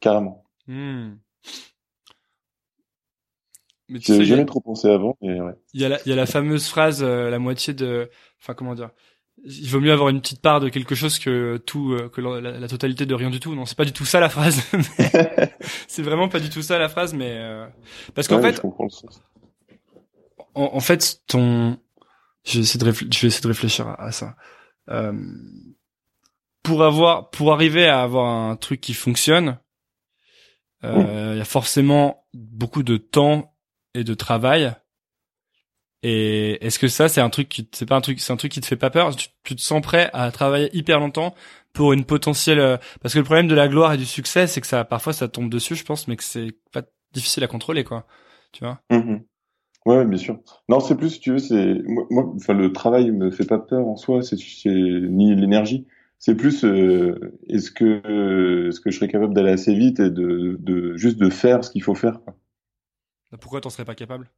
carrément. 0.00 0.44
Hmm. 0.66 1.14
Mais 3.88 3.98
tu 4.00 4.06
sais, 4.14 4.20
a- 4.20 4.24
jamais 4.24 4.44
trop 4.46 4.60
pensé 4.60 4.88
avant. 4.88 5.16
Mais 5.22 5.40
ouais. 5.40 5.52
Il 5.72 5.80
y 5.80 5.84
a 5.84 5.88
la, 5.88 5.98
il 6.04 6.08
y 6.08 6.12
a 6.12 6.16
la 6.16 6.26
fameuse 6.26 6.66
phrase, 6.68 7.02
euh, 7.02 7.30
la 7.30 7.38
moitié 7.38 7.72
de, 7.72 8.10
enfin 8.40 8.54
comment 8.54 8.74
dire, 8.74 8.90
il 9.46 9.68
vaut 9.70 9.80
mieux 9.80 9.92
avoir 9.92 10.08
une 10.08 10.20
petite 10.20 10.40
part 10.42 10.60
de 10.60 10.68
quelque 10.68 10.94
chose 10.94 11.18
que 11.18 11.56
tout, 11.58 11.92
euh, 11.92 12.08
que 12.08 12.20
la, 12.20 12.68
totalité 12.68 13.06
de 13.06 13.14
rien 13.14 13.30
du 13.30 13.40
tout. 13.40 13.54
Non, 13.54 13.64
c'est 13.64 13.76
pas 13.76 13.84
du 13.84 13.92
tout 13.92 14.04
ça 14.04 14.20
la 14.20 14.28
phrase. 14.28 14.60
C'est 15.88 16.02
vraiment 16.02 16.28
pas 16.28 16.40
du 16.40 16.50
tout 16.50 16.62
ça 16.62 16.78
la 16.78 16.88
phrase, 16.88 17.14
mais 17.14 17.30
euh, 17.38 17.66
parce 18.14 18.28
qu'en 18.28 18.40
Ouais, 18.40 18.52
fait, 18.52 18.60
en, 20.54 20.70
en 20.74 20.80
fait, 20.80 21.22
ton, 21.26 21.78
je 22.44 22.58
vais 22.58 22.60
essayer 22.64 22.80
de, 22.80 22.90
réfl- 22.90 23.12
je 23.12 23.20
vais 23.20 23.28
essayer 23.28 23.42
de 23.42 23.48
réfléchir 23.48 23.86
à, 23.88 24.02
à 24.02 24.12
ça. 24.12 24.36
Euh, 24.90 25.12
pour 26.62 26.82
avoir, 26.84 27.30
pour 27.30 27.52
arriver 27.52 27.86
à 27.86 28.02
avoir 28.02 28.26
un 28.26 28.56
truc 28.56 28.80
qui 28.80 28.94
fonctionne, 28.94 29.58
euh, 30.84 31.30
il 31.34 31.38
y 31.38 31.40
a 31.40 31.44
forcément 31.44 32.26
beaucoup 32.34 32.82
de 32.82 32.96
temps 32.96 33.54
et 33.94 34.04
de 34.04 34.14
travail. 34.14 34.74
Et 36.02 36.64
est-ce 36.64 36.78
que 36.78 36.88
ça, 36.88 37.08
c'est 37.08 37.20
un 37.20 37.30
truc 37.30 37.48
qui, 37.48 37.68
c'est 37.72 37.86
pas 37.86 37.96
un 37.96 38.00
truc, 38.00 38.20
c'est 38.20 38.32
un 38.32 38.36
truc 38.36 38.52
qui 38.52 38.60
te 38.60 38.66
fait 38.66 38.76
pas 38.76 38.90
peur? 38.90 39.14
Tu, 39.16 39.28
tu, 39.44 39.56
te 39.56 39.60
sens 39.60 39.80
prêt 39.82 40.10
à 40.12 40.30
travailler 40.30 40.74
hyper 40.76 41.00
longtemps 41.00 41.34
pour 41.72 41.92
une 41.92 42.04
potentielle, 42.04 42.60
euh, 42.60 42.76
parce 43.02 43.14
que 43.14 43.18
le 43.18 43.24
problème 43.24 43.48
de 43.48 43.54
la 43.54 43.68
gloire 43.68 43.92
et 43.94 43.96
du 43.96 44.06
succès, 44.06 44.46
c'est 44.46 44.60
que 44.60 44.66
ça, 44.66 44.84
parfois, 44.84 45.12
ça 45.12 45.28
tombe 45.28 45.50
dessus, 45.50 45.74
je 45.74 45.84
pense, 45.84 46.08
mais 46.08 46.16
que 46.16 46.24
c'est 46.24 46.52
pas 46.72 46.82
difficile 47.12 47.44
à 47.44 47.48
contrôler, 47.48 47.84
quoi. 47.84 48.06
Tu 48.52 48.64
vois? 48.64 48.80
Mmh 48.90 49.18
Ouais, 49.86 50.04
bien 50.04 50.18
sûr. 50.18 50.40
Non, 50.68 50.80
c'est 50.80 50.96
plus, 50.96 51.10
si 51.10 51.20
tu 51.20 51.30
veux, 51.30 51.38
c'est 51.38 51.80
moi, 51.86 52.32
enfin, 52.34 52.54
le 52.54 52.72
travail 52.72 53.12
me 53.12 53.30
fait 53.30 53.46
pas 53.46 53.60
peur 53.60 53.86
en 53.86 53.94
soi, 53.94 54.20
c'est 54.22 54.36
ni 54.66 55.34
l'énergie. 55.36 55.86
C'est 56.18 56.34
plus, 56.34 56.64
euh, 56.64 57.38
est-ce 57.48 57.70
que, 57.70 58.02
euh, 58.04 58.68
est-ce 58.68 58.80
que 58.80 58.90
je 58.90 58.96
serais 58.96 59.08
capable 59.08 59.32
d'aller 59.32 59.52
assez 59.52 59.74
vite 59.74 60.00
et 60.00 60.10
de, 60.10 60.56
de 60.58 60.96
juste 60.96 61.18
de 61.18 61.30
faire 61.30 61.62
ce 61.62 61.70
qu'il 61.70 61.84
faut 61.84 61.94
faire. 61.94 62.20
Quoi. 62.22 62.34
Pourquoi 63.40 63.60
t'en 63.60 63.70
serais 63.70 63.84
pas 63.84 63.94
capable? 63.94 64.28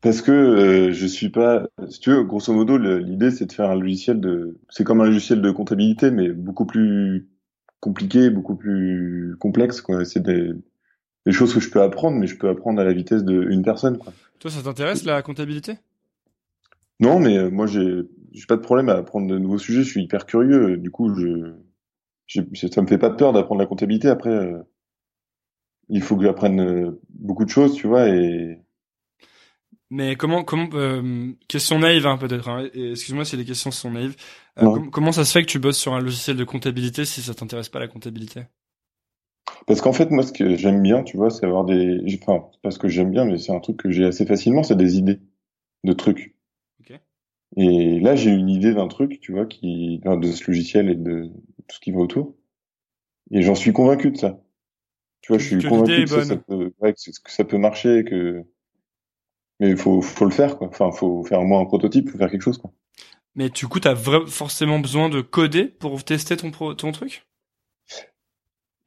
Parce 0.00 0.22
que 0.22 0.30
euh, 0.30 0.92
je 0.92 1.06
suis 1.06 1.28
pas. 1.28 1.68
Si 1.88 1.98
tu 1.98 2.10
veux, 2.10 2.22
grosso 2.22 2.52
modo, 2.52 2.78
l'idée 2.78 3.32
c'est 3.32 3.46
de 3.46 3.52
faire 3.52 3.70
un 3.70 3.74
logiciel 3.74 4.20
de. 4.20 4.56
C'est 4.68 4.84
comme 4.84 5.00
un 5.00 5.06
logiciel 5.06 5.42
de 5.42 5.50
comptabilité, 5.50 6.10
mais 6.12 6.28
beaucoup 6.28 6.66
plus 6.66 7.28
compliqué, 7.80 8.30
beaucoup 8.30 8.54
plus 8.54 9.34
complexe. 9.40 9.80
Quoi. 9.80 10.04
C'est 10.04 10.22
des, 10.22 10.52
des 11.26 11.32
choses 11.32 11.52
que 11.52 11.60
je 11.60 11.70
peux 11.70 11.82
apprendre, 11.82 12.16
mais 12.16 12.28
je 12.28 12.36
peux 12.38 12.48
apprendre 12.48 12.80
à 12.80 12.84
la 12.84 12.92
vitesse 12.92 13.24
d'une 13.24 13.62
personne. 13.62 13.98
Quoi. 13.98 14.12
Toi, 14.38 14.50
ça 14.52 14.62
t'intéresse 14.62 15.04
la 15.04 15.20
comptabilité? 15.22 15.74
Non, 17.00 17.18
mais 17.18 17.36
euh, 17.36 17.50
moi, 17.50 17.66
j'ai 17.66 18.02
j'ai 18.32 18.46
pas 18.46 18.56
de 18.56 18.62
problème 18.62 18.88
à 18.88 18.94
apprendre 18.94 19.26
de 19.26 19.36
nouveaux 19.36 19.58
sujets. 19.58 19.82
Je 19.82 19.88
suis 19.88 20.02
hyper 20.04 20.26
curieux. 20.26 20.76
Du 20.76 20.92
coup, 20.92 21.12
je, 21.14 21.54
ça 22.54 22.82
me 22.82 22.86
fait 22.86 22.98
pas 22.98 23.10
peur 23.10 23.32
d'apprendre 23.32 23.60
la 23.60 23.66
comptabilité. 23.66 24.08
Après, 24.08 24.30
euh, 24.30 24.58
il 25.88 26.02
faut 26.02 26.16
que 26.16 26.22
j'apprenne 26.22 26.60
euh, 26.60 27.00
beaucoup 27.10 27.44
de 27.44 27.50
choses, 27.50 27.74
tu 27.74 27.88
vois. 27.88 28.08
Et 28.08 28.60
mais 29.90 30.16
comment 30.16 30.44
comment 30.44 30.68
question 31.48 31.78
naïve 31.78 32.06
hein, 32.06 32.18
peut-être. 32.18 32.48
Hein, 32.48 32.68
Excuse-moi 32.74 33.24
si 33.24 33.36
les 33.36 33.44
questions 33.44 33.70
sont 33.70 33.90
naïves. 33.90 34.16
comment 34.92 35.12
ça 35.12 35.24
se 35.24 35.32
fait 35.32 35.42
que 35.42 35.50
tu 35.50 35.58
bosses 35.58 35.78
sur 35.78 35.94
un 35.94 36.00
logiciel 36.00 36.36
de 36.36 36.44
comptabilité 36.44 37.04
si 37.04 37.22
ça 37.22 37.34
t'intéresse 37.34 37.68
pas 37.68 37.80
la 37.80 37.88
comptabilité? 37.88 38.42
Parce 39.66 39.80
qu'en 39.80 39.92
fait, 39.92 40.10
moi, 40.10 40.22
ce 40.22 40.32
que 40.32 40.56
j'aime 40.56 40.82
bien, 40.82 41.02
tu 41.02 41.16
vois, 41.16 41.30
c'est 41.30 41.46
avoir 41.46 41.64
des, 41.64 42.00
enfin, 42.22 42.46
parce 42.62 42.78
que 42.78 42.88
j'aime 42.88 43.10
bien, 43.10 43.24
mais 43.24 43.38
c'est 43.38 43.52
un 43.52 43.60
truc 43.60 43.78
que 43.78 43.90
j'ai 43.90 44.04
assez 44.04 44.26
facilement, 44.26 44.62
c'est 44.62 44.76
des 44.76 44.98
idées 44.98 45.20
de 45.84 45.92
trucs. 45.92 46.34
Et 47.56 47.98
là, 48.00 48.14
j'ai 48.14 48.30
une 48.30 48.50
idée 48.50 48.74
d'un 48.74 48.88
truc, 48.88 49.20
tu 49.20 49.32
vois, 49.32 49.46
qui, 49.46 50.00
de 50.04 50.32
ce 50.32 50.50
logiciel 50.50 50.90
et 50.90 50.94
de 50.94 51.30
tout 51.66 51.76
ce 51.76 51.80
qui 51.80 51.92
va 51.92 51.98
autour. 51.98 52.36
Et 53.30 53.42
j'en 53.42 53.54
suis 53.54 53.72
convaincu 53.72 54.10
de 54.10 54.16
ça. 54.16 54.40
Tu 55.22 55.32
vois, 55.32 55.38
je 55.38 55.46
suis 55.46 55.68
convaincu 55.68 56.04
que, 56.04 56.24
ça, 56.24 56.36
peut, 56.36 56.72
ouais, 56.78 56.92
que, 56.92 56.98
ça 57.26 57.44
peut 57.44 57.58
marcher, 57.58 58.04
que, 58.04 58.44
mais 59.60 59.70
il 59.70 59.76
faut, 59.76 60.00
faut 60.02 60.24
le 60.24 60.30
faire, 60.30 60.56
quoi. 60.56 60.68
Enfin, 60.68 60.90
faut 60.92 61.22
faire 61.24 61.40
au 61.40 61.44
moins 61.44 61.60
un 61.60 61.64
prototype, 61.66 62.10
faut 62.10 62.18
faire 62.18 62.30
quelque 62.30 62.42
chose, 62.42 62.58
quoi. 62.58 62.70
Mais 63.34 63.50
du 63.50 63.68
coup, 63.68 63.78
t'as 63.78 63.94
forcément 63.94 64.80
besoin 64.80 65.08
de 65.08 65.20
coder 65.20 65.64
pour 65.64 66.02
tester 66.02 66.36
ton, 66.36 66.50
ton 66.50 66.92
truc? 66.92 67.24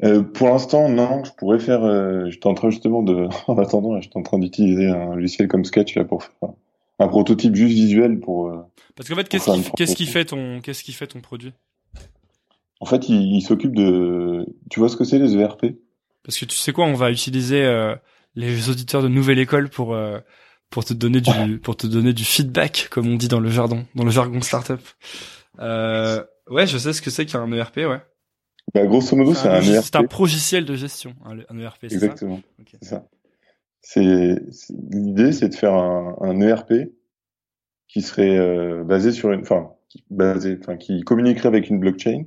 Euh, 0.03 0.23
pour 0.23 0.47
l'instant, 0.49 0.89
non. 0.89 1.23
Je 1.23 1.31
pourrais 1.31 1.59
faire. 1.59 1.83
Euh, 1.83 2.29
j'étais 2.29 2.47
en 2.47 2.53
train 2.53 2.69
justement 2.69 3.03
de. 3.03 3.27
En 3.47 3.57
attendant, 3.57 3.99
j'étais 4.01 4.17
en 4.17 4.23
train 4.23 4.39
d'utiliser 4.39 4.87
un 4.87 5.15
logiciel 5.15 5.47
comme 5.47 5.63
Sketch 5.63 5.95
là 5.95 6.03
pour 6.05 6.23
faire 6.23 6.49
un 6.99 7.07
prototype 7.07 7.55
juste 7.55 7.73
visuel 7.73 8.19
pour. 8.19 8.49
Euh, 8.49 8.57
Parce 8.95 9.09
qu'en 9.09 9.15
fait, 9.15 9.29
qu'est-ce 9.29 9.51
qui, 9.51 9.71
qu'est-ce 9.77 9.95
qui 9.95 10.05
fait 10.05 10.25
ton, 10.25 10.59
qu'est-ce 10.61 10.83
qui 10.83 10.91
fait 10.91 11.07
ton 11.07 11.21
produit? 11.21 11.53
En 12.79 12.85
fait, 12.85 13.09
il, 13.09 13.35
il 13.35 13.41
s'occupe 13.41 13.75
de. 13.75 14.45
Tu 14.69 14.79
vois 14.79 14.89
ce 14.89 14.97
que 14.97 15.03
c'est 15.03 15.19
les 15.19 15.37
ERP 15.37 15.65
Parce 16.23 16.37
que 16.37 16.45
tu 16.45 16.55
sais 16.55 16.73
quoi, 16.73 16.85
on 16.85 16.93
va 16.93 17.11
utiliser 17.11 17.63
euh, 17.63 17.95
les 18.35 18.69
auditeurs 18.69 19.03
de 19.03 19.07
Nouvelle 19.07 19.39
École 19.39 19.69
pour 19.69 19.95
pour 20.71 20.85
te 20.85 20.93
donner 20.93 21.21
du 21.21 21.59
pour 21.59 21.75
te 21.77 21.85
donner 21.85 22.13
du 22.13 22.23
feedback, 22.23 22.87
comme 22.89 23.07
on 23.07 23.15
dit 23.15 23.27
dans 23.27 23.39
le 23.39 23.49
jardin, 23.49 23.83
dans 23.93 24.05
le 24.05 24.09
jargon 24.09 24.41
startup. 24.41 24.79
Euh, 25.59 26.23
ouais, 26.49 26.65
je 26.65 26.77
sais 26.77 26.93
ce 26.93 27.01
que 27.01 27.11
c'est 27.11 27.25
qu'un 27.25 27.51
ERP, 27.51 27.77
ouais. 27.77 28.01
Bah, 28.73 28.85
grosso 28.85 29.15
modo, 29.15 29.33
c'est 29.33 29.49
un, 29.49 29.61
ERP. 29.61 29.83
C'est 29.83 29.95
un 29.97 30.05
progiciel 30.05 30.65
de 30.65 30.75
gestion, 30.75 31.13
un, 31.25 31.59
ERP. 31.59 31.83
Exactement. 31.83 32.41
C'est 32.71 32.85
ça. 32.85 33.07
C'est 33.81 34.35
l'idée, 34.91 35.33
c'est 35.33 35.49
de 35.49 35.55
faire 35.55 35.73
un, 35.73 36.15
un, 36.21 36.39
ERP 36.39 36.73
qui 37.87 38.01
serait 38.01 38.37
euh, 38.37 38.83
basé 38.83 39.11
sur 39.11 39.31
une, 39.31 39.41
enfin, 39.41 39.71
basé, 40.09 40.57
enfin, 40.61 40.77
qui 40.77 41.01
communiquerait 41.01 41.47
avec 41.47 41.69
une 41.69 41.79
blockchain 41.79 42.25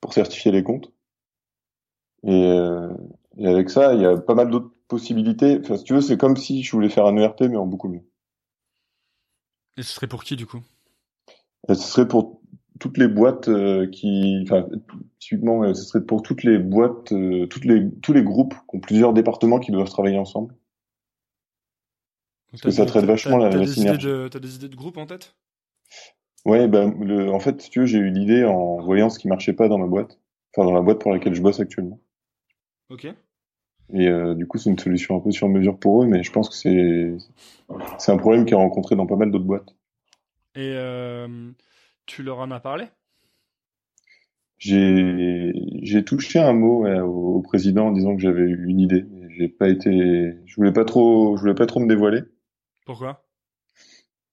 pour 0.00 0.12
certifier 0.12 0.52
les 0.52 0.62
comptes. 0.62 0.92
Et, 2.24 2.44
euh, 2.44 2.92
et 3.38 3.48
avec 3.48 3.70
ça, 3.70 3.94
il 3.94 4.02
y 4.02 4.06
a 4.06 4.16
pas 4.18 4.34
mal 4.34 4.50
d'autres 4.50 4.70
possibilités. 4.92 5.58
Enfin, 5.60 5.76
si 5.76 5.84
tu 5.84 5.94
veux, 5.94 6.02
c'est 6.02 6.18
comme 6.18 6.36
si 6.36 6.62
je 6.62 6.70
voulais 6.72 6.90
faire 6.90 7.06
un 7.06 7.16
ERP 7.16 7.40
mais 7.42 7.56
en 7.56 7.66
beaucoup 7.66 7.88
mieux. 7.88 8.04
Et 9.78 9.82
ce 9.82 9.92
serait 9.94 10.06
pour 10.06 10.22
qui 10.22 10.36
du 10.36 10.46
coup? 10.46 10.60
Ce 11.68 11.74
serait 11.74 12.06
pour 12.06 12.42
toutes 12.78 12.98
les 12.98 13.08
boîtes 13.08 13.48
euh, 13.48 13.88
qui, 13.88 14.40
enfin, 14.42 14.66
typiquement, 15.18 15.62
euh, 15.62 15.72
ce 15.72 15.84
serait 15.84 16.04
pour 16.04 16.22
toutes 16.22 16.42
les 16.42 16.58
boîtes, 16.58 17.12
euh, 17.12 17.46
toutes 17.46 17.64
les, 17.64 17.90
tous 18.02 18.12
les 18.12 18.22
groupes 18.22 18.54
qui 18.68 18.76
ont 18.76 18.80
plusieurs 18.80 19.12
départements 19.12 19.60
qui 19.60 19.72
doivent 19.72 19.88
travailler 19.88 20.18
ensemble. 20.18 20.54
Parce 22.50 22.62
que 22.62 22.70
ça 22.70 22.84
traite 22.84 23.06
vachement 23.06 23.38
la, 23.38 23.48
la 23.48 23.66
synergie. 23.66 24.08
T'as 24.30 24.38
des 24.40 24.56
idées 24.56 24.68
de 24.68 24.76
groupe 24.76 24.98
en 24.98 25.06
tête? 25.06 25.34
Ouais, 26.44 26.68
ben, 26.68 26.92
le, 27.00 27.30
en 27.30 27.38
fait, 27.38 27.62
si 27.62 27.70
tu 27.70 27.80
veux, 27.80 27.86
j'ai 27.86 27.98
eu 27.98 28.10
l'idée 28.10 28.44
en 28.44 28.80
voyant 28.80 29.08
ce 29.08 29.18
qui 29.18 29.28
marchait 29.28 29.54
pas 29.54 29.68
dans 29.68 29.78
ma 29.78 29.86
boîte, 29.86 30.18
enfin 30.50 30.66
dans 30.66 30.74
la 30.74 30.82
boîte 30.82 31.00
pour 31.00 31.12
laquelle 31.12 31.34
je 31.34 31.40
bosse 31.40 31.60
actuellement. 31.60 32.00
Ok. 32.90 33.06
Et 33.92 34.08
euh, 34.08 34.34
du 34.34 34.46
coup, 34.46 34.58
c'est 34.58 34.70
une 34.70 34.78
solution 34.78 35.16
un 35.16 35.20
peu 35.20 35.30
sur 35.30 35.48
mesure 35.48 35.78
pour 35.78 36.02
eux, 36.02 36.06
mais 36.06 36.22
je 36.22 36.32
pense 36.32 36.48
que 36.48 36.54
c'est 36.54 37.16
c'est 37.98 38.12
un 38.12 38.16
problème 38.16 38.44
qui 38.44 38.52
est 38.52 38.56
rencontré 38.56 38.96
dans 38.96 39.06
pas 39.06 39.16
mal 39.16 39.30
d'autres 39.30 39.44
boîtes. 39.44 39.74
Et 40.54 40.72
euh, 40.74 41.50
tu 42.06 42.22
leur 42.22 42.38
en 42.38 42.50
as 42.50 42.60
parlé? 42.60 42.86
J'ai 44.58 46.04
touché 46.04 46.38
un 46.38 46.52
mot 46.52 46.86
au, 46.86 47.40
président 47.42 47.88
en 47.88 47.92
disant 47.92 48.14
que 48.14 48.22
j'avais 48.22 48.42
eu 48.42 48.64
une 48.68 48.78
idée. 48.78 49.04
J'ai 49.30 49.48
pas 49.48 49.68
été, 49.68 50.34
je 50.46 50.56
voulais 50.56 50.72
pas 50.72 50.84
trop, 50.84 51.36
je 51.36 51.40
voulais 51.40 51.54
pas 51.54 51.66
trop 51.66 51.80
me 51.80 51.88
dévoiler. 51.88 52.20
Pourquoi? 52.86 53.24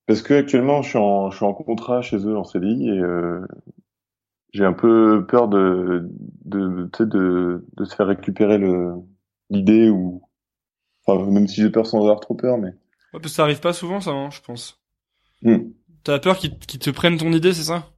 Parce 0.05 0.22
que 0.22 0.36
actuellement, 0.36 0.82
je 0.84 0.89
suis 0.89 0.97
en 0.97 1.32
je 1.32 1.38
suis 1.38 1.45
en 1.45 1.53
contrat 1.53 2.01
chez 2.01 2.18
eux 2.18 2.38
en 2.38 2.43
CDI 2.43 2.89
et 2.89 2.99
euh, 2.99 3.45
j'ai 4.53 4.66
un 4.66 4.74
peu 4.74 5.26
peur 5.28 5.47
de 5.47 6.10
de 6.45 6.89
de, 6.99 7.66
de 7.76 7.86
se 7.86 7.95
faire 7.95 8.07
récupérer 8.07 8.60
le 8.60 8.93
l'idée 9.50 9.89
ou 9.89 10.22
enfin 11.06 11.26
même 11.26 11.47
si 11.47 11.62
j'ai 11.62 11.70
peur 11.70 11.88
sans 11.88 12.00
avoir 12.00 12.20
trop 12.20 12.36
peur 12.36 12.58
mais. 12.58 12.70
Ouais, 12.70 13.20
parce 13.20 13.24
que 13.24 13.30
ça 13.30 13.43
arrive 13.43 13.60
pas 13.60 13.74
souvent 13.74 14.02
ça, 14.02 14.12
hein, 14.12 14.30
je 14.30 14.41
pense. 14.41 14.80
Hmm. 15.41 15.72
T'as 16.04 16.20
peur 16.20 16.38
qu'ils 16.38 16.58
te 16.58 16.89
prennent 16.89 17.18
ton 17.18 17.32
idée, 17.32 17.54
c'est 17.54 17.64
ça? 17.64 17.89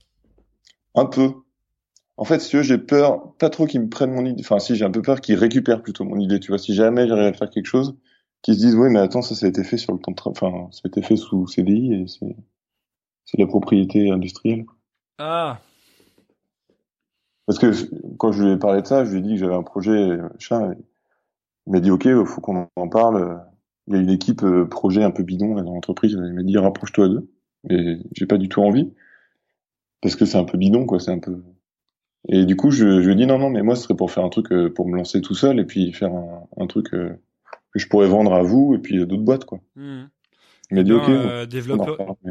Un 0.96 1.06
peu. 1.06 1.34
En 2.18 2.26
fait, 2.26 2.40
si 2.40 2.62
j'ai 2.64 2.78
peur, 2.78 3.36
pas 3.38 3.50
trop 3.50 3.66
qu'ils 3.66 3.82
me 3.82 3.90
prennent 3.90 4.14
mon 4.14 4.26
idée. 4.26 4.42
Enfin, 4.44 4.60
si, 4.60 4.76
j'ai 4.76 4.86
un 4.86 4.92
peu 4.92 5.02
peur 5.02 5.22
qu'ils 5.22 5.36
récupèrent 5.36 5.82
plutôt 5.82 6.04
mon 6.04 6.20
idée. 6.20 6.40
Tu 6.40 6.52
vois, 6.52 6.60
si 6.60 6.74
jamais 6.74 7.08
j'arrive 7.08 7.26
à 7.26 7.34
faire 7.34 7.50
quelque 7.50 7.66
chose, 7.66 7.98
qu'ils 8.42 8.56
se 8.56 8.60
disent, 8.60 8.76
oui, 8.76 8.90
mais 8.90 9.00
attends, 9.00 9.22
ça, 9.22 9.36
ça 9.36 9.46
a 9.46 9.50
été 9.50 9.64
fait 9.64 9.78
sur 9.78 9.94
le 9.94 10.00
temps 10.00 10.12
de 10.12 10.22
enfin, 10.26 10.68
ça 10.72 10.82
a 10.86 10.88
été 10.88 11.02
fait 11.02 11.16
sous 11.16 11.48
CDI 11.48 11.94
et 11.94 12.08
c'est, 12.08 12.36
c'est 13.26 13.40
la 13.40 13.48
propriété 13.48 14.12
industrielle. 14.12 14.66
Ah. 15.18 15.62
Parce 17.46 17.60
que 17.60 17.72
quand 18.18 18.32
je 18.32 18.44
lui 18.44 18.52
ai 18.52 18.58
parlé 18.58 18.82
de 18.82 18.88
ça, 18.88 19.04
je 19.06 19.12
lui 19.12 19.20
ai 19.20 19.22
dit 19.22 19.34
que 19.34 19.40
j'avais 19.40 19.56
un 19.56 19.64
projet, 19.64 20.18
chat. 20.40 20.74
Il 21.68 21.74
m'a 21.74 21.80
dit, 21.80 21.92
ok, 21.92 22.08
faut 22.26 22.42
qu'on 22.42 22.68
en 22.76 22.88
parle. 22.88 23.42
Il 23.88 23.96
y 23.96 23.98
a 23.98 24.02
une 24.02 24.10
équipe 24.10 24.44
euh, 24.44 24.66
projet 24.66 25.04
un 25.04 25.12
peu 25.12 25.24
bidon 25.24 25.56
dans 25.56 25.74
l'entreprise. 25.74 26.14
Il 26.14 26.34
m'a 26.34 26.44
dit, 26.44 26.58
rapproche-toi 26.58 27.10
d'eux 27.10 27.30
mais 27.64 28.00
j'ai 28.14 28.26
pas 28.26 28.38
du 28.38 28.50
tout 28.50 28.62
envie 28.62 28.92
parce 30.02 30.16
que 30.16 30.26
c'est 30.26 30.38
un 30.38 30.44
peu 30.44 30.58
bidon 30.58 30.86
quoi 30.86 31.00
c'est 31.00 31.12
un 31.12 31.20
peu 31.20 31.44
et 32.28 32.46
du 32.46 32.56
coup 32.56 32.72
je, 32.72 33.02
je 33.02 33.06
lui 33.06 33.14
ai 33.14 33.16
dit 33.16 33.28
non 33.28 33.38
non 33.38 33.50
mais 33.50 33.62
moi 33.62 33.76
ce 33.76 33.84
serait 33.84 33.96
pour 33.96 34.12
faire 34.12 34.24
un 34.24 34.30
truc 34.30 34.52
euh, 34.52 34.74
pour 34.74 34.88
me 34.88 34.96
lancer 34.96 35.22
tout 35.22 35.36
seul 35.36 35.60
et 35.60 35.66
puis 35.66 35.94
faire 35.94 36.12
un, 36.12 36.48
un 36.58 36.68
truc 36.68 36.94
euh, 36.94 37.10
que 37.74 37.80
je 37.80 37.88
pourrais 37.88 38.08
vendre 38.08 38.34
à 38.34 38.42
vous 38.42 38.76
et 38.76 38.80
puis 38.80 38.98
d'autres 39.06 39.24
boîtes 39.24 39.46
quoi 39.46 39.60
mmh. 39.76 40.04
il 40.72 40.76
m'a 40.76 40.84
dit 40.84 40.94
ok 40.94 41.10
euh, 41.10 41.46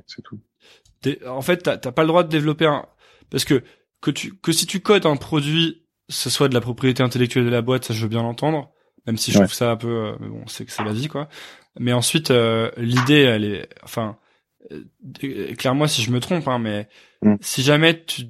c'est 0.07 0.22
tout 0.22 0.39
en 1.26 1.43
fait 1.43 1.62
t'as 1.62 1.78
pas 1.93 2.03
le 2.03 2.09
droit 2.09 2.24
de 2.24 2.28
développer 2.28 2.66
un 2.66 2.87
parce 3.31 3.45
que 3.45 3.62
que 4.01 4.11
tu 4.11 4.35
que 4.37 4.53
si 4.53 4.66
tu 4.66 4.81
codes 4.81 5.07
un 5.07 5.16
produit 5.16 5.87
ce 6.09 6.28
soit 6.28 6.49
de 6.49 6.55
la 6.55 6.61
propriété 6.61 7.03
intellectuelle 7.03 7.45
de 7.45 7.51
la 7.51 7.62
boîte 7.62 7.85
ça 7.85 7.95
je 7.95 8.03
veux 8.03 8.09
bien 8.09 8.22
l'entendre 8.22 8.72
même 9.11 9.18
si 9.18 9.32
je 9.32 9.38
trouve 9.38 9.52
ça 9.52 9.70
un 9.72 9.76
peu 9.76 10.14
mais 10.20 10.28
bon 10.28 10.44
c'est 10.46 10.64
que 10.64 10.72
c'est 10.72 10.84
la 10.84 10.92
vie 10.92 11.08
quoi 11.08 11.28
mais 11.78 11.92
ensuite 11.92 12.32
l'idée 12.76 13.20
elle 13.20 13.44
est 13.44 13.68
enfin 13.82 14.16
euh, 14.72 15.54
clairement 15.54 15.86
si 15.86 16.02
je 16.02 16.11
me 16.11 16.20
trompe, 16.20 16.46
hein, 16.48 16.58
mais 16.58 16.88
mm. 17.22 17.36
si 17.40 17.62
jamais 17.62 18.04
tu, 18.04 18.24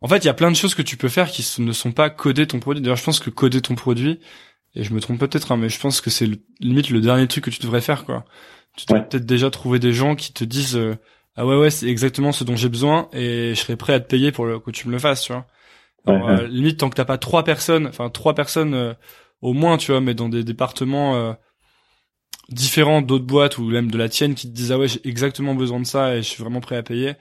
en 0.00 0.08
fait, 0.08 0.18
il 0.18 0.26
y 0.26 0.30
a 0.30 0.34
plein 0.34 0.50
de 0.50 0.56
choses 0.56 0.74
que 0.74 0.82
tu 0.82 0.96
peux 0.96 1.08
faire 1.08 1.30
qui 1.30 1.46
ne 1.60 1.72
sont 1.72 1.92
pas 1.92 2.10
coder 2.10 2.46
ton 2.46 2.58
produit. 2.58 2.82
D'ailleurs, 2.82 2.96
je 2.96 3.04
pense 3.04 3.20
que 3.20 3.30
coder 3.30 3.60
ton 3.60 3.74
produit, 3.74 4.20
et 4.74 4.82
je 4.82 4.92
me 4.94 5.00
trompe 5.00 5.18
peut-être, 5.18 5.52
hein, 5.52 5.56
mais 5.56 5.68
je 5.68 5.78
pense 5.80 6.00
que 6.00 6.10
c'est 6.10 6.28
limite 6.60 6.90
le 6.90 7.00
dernier 7.00 7.26
truc 7.26 7.44
que 7.44 7.50
tu 7.50 7.60
devrais 7.60 7.80
faire, 7.80 8.04
quoi. 8.04 8.24
Tu 8.76 8.86
dois 8.86 9.00
peut-être 9.00 9.26
déjà 9.26 9.50
trouver 9.50 9.78
des 9.78 9.92
gens 9.92 10.14
qui 10.14 10.32
te 10.32 10.44
disent, 10.44 10.76
euh, 10.76 10.96
ah 11.36 11.44
ouais 11.44 11.56
ouais, 11.56 11.70
c'est 11.70 11.88
exactement 11.88 12.32
ce 12.32 12.44
dont 12.44 12.56
j'ai 12.56 12.68
besoin 12.68 13.08
et 13.12 13.54
je 13.54 13.60
serais 13.60 13.76
prêt 13.76 13.94
à 13.94 14.00
te 14.00 14.06
payer 14.06 14.30
pour 14.30 14.46
le, 14.46 14.60
que 14.60 14.70
tu 14.70 14.86
me 14.86 14.92
le 14.92 14.98
fasses, 14.98 15.22
tu 15.22 15.32
vois. 15.32 15.46
Euh, 16.08 16.46
limite, 16.46 16.78
tant 16.78 16.88
que 16.88 16.94
t'as 16.94 17.04
pas 17.04 17.18
trois 17.18 17.44
personnes, 17.44 17.86
enfin 17.86 18.08
trois 18.10 18.34
personnes 18.34 18.96
au 19.42 19.52
moins, 19.52 19.76
tu 19.76 19.92
vois, 19.92 20.00
mais 20.00 20.14
dans 20.14 20.28
des 20.28 20.44
départements 20.44 21.36
différent 22.50 23.00
d'autres 23.02 23.24
boîtes 23.24 23.58
ou 23.58 23.64
même 23.64 23.90
de 23.90 23.98
la 23.98 24.08
tienne 24.08 24.34
qui 24.34 24.48
te 24.48 24.52
disent 24.52 24.72
ah 24.72 24.78
ouais 24.78 24.88
j'ai 24.88 25.06
exactement 25.08 25.54
besoin 25.54 25.80
de 25.80 25.86
ça 25.86 26.16
et 26.16 26.22
je 26.22 26.28
suis 26.28 26.42
vraiment 26.42 26.60
prêt 26.60 26.76
à 26.76 26.82
payer. 26.82 27.14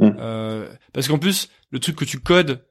Mm. 0.00 0.10
Euh, 0.18 0.68
parce 0.92 1.08
qu'en 1.08 1.18
plus 1.18 1.50
le 1.70 1.80
truc 1.80 1.96
que 1.96 2.04
tu 2.04 2.20
codes 2.20 2.64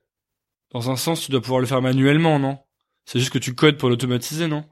dans 0.72 0.90
un 0.90 0.96
sens 0.96 1.22
tu 1.22 1.32
dois 1.32 1.42
pouvoir 1.42 1.60
le 1.60 1.66
faire 1.66 1.82
manuellement 1.82 2.40
non? 2.40 2.60
C'est 3.06 3.20
juste 3.20 3.34
que 3.34 3.40
tu 3.40 3.56
codes 3.56 3.78
pour 3.78 3.90
l'automatiser 3.90 4.48
non? 4.48 4.64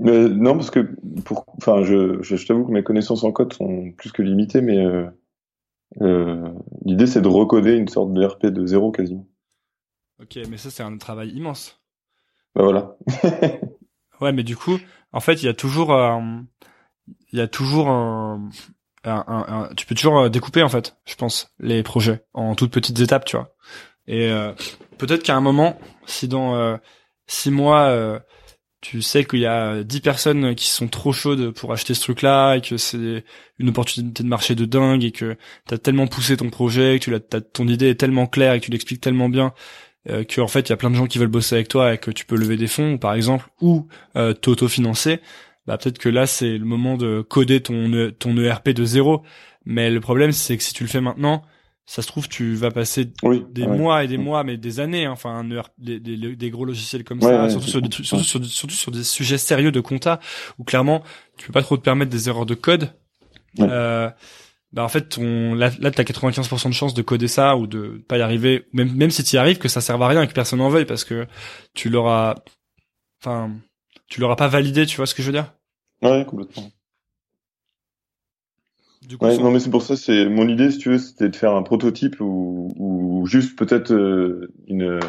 Mais 0.00 0.28
non, 0.28 0.54
parce 0.54 0.70
que 0.70 0.88
pour, 1.24 1.44
enfin, 1.56 1.82
je, 1.82 2.22
je, 2.22 2.36
je 2.36 2.46
t'avoue 2.46 2.64
que 2.64 2.70
mes 2.70 2.84
connaissances 2.84 3.24
en 3.24 3.32
code 3.32 3.52
sont 3.52 3.90
plus 3.96 4.12
que 4.12 4.22
limitées, 4.22 4.60
mais 4.60 4.78
euh, 4.78 5.06
euh, 6.02 6.52
l'idée 6.84 7.08
c'est 7.08 7.20
de 7.20 7.26
recoder 7.26 7.74
une 7.74 7.88
sorte 7.88 8.12
de 8.12 8.24
RP 8.24 8.46
de 8.46 8.64
zéro 8.64 8.92
quasiment. 8.92 9.26
Ok 10.20 10.38
mais 10.48 10.56
ça 10.56 10.70
c'est 10.70 10.82
un 10.82 10.96
travail 10.98 11.30
immense. 11.30 11.80
Bah 12.54 12.62
voilà. 12.64 12.96
Ouais, 14.20 14.32
mais 14.32 14.42
du 14.42 14.56
coup, 14.56 14.80
en 15.12 15.20
fait, 15.20 15.34
il 15.34 15.46
y 15.46 15.48
a 15.48 15.54
toujours, 15.54 15.92
euh, 15.94 16.18
il 17.32 17.38
y 17.38 17.42
a 17.42 17.46
toujours 17.46 17.88
un, 17.88 18.48
un, 19.04 19.24
un- 19.28 19.46
un- 19.70 19.74
tu 19.76 19.86
peux 19.86 19.94
toujours 19.94 20.18
euh, 20.18 20.28
découper 20.28 20.62
en 20.64 20.68
fait, 20.68 20.96
je 21.06 21.14
pense, 21.14 21.54
les 21.60 21.84
projets 21.84 22.24
en 22.34 22.56
toutes 22.56 22.72
petites 22.72 22.98
étapes, 22.98 23.24
tu 23.26 23.36
vois. 23.36 23.54
Et 24.08 24.28
euh, 24.30 24.52
peut-être 24.98 25.22
qu'à 25.22 25.36
un 25.36 25.40
moment, 25.40 25.78
si 26.06 26.26
dans 26.26 26.56
euh, 26.56 26.76
six 27.28 27.52
mois, 27.52 28.20
tu 28.80 29.02
sais 29.02 29.24
qu'il 29.24 29.40
y 29.40 29.46
a 29.46 29.82
dix 29.82 30.00
personnes 30.00 30.54
qui 30.54 30.68
sont 30.68 30.88
trop 30.88 31.12
chaudes 31.12 31.50
pour 31.52 31.72
acheter 31.72 31.94
ce 31.94 32.00
truc-là 32.02 32.54
et 32.56 32.60
que 32.60 32.76
c'est 32.76 33.24
une 33.58 33.68
opportunité 33.68 34.22
de 34.22 34.28
marché 34.28 34.54
de 34.54 34.64
dingue 34.66 35.04
et 35.04 35.10
que 35.12 35.36
t'as 35.66 35.78
tellement 35.78 36.06
poussé 36.06 36.36
ton 36.36 36.48
projet, 36.50 36.98
que 36.98 37.04
tu 37.04 37.10
l'as, 37.10 37.20
ton 37.20 37.66
idée 37.66 37.88
est 37.90 38.00
tellement 38.00 38.26
claire 38.28 38.54
et 38.54 38.60
que 38.60 38.64
tu 38.66 38.70
l'expliques 38.70 39.00
tellement 39.00 39.28
bien 39.28 39.52
euh, 40.08 40.24
que 40.24 40.40
en 40.40 40.48
fait 40.48 40.68
il 40.68 40.70
y 40.70 40.72
a 40.72 40.76
plein 40.76 40.90
de 40.90 40.94
gens 40.96 41.06
qui 41.06 41.18
veulent 41.18 41.28
bosser 41.28 41.54
avec 41.56 41.68
toi 41.68 41.94
et 41.94 41.98
que 41.98 42.10
tu 42.10 42.24
peux 42.26 42.36
lever 42.36 42.56
des 42.56 42.66
fonds 42.68 42.98
par 42.98 43.14
exemple 43.14 43.48
ou 43.60 43.86
euh, 44.16 44.32
t'auto-financer, 44.34 45.20
bah 45.66 45.76
peut-être 45.78 45.98
que 45.98 46.08
là 46.08 46.26
c'est 46.26 46.56
le 46.58 46.64
moment 46.64 46.96
de 46.96 47.20
coder 47.22 47.60
ton 47.60 47.88
E- 47.92 48.10
ton 48.12 48.36
ERP 48.36 48.70
de 48.70 48.84
zéro. 48.84 49.22
Mais 49.64 49.90
le 49.90 50.00
problème 50.00 50.32
c'est 50.32 50.56
que 50.56 50.62
si 50.62 50.72
tu 50.72 50.82
le 50.84 50.88
fais 50.88 51.00
maintenant, 51.00 51.42
ça 51.84 52.02
se 52.02 52.06
trouve 52.08 52.28
tu 52.28 52.54
vas 52.54 52.70
passer 52.70 53.10
Oui. 53.22 53.44
des 53.50 53.62
ouais. 53.66 53.76
mois 53.76 54.04
et 54.04 54.08
des 54.08 54.16
Ouais. 54.16 54.22
mois, 54.22 54.44
mais 54.44 54.56
des 54.56 54.80
années. 54.80 55.04
hein. 55.06 55.12
Enfin, 55.12 55.30
un 55.30 55.50
ERP 55.50 55.72
des, 55.78 56.00
des, 56.00 56.16
des 56.36 56.50
gros 56.50 56.64
logiciels 56.64 57.04
comme 57.04 57.18
Ouais, 57.22 57.30
ça, 57.30 57.42
ouais, 57.44 57.50
surtout 57.50 57.68
sur 57.68 57.82
des 57.82 57.90
surtout 57.90 58.24
sur, 58.24 58.44
surtout 58.44 58.74
sur 58.74 58.92
des 58.92 59.04
sujets 59.04 59.38
sérieux 59.38 59.72
de 59.72 59.80
compta 59.80 60.20
où 60.58 60.64
clairement 60.64 61.02
tu 61.36 61.46
peux 61.46 61.52
pas 61.52 61.62
trop 61.62 61.76
te 61.76 61.82
permettre 61.82 62.10
des 62.10 62.28
erreurs 62.28 62.46
de 62.46 62.54
code. 62.54 62.92
Euh, 63.60 64.10
bah 64.72 64.84
en 64.84 64.88
fait, 64.88 65.18
on, 65.18 65.54
là, 65.54 65.70
là 65.80 65.90
t'as 65.90 66.04
95% 66.04 66.68
de 66.68 66.74
chances 66.74 66.94
de 66.94 67.02
coder 67.02 67.28
ça 67.28 67.56
ou 67.56 67.66
de 67.66 68.02
pas 68.08 68.18
y 68.18 68.22
arriver, 68.22 68.66
même 68.72 68.92
même 68.94 69.10
si 69.10 69.24
tu 69.24 69.36
y 69.36 69.38
arrives, 69.38 69.58
que 69.58 69.68
ça 69.68 69.80
serve 69.80 70.02
à 70.02 70.08
rien 70.08 70.22
et 70.22 70.28
que 70.28 70.32
personne 70.34 70.58
n'en 70.60 70.68
veuille 70.68 70.84
parce 70.84 71.04
que 71.04 71.26
tu 71.74 71.88
l'auras, 71.90 72.36
enfin, 73.22 73.52
tu 74.08 74.20
l'auras 74.20 74.36
pas 74.36 74.48
validé. 74.48 74.86
Tu 74.86 74.96
vois 74.98 75.06
ce 75.06 75.14
que 75.14 75.22
je 75.22 75.28
veux 75.28 75.32
dire? 75.32 75.52
Ouais, 76.02 76.24
complètement. 76.26 76.70
Du 79.02 79.16
coup, 79.16 79.26
Ouais, 79.26 79.36
ça- 79.36 79.42
non, 79.42 79.50
mais 79.50 79.60
c'est 79.60 79.70
pour 79.70 79.82
ça, 79.82 79.96
c'est 79.96 80.28
mon 80.28 80.48
idée, 80.48 80.70
si 80.70 80.78
tu 80.78 80.90
veux, 80.90 80.98
c'était 80.98 81.28
de 81.28 81.36
faire 81.36 81.54
un 81.54 81.62
prototype 81.62 82.20
ou, 82.20 82.72
ou 82.76 83.26
juste 83.26 83.56
peut-être 83.58 83.92
euh, 83.92 84.52
une 84.66 85.00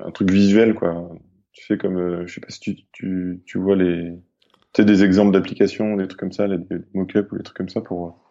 un 0.00 0.10
truc 0.12 0.30
visuel, 0.30 0.74
quoi. 0.74 1.10
Tu 1.52 1.64
fais 1.64 1.78
comme, 1.78 1.96
euh, 1.98 2.26
je 2.26 2.34
sais 2.34 2.40
pas 2.40 2.50
si 2.50 2.60
tu 2.60 2.76
tu, 2.92 3.42
tu 3.46 3.58
vois 3.58 3.74
les, 3.76 4.12
tu 4.72 4.82
sais, 4.82 4.84
des 4.84 5.02
exemples 5.04 5.32
d'applications, 5.32 5.96
des 5.96 6.06
trucs 6.08 6.20
comme 6.20 6.32
ça, 6.32 6.46
les, 6.46 6.58
des 6.58 6.78
mock-up 6.94 7.32
ou 7.32 7.36
des 7.38 7.42
trucs 7.44 7.56
comme 7.56 7.68
ça 7.68 7.80
pour 7.80 8.27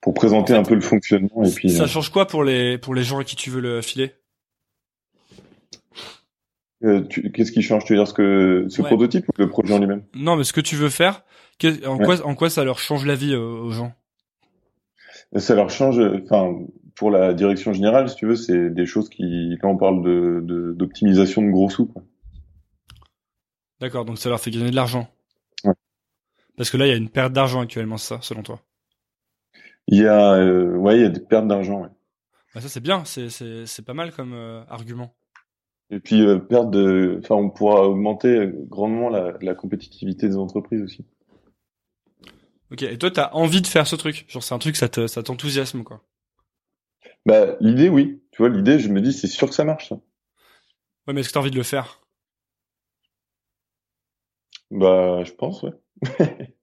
pour 0.00 0.14
présenter 0.14 0.52
En 0.52 0.56
fait, 0.56 0.60
un 0.60 0.62
peu 0.62 0.74
le 0.74 0.80
fonctionnement 0.80 1.42
et 1.44 1.50
puis. 1.50 1.70
ça 1.70 1.84
euh, 1.84 1.86
change 1.86 2.10
quoi 2.10 2.26
pour 2.26 2.44
les 2.44 2.78
pour 2.78 2.94
les 2.94 3.02
gens 3.02 3.18
à 3.18 3.24
qui 3.24 3.36
tu 3.36 3.50
veux 3.50 3.60
le 3.60 3.82
filer? 3.82 4.12
Euh, 6.84 7.02
Qu'est-ce 7.34 7.50
qui 7.50 7.62
change? 7.62 7.84
Tu 7.84 7.92
veux 7.94 7.98
dire 7.98 8.06
ce 8.06 8.14
que 8.14 8.66
ce 8.68 8.82
Ouais. 8.82 8.88
prototype 8.88 9.28
ou 9.28 9.32
le 9.36 9.48
projet 9.48 9.74
en 9.74 9.78
lui-même? 9.78 10.04
Non, 10.14 10.36
mais 10.36 10.44
ce 10.44 10.52
que 10.52 10.60
tu 10.60 10.76
veux 10.76 10.90
faire, 10.90 11.24
en 11.86 11.96
Ouais. 11.96 12.04
quoi 12.04 12.24
en 12.24 12.34
quoi 12.36 12.50
ça 12.50 12.62
leur 12.64 12.78
change 12.78 13.04
la 13.04 13.16
vie 13.16 13.32
euh, 13.34 13.40
aux 13.40 13.70
gens? 13.72 13.92
Ça 15.36 15.54
leur 15.54 15.70
change, 15.70 15.98
enfin, 16.24 16.56
pour 16.94 17.10
la 17.10 17.34
direction 17.34 17.72
générale, 17.72 18.08
si 18.08 18.16
tu 18.16 18.26
veux, 18.26 18.36
c'est 18.36 18.70
des 18.70 18.86
choses 18.86 19.08
qui, 19.08 19.22
là, 19.60 19.68
on 19.68 19.76
parle 19.76 20.02
de 20.02 20.72
d'optimisation 20.76 21.42
de, 21.42 21.50
gros 21.50 21.68
sous, 21.68 21.86
quoi. 21.86 22.02
D'accord, 23.80 24.04
donc 24.04 24.18
ça 24.18 24.28
leur 24.28 24.40
fait 24.40 24.50
gagner 24.50 24.70
de 24.70 24.76
l'argent. 24.76 25.08
Ouais. 25.64 25.74
Parce 26.56 26.70
que 26.70 26.76
là, 26.76 26.86
il 26.86 26.90
y 26.90 26.92
a 26.92 26.96
une 26.96 27.10
perte 27.10 27.32
d'argent 27.32 27.60
actuellement, 27.60 27.96
ça, 27.98 28.18
selon 28.22 28.42
toi. 28.42 28.60
Il 29.90 29.98
y 29.98 30.06
a, 30.06 30.34
euh, 30.34 30.76
ouais, 30.76 30.98
il 30.98 31.02
y 31.02 31.06
a 31.06 31.08
des 31.08 31.20
pertes 31.20 31.48
d'argent, 31.48 31.80
ouais. 31.80 31.88
Bah, 32.54 32.60
ça, 32.60 32.68
c'est 32.68 32.80
bien, 32.80 33.04
c'est, 33.06 33.84
pas 33.84 33.94
mal 33.94 34.12
comme 34.12 34.34
euh, 34.34 34.62
argument. 34.68 35.14
Et 35.90 35.98
puis, 35.98 36.20
euh, 36.20 36.38
perte 36.38 36.70
de, 36.70 37.18
enfin, 37.24 37.36
on 37.36 37.48
pourra 37.48 37.88
augmenter 37.88 38.50
grandement 38.52 39.08
la, 39.08 39.32
la 39.40 39.54
compétitivité 39.54 40.28
des 40.28 40.36
entreprises 40.36 40.82
aussi. 40.82 41.06
Ok, 42.70 42.82
et 42.82 42.98
toi, 42.98 43.10
t'as 43.10 43.30
envie 43.32 43.62
de 43.62 43.66
faire 43.66 43.86
ce 43.86 43.96
truc? 43.96 44.26
Genre, 44.28 44.42
c'est 44.42 44.54
un 44.54 44.58
truc, 44.58 44.76
ça, 44.76 44.90
te, 44.90 45.06
ça 45.06 45.22
t'enthousiasme, 45.22 45.82
quoi. 45.84 46.02
Bah, 47.24 47.56
l'idée, 47.60 47.88
oui. 47.88 48.22
Tu 48.30 48.42
vois, 48.42 48.50
l'idée, 48.50 48.78
je 48.78 48.90
me 48.90 49.00
dis, 49.00 49.14
c'est 49.14 49.26
sûr 49.26 49.48
que 49.48 49.54
ça 49.54 49.64
marche, 49.64 49.88
ça. 49.88 49.94
Ouais, 51.06 51.14
mais 51.14 51.20
est-ce 51.22 51.30
que 51.30 51.34
t'as 51.34 51.40
envie 51.40 51.50
de 51.50 51.56
le 51.56 51.62
faire? 51.62 52.02
Bah, 54.70 55.24
je 55.24 55.32
pense, 55.32 55.62
ouais. 55.62 55.72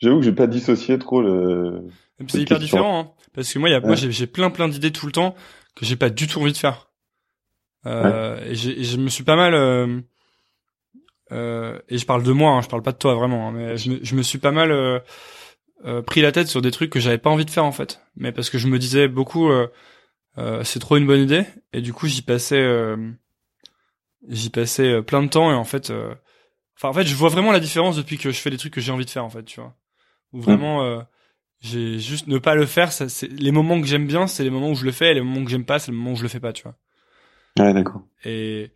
J'avoue 0.00 0.18
que 0.18 0.24
j'ai 0.24 0.32
pas 0.32 0.46
dissocié 0.46 0.98
trop 0.98 1.22
le. 1.22 1.84
C'est 2.28 2.40
hyper 2.40 2.58
différent, 2.58 3.00
hein. 3.00 3.10
Parce 3.34 3.52
que 3.52 3.58
moi, 3.58 3.68
y 3.68 3.74
a, 3.74 3.80
moi, 3.80 3.90
Ouais. 3.90 3.96
j'ai, 3.96 4.12
j'ai 4.12 4.26
plein, 4.26 4.50
plein 4.50 4.68
d'idées 4.68 4.92
tout 4.92 5.06
le 5.06 5.12
temps 5.12 5.34
que 5.74 5.84
j'ai 5.84 5.96
pas 5.96 6.10
du 6.10 6.26
tout 6.26 6.40
envie 6.40 6.52
de 6.52 6.56
faire. 6.56 6.90
Euh, 7.86 8.38
et, 8.46 8.54
je 8.54 8.96
me 8.96 9.08
suis 9.08 9.24
pas 9.24 9.36
mal, 9.36 9.54
euh, 9.54 10.00
euh, 11.32 11.78
et 11.88 11.98
je 11.98 12.06
parle 12.06 12.22
de 12.22 12.32
moi, 12.32 12.52
hein, 12.52 12.62
je 12.62 12.68
parle 12.68 12.82
pas 12.82 12.92
de 12.92 12.98
toi 12.98 13.14
vraiment, 13.14 13.48
hein, 13.48 13.52
mais 13.52 13.76
je 13.76 13.90
me, 13.90 13.98
je 14.02 14.14
me 14.14 14.22
suis 14.22 14.38
pas 14.38 14.50
mal 14.52 14.72
euh, 14.72 14.98
euh, 15.84 16.02
pris 16.02 16.20
la 16.20 16.32
tête 16.32 16.48
sur 16.48 16.62
des 16.62 16.70
trucs 16.70 16.90
que 16.90 16.98
j'avais 17.00 17.18
pas 17.18 17.30
envie 17.30 17.44
de 17.44 17.50
faire 17.50 17.64
en 17.64 17.72
fait. 17.72 18.00
Mais 18.16 18.32
parce 18.32 18.50
que 18.50 18.58
je 18.58 18.66
me 18.68 18.78
disais 18.78 19.06
beaucoup, 19.08 19.50
euh, 19.50 19.68
euh, 20.38 20.64
c'est 20.64 20.78
trop 20.80 20.96
une 20.96 21.06
bonne 21.06 21.20
idée, 21.20 21.44
et 21.72 21.80
du 21.80 21.92
coup 21.92 22.06
j'y 22.08 22.22
passais, 22.22 22.60
euh, 22.60 22.96
j'y 24.28 24.50
passais 24.50 25.02
plein 25.02 25.22
de 25.22 25.28
temps, 25.28 25.50
et 25.50 25.54
en 25.54 25.64
fait, 25.64 25.90
euh, 25.90 26.14
enfin 26.76 26.88
en 26.88 26.92
fait, 26.92 27.06
je 27.06 27.14
vois 27.14 27.28
vraiment 27.28 27.52
la 27.52 27.60
différence 27.60 27.96
depuis 27.96 28.18
que 28.18 28.30
je 28.30 28.38
fais 28.40 28.50
des 28.50 28.56
trucs 28.58 28.72
que 28.72 28.80
j'ai 28.80 28.92
envie 28.92 29.04
de 29.04 29.10
faire 29.10 29.24
en 29.24 29.30
fait, 29.30 29.44
tu 29.44 29.60
vois. 29.60 29.74
Ou 30.36 30.42
vraiment. 30.42 30.82
euh, 30.84 31.00
j'ai 31.60 31.98
juste 31.98 32.28
ne 32.28 32.38
pas 32.38 32.54
le 32.54 32.66
faire 32.66 32.92
ça 32.92 33.08
c'est 33.08 33.28
les 33.28 33.52
moments 33.52 33.80
que 33.80 33.86
j'aime 33.86 34.06
bien 34.06 34.26
c'est 34.28 34.44
les 34.44 34.50
moments 34.50 34.70
où 34.70 34.74
je 34.76 34.84
le 34.84 34.92
fais 34.92 35.12
et 35.12 35.14
les 35.14 35.22
moments 35.22 35.44
que 35.44 35.50
j'aime 35.50 35.64
pas 35.66 35.78
c'est 35.78 35.90
les 35.92 35.96
moments 35.98 36.12
où 36.12 36.16
je 36.16 36.22
le 36.22 36.28
fais 36.28 36.40
pas 36.40 36.52
tu 36.52 36.62
vois 36.64 36.76
Ouais, 37.58 37.72
d'accord. 37.74 38.02
et 38.24 38.72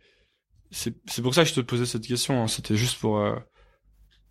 c'est 0.71 0.95
c'est 1.07 1.21
pour 1.23 1.35
ça 1.35 1.43
que 1.43 1.49
je 1.49 1.55
te 1.55 1.61
posais 1.61 1.85
cette 1.87 2.07
question 2.07 2.43
hein. 2.43 2.47
c'était 2.47 2.77
juste 2.77 2.99
pour 2.99 3.19
euh, 3.19 3.35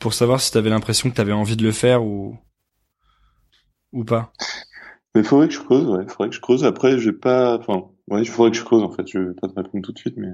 pour 0.00 0.14
savoir 0.14 0.40
si 0.40 0.52
t'avais 0.52 0.70
l'impression 0.70 1.10
que 1.10 1.16
t'avais 1.16 1.32
envie 1.32 1.56
de 1.56 1.64
le 1.64 1.72
faire 1.72 2.04
ou 2.04 2.38
ou 3.92 4.04
pas 4.04 4.32
Mais 5.14 5.22
faudrait 5.22 5.46
que 5.48 5.54
je 5.54 5.60
creuse, 5.60 5.86
ouais. 5.88 6.04
Faudrait 6.08 6.30
que 6.30 6.34
je 6.34 6.40
creuse. 6.40 6.64
Après, 6.64 6.98
j'ai 6.98 7.12
pas, 7.12 7.58
enfin, 7.58 7.90
ouais, 8.08 8.22
il 8.22 8.28
faudrait 8.28 8.50
que 8.50 8.56
je 8.56 8.64
creuse, 8.64 8.82
en 8.82 8.90
fait. 8.90 9.06
Je 9.08 9.18
vais 9.18 9.34
pas 9.34 9.48
te 9.48 9.54
répondre 9.54 9.84
tout 9.84 9.92
de 9.92 9.98
suite, 9.98 10.14
mais. 10.16 10.28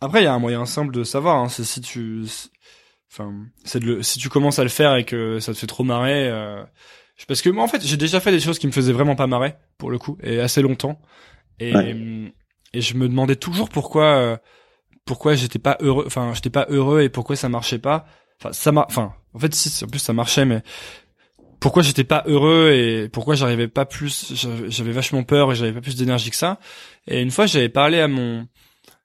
après 0.00 0.20
il 0.22 0.24
y 0.24 0.26
a 0.28 0.34
un 0.34 0.38
moyen 0.38 0.64
simple 0.66 0.92
de 0.92 1.04
savoir 1.04 1.36
hein. 1.36 1.48
c'est 1.48 1.64
si 1.64 1.80
tu 1.80 2.24
enfin 3.12 3.32
c'est 3.64 3.80
de 3.80 3.86
le 3.86 4.02
si 4.02 4.18
tu 4.18 4.28
commences 4.28 4.58
à 4.58 4.62
le 4.62 4.68
faire 4.68 4.96
et 4.96 5.04
que 5.04 5.38
ça 5.38 5.52
te 5.52 5.58
fait 5.58 5.66
trop 5.66 5.84
marrer 5.84 6.28
euh, 6.28 6.62
parce 7.28 7.40
que 7.40 7.48
moi 7.48 7.64
en 7.64 7.68
fait 7.68 7.84
j'ai 7.84 7.96
déjà 7.96 8.20
fait 8.20 8.30
des 8.30 8.40
choses 8.40 8.58
qui 8.58 8.66
me 8.66 8.72
faisaient 8.72 8.92
vraiment 8.92 9.16
pas 9.16 9.26
marrer 9.26 9.54
pour 9.78 9.90
le 9.90 9.98
coup 9.98 10.18
et 10.22 10.40
assez 10.40 10.62
longtemps. 10.62 11.00
Et 11.58 11.74
Ouais. 11.74 12.32
et 12.74 12.80
je 12.82 12.94
me 12.96 13.08
demandais 13.08 13.36
toujours 13.36 13.68
pourquoi 13.70 14.04
euh, 14.16 14.36
pourquoi 15.06 15.34
j'étais 15.34 15.58
pas 15.58 15.78
heureux 15.80 16.04
enfin 16.06 16.32
j'étais 16.34 16.50
pas 16.50 16.66
heureux 16.68 17.00
et 17.02 17.08
pourquoi 17.08 17.36
ça 17.36 17.48
marchait 17.48 17.78
pas. 17.78 18.06
Enfin 18.40 18.52
ça 18.52 18.72
m'a 18.72 18.84
enfin 18.88 19.14
en 19.32 19.38
fait 19.38 19.54
si 19.54 19.84
en 19.84 19.88
plus 19.88 20.00
ça 20.00 20.12
marchait 20.12 20.44
mais 20.44 20.62
pourquoi 21.58 21.82
j'étais 21.82 22.04
pas 22.04 22.22
heureux 22.26 22.70
et 22.72 23.08
pourquoi 23.08 23.34
j'arrivais 23.34 23.68
pas 23.68 23.86
plus 23.86 24.34
j'avais 24.68 24.92
vachement 24.92 25.22
peur 25.22 25.52
et 25.52 25.54
j'avais 25.54 25.72
pas 25.72 25.80
plus 25.80 25.96
d'énergie 25.96 26.30
que 26.30 26.36
ça. 26.36 26.58
Et 27.06 27.22
une 27.22 27.30
fois 27.30 27.46
j'avais 27.46 27.70
parlé 27.70 28.00
à 28.00 28.08
mon 28.08 28.46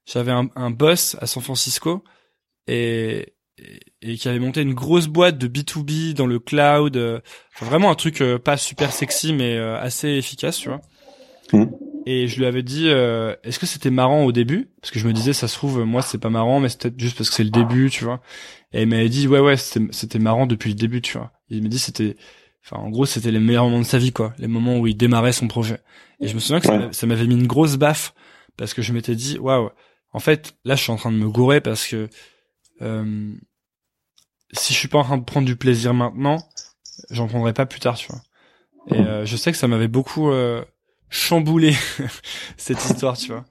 j'avais 0.04 0.32
un, 0.32 0.50
un 0.56 0.70
boss 0.70 1.16
à 1.20 1.26
San 1.26 1.42
Francisco 1.42 2.04
et, 2.66 3.34
et 4.00 4.16
qui 4.16 4.28
avait 4.28 4.38
monté 4.38 4.62
une 4.62 4.74
grosse 4.74 5.06
boîte 5.08 5.38
de 5.38 5.46
B2B 5.46 6.14
dans 6.14 6.26
le 6.26 6.38
cloud 6.38 6.96
euh, 6.96 7.20
enfin, 7.54 7.66
vraiment 7.66 7.90
un 7.90 7.94
truc 7.94 8.20
euh, 8.20 8.38
pas 8.38 8.56
super 8.56 8.92
sexy 8.92 9.32
mais 9.34 9.56
euh, 9.56 9.78
assez 9.78 10.08
efficace 10.08 10.56
tu 10.58 10.68
vois. 10.68 10.80
Mhm. 11.52 11.70
et 12.06 12.28
je 12.28 12.38
lui 12.38 12.46
avais 12.46 12.62
dit 12.62 12.88
euh, 12.88 13.36
est-ce 13.44 13.58
que 13.58 13.66
c'était 13.66 13.90
marrant 13.90 14.24
au 14.24 14.32
début? 14.32 14.70
Parce 14.80 14.90
que 14.90 14.98
je 14.98 15.06
me 15.06 15.12
disais 15.12 15.32
ça 15.34 15.48
se 15.48 15.54
trouve 15.54 15.84
moi 15.84 16.00
c'est 16.02 16.18
pas 16.18 16.30
marrant 16.30 16.60
mais 16.60 16.68
c'est 16.70 16.80
peut-être 16.80 16.98
juste 16.98 17.18
parce 17.18 17.28
que 17.28 17.36
c'est 17.36 17.44
le 17.44 17.50
début 17.50 17.90
tu 17.90 18.04
vois. 18.04 18.20
Et 18.72 18.82
il 18.82 18.88
m'avait 18.88 19.10
dit 19.10 19.28
ouais 19.28 19.38
ouais 19.40 19.56
c'était 19.58 20.18
marrant 20.18 20.46
depuis 20.46 20.70
le 20.70 20.76
début 20.76 21.02
tu 21.02 21.18
vois. 21.18 21.30
Il 21.50 21.62
m'a 21.62 21.68
dit 21.68 21.78
c'était 21.78 22.16
enfin 22.64 22.82
en 22.82 22.88
gros 22.88 23.04
c'était 23.04 23.30
les 23.30 23.38
meilleurs 23.38 23.64
moments 23.66 23.80
de 23.80 23.84
sa 23.84 23.98
vie 23.98 24.12
quoi. 24.12 24.32
Les 24.38 24.48
moments 24.48 24.78
où 24.78 24.86
il 24.86 24.96
démarrait 24.96 25.32
son 25.34 25.46
projet. 25.46 25.78
Et 26.20 26.28
je 26.28 26.34
me 26.34 26.40
souviens 26.40 26.60
que 26.60 26.68
Ouais. 26.68 26.88
ça 26.92 27.06
m'avait 27.06 27.26
mis 27.26 27.34
une 27.34 27.46
grosse 27.46 27.76
baffe 27.76 28.14
parce 28.56 28.72
que 28.72 28.80
je 28.80 28.92
m'étais 28.94 29.14
dit 29.14 29.38
waouh 29.38 29.68
en 30.14 30.18
fait 30.20 30.54
là 30.64 30.74
je 30.74 30.82
suis 30.82 30.92
en 30.92 30.96
train 30.96 31.12
de 31.12 31.16
me 31.18 31.28
gourer 31.28 31.60
parce 31.60 31.86
que 31.86 32.08
euh, 32.82 33.34
si 34.52 34.74
je 34.74 34.78
suis 34.78 34.88
pas 34.88 34.98
en 34.98 35.04
train 35.04 35.18
de 35.18 35.24
prendre 35.24 35.46
du 35.46 35.56
plaisir 35.56 35.94
maintenant 35.94 36.38
j'en 37.10 37.26
prendrai 37.26 37.52
pas 37.52 37.66
plus 37.66 37.80
tard 37.80 37.96
tu 37.96 38.08
vois 38.08 38.22
et 38.88 39.00
euh, 39.00 39.24
je 39.24 39.36
sais 39.36 39.52
que 39.52 39.58
ça 39.58 39.68
m'avait 39.68 39.88
beaucoup 39.88 40.30
euh, 40.30 40.64
chamboulé 41.08 41.74
cette 42.56 42.84
histoire 42.84 43.16
tu 43.16 43.28
vois 43.28 43.44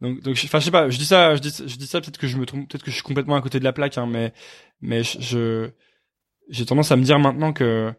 Donc, 0.00 0.22
donc, 0.22 0.38
enfin, 0.44 0.60
je 0.60 0.64
sais 0.64 0.70
pas. 0.70 0.88
Je 0.88 0.98
dis 0.98 1.04
ça, 1.06 1.34
je 1.36 1.40
dis, 1.40 1.50
je 1.50 1.76
dis 1.76 1.86
ça. 1.86 2.00
Peut-être 2.00 2.18
que 2.18 2.26
je 2.26 2.38
me 2.38 2.46
trompe, 2.46 2.68
peut-être 2.68 2.82
que 2.82 2.90
je 2.90 2.96
suis 2.96 3.04
complètement 3.04 3.36
à 3.36 3.42
côté 3.42 3.58
de 3.58 3.64
la 3.64 3.72
plaque, 3.72 3.98
hein, 3.98 4.06
mais, 4.06 4.32
mais 4.80 5.02
je, 5.02 5.70
j'ai 6.48 6.66
tendance 6.66 6.90
à 6.90 6.96
me 6.96 7.04
dire 7.04 7.18
maintenant 7.18 7.52
que 7.52 7.92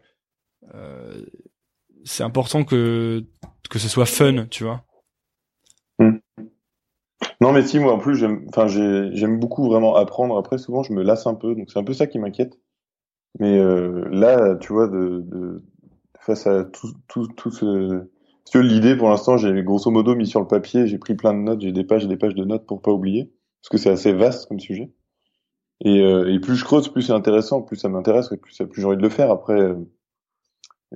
euh, 0.74 1.24
c'est 2.04 2.22
important 2.22 2.64
que 2.64 3.24
que 3.70 3.78
ce 3.78 3.88
soit 3.88 4.06
fun, 4.06 4.46
tu 4.46 4.64
vois. 4.64 4.84
Non, 7.42 7.50
mais 7.52 7.64
si 7.64 7.80
moi 7.80 7.92
en 7.94 7.98
plus 7.98 8.14
j'aime, 8.14 8.46
j'aime 8.68 9.40
beaucoup 9.40 9.66
vraiment 9.66 9.96
apprendre. 9.96 10.38
Après, 10.38 10.58
souvent 10.58 10.84
je 10.84 10.92
me 10.92 11.02
lasse 11.02 11.26
un 11.26 11.34
peu, 11.34 11.56
donc 11.56 11.72
c'est 11.72 11.78
un 11.80 11.82
peu 11.82 11.92
ça 11.92 12.06
qui 12.06 12.20
m'inquiète. 12.20 12.56
Mais 13.40 13.58
euh, 13.58 14.04
là, 14.12 14.54
tu 14.54 14.72
vois, 14.72 14.86
de, 14.86 15.24
de 15.26 15.64
face 16.20 16.46
à 16.46 16.62
tout, 16.62 16.92
tout, 17.08 17.26
tout 17.26 17.50
ce 17.50 18.06
l'idée, 18.54 18.94
pour 18.94 19.08
l'instant, 19.08 19.38
j'ai 19.38 19.60
grosso 19.64 19.90
modo 19.90 20.14
mis 20.14 20.28
sur 20.28 20.38
le 20.38 20.46
papier, 20.46 20.86
j'ai 20.86 20.98
pris 20.98 21.16
plein 21.16 21.34
de 21.34 21.40
notes, 21.40 21.62
j'ai 21.62 21.72
des 21.72 21.82
pages 21.82 22.04
et 22.04 22.08
des 22.08 22.16
pages 22.16 22.36
de 22.36 22.44
notes 22.44 22.64
pour 22.64 22.80
pas 22.80 22.92
oublier, 22.92 23.32
parce 23.60 23.70
que 23.70 23.78
c'est 23.78 23.90
assez 23.90 24.12
vaste 24.12 24.46
comme 24.46 24.60
sujet. 24.60 24.92
Et, 25.84 26.00
euh, 26.00 26.32
et 26.32 26.38
plus 26.38 26.54
je 26.54 26.64
creuse, 26.64 26.90
plus 26.90 27.02
c'est 27.02 27.12
intéressant, 27.12 27.62
plus 27.62 27.76
ça 27.76 27.88
m'intéresse, 27.88 28.28
plus, 28.28 28.56
plus 28.56 28.80
j'ai 28.80 28.86
envie 28.86 28.96
de 28.96 29.02
le 29.02 29.08
faire. 29.08 29.32
Après, 29.32 29.74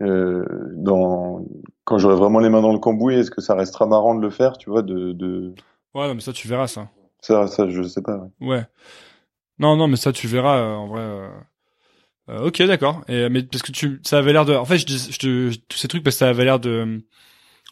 euh, 0.00 0.44
dans 0.76 1.44
quand 1.84 1.98
j'aurai 1.98 2.14
vraiment 2.14 2.38
les 2.38 2.50
mains 2.50 2.62
dans 2.62 2.72
le 2.72 2.78
cambouis, 2.78 3.16
est-ce 3.16 3.32
que 3.32 3.40
ça 3.40 3.56
restera 3.56 3.86
marrant 3.86 4.14
de 4.14 4.20
le 4.20 4.30
faire, 4.30 4.58
tu 4.58 4.70
vois, 4.70 4.82
de, 4.82 5.12
de... 5.12 5.52
Ouais, 5.96 6.08
non, 6.08 6.14
mais 6.14 6.20
ça 6.20 6.32
tu 6.34 6.46
verras 6.46 6.66
ça. 6.66 6.90
Ça, 7.22 7.46
ça, 7.46 7.68
je 7.70 7.82
sais 7.82 8.02
pas. 8.02 8.18
Ouais. 8.40 8.48
ouais. 8.48 8.64
Non, 9.58 9.76
non, 9.76 9.88
mais 9.88 9.96
ça 9.96 10.12
tu 10.12 10.26
verras 10.26 10.58
euh, 10.58 10.74
en 10.74 10.86
vrai. 10.88 11.00
Euh... 11.00 11.30
Euh, 12.28 12.46
ok, 12.48 12.62
d'accord. 12.64 13.02
Et 13.08 13.28
mais 13.30 13.42
parce 13.44 13.62
que 13.62 13.72
tu, 13.72 14.00
ça 14.04 14.18
avait 14.18 14.32
l'air 14.32 14.44
de. 14.44 14.54
En 14.54 14.66
fait, 14.66 14.78
je 14.78 14.84
dis, 14.84 14.98
je 15.10 15.18
te, 15.18 15.56
tous 15.68 15.78
ces 15.78 15.88
trucs 15.88 16.02
parce 16.02 16.16
que 16.16 16.18
ça 16.18 16.28
avait 16.28 16.44
l'air 16.44 16.60
de 16.60 17.02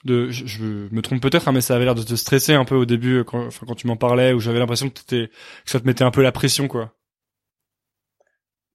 de, 0.05 0.31
je, 0.31 0.89
me 0.91 1.01
trompe 1.03 1.21
peut-être, 1.21 1.49
hein, 1.49 1.53
mais 1.53 1.61
ça 1.61 1.75
avait 1.75 1.85
l'air 1.85 1.95
de 1.95 2.03
te 2.03 2.15
stresser 2.15 2.55
un 2.55 2.65
peu 2.65 2.75
au 2.75 2.85
début 2.85 3.25
quand, 3.25 3.47
enfin, 3.47 3.67
quand 3.67 3.75
tu 3.75 3.87
m'en 3.87 3.97
parlais, 3.97 4.33
où 4.33 4.41
j'avais 4.41 4.59
l'impression 4.59 4.91
que, 4.91 5.01
que 5.01 5.31
ça 5.65 5.81
te 5.81 5.87
mettait 5.87 6.05
un 6.05 6.11
peu 6.11 6.23
la 6.23 6.33
pression, 6.33 6.69
quoi. 6.69 6.93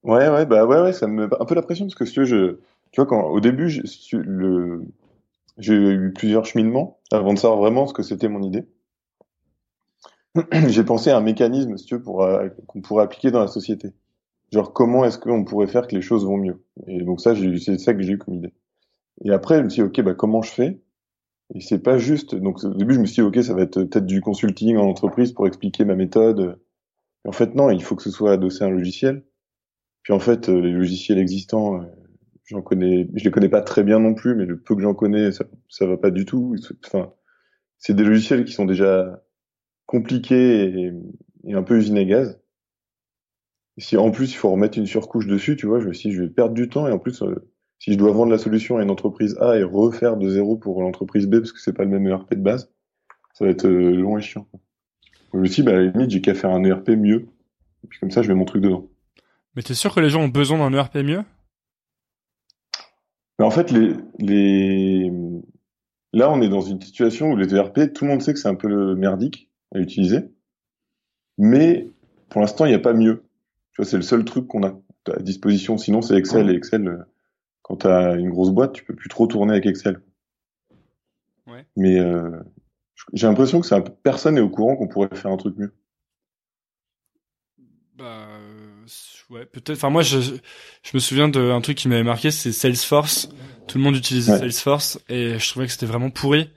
Ouais, 0.03 0.29
ouais, 0.29 0.45
bah 0.45 0.65
ouais, 0.65 0.81
ouais, 0.81 0.93
ça 0.93 1.07
me 1.07 1.27
met 1.27 1.35
un 1.39 1.45
peu 1.45 1.55
la 1.55 1.61
pression 1.61 1.85
parce 1.85 1.95
que 1.95 2.05
si 2.05 2.13
tu 2.13 2.19
veux, 2.21 2.25
je, 2.25 2.59
tu 2.91 3.01
vois, 3.01 3.05
quand 3.05 3.27
au 3.27 3.39
début, 3.39 3.69
je, 3.69 4.17
le, 4.17 4.85
j'ai 5.57 5.75
eu 5.75 6.13
plusieurs 6.13 6.45
cheminements 6.45 6.99
avant 7.11 7.33
de 7.33 7.39
savoir 7.39 7.59
vraiment 7.59 7.85
ce 7.85 7.93
que 7.93 8.03
c'était 8.03 8.29
mon 8.29 8.41
idée. 8.41 8.65
j'ai 10.67 10.83
pensé 10.83 11.09
à 11.09 11.17
un 11.17 11.21
mécanisme, 11.21 11.77
si 11.77 11.85
tu 11.85 11.99
pour 11.99 12.23
euh, 12.23 12.49
qu'on 12.67 12.81
pourrait 12.81 13.03
appliquer 13.03 13.31
dans 13.31 13.39
la 13.39 13.47
société. 13.47 13.93
Genre, 14.51 14.73
comment 14.73 15.05
est-ce 15.05 15.19
qu'on 15.19 15.43
pourrait 15.43 15.67
faire 15.67 15.87
que 15.87 15.95
les 15.95 16.01
choses 16.01 16.25
vont 16.25 16.37
mieux? 16.37 16.63
Et 16.87 17.01
donc 17.01 17.21
ça, 17.21 17.33
c'est 17.35 17.77
ça 17.77 17.93
que 17.93 18.01
j'ai 18.01 18.13
eu 18.13 18.17
comme 18.17 18.35
idée. 18.35 18.53
Et 19.25 19.31
après, 19.31 19.59
je 19.59 19.63
me 19.63 19.69
suis 19.69 19.83
dit, 19.83 19.87
ok, 19.87 20.01
bah 20.01 20.13
comment 20.15 20.41
je 20.41 20.51
fais? 20.51 20.81
Et 21.55 21.61
c'est 21.61 21.79
pas 21.79 21.97
juste. 21.97 22.35
Donc 22.35 22.63
au 22.63 22.73
début, 22.73 22.95
je 22.95 22.99
me 22.99 23.05
suis 23.05 23.15
dit, 23.15 23.21
ok, 23.21 23.43
ça 23.43 23.53
va 23.53 23.61
être 23.63 23.83
peut-être 23.83 24.05
du 24.05 24.21
consulting 24.21 24.77
en 24.77 24.87
entreprise 24.87 25.31
pour 25.33 25.47
expliquer 25.47 25.85
ma 25.85 25.95
méthode. 25.95 26.59
en 27.25 27.31
fait, 27.31 27.55
non, 27.55 27.69
il 27.71 27.83
faut 27.83 27.95
que 27.95 28.03
ce 28.03 28.11
soit 28.11 28.33
adossé 28.33 28.63
à 28.63 28.67
un 28.67 28.71
logiciel. 28.71 29.23
Puis 30.03 30.13
en 30.13 30.19
fait, 30.19 30.49
euh, 30.49 30.61
les 30.61 30.71
logiciels 30.71 31.19
existants, 31.19 31.81
euh, 31.81 31.85
j'en 32.45 32.61
connais, 32.61 33.09
je 33.15 33.23
les 33.23 33.31
connais 33.31 33.49
pas 33.49 33.61
très 33.61 33.83
bien 33.83 33.99
non 33.99 34.13
plus, 34.13 34.35
mais 34.35 34.45
le 34.45 34.59
peu 34.59 34.75
que 34.75 34.81
j'en 34.81 34.93
connais, 34.95 35.31
ça, 35.31 35.45
ça 35.69 35.85
va 35.85 35.97
pas 35.97 36.11
du 36.11 36.25
tout. 36.25 36.55
Enfin, 36.85 37.13
c'est 37.77 37.93
des 37.95 38.03
logiciels 38.03 38.45
qui 38.45 38.53
sont 38.53 38.65
déjà 38.65 39.21
compliqués 39.89 40.65
et, 40.65 40.93
et 41.45 41.53
un 41.55 41.63
peu 41.63 41.75
usine 41.77 41.97
à 41.97 42.03
gaz. 42.03 42.39
Si 43.79 43.97
en 43.97 44.11
plus 44.11 44.31
il 44.31 44.35
faut 44.35 44.51
remettre 44.51 44.77
une 44.77 44.85
surcouche 44.85 45.25
dessus, 45.25 45.55
tu 45.55 45.65
vois, 45.65 45.79
je 45.79 45.89
dit, 45.89 46.11
je 46.11 46.21
vais 46.21 46.29
perdre 46.29 46.53
du 46.53 46.69
temps 46.69 46.87
et 46.87 46.91
en 46.91 46.99
plus, 46.99 47.23
euh, 47.23 47.49
si 47.79 47.93
je 47.93 47.97
dois 47.97 48.11
vendre 48.11 48.31
la 48.31 48.37
solution 48.37 48.77
à 48.77 48.83
une 48.83 48.91
entreprise 48.91 49.35
A 49.39 49.57
et 49.57 49.63
refaire 49.63 50.17
de 50.17 50.29
zéro 50.29 50.57
pour 50.57 50.83
l'entreprise 50.83 51.25
B 51.25 51.37
parce 51.37 51.51
que 51.51 51.59
c'est 51.59 51.73
pas 51.73 51.85
le 51.85 51.89
même 51.89 52.05
ERP 52.05 52.35
de 52.35 52.41
base, 52.41 52.71
ça 53.33 53.45
va 53.45 53.51
être 53.51 53.65
euh, 53.65 53.95
long 53.95 54.19
et 54.19 54.21
chiant. 54.21 54.47
Je 55.33 55.39
me 55.39 55.45
suis 55.47 55.63
dit, 55.63 55.65
bah, 55.65 55.71
à 55.71 55.79
la 55.79 55.85
limite, 55.85 56.11
j'ai 56.11 56.21
qu'à 56.21 56.35
faire 56.35 56.51
un 56.51 56.63
ERP 56.63 56.89
mieux. 56.89 57.27
Et 57.83 57.87
puis 57.87 57.99
comme 57.99 58.11
ça, 58.11 58.21
je 58.21 58.27
mets 58.27 58.35
mon 58.35 58.45
truc 58.45 58.61
dedans. 58.61 58.87
Mais 59.55 59.63
t'es 59.63 59.73
sûr 59.73 59.95
que 59.95 60.01
les 60.01 60.09
gens 60.09 60.21
ont 60.21 60.27
besoin 60.27 60.59
d'un 60.59 60.77
ERP 60.77 60.97
mieux? 60.97 61.23
Mais 63.39 63.45
en 63.45 63.51
fait, 63.51 63.71
les, 63.71 63.93
les, 64.19 65.11
là, 66.13 66.29
on 66.29 66.41
est 66.43 66.49
dans 66.49 66.61
une 66.61 66.79
situation 66.79 67.31
où 67.31 67.37
les 67.37 67.55
ERP, 67.55 67.91
tout 67.91 68.05
le 68.05 68.11
monde 68.11 68.21
sait 68.21 68.33
que 68.33 68.39
c'est 68.39 68.49
un 68.49 68.55
peu 68.55 68.67
le 68.67 68.95
merdique 68.95 69.48
à 69.73 69.79
utiliser. 69.79 70.29
Mais 71.37 71.87
pour 72.29 72.41
l'instant, 72.41 72.65
il 72.65 72.69
n'y 72.69 72.75
a 72.75 72.79
pas 72.79 72.93
mieux. 72.93 73.23
Tu 73.71 73.81
vois, 73.81 73.85
c'est 73.85 73.97
le 73.97 74.03
seul 74.03 74.25
truc 74.25 74.47
qu'on 74.47 74.63
a 74.63 74.79
à 75.07 75.19
disposition. 75.21 75.77
Sinon, 75.77 76.01
c'est 76.01 76.15
Excel 76.15 76.49
et 76.49 76.53
Excel, 76.53 76.87
euh, 76.87 76.97
quand 77.61 77.77
tu 77.77 77.87
as 77.87 78.15
une 78.15 78.29
grosse 78.29 78.51
boîte, 78.51 78.73
tu 78.73 78.83
peux 78.83 78.95
plus 78.95 79.09
trop 79.09 79.27
tourner 79.27 79.53
avec 79.53 79.65
Excel. 79.65 80.01
Ouais. 81.47 81.65
Mais 81.75 81.99
euh, 81.99 82.31
j'ai 83.13 83.27
l'impression 83.27 83.59
que 83.59 83.65
c'est 83.65 83.75
un 83.75 83.81
personne 83.81 84.35
n'est 84.35 84.41
au 84.41 84.49
courant 84.49 84.75
qu'on 84.75 84.87
pourrait 84.87 85.09
faire 85.13 85.31
un 85.31 85.37
truc 85.37 85.57
mieux. 85.57 85.73
Bah 87.95 88.27
euh, 88.29 88.85
ouais, 89.29 89.45
peut-être. 89.45 89.77
Enfin 89.77 89.89
moi, 89.89 90.03
je, 90.03 90.19
je 90.19 90.91
me 90.93 90.99
souviens 90.99 91.27
d'un 91.27 91.59
truc 91.61 91.77
qui 91.77 91.87
m'avait 91.87 92.03
marqué, 92.03 92.31
c'est 92.31 92.51
Salesforce. 92.51 93.29
Tout 93.67 93.77
le 93.77 93.83
monde 93.83 93.95
utilisait 93.95 94.37
Salesforce 94.37 94.99
et 95.09 95.37
je 95.37 95.49
trouvais 95.49 95.65
que 95.65 95.71
c'était 95.71 95.85
vraiment 95.85 96.09
pourri. 96.09 96.49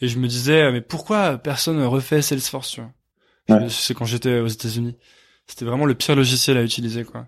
Et 0.00 0.08
je 0.08 0.18
me 0.18 0.28
disais, 0.28 0.70
mais 0.72 0.80
pourquoi 0.80 1.38
personne 1.38 1.82
refait 1.84 2.22
Salesforce 2.22 2.70
tu 2.70 2.82
vois 3.48 3.68
C'est 3.68 3.94
quand 3.94 4.04
j'étais 4.04 4.40
aux 4.40 4.48
États-Unis. 4.48 4.96
C'était 5.46 5.64
vraiment 5.64 5.86
le 5.86 5.94
pire 5.94 6.16
logiciel 6.16 6.56
à 6.56 6.62
utiliser 6.62 7.04
quoi. 7.04 7.26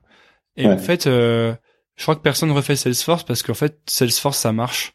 Et 0.57 0.67
en 0.67 0.77
fait, 0.77 1.07
euh, 1.07 1.55
je 1.99 2.03
crois 2.03 2.17
que 2.17 2.21
personne 2.21 2.51
refait 2.51 2.77
Salesforce 2.77 3.25
parce 3.25 3.43
qu'en 3.43 3.55
fait 3.55 3.79
Salesforce 3.87 4.39
ça 4.39 4.53
marche. 4.53 4.95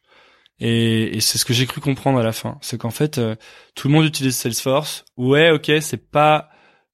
Et, 0.59 1.17
et 1.17 1.19
c'est 1.19 1.37
ce 1.37 1.45
que 1.45 1.53
j'ai 1.53 1.65
cru 1.65 1.81
comprendre 1.81 2.19
à 2.19 2.23
la 2.23 2.31
fin. 2.31 2.57
C'est 2.61 2.77
qu'en 2.77 2.91
fait 2.91 3.17
euh, 3.17 3.35
tout 3.75 3.87
le 3.87 3.93
monde 3.93 4.05
utilise 4.05 4.35
Salesforce. 4.35 5.05
Ouais 5.17 5.51
ok 5.51 5.71
c'est 5.81 6.09
pas 6.09 6.49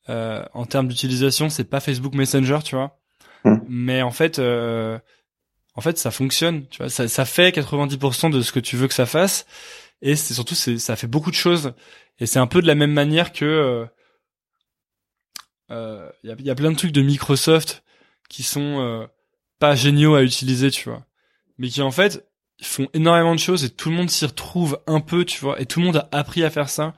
euh, 0.10 0.44
en 0.54 0.66
termes 0.66 0.88
d'utilisation 0.88 1.50
c'est 1.50 1.64
pas 1.64 1.80
Facebook 1.80 2.14
Messenger 2.16 2.60
tu 2.64 2.76
vois. 2.76 3.00
Mmh. 3.46 3.58
mais 3.70 4.02
en 4.02 4.12
fait 4.12 4.38
euh, 4.38 5.00
en 5.76 5.82
fait 5.82 5.98
ça 5.98 6.12
fonctionne 6.12 6.68
tu 6.68 6.80
vois. 6.80 6.90
Ça, 6.90 7.08
ça 7.08 7.26
fait 7.26 7.50
90% 7.56 8.32
de 8.32 8.42
ce 8.42 8.52
que 8.52 8.60
tu 8.60 8.76
veux 8.76 8.88
que 8.88 8.94
ça 8.94 9.06
fasse 9.06 9.46
et 10.02 10.16
c'est 10.16 10.34
surtout 10.34 10.56
c'est 10.56 10.78
ça 10.78 10.96
fait 10.96 11.08
beaucoup 11.08 11.32
de 11.32 11.36
choses 11.36 11.74
et 12.20 12.26
c'est 12.26 12.40
un 12.40 12.48
peu 12.48 12.62
de 12.62 12.68
la 12.68 12.76
même 12.76 12.94
manière 12.94 13.34
que 13.34 13.88
il 15.70 15.76
euh, 15.76 16.10
y, 16.24 16.32
a, 16.32 16.36
y 16.38 16.50
a 16.50 16.56
plein 16.56 16.72
de 16.72 16.78
trucs 16.78 16.92
de 16.92 17.02
Microsoft 17.02 17.84
qui 18.28 18.44
sont 18.44 19.08
pas 19.60 19.76
géniaux 19.76 20.16
à 20.16 20.24
utiliser, 20.24 20.72
tu 20.72 20.90
vois. 20.90 21.06
Mais 21.58 21.68
qui 21.68 21.82
en 21.82 21.92
fait 21.92 22.26
font 22.62 22.88
énormément 22.94 23.36
de 23.36 23.40
choses 23.40 23.64
et 23.64 23.70
tout 23.70 23.90
le 23.90 23.96
monde 23.96 24.10
s'y 24.10 24.26
retrouve 24.26 24.80
un 24.88 25.02
peu, 25.02 25.26
tu 25.26 25.40
vois. 25.40 25.62
Et 25.62 25.66
tout 25.66 25.80
le 25.80 25.86
monde 25.86 25.98
a 25.98 26.10
appris 26.12 26.44
à 26.44 26.50
faire 26.50 26.70
ça. 26.70 26.94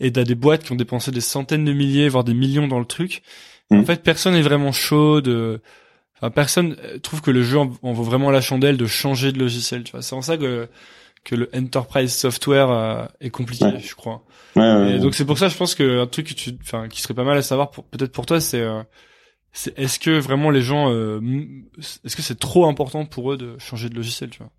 Et 0.00 0.12
t'as 0.12 0.24
des 0.24 0.34
boîtes 0.34 0.64
qui 0.64 0.72
ont 0.72 0.76
dépensé 0.76 1.10
des 1.10 1.20
centaines 1.20 1.64
de 1.64 1.72
milliers, 1.72 2.08
voire 2.08 2.24
des 2.24 2.34
millions 2.34 2.68
dans 2.68 2.78
le 2.78 2.84
truc. 2.84 3.22
En 3.70 3.78
mm. 3.78 3.84
fait, 3.84 4.02
personne 4.02 4.34
n'est 4.34 4.42
vraiment 4.42 4.72
chaud 4.72 5.20
de... 5.20 5.60
Enfin, 6.16 6.30
personne 6.30 6.76
euh, 6.82 6.98
trouve 6.98 7.20
que 7.20 7.30
le 7.30 7.42
jeu 7.42 7.58
en, 7.58 7.66
vaut 7.66 8.02
vraiment 8.02 8.30
la 8.30 8.40
chandelle 8.40 8.76
de 8.76 8.86
changer 8.86 9.30
de 9.30 9.38
logiciel, 9.38 9.84
tu 9.84 9.92
vois. 9.92 10.02
C'est 10.02 10.14
en 10.14 10.22
ça 10.22 10.36
que 10.36 10.68
que 11.28 11.34
le 11.34 11.50
enterprise 11.54 12.14
software 12.14 12.70
euh, 12.70 13.04
est 13.20 13.28
compliqué, 13.28 13.66
je 13.78 13.94
crois. 13.94 14.24
Ouais, 14.56 14.94
et 14.94 14.98
donc 14.98 15.14
c'est 15.14 15.26
pour 15.26 15.36
ça, 15.36 15.48
je 15.48 15.56
pense 15.56 15.74
que 15.74 16.00
un 16.00 16.06
truc 16.06 16.28
que 16.28 16.34
tu, 16.34 16.56
enfin, 16.62 16.88
qui 16.88 17.02
serait 17.02 17.12
pas 17.12 17.24
mal 17.24 17.36
à 17.36 17.42
savoir, 17.42 17.70
peut-être 17.70 18.12
pour 18.12 18.24
toi, 18.24 18.40
c'est 18.40 18.62
euh, 18.62 18.82
est-ce 19.76 19.98
que 19.98 20.18
vraiment 20.18 20.48
les 20.48 20.62
gens, 20.62 20.90
euh, 20.90 21.20
est-ce 21.78 22.16
que 22.16 22.22
c'est 22.22 22.38
trop 22.38 22.66
important 22.66 23.04
pour 23.04 23.30
eux 23.30 23.36
de 23.36 23.58
changer 23.58 23.90
de 23.90 23.94
logiciel, 23.94 24.30
tu 24.30 24.38
vois? 24.38 24.50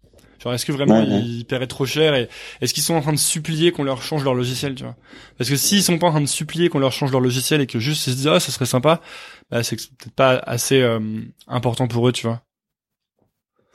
Genre, 0.44 0.54
est-ce 0.54 0.66
que 0.66 0.72
vraiment 0.72 1.02
ils 1.02 1.44
paieraient 1.44 1.68
trop 1.68 1.88
cher 1.88 2.14
et 2.14 2.30
est-ce 2.62 2.74
qu'ils 2.74 2.84
sont 2.84 2.94
en 2.94 3.02
train 3.02 3.12
de 3.14 3.18
supplier 3.18 3.72
qu'on 3.72 3.84
leur 3.84 4.04
change 4.04 4.24
leur 4.24 4.36
logiciel, 4.36 4.76
tu 4.76 4.84
vois? 4.84 4.96
Parce 5.40 5.50
que 5.50 5.56
s'ils 5.56 5.82
sont 5.82 5.98
pas 5.98 6.08
en 6.08 6.12
train 6.12 6.22
de 6.22 6.28
supplier 6.28 6.70
qu'on 6.70 6.80
leur 6.80 6.94
change 6.94 7.12
leur 7.12 7.20
logiciel 7.20 7.62
et 7.62 7.68
que 7.68 7.80
juste 7.80 8.06
ils 8.06 8.12
se 8.12 8.16
disent 8.16 8.28
ah 8.28 8.40
ça 8.40 8.52
serait 8.52 8.68
sympa, 8.68 9.02
bah 9.50 9.64
c'est 9.64 9.76
peut-être 9.76 10.14
pas 10.14 10.36
assez 10.38 10.82
euh, 10.82 11.00
important 11.48 11.88
pour 11.88 12.08
eux, 12.08 12.12
tu 12.12 12.28
vois? 12.28 12.42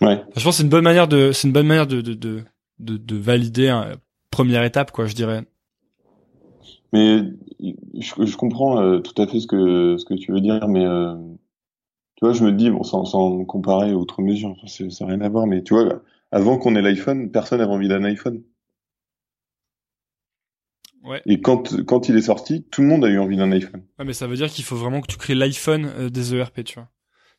Ouais. 0.01 0.23
je 0.37 0.43
pense 0.43 0.57
c'est 0.57 0.63
une 0.63 0.69
bonne 0.69 0.85
manière 0.85 1.07
de, 1.07 1.33
c'est 1.33 1.49
une 1.49 1.53
bonne 1.53 1.67
manière 1.67 1.87
de 1.87 2.01
de 2.01 2.15
de 2.15 2.45
de, 2.85 2.97
de 2.97 3.17
valider 3.17 3.69
une 3.71 3.97
première 4.31 4.65
étape, 4.65 4.91
quoi, 4.93 5.07
je 5.07 5.15
dirais. 5.15 5.45
Mais 6.93 7.23
je, 7.99 8.25
je 8.25 8.37
comprends 8.37 8.81
euh, 8.81 9.01
tout 9.01 9.21
à 9.21 9.27
fait 9.27 9.41
ce 9.41 9.49
que 9.49 9.97
ce 9.99 10.05
que 10.05 10.15
tu 10.15 10.33
veux 10.33 10.41
dire, 10.41 10.69
mais 10.69 10.85
euh, 10.85 11.17
tu 12.17 12.25
vois, 12.25 12.33
je 12.33 12.45
me 12.45 12.53
dis 12.53 12.71
bon, 12.71 12.85
sans, 12.85 13.05
sans 13.05 13.45
comparer 13.45 13.93
autre 13.93 14.23
mesure, 14.23 14.55
ça 14.69 14.85
n'a 14.85 15.11
rien 15.11 15.21
à 15.21 15.29
voir, 15.29 15.47
mais 15.47 15.63
tu 15.65 15.75
vois, 15.75 16.03
avant 16.31 16.57
qu'on 16.57 16.77
ait 16.77 16.83
l'iPhone, 16.83 17.31
personne 17.31 17.59
n'avait 17.59 17.73
envie 17.73 17.89
d'un 17.89 18.05
iPhone. 18.05 18.43
Ouais. 21.03 21.21
Et 21.27 21.41
quand 21.41 21.85
quand 21.85 22.09
il 22.09 22.17
est 22.17 22.23
sorti, 22.23 22.65
tout 22.71 22.81
le 22.81 22.87
monde 22.87 23.05
a 23.05 23.09
eu 23.09 23.19
envie 23.19 23.37
d'un 23.37 23.51
iPhone. 23.51 23.83
Ouais, 23.99 24.05
mais 24.05 24.15
ça 24.15 24.29
veut 24.29 24.37
dire 24.37 24.49
qu'il 24.49 24.65
faut 24.65 24.77
vraiment 24.77 25.01
que 25.01 25.09
tu 25.09 25.19
crées 25.19 25.35
l'iPhone 25.35 25.87
euh, 25.99 26.11
des 26.11 26.35
ERP, 26.35 26.63
tu 26.65 26.77
vois. 26.77 26.89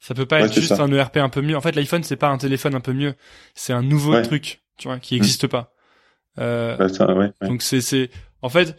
Ça 0.01 0.13
peut 0.13 0.25
pas 0.25 0.41
être 0.41 0.53
juste 0.53 0.73
un 0.73 0.91
ERP 0.91 1.17
un 1.17 1.29
peu 1.29 1.41
mieux. 1.41 1.55
En 1.55 1.61
fait, 1.61 1.75
l'iPhone 1.75 2.03
c'est 2.03 2.17
pas 2.17 2.27
un 2.27 2.37
téléphone 2.37 2.75
un 2.75 2.81
peu 2.81 2.93
mieux, 2.93 3.15
c'est 3.55 3.73
un 3.73 3.81
nouveau 3.81 4.21
truc, 4.21 4.64
tu 4.77 4.87
vois, 4.87 4.99
qui 4.99 5.15
n'existe 5.15 5.47
pas. 5.47 5.73
Euh, 6.37 6.75
bah, 6.77 6.89
ça, 6.89 7.13
ouais, 7.13 7.31
donc 7.41 7.61
c'est 7.61 7.81
c'est 7.81 8.09
en 8.41 8.49
fait 8.49 8.77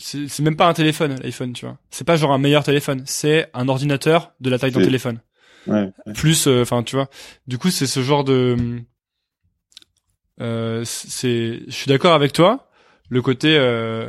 c'est 0.00 0.38
même 0.38 0.54
pas 0.54 0.68
un 0.68 0.74
téléphone 0.74 1.18
l'iPhone 1.20 1.52
tu 1.52 1.66
vois 1.66 1.76
c'est 1.90 2.04
pas 2.04 2.14
genre 2.14 2.30
un 2.30 2.38
meilleur 2.38 2.62
téléphone 2.62 3.02
c'est 3.04 3.50
un 3.52 3.68
ordinateur 3.68 4.32
de 4.38 4.48
la 4.48 4.60
taille 4.60 4.70
d'un 4.70 4.80
téléphone 4.80 5.20
ouais, 5.66 5.90
plus 6.14 6.46
euh, 6.46 6.62
enfin 6.62 6.84
tu 6.84 6.94
vois 6.94 7.10
du 7.48 7.58
coup 7.58 7.70
c'est 7.70 7.88
ce 7.88 8.00
genre 8.00 8.22
de 8.22 8.80
euh, 10.40 10.82
c'est 10.84 11.62
je 11.66 11.74
suis 11.74 11.88
d'accord 11.88 12.14
avec 12.14 12.32
toi 12.32 12.70
le 13.08 13.20
côté 13.20 13.56
euh, 13.58 14.08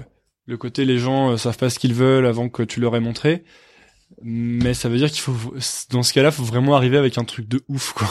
le 0.49 0.57
côté 0.57 0.83
les 0.83 0.97
gens 0.97 1.31
euh, 1.31 1.37
savent 1.37 1.57
pas 1.57 1.69
ce 1.69 1.77
qu'ils 1.77 1.93
veulent 1.93 2.25
avant 2.25 2.49
que 2.49 2.63
tu 2.63 2.79
leur 2.79 2.95
aies 2.95 2.99
montré. 2.99 3.43
Mais 4.23 4.73
ça 4.73 4.89
veut 4.89 4.97
dire 4.97 5.11
qu'il 5.11 5.21
faut, 5.21 5.35
dans 5.91 6.01
ce 6.01 6.11
cas-là, 6.11 6.31
faut 6.31 6.43
vraiment 6.43 6.75
arriver 6.75 6.97
avec 6.97 7.19
un 7.19 7.23
truc 7.23 7.47
de 7.47 7.61
ouf, 7.67 7.93
quoi. 7.93 8.09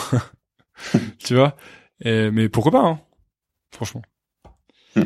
tu 1.19 1.35
vois? 1.35 1.57
Et, 2.01 2.31
mais 2.31 2.49
pourquoi 2.49 2.71
pas, 2.71 2.85
hein 2.85 2.99
Franchement. 3.71 4.01
Hmm. 4.95 5.03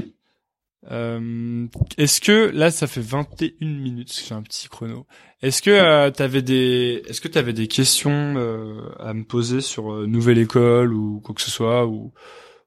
Euh, 0.92 1.68
est-ce 1.98 2.20
que 2.20 2.52
là 2.54 2.70
ça 2.70 2.88
fait 2.88 3.02
21 3.02 3.66
minutes 3.66 4.22
j'ai 4.28 4.36
un 4.36 4.42
petit 4.42 4.68
chrono. 4.68 5.06
Est-ce 5.42 5.62
que 5.62 5.70
euh, 5.70 6.12
t'avais 6.12 6.42
des 6.42 7.02
est-ce 7.08 7.22
que 7.22 7.30
t'avais 7.30 7.54
des 7.54 7.68
questions 7.68 8.36
euh, 8.36 8.90
à 9.00 9.14
me 9.14 9.24
poser 9.24 9.62
sur 9.62 9.94
euh, 9.94 10.08
nouvelle 10.08 10.38
école 10.40 10.94
ou 10.94 11.22
quoi 11.22 11.34
que 11.36 11.42
ce 11.42 11.50
soit 11.52 11.88
ou 11.88 12.12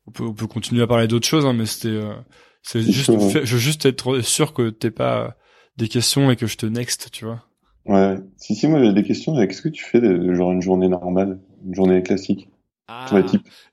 on 0.07 0.13
peut 0.13 0.25
on 0.25 0.33
peut 0.33 0.47
continuer 0.47 0.83
à 0.83 0.87
parler 0.87 1.09
d'autres 1.09 1.27
choses 1.27 1.45
hein, 1.45 1.53
mais 1.53 1.67
c'était 1.67 1.89
euh, 1.89 2.15
c'est 2.63 2.81
juste 2.81 3.13
fait- 3.31 3.45
je 3.45 3.53
veux 3.53 3.61
juste 3.61 3.85
être 3.87 4.21
sûr 4.23 4.55
que 4.55 4.71
t'aies 4.71 4.91
pas 4.91 5.37
des 5.77 5.89
questions 5.89 6.31
et 6.31 6.37
que 6.37 6.47
je 6.47 6.57
te 6.57 6.67
next, 6.67 7.11
tu 7.13 7.25
vois. 7.25 7.45
Ouais. 7.85 8.17
Si, 8.37 8.55
si, 8.55 8.67
moi, 8.67 8.83
j'ai 8.83 8.93
des 8.93 9.03
questions. 9.03 9.35
Qu'est-ce 9.37 9.63
que 9.63 9.69
tu 9.69 9.85
fais 9.85 10.01
de, 10.01 10.35
genre 10.35 10.53
une 10.53 10.63
journée 10.63 10.89
normale? 10.89 11.39
Une 11.65 11.75
journée 11.75 12.03
classique? 12.03 12.49
Ah. 12.89 13.07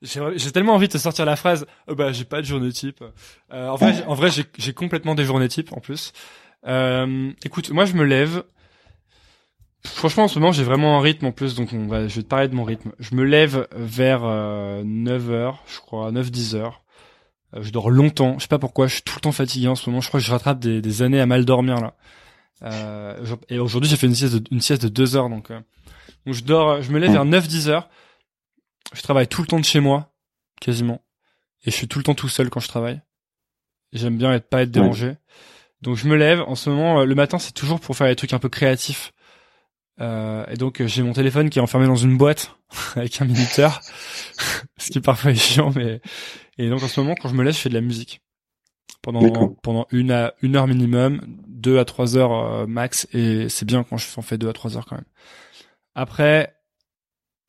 J'ai 0.01 0.51
tellement 0.51 0.73
envie 0.73 0.87
de 0.87 0.93
te 0.93 0.97
sortir 0.97 1.25
la 1.25 1.35
phrase. 1.35 1.65
euh, 1.89 1.95
bah 1.95 2.11
j'ai 2.11 2.25
pas 2.25 2.41
de 2.41 2.45
journée 2.47 2.71
type. 2.71 3.03
Euh, 3.51 3.67
en 3.67 3.75
vrai, 3.75 3.93
j'ai- 3.93 4.05
en 4.05 4.13
vrai, 4.15 4.29
j'ai 4.57 4.73
complètement 4.73 5.13
des 5.15 5.23
journées 5.25 5.47
type 5.49 5.71
en 5.73 5.79
plus. 5.79 6.13
Euh, 6.65 7.31
écoute, 7.45 7.69
moi 7.71 7.85
je 7.85 7.93
me 7.93 8.03
lève. 8.03 8.43
Franchement, 9.85 10.23
en 10.23 10.27
ce 10.29 10.39
moment, 10.39 10.53
j'ai 10.53 10.63
vraiment 10.63 10.97
un 10.97 11.01
rythme 11.01 11.25
en 11.25 11.31
plus, 11.33 11.55
donc 11.55 11.73
on 11.73 11.87
va, 11.87 12.07
je 12.07 12.15
vais 12.15 12.23
te 12.23 12.27
parler 12.27 12.47
de 12.47 12.55
mon 12.55 12.63
rythme. 12.63 12.93
Je 12.99 13.15
me 13.15 13.23
lève 13.23 13.67
vers 13.75 14.21
9h, 14.23 15.55
je 15.67 15.79
crois, 15.81 16.09
9-10 16.11 16.55
heures. 16.55 16.81
Euh, 17.55 17.61
je 17.61 17.69
dors 17.71 17.89
longtemps, 17.91 18.35
je 18.37 18.43
sais 18.43 18.47
pas 18.47 18.59
pourquoi, 18.59 18.87
je 18.87 18.93
suis 18.95 19.03
tout 19.03 19.13
le 19.15 19.21
temps 19.21 19.31
fatigué 19.33 19.67
en 19.67 19.75
ce 19.75 19.89
moment. 19.89 19.99
Je 20.01 20.07
crois 20.07 20.21
que 20.21 20.25
je 20.25 20.31
rattrape 20.31 20.59
des, 20.59 20.81
des 20.81 21.01
années 21.01 21.19
à 21.19 21.25
mal 21.25 21.43
dormir 21.45 21.81
là. 21.81 21.93
Euh, 22.63 23.35
et 23.49 23.59
aujourd'hui, 23.59 23.89
j'ai 23.89 23.97
fait 23.97 24.07
une 24.07 24.15
sieste 24.15 24.35
de, 24.35 24.43
une 24.51 24.61
sieste 24.61 24.83
de 24.83 24.87
2 24.87 25.17
heures, 25.17 25.29
donc, 25.29 25.51
euh, 25.51 25.59
donc 26.25 26.33
je 26.33 26.43
dors, 26.45 26.81
je 26.81 26.89
me 26.91 26.97
lève 26.99 27.11
vers 27.11 27.25
9-10 27.25 27.67
heures. 27.67 27.89
Je 28.93 29.01
travaille 29.01 29.27
tout 29.27 29.41
le 29.41 29.47
temps 29.47 29.59
de 29.59 29.65
chez 29.65 29.79
moi, 29.79 30.13
quasiment. 30.61 31.03
Et 31.65 31.71
je 31.71 31.75
suis 31.75 31.87
tout 31.87 31.99
le 31.99 32.03
temps 32.03 32.15
tout 32.15 32.29
seul 32.29 32.49
quand 32.49 32.59
je 32.59 32.67
travaille. 32.67 33.01
J'aime 33.91 34.17
bien 34.17 34.33
être 34.33 34.49
pas 34.49 34.63
être 34.63 34.71
dérangé. 34.71 35.15
Donc 35.81 35.97
je 35.97 36.07
me 36.07 36.15
lève. 36.15 36.41
En 36.41 36.55
ce 36.55 36.69
moment, 36.69 37.01
euh, 37.01 37.05
le 37.05 37.15
matin, 37.15 37.39
c'est 37.39 37.53
toujours 37.53 37.79
pour 37.79 37.95
faire 37.95 38.07
des 38.07 38.15
trucs 38.15 38.33
un 38.33 38.39
peu 38.39 38.49
créatifs. 38.49 39.13
Euh, 40.01 40.45
et 40.47 40.55
donc 40.55 40.81
euh, 40.81 40.87
j'ai 40.87 41.03
mon 41.03 41.13
téléphone 41.13 41.49
qui 41.49 41.59
est 41.59 41.61
enfermé 41.61 41.85
dans 41.85 41.95
une 41.95 42.17
boîte 42.17 42.55
avec 42.95 43.21
un 43.21 43.25
minuteur, 43.25 43.81
ce 44.77 44.89
qui 44.89 44.99
parfois 44.99 45.31
est 45.31 45.35
chiant. 45.35 45.71
Mais 45.75 46.01
et 46.57 46.69
donc 46.69 46.83
en 46.83 46.87
ce 46.87 46.99
moment, 46.99 47.15
quand 47.19 47.29
je 47.29 47.35
me 47.35 47.43
lève, 47.43 47.53
je 47.53 47.59
fais 47.59 47.69
de 47.69 47.75
la 47.75 47.81
musique 47.81 48.21
pendant 49.01 49.49
pendant 49.61 49.85
une 49.91 50.11
à 50.11 50.33
une 50.41 50.55
heure 50.55 50.67
minimum, 50.67 51.21
deux 51.47 51.77
à 51.77 51.85
trois 51.85 52.17
heures 52.17 52.33
euh, 52.33 52.65
max. 52.65 53.07
Et 53.13 53.49
c'est 53.49 53.65
bien 53.65 53.83
quand 53.83 53.97
je 53.97 54.07
en 54.17 54.21
fais 54.21 54.37
deux 54.37 54.49
à 54.49 54.53
trois 54.53 54.77
heures 54.77 54.85
quand 54.85 54.95
même. 54.95 55.05
Après, 55.93 56.55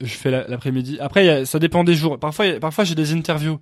je 0.00 0.06
fais 0.14 0.30
la- 0.30 0.46
l'après-midi. 0.48 0.98
Après, 1.00 1.24
il 1.24 1.26
y 1.26 1.30
a- 1.30 1.44
ça 1.46 1.58
dépend 1.58 1.84
des 1.84 1.94
jours. 1.94 2.18
Parfois, 2.18 2.46
il 2.46 2.52
y 2.52 2.56
a- 2.56 2.60
parfois 2.60 2.84
j'ai 2.84 2.94
des 2.94 3.12
interviews. 3.12 3.58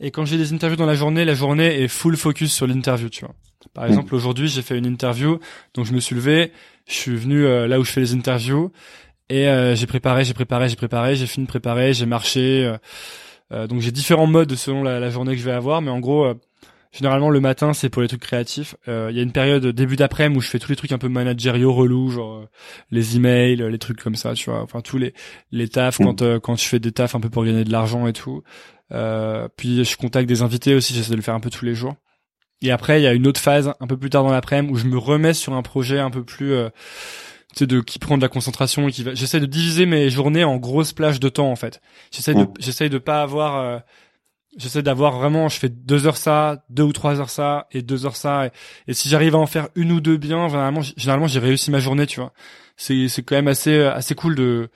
Et 0.00 0.10
quand 0.10 0.24
j'ai 0.24 0.36
des 0.36 0.52
interviews 0.52 0.76
dans 0.76 0.86
la 0.86 0.94
journée, 0.94 1.24
la 1.24 1.34
journée 1.34 1.82
est 1.82 1.88
full 1.88 2.16
focus 2.16 2.52
sur 2.52 2.66
l'interview, 2.66 3.08
tu 3.08 3.24
vois. 3.24 3.34
Par 3.74 3.84
Mhm. 3.84 3.90
exemple, 3.90 4.14
aujourd'hui, 4.14 4.48
j'ai 4.48 4.62
fait 4.62 4.78
une 4.78 4.86
interview, 4.86 5.38
donc 5.74 5.86
je 5.86 5.92
me 5.92 5.98
suis 6.00 6.14
levé, 6.14 6.52
je 6.86 6.94
suis 6.94 7.16
venu 7.16 7.44
euh, 7.44 7.66
là 7.66 7.80
où 7.80 7.84
je 7.84 7.90
fais 7.90 8.00
les 8.00 8.14
interviews, 8.14 8.70
et 9.28 9.48
euh, 9.48 9.74
j'ai 9.74 9.86
préparé, 9.88 10.24
j'ai 10.24 10.34
préparé, 10.34 10.68
j'ai 10.68 10.76
préparé, 10.76 11.16
j'ai 11.16 11.26
fini 11.26 11.46
de 11.46 11.50
préparer, 11.50 11.92
j'ai 11.94 12.06
marché. 12.06 12.64
euh, 12.64 12.78
euh, 13.52 13.66
donc 13.66 13.80
j'ai 13.80 13.90
différents 13.90 14.26
modes 14.26 14.54
selon 14.54 14.82
la, 14.84 15.00
la 15.00 15.10
journée 15.10 15.32
que 15.32 15.40
je 15.40 15.44
vais 15.44 15.52
avoir, 15.52 15.82
mais 15.82 15.90
en 15.90 15.98
gros, 16.00 16.26
euh, 16.26 16.34
généralement 16.92 17.30
le 17.30 17.40
matin 17.40 17.72
c'est 17.72 17.88
pour 17.88 18.02
les 18.02 18.08
trucs 18.08 18.22
créatifs. 18.22 18.76
Euh, 18.88 19.08
Il 19.10 19.16
y 19.16 19.20
a 19.20 19.22
une 19.22 19.32
période 19.32 19.66
début 19.66 19.96
d'après-midi 19.96 20.38
où 20.38 20.40
je 20.40 20.48
fais 20.48 20.58
tous 20.58 20.70
les 20.70 20.76
trucs 20.76 20.92
un 20.92 20.98
peu 20.98 21.08
managériaux, 21.08 21.72
relous, 21.72 22.10
genre 22.10 22.36
euh, 22.36 22.48
les 22.90 23.16
emails, 23.16 23.56
les 23.56 23.78
trucs 23.78 24.02
comme 24.02 24.14
ça, 24.14 24.34
tu 24.34 24.50
vois. 24.50 24.62
Enfin 24.62 24.80
tous 24.80 24.98
les 24.98 25.14
les 25.52 25.68
tafs 25.68 25.98
quand 25.98 26.22
euh, 26.22 26.40
quand 26.40 26.56
je 26.56 26.64
fais 26.64 26.78
des 26.78 26.92
tafs 26.92 27.14
un 27.14 27.20
peu 27.20 27.30
pour 27.30 27.44
gagner 27.44 27.64
de 27.64 27.72
l'argent 27.72 28.06
et 28.06 28.12
tout. 28.12 28.42
Euh, 28.92 29.48
puis 29.56 29.84
je 29.84 29.96
contacte 29.96 30.28
des 30.28 30.42
invités 30.42 30.74
aussi, 30.74 30.94
j'essaie 30.94 31.10
de 31.10 31.16
le 31.16 31.22
faire 31.22 31.34
un 31.34 31.40
peu 31.40 31.50
tous 31.50 31.64
les 31.64 31.74
jours. 31.74 31.94
Et 32.62 32.70
après, 32.70 33.00
il 33.00 33.04
y 33.04 33.06
a 33.06 33.12
une 33.12 33.26
autre 33.26 33.40
phase 33.40 33.72
un 33.78 33.86
peu 33.86 33.96
plus 33.96 34.10
tard 34.10 34.24
dans 34.24 34.32
l'après-midi 34.32 34.72
où 34.72 34.76
je 34.76 34.86
me 34.86 34.98
remets 34.98 35.34
sur 35.34 35.52
un 35.52 35.62
projet 35.62 36.00
un 36.00 36.10
peu 36.10 36.24
plus, 36.24 36.52
euh, 36.52 36.70
tu 37.52 37.60
sais, 37.60 37.66
de 37.66 37.80
qui 37.80 37.98
prend 37.98 38.16
de 38.16 38.22
la 38.22 38.28
concentration 38.28 38.88
et 38.88 38.92
qui 38.92 39.04
va. 39.04 39.14
J'essaie 39.14 39.38
de 39.40 39.46
diviser 39.46 39.86
mes 39.86 40.10
journées 40.10 40.42
en 40.42 40.56
grosses 40.56 40.92
plages 40.92 41.20
de 41.20 41.28
temps 41.28 41.50
en 41.50 41.56
fait. 41.56 41.80
J'essaie 42.10 42.34
de, 42.34 42.46
j'essaie 42.58 42.88
de 42.88 42.98
pas 42.98 43.22
avoir. 43.22 43.82
J'essaie 44.58 44.82
d'avoir 44.82 45.16
vraiment, 45.18 45.48
je 45.48 45.58
fais 45.58 45.68
deux 45.70 46.06
heures 46.06 46.16
ça, 46.18 46.64
deux 46.68 46.82
ou 46.82 46.92
trois 46.92 47.20
heures 47.20 47.30
ça, 47.30 47.68
et 47.72 47.80
deux 47.82 48.04
heures 48.06 48.16
ça, 48.16 48.46
et, 48.46 48.50
et 48.88 48.94
si 48.94 49.08
j'arrive 49.08 49.34
à 49.36 49.38
en 49.38 49.46
faire 49.46 49.68
une 49.76 49.92
ou 49.92 50.00
deux 50.00 50.16
bien, 50.18 50.48
généralement, 50.48 50.82
généralement 50.82 51.26
j'ai 51.28 51.38
réussi 51.40 51.70
ma 51.70 51.78
journée, 51.80 52.06
tu 52.06 52.20
vois. 52.20 52.32
C'est, 52.76 53.08
c'est 53.08 53.22
quand 53.22 53.36
même 53.36 53.48
assez, 53.48 53.72
euh, 53.74 53.92
assez 53.94 54.14
cool 54.16 54.34
de, 54.34 54.68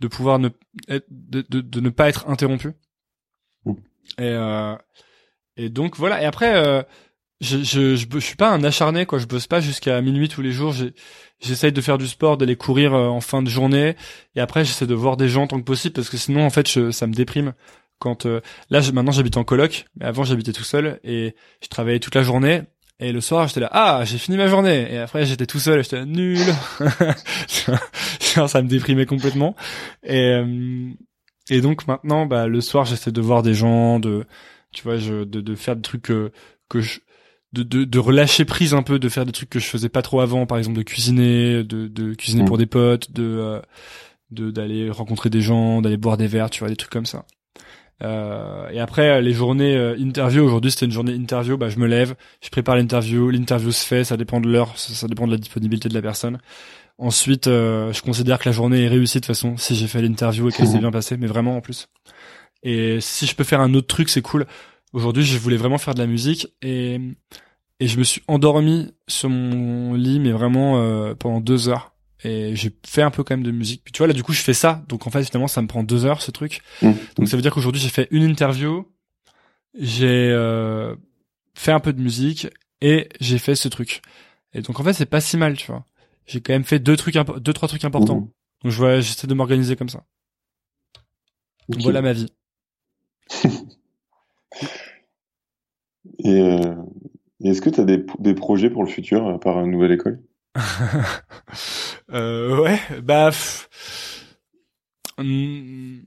de 0.00 0.08
pouvoir 0.08 0.38
ne, 0.38 0.50
être- 0.88 1.06
de, 1.10 1.44
de, 1.50 1.60
de 1.62 1.80
ne 1.80 1.90
pas 1.90 2.08
être 2.10 2.28
interrompu. 2.28 2.72
Et, 4.18 4.22
euh, 4.22 4.76
et 5.56 5.68
donc 5.70 5.96
voilà. 5.96 6.22
Et 6.22 6.26
après, 6.26 6.54
euh, 6.56 6.82
je, 7.40 7.58
je, 7.58 7.96
je, 7.96 8.06
je 8.12 8.18
suis 8.20 8.36
pas 8.36 8.50
un 8.50 8.64
acharné, 8.64 9.06
quoi. 9.06 9.18
Je 9.18 9.26
bosse 9.26 9.46
pas 9.46 9.60
jusqu'à 9.60 10.00
minuit 10.02 10.28
tous 10.28 10.42
les 10.42 10.52
jours. 10.52 10.72
J'ai- 10.72 10.94
J'essaye 11.40 11.72
de 11.72 11.80
faire 11.82 11.98
du 11.98 12.08
sport, 12.08 12.38
d'aller 12.38 12.56
courir 12.56 12.94
euh, 12.94 13.08
en 13.08 13.20
fin 13.20 13.42
de 13.42 13.50
journée, 13.50 13.96
et 14.36 14.40
après 14.40 14.64
j'essaie 14.64 14.86
de 14.86 14.94
voir 14.94 15.16
des 15.16 15.28
gens 15.28 15.46
tant 15.46 15.58
que 15.58 15.64
possible 15.64 15.94
parce 15.94 16.08
que 16.08 16.16
sinon 16.16 16.44
en 16.46 16.50
fait 16.50 16.70
je, 16.70 16.90
ça 16.92 17.06
me 17.06 17.14
déprime. 17.14 17.54
Quand 18.02 18.26
euh, 18.26 18.40
là 18.68 18.80
je- 18.80 18.90
maintenant 18.90 19.12
j'habite 19.12 19.36
en 19.36 19.44
coloc, 19.44 19.84
mais 19.96 20.06
avant 20.06 20.24
j'habitais 20.24 20.52
tout 20.52 20.64
seul 20.64 20.98
et 21.04 21.36
je 21.62 21.68
travaillais 21.68 22.00
toute 22.00 22.16
la 22.16 22.24
journée. 22.24 22.62
Et 22.98 23.10
le 23.12 23.20
soir, 23.20 23.48
j'étais 23.48 23.60
là, 23.60 23.68
ah, 23.72 24.02
j'ai 24.04 24.18
fini 24.18 24.36
ma 24.36 24.46
journée. 24.46 24.86
Et 24.92 24.98
après, 24.98 25.24
j'étais 25.26 25.46
tout 25.46 25.58
seul, 25.58 25.80
et 25.80 25.82
j'étais 25.82 25.96
là, 25.96 26.04
nul. 26.04 26.38
Ça 28.46 28.62
me 28.62 28.68
déprimait 28.68 29.06
complètement. 29.06 29.56
Et, 30.04 30.20
euh, 30.34 30.90
et 31.50 31.60
donc 31.60 31.86
maintenant, 31.88 32.26
bah, 32.26 32.46
le 32.46 32.60
soir, 32.60 32.84
j'essaie 32.84 33.10
de 33.12 33.20
voir 33.20 33.42
des 33.42 33.54
gens, 33.54 33.98
de, 33.98 34.24
tu 34.72 34.82
vois, 34.84 34.96
je, 34.98 35.24
de, 35.24 35.40
de 35.40 35.54
faire 35.54 35.74
des 35.76 35.82
trucs 35.82 36.02
que, 36.02 36.30
que 36.68 36.80
je, 36.80 37.00
de, 37.52 37.62
de, 37.64 37.84
de 37.84 37.98
relâcher 37.98 38.44
prise 38.44 38.72
un 38.74 38.82
peu, 38.82 38.98
de 39.00 39.08
faire 39.08 39.26
des 39.26 39.32
trucs 39.32 39.50
que 39.50 39.58
je 39.58 39.66
faisais 39.66 39.88
pas 39.88 40.02
trop 40.02 40.20
avant, 40.20 40.46
par 40.46 40.58
exemple 40.58 40.76
de 40.78 40.82
cuisiner, 40.82 41.64
de, 41.64 41.88
de 41.88 42.14
cuisiner 42.14 42.42
Mm. 42.42 42.46
pour 42.46 42.58
des 42.58 42.66
potes, 42.66 43.10
de, 43.12 43.22
euh, 43.24 43.60
de 44.30 44.50
d'aller 44.50 44.90
rencontrer 44.90 45.28
des 45.28 45.40
gens, 45.40 45.82
d'aller 45.82 45.96
boire 45.96 46.16
des 46.16 46.28
verres, 46.28 46.50
tu 46.50 46.60
vois, 46.60 46.68
des 46.68 46.76
trucs 46.76 46.92
comme 46.92 47.06
ça. 47.06 47.24
Euh, 48.02 48.68
et 48.70 48.80
après 48.80 49.08
euh, 49.08 49.20
les 49.20 49.32
journées 49.32 49.76
euh, 49.76 49.96
interview 49.96 50.42
aujourd'hui 50.42 50.72
c'était 50.72 50.86
une 50.86 50.92
journée 50.92 51.12
interview 51.12 51.56
bah 51.56 51.68
je 51.68 51.78
me 51.78 51.86
lève 51.86 52.16
je 52.42 52.48
prépare 52.48 52.74
l'interview 52.74 53.30
l'interview 53.30 53.70
se 53.70 53.86
fait 53.86 54.02
ça 54.02 54.16
dépend 54.16 54.40
de 54.40 54.48
l'heure 54.48 54.76
ça, 54.76 54.92
ça 54.92 55.06
dépend 55.06 55.26
de 55.26 55.32
la 55.32 55.38
disponibilité 55.38 55.88
de 55.88 55.94
la 55.94 56.02
personne. 56.02 56.38
Ensuite 56.98 57.46
euh, 57.46 57.92
je 57.92 58.02
considère 58.02 58.38
que 58.38 58.48
la 58.48 58.52
journée 58.52 58.84
est 58.84 58.88
réussie 58.88 59.18
de 59.18 59.20
toute 59.20 59.26
façon 59.26 59.56
si 59.56 59.76
j'ai 59.76 59.86
fait 59.86 60.02
l'interview 60.02 60.48
et 60.48 60.52
qu'elle 60.52 60.66
s'est 60.66 60.78
bien 60.78 60.90
passée 60.90 61.16
mais 61.16 61.26
vraiment 61.26 61.56
en 61.56 61.60
plus. 61.60 61.88
Et 62.64 63.00
si 63.00 63.26
je 63.26 63.36
peux 63.36 63.44
faire 63.44 63.60
un 63.60 63.74
autre 63.74 63.86
truc 63.88 64.08
c'est 64.08 64.22
cool. 64.22 64.46
Aujourd'hui 64.92 65.24
je 65.24 65.38
voulais 65.38 65.56
vraiment 65.56 65.78
faire 65.78 65.94
de 65.94 66.00
la 66.00 66.06
musique 66.06 66.48
et 66.60 66.98
et 67.78 67.88
je 67.88 67.98
me 67.98 68.04
suis 68.04 68.22
endormi 68.28 68.92
sur 69.08 69.28
mon 69.28 69.94
lit 69.94 70.18
mais 70.18 70.32
vraiment 70.32 70.80
euh, 70.82 71.14
pendant 71.14 71.40
deux 71.40 71.68
heures 71.68 71.91
et 72.24 72.54
j'ai 72.54 72.70
fait 72.86 73.02
un 73.02 73.10
peu 73.10 73.24
quand 73.24 73.34
même 73.34 73.44
de 73.44 73.50
musique 73.50 73.82
puis 73.84 73.92
tu 73.92 73.98
vois 73.98 74.06
là 74.06 74.12
du 74.12 74.22
coup 74.22 74.32
je 74.32 74.42
fais 74.42 74.54
ça 74.54 74.84
donc 74.88 75.06
en 75.06 75.10
fait 75.10 75.24
finalement 75.24 75.48
ça 75.48 75.60
me 75.62 75.66
prend 75.66 75.82
deux 75.82 76.04
heures 76.04 76.22
ce 76.22 76.30
truc 76.30 76.62
Mm. 76.82 76.92
donc 77.16 77.28
ça 77.28 77.36
veut 77.36 77.42
dire 77.42 77.52
qu'aujourd'hui 77.52 77.80
j'ai 77.80 77.88
fait 77.88 78.08
une 78.10 78.22
interview, 78.22 78.86
j'ai 79.74 80.30
euh, 80.30 80.94
fait 81.54 81.72
un 81.72 81.80
peu 81.80 81.92
de 81.92 82.00
musique 82.00 82.48
et 82.80 83.08
j'ai 83.20 83.38
fait 83.38 83.54
ce 83.54 83.68
truc. 83.68 84.02
Et 84.54 84.62
donc 84.62 84.80
en 84.80 84.84
fait 84.84 84.92
c'est 84.92 85.06
pas 85.06 85.20
si 85.20 85.36
mal, 85.36 85.56
tu 85.56 85.66
vois. 85.68 85.84
J'ai 86.26 86.40
quand 86.40 86.52
même 86.52 86.64
fait 86.64 86.78
deux 86.78 86.96
trucs, 86.96 87.14
deux 87.14 87.52
trois 87.52 87.68
trucs 87.68 87.84
importants. 87.84 88.20
Mhm. 88.20 88.28
Donc 88.64 88.72
je 88.72 88.76
vois, 88.76 89.00
j'essaie 89.00 89.26
de 89.26 89.34
m'organiser 89.34 89.76
comme 89.76 89.88
ça. 89.88 90.04
Donc. 91.68 91.82
Voilà 91.82 92.02
ma 92.02 92.12
vie. 92.12 92.32
Et, 96.18 96.40
euh, 96.40 96.74
est-ce 97.42 97.60
que 97.60 97.70
tu 97.70 97.80
as 97.80 97.84
des, 97.84 98.04
des 98.18 98.34
projets 98.34 98.70
pour 98.70 98.84
le 98.84 98.88
futur, 98.88 99.26
à 99.28 99.38
part 99.38 99.60
une 99.60 99.70
nouvelle 99.70 99.92
école? 99.92 100.22
euh, 102.12 102.60
ouais, 102.62 102.80
bah 103.02 103.30
hum, 105.18 106.02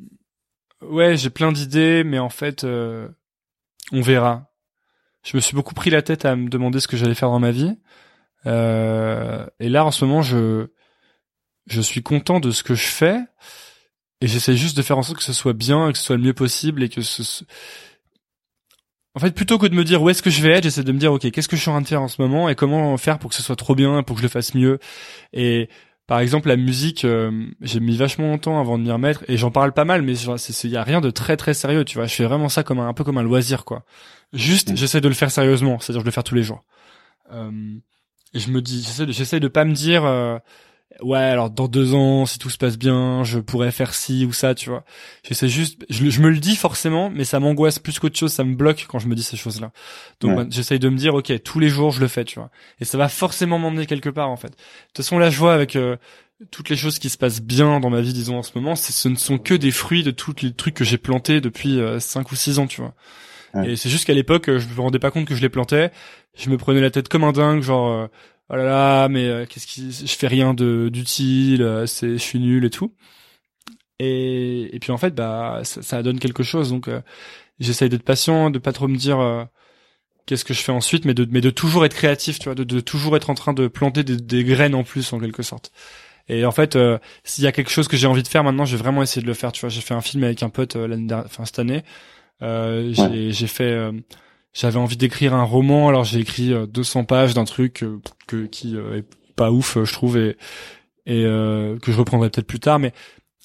ouais, 0.81 1.17
j'ai 1.17 1.29
plein 1.29 1.51
d'idées, 1.51 2.03
mais 2.03 2.19
en 2.19 2.29
fait, 2.29 2.63
euh, 2.63 3.07
on 3.91 4.01
verra. 4.01 4.51
Je 5.23 5.37
me 5.37 5.41
suis 5.41 5.55
beaucoup 5.55 5.73
pris 5.73 5.89
la 5.89 6.01
tête 6.01 6.25
à 6.25 6.35
me 6.35 6.49
demander 6.49 6.79
ce 6.79 6.87
que 6.87 6.97
j'allais 6.97 7.15
faire 7.15 7.29
dans 7.29 7.39
ma 7.39 7.51
vie. 7.51 7.77
Euh, 8.45 9.45
et 9.59 9.69
là, 9.69 9.85
en 9.85 9.91
ce 9.91 10.05
moment, 10.05 10.21
je 10.21 10.67
je 11.67 11.81
suis 11.81 12.03
content 12.03 12.39
de 12.39 12.51
ce 12.51 12.63
que 12.63 12.75
je 12.75 12.87
fais 12.87 13.19
et 14.21 14.27
j'essaie 14.27 14.55
juste 14.55 14.77
de 14.77 14.81
faire 14.83 14.97
en 14.97 15.03
sorte 15.03 15.17
que 15.19 15.23
ce 15.23 15.33
soit 15.33 15.53
bien, 15.53 15.91
que 15.91 15.97
ce 15.97 16.03
soit 16.05 16.17
le 16.17 16.23
mieux 16.23 16.33
possible 16.33 16.83
et 16.83 16.89
que 16.89 17.01
ce- 17.01 17.43
en 19.15 19.19
fait, 19.19 19.31
plutôt 19.33 19.57
que 19.57 19.65
de 19.65 19.73
me 19.75 19.83
dire 19.83 20.01
où 20.01 20.09
est-ce 20.09 20.21
que 20.21 20.29
je 20.29 20.41
vais 20.41 20.49
être, 20.51 20.63
j'essaie 20.63 20.83
de 20.83 20.91
me 20.91 20.99
dire, 20.99 21.13
ok, 21.13 21.29
qu'est-ce 21.31 21.47
que 21.47 21.55
je 21.55 21.61
suis 21.61 21.69
en 21.69 21.73
train 21.75 21.81
de 21.81 21.87
faire 21.87 22.01
en 22.01 22.07
ce 22.09 22.21
moment 22.21 22.49
et 22.49 22.55
comment 22.55 22.95
faire 22.97 23.17
pour 23.17 23.29
que 23.29 23.35
ce 23.35 23.41
soit 23.43 23.55
trop 23.55 23.73
bien, 23.73 24.03
pour 24.03 24.15
que 24.15 24.21
je 24.21 24.25
le 24.25 24.29
fasse 24.29 24.53
mieux. 24.53 24.77
Et 25.31 25.69
par 26.07 26.19
exemple, 26.19 26.49
la 26.49 26.57
musique, 26.57 27.05
euh, 27.05 27.47
j'ai 27.61 27.79
mis 27.79 27.95
vachement 27.97 28.27
longtemps 28.27 28.59
avant 28.59 28.77
de 28.77 28.83
m'y 28.83 28.91
remettre 28.91 29.23
et 29.27 29.37
j'en 29.37 29.51
parle 29.51 29.71
pas 29.71 29.85
mal, 29.85 30.01
mais 30.01 30.13
c'est, 30.15 30.67
y 30.67 30.77
a 30.77 30.83
rien 30.83 31.01
de 31.01 31.09
très 31.09 31.37
très 31.37 31.53
sérieux, 31.53 31.85
tu 31.85 31.97
vois. 31.97 32.07
Je 32.07 32.13
fais 32.13 32.25
vraiment 32.25 32.49
ça 32.49 32.63
comme 32.63 32.79
un, 32.79 32.87
un 32.87 32.93
peu 32.93 33.03
comme 33.03 33.17
un 33.17 33.23
loisir, 33.23 33.65
quoi. 33.65 33.85
Juste, 34.33 34.71
Mm. 34.71 34.75
j'essaie 34.77 35.01
de 35.01 35.07
le 35.07 35.13
faire 35.15 35.31
sérieusement, 35.31 35.79
c'est-à-dire 35.79 36.01
je 36.01 36.05
le 36.05 36.11
faire 36.11 36.23
tous 36.23 36.35
les 36.35 36.43
jours. 36.43 36.63
Euh, 37.31 37.51
et 38.33 38.39
je 38.39 38.51
me 38.51 38.61
dis, 38.61 38.83
j'essaie 38.83 39.05
de, 39.05 39.11
j'essaie 39.13 39.39
de 39.39 39.47
pas 39.47 39.63
me 39.65 39.73
dire, 39.73 40.03
euh, 40.05 40.37
ouais, 41.01 41.17
alors 41.17 41.49
dans 41.49 41.67
deux 41.67 41.93
ans, 41.93 42.25
si 42.25 42.39
tout 42.39 42.49
se 42.49 42.57
passe 42.57 42.77
bien, 42.77 43.23
je 43.23 43.39
pourrais 43.39 43.71
faire 43.71 43.93
ci 43.93 44.25
ou 44.25 44.33
ça, 44.33 44.55
tu 44.55 44.69
vois. 44.69 44.83
J'essaie 45.27 45.49
juste, 45.49 45.85
je, 45.89 46.09
je 46.09 46.21
me 46.21 46.29
le 46.29 46.37
dis 46.39 46.55
forcément, 46.55 47.09
mais 47.09 47.23
ça 47.25 47.39
m'angoisse 47.39 47.79
plus 47.79 47.99
qu'autre 47.99 48.17
chose, 48.17 48.31
ça 48.31 48.43
me 48.43 48.55
bloque 48.55 48.85
quand 48.87 48.99
je 48.99 49.07
me 49.07 49.15
dis 49.15 49.23
ces 49.23 49.37
choses-là. 49.37 49.71
Donc 50.21 50.31
Ouais. 50.37 50.43
bah, 50.43 50.49
j'essaie 50.49 50.79
de 50.79 50.89
me 50.89 50.97
dire, 50.97 51.13
ok, 51.15 51.33
tous 51.43 51.59
les 51.59 51.69
jours 51.69 51.91
je 51.91 51.99
le 52.01 52.07
fais, 52.07 52.23
tu 52.23 52.39
vois. 52.39 52.49
Et 52.79 52.85
ça 52.85 52.97
va 52.97 53.09
forcément 53.09 53.59
m'emmener 53.59 53.85
quelque 53.85 54.09
part, 54.09 54.29
en 54.29 54.37
fait. 54.37 54.49
De 54.49 54.53
toute 54.93 54.97
façon, 54.97 55.19
là, 55.19 55.29
je 55.29 55.37
vois 55.37 55.53
avec 55.53 55.75
euh, 55.75 55.97
toutes 56.51 56.69
les 56.69 56.77
choses 56.77 56.99
qui 56.99 57.09
se 57.09 57.17
passent 57.17 57.41
bien 57.41 57.79
dans 57.79 57.89
ma 57.89 58.01
vie, 58.01 58.13
disons 58.13 58.37
en 58.37 58.43
ce 58.43 58.51
moment, 58.55 58.75
c'est, 58.75 58.93
ce 58.93 59.07
ne 59.09 59.15
sont 59.15 59.37
que 59.37 59.53
des 59.53 59.71
fruits 59.71 60.03
de 60.03 60.11
tous 60.11 60.33
les 60.41 60.53
trucs 60.53 60.75
que 60.75 60.83
j'ai 60.85 60.97
plantés 60.97 61.41
depuis 61.41 61.79
euh, 61.79 61.99
cinq 61.99 62.31
ou 62.31 62.35
six 62.35 62.59
ans, 62.59 62.67
tu 62.67 62.81
vois. 62.81 62.93
Ouais. 63.53 63.71
Et 63.71 63.75
c'est 63.77 63.89
juste 63.89 64.05
qu'à 64.05 64.13
l'époque, 64.13 64.49
euh, 64.49 64.59
je 64.59 64.67
me 64.67 64.81
rendais 64.81 64.99
pas 64.99 65.11
compte 65.11 65.25
que 65.25 65.35
je 65.35 65.41
les 65.41 65.49
plantais. 65.49 65.91
Je 66.37 66.49
me 66.49 66.57
prenais 66.57 66.81
la 66.81 66.91
tête 66.91 67.07
comme 67.07 67.23
un 67.23 67.31
dingue, 67.31 67.61
genre, 67.61 67.89
euh, 67.89 68.07
oh 68.49 68.55
là 68.55 68.63
là, 68.63 69.07
mais 69.09 69.27
euh, 69.27 69.45
qu'est-ce 69.45 69.67
qui, 69.67 69.91
je 69.91 70.15
fais 70.15 70.27
rien 70.27 70.53
de 70.53 70.89
d'utile, 70.91 71.61
euh, 71.61 71.85
c'est, 71.85 72.13
je 72.13 72.17
suis 72.17 72.39
nul 72.39 72.65
et 72.65 72.69
tout. 72.69 72.93
Et, 73.99 74.75
et 74.75 74.79
puis 74.79 74.91
en 74.91 74.97
fait, 74.97 75.15
bah, 75.15 75.61
ça, 75.63 75.81
ça 75.81 76.03
donne 76.03 76.19
quelque 76.19 76.43
chose. 76.43 76.69
Donc, 76.69 76.87
euh, 76.87 77.01
j'essaye 77.59 77.89
d'être 77.89 78.03
patient, 78.03 78.49
de 78.51 78.59
pas 78.59 78.73
trop 78.73 78.87
me 78.87 78.97
dire 78.97 79.19
euh, 79.19 79.45
qu'est-ce 80.25 80.45
que 80.45 80.53
je 80.53 80.61
fais 80.61 80.71
ensuite, 80.73 81.05
mais 81.05 81.13
de, 81.13 81.27
mais 81.31 81.41
de 81.41 81.49
toujours 81.49 81.85
être 81.85 81.95
créatif, 81.95 82.39
tu 82.39 82.45
vois, 82.45 82.55
de, 82.55 82.63
de 82.63 82.79
toujours 82.81 83.15
être 83.17 83.29
en 83.29 83.35
train 83.35 83.53
de 83.53 83.67
planter 83.67 84.03
des, 84.03 84.17
des 84.17 84.43
graines 84.43 84.75
en 84.75 84.83
plus, 84.83 85.13
en 85.13 85.19
quelque 85.19 85.43
sorte. 85.43 85.71
Et 86.27 86.45
en 86.45 86.51
fait, 86.51 86.75
euh, 86.75 86.97
s'il 87.23 87.43
y 87.43 87.47
a 87.47 87.51
quelque 87.51 87.69
chose 87.71 87.87
que 87.87 87.97
j'ai 87.97 88.07
envie 88.07 88.23
de 88.23 88.27
faire 88.27 88.43
maintenant, 88.43 88.65
je 88.65 88.75
vais 88.75 88.83
vraiment 88.83 89.03
essayer 89.03 89.21
de 89.21 89.27
le 89.27 89.33
faire. 89.35 89.51
Tu 89.51 89.61
vois, 89.61 89.69
j'ai 89.69 89.81
fait 89.81 89.93
un 89.93 90.01
film 90.01 90.23
avec 90.23 90.43
un 90.43 90.49
pote 90.49 90.75
l'année 90.75 91.07
dernière, 91.07 91.25
enfin 91.27 91.45
cette 91.45 91.59
année. 91.59 91.83
Euh, 92.41 92.91
j'ai, 92.93 93.31
j'ai 93.31 93.47
fait, 93.47 93.71
euh, 93.71 93.91
j'avais 94.55 94.77
envie 94.79 94.97
d'écrire 94.97 95.35
un 95.35 95.43
roman, 95.43 95.89
alors 95.89 96.03
j'ai 96.03 96.19
écrit 96.19 96.51
euh, 96.53 96.65
200 96.65 97.03
pages 97.03 97.35
d'un 97.35 97.45
truc 97.45 97.83
euh, 97.83 97.99
que 98.25 98.47
qui 98.47 98.75
euh, 98.75 98.97
est 98.97 99.05
pas 99.35 99.51
ouf, 99.51 99.77
euh, 99.77 99.85
je 99.85 99.93
trouve, 99.93 100.17
et 100.17 100.35
et 101.05 101.23
euh, 101.25 101.77
que 101.79 101.91
je 101.91 101.97
reprendrai 101.97 102.29
peut-être 102.29 102.47
plus 102.47 102.59
tard. 102.59 102.79
Mais 102.79 102.93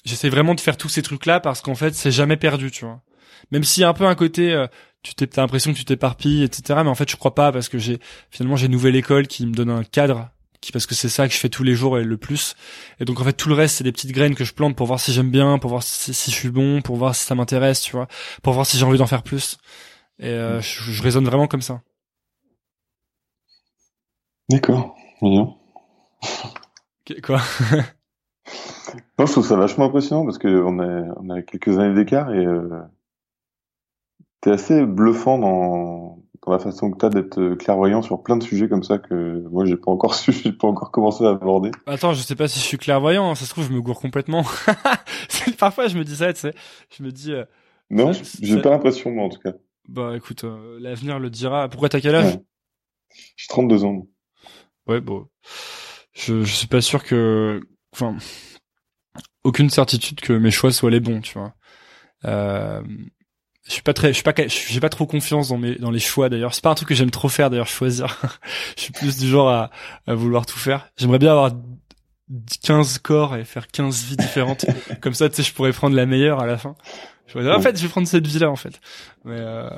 j'essaie 0.03 0.29
vraiment 0.29 0.55
de 0.55 0.61
faire 0.61 0.77
tous 0.77 0.89
ces 0.89 1.01
trucs-là 1.01 1.39
parce 1.39 1.61
qu'en 1.61 1.75
fait, 1.75 1.93
c'est 1.93 2.11
jamais 2.11 2.37
perdu, 2.37 2.71
tu 2.71 2.85
vois. 2.85 3.01
Même 3.51 3.63
a 3.81 3.87
un 3.87 3.93
peu 3.93 4.05
un 4.05 4.15
côté, 4.15 4.53
euh, 4.53 4.67
tu 5.03 5.15
t'es, 5.15 5.27
t'as 5.27 5.41
l'impression 5.41 5.73
que 5.73 5.77
tu 5.77 5.85
t'éparpilles, 5.85 6.43
etc. 6.43 6.79
Mais 6.83 6.89
en 6.89 6.95
fait, 6.95 7.09
je 7.09 7.15
crois 7.17 7.35
pas 7.35 7.51
parce 7.51 7.69
que 7.69 7.77
j'ai 7.77 7.99
finalement 8.29 8.55
j'ai 8.55 8.67
une 8.67 8.71
nouvelle 8.71 8.95
école 8.95 9.27
qui 9.27 9.45
me 9.45 9.53
donne 9.53 9.69
un 9.69 9.83
cadre, 9.83 10.29
qui 10.61 10.71
parce 10.71 10.85
que 10.85 10.95
c'est 10.95 11.09
ça 11.09 11.27
que 11.27 11.33
je 11.33 11.39
fais 11.39 11.49
tous 11.49 11.63
les 11.63 11.75
jours 11.75 11.97
et 11.97 12.03
le 12.03 12.17
plus. 12.17 12.55
Et 12.99 13.05
donc 13.05 13.19
en 13.19 13.23
fait, 13.23 13.33
tout 13.33 13.49
le 13.49 13.55
reste, 13.55 13.77
c'est 13.77 13.83
des 13.83 13.91
petites 13.91 14.11
graines 14.11 14.35
que 14.35 14.45
je 14.45 14.53
plante 14.53 14.75
pour 14.75 14.87
voir 14.87 14.99
si 14.99 15.11
j'aime 15.11 15.31
bien, 15.31 15.57
pour 15.57 15.69
voir 15.71 15.83
si, 15.83 16.13
si 16.13 16.31
je 16.31 16.35
suis 16.35 16.51
bon, 16.51 16.81
pour 16.81 16.95
voir 16.97 17.15
si 17.15 17.25
ça 17.25 17.35
m'intéresse, 17.35 17.81
tu 17.81 17.93
vois, 17.93 18.07
pour 18.43 18.53
voir 18.53 18.65
si 18.65 18.77
j'ai 18.77 18.85
envie 18.85 18.99
d'en 18.99 19.07
faire 19.07 19.23
plus. 19.23 19.57
Et 20.21 20.29
euh, 20.29 20.61
je, 20.61 20.91
je 20.91 21.03
raisonne 21.03 21.25
vraiment 21.25 21.47
comme 21.47 21.61
ça. 21.61 21.81
D'accord. 24.49 24.95
Mignon. 25.21 25.55
Quoi? 27.23 27.41
Non, 29.17 29.25
je 29.25 29.31
trouve 29.31 29.45
ça 29.45 29.55
vachement 29.55 29.85
impressionnant 29.85 30.25
parce 30.25 30.37
que 30.39 30.47
on 30.47 30.79
a, 30.79 31.13
on 31.17 31.29
a 31.29 31.41
quelques 31.43 31.77
années 31.79 31.93
d'écart 31.93 32.33
et 32.33 32.43
euh, 32.45 32.81
t'es 34.41 34.51
assez 34.51 34.85
bluffant 34.85 35.37
dans, 35.37 36.17
dans 36.45 36.51
la 36.51 36.59
façon 36.59 36.91
que 36.91 36.97
t'as 36.97 37.09
d'être 37.09 37.39
euh, 37.39 37.55
clairvoyant 37.55 38.01
sur 38.01 38.21
plein 38.23 38.35
de 38.35 38.43
sujets 38.43 38.67
comme 38.67 38.83
ça 38.83 38.97
que 38.97 39.47
moi 39.49 39.63
j'ai 39.65 39.77
pas 39.77 39.91
encore 39.91 40.15
su, 40.15 40.33
j'ai 40.33 40.51
pas 40.51 40.67
encore 40.67 40.91
commencé 40.91 41.23
à 41.23 41.29
aborder. 41.29 41.71
Attends, 41.85 42.13
je 42.13 42.21
sais 42.21 42.35
pas 42.35 42.47
si 42.47 42.59
je 42.59 42.65
suis 42.65 42.77
clairvoyant. 42.77 43.29
hein, 43.29 43.35
Ça 43.35 43.45
se 43.45 43.51
trouve, 43.51 43.65
je 43.67 43.71
me 43.73 43.81
gourre 43.81 43.99
complètement. 44.01 44.43
Parfois, 45.59 45.87
je 45.87 45.97
me 45.97 46.03
dis 46.03 46.15
ça, 46.17 46.33
tu 46.33 46.39
sais. 46.41 46.53
Je 46.97 47.03
me 47.03 47.11
dis, 47.11 47.31
euh, 47.31 47.45
Non, 47.91 48.11
j'ai 48.41 48.61
pas 48.61 48.71
l'impression 48.71 49.11
moi 49.11 49.25
en 49.25 49.29
tout 49.29 49.39
cas. 49.39 49.53
Bah 49.87 50.13
écoute, 50.15 50.43
euh, 50.43 50.79
l'avenir 50.79 51.19
le 51.19 51.29
dira. 51.29 51.69
Pourquoi 51.69 51.89
t'as 51.89 52.01
quel 52.01 52.15
âge? 52.15 52.35
Ouais. 52.35 52.43
J'ai 53.35 53.47
32 53.49 53.83
ans. 53.83 54.07
Ouais, 54.87 55.01
bon, 55.01 55.27
je 56.13 56.43
je 56.43 56.53
suis 56.53 56.67
pas 56.67 56.81
sûr 56.81 57.03
que, 57.03 57.61
enfin, 57.93 58.17
aucune 59.43 59.69
certitude 59.69 60.21
que 60.21 60.33
mes 60.33 60.51
choix 60.51 60.71
soient 60.71 60.91
les 60.91 60.99
bons, 60.99 61.21
tu 61.21 61.37
vois. 61.37 61.53
Euh, 62.25 62.81
je 63.65 63.73
suis 63.73 63.81
pas 63.83 63.93
très, 63.93 64.09
je 64.09 64.13
suis 64.13 64.23
pas, 64.23 64.33
j'ai 64.47 64.79
pas 64.79 64.89
trop 64.89 65.05
confiance 65.05 65.49
dans 65.49 65.57
mes, 65.57 65.75
dans 65.75 65.91
les 65.91 65.99
choix 65.99 66.29
d'ailleurs. 66.29 66.53
C'est 66.53 66.63
pas 66.63 66.71
un 66.71 66.75
truc 66.75 66.89
que 66.89 66.95
j'aime 66.95 67.11
trop 67.11 67.29
faire 67.29 67.49
d'ailleurs, 67.49 67.67
choisir. 67.67 68.19
je 68.77 68.83
suis 68.83 68.93
plus 68.93 69.17
du 69.17 69.27
genre 69.27 69.49
à, 69.49 69.69
à 70.07 70.15
vouloir 70.15 70.45
tout 70.45 70.57
faire. 70.59 70.89
J'aimerais 70.97 71.19
bien 71.19 71.31
avoir 71.31 71.51
15 72.63 72.99
corps 72.99 73.35
et 73.35 73.45
faire 73.45 73.67
15 73.67 74.03
vies 74.05 74.17
différentes. 74.17 74.65
Comme 75.01 75.13
ça, 75.13 75.29
tu 75.29 75.35
sais, 75.35 75.43
je 75.43 75.53
pourrais 75.53 75.73
prendre 75.73 75.95
la 75.95 76.05
meilleure 76.05 76.39
à 76.39 76.45
la 76.45 76.57
fin. 76.57 76.75
Je 77.33 77.39
en 77.49 77.61
fait, 77.61 77.77
je 77.77 77.83
vais 77.83 77.89
prendre 77.89 78.07
cette 78.07 78.27
vie-là, 78.27 78.49
en 78.49 78.55
fait. 78.55 78.79
Mais, 79.25 79.39
euh... 79.39 79.69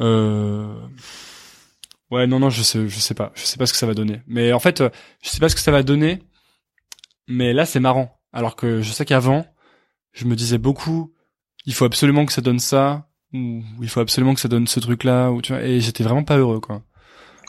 Euh... 0.00 0.80
Ouais, 2.10 2.26
non, 2.26 2.38
non, 2.38 2.50
je 2.50 2.62
sais, 2.62 2.88
je 2.88 2.98
sais 2.98 3.14
pas. 3.14 3.32
Je 3.34 3.42
sais 3.42 3.56
pas 3.56 3.66
ce 3.66 3.72
que 3.72 3.78
ça 3.78 3.86
va 3.86 3.94
donner. 3.94 4.22
Mais 4.26 4.52
en 4.52 4.60
fait, 4.60 4.80
euh, 4.80 4.90
je 5.22 5.28
sais 5.28 5.40
pas 5.40 5.48
ce 5.48 5.54
que 5.54 5.60
ça 5.60 5.72
va 5.72 5.82
donner. 5.82 6.22
Mais 7.26 7.52
là, 7.52 7.66
c'est 7.66 7.80
marrant. 7.80 8.20
Alors 8.32 8.54
que 8.54 8.82
je 8.82 8.92
sais 8.92 9.04
qu'avant, 9.04 9.46
je 10.12 10.26
me 10.26 10.36
disais 10.36 10.58
beaucoup, 10.58 11.12
il 11.64 11.74
faut 11.74 11.84
absolument 11.84 12.26
que 12.26 12.32
ça 12.32 12.42
donne 12.42 12.60
ça, 12.60 13.08
ou 13.32 13.62
il 13.82 13.88
faut 13.88 14.00
absolument 14.00 14.34
que 14.34 14.40
ça 14.40 14.48
donne 14.48 14.66
ce 14.66 14.78
truc-là, 14.78 15.30
ou 15.30 15.42
tu 15.42 15.52
vois, 15.52 15.62
et 15.62 15.80
j'étais 15.80 16.04
vraiment 16.04 16.22
pas 16.22 16.36
heureux, 16.36 16.60
quoi. 16.60 16.82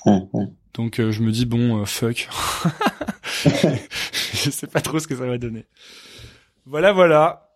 Ouais, 0.06 0.22
ouais. 0.34 0.46
Donc 0.74 1.00
euh, 1.00 1.12
je 1.12 1.22
me 1.22 1.32
dis 1.32 1.46
bon, 1.46 1.82
euh, 1.82 1.86
fuck. 1.86 2.30
je 3.44 4.50
sais 4.50 4.68
pas 4.68 4.82
trop 4.82 5.00
ce 5.00 5.08
que 5.08 5.16
ça 5.16 5.26
va 5.26 5.38
donner. 5.38 5.66
Voilà, 6.66 6.94
voilà. 6.94 7.47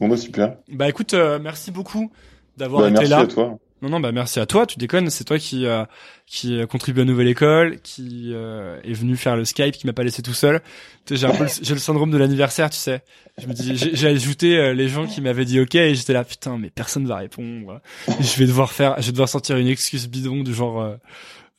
Bon 0.00 0.08
bah 0.08 0.16
super. 0.16 0.56
Bah 0.70 0.88
écoute, 0.88 1.14
euh, 1.14 1.38
merci 1.40 1.70
beaucoup 1.70 2.10
d'avoir 2.56 2.82
Bah, 2.82 2.88
été 2.88 2.98
merci 3.00 3.10
là. 3.10 3.18
à 3.20 3.26
toi. 3.26 3.58
Non, 3.82 3.90
non, 3.90 4.00
bah 4.00 4.10
merci 4.10 4.40
à 4.40 4.46
toi. 4.46 4.64
Tu 4.66 4.78
déconnes, 4.78 5.10
c'est 5.10 5.24
toi 5.24 5.38
qui 5.38 5.66
euh, 5.66 5.84
qui 6.26 6.58
a 6.60 6.66
contribué 6.66 7.02
à 7.02 7.04
Nouvelle 7.04 7.28
École, 7.28 7.78
qui 7.82 8.30
euh, 8.32 8.80
est 8.82 8.94
venu 8.94 9.16
faire 9.16 9.36
le 9.36 9.44
Skype, 9.44 9.72
qui 9.76 9.86
m'a 9.86 9.92
pas 9.92 10.02
laissé 10.02 10.22
tout 10.22 10.32
seul. 10.32 10.62
J'ai 11.10 11.26
un 11.26 11.30
peu, 11.34 11.44
le, 11.44 11.50
j'ai 11.62 11.74
le 11.74 11.78
syndrome 11.80 12.10
de 12.10 12.16
l'anniversaire, 12.16 12.70
tu 12.70 12.78
sais. 12.78 13.02
Je 13.38 13.46
me 13.46 13.52
dis, 13.52 13.76
j'ai, 13.76 13.94
j'ai 13.94 14.08
ajouté 14.08 14.56
euh, 14.56 14.72
les 14.72 14.88
gens 14.88 15.06
qui 15.06 15.20
m'avaient 15.20 15.44
dit 15.44 15.60
OK 15.60 15.74
et 15.74 15.94
j'étais 15.94 16.14
là, 16.14 16.24
putain, 16.24 16.56
mais 16.56 16.70
personne 16.70 17.06
va 17.06 17.16
répondre. 17.16 17.80
je 18.18 18.38
vais 18.38 18.46
devoir 18.46 18.72
faire, 18.72 18.94
je 19.00 19.06
vais 19.06 19.12
devoir 19.12 19.28
sortir 19.28 19.58
une 19.58 19.68
excuse 19.68 20.08
bidon 20.08 20.42
du 20.42 20.54
genre, 20.54 20.80
euh, 20.80 20.96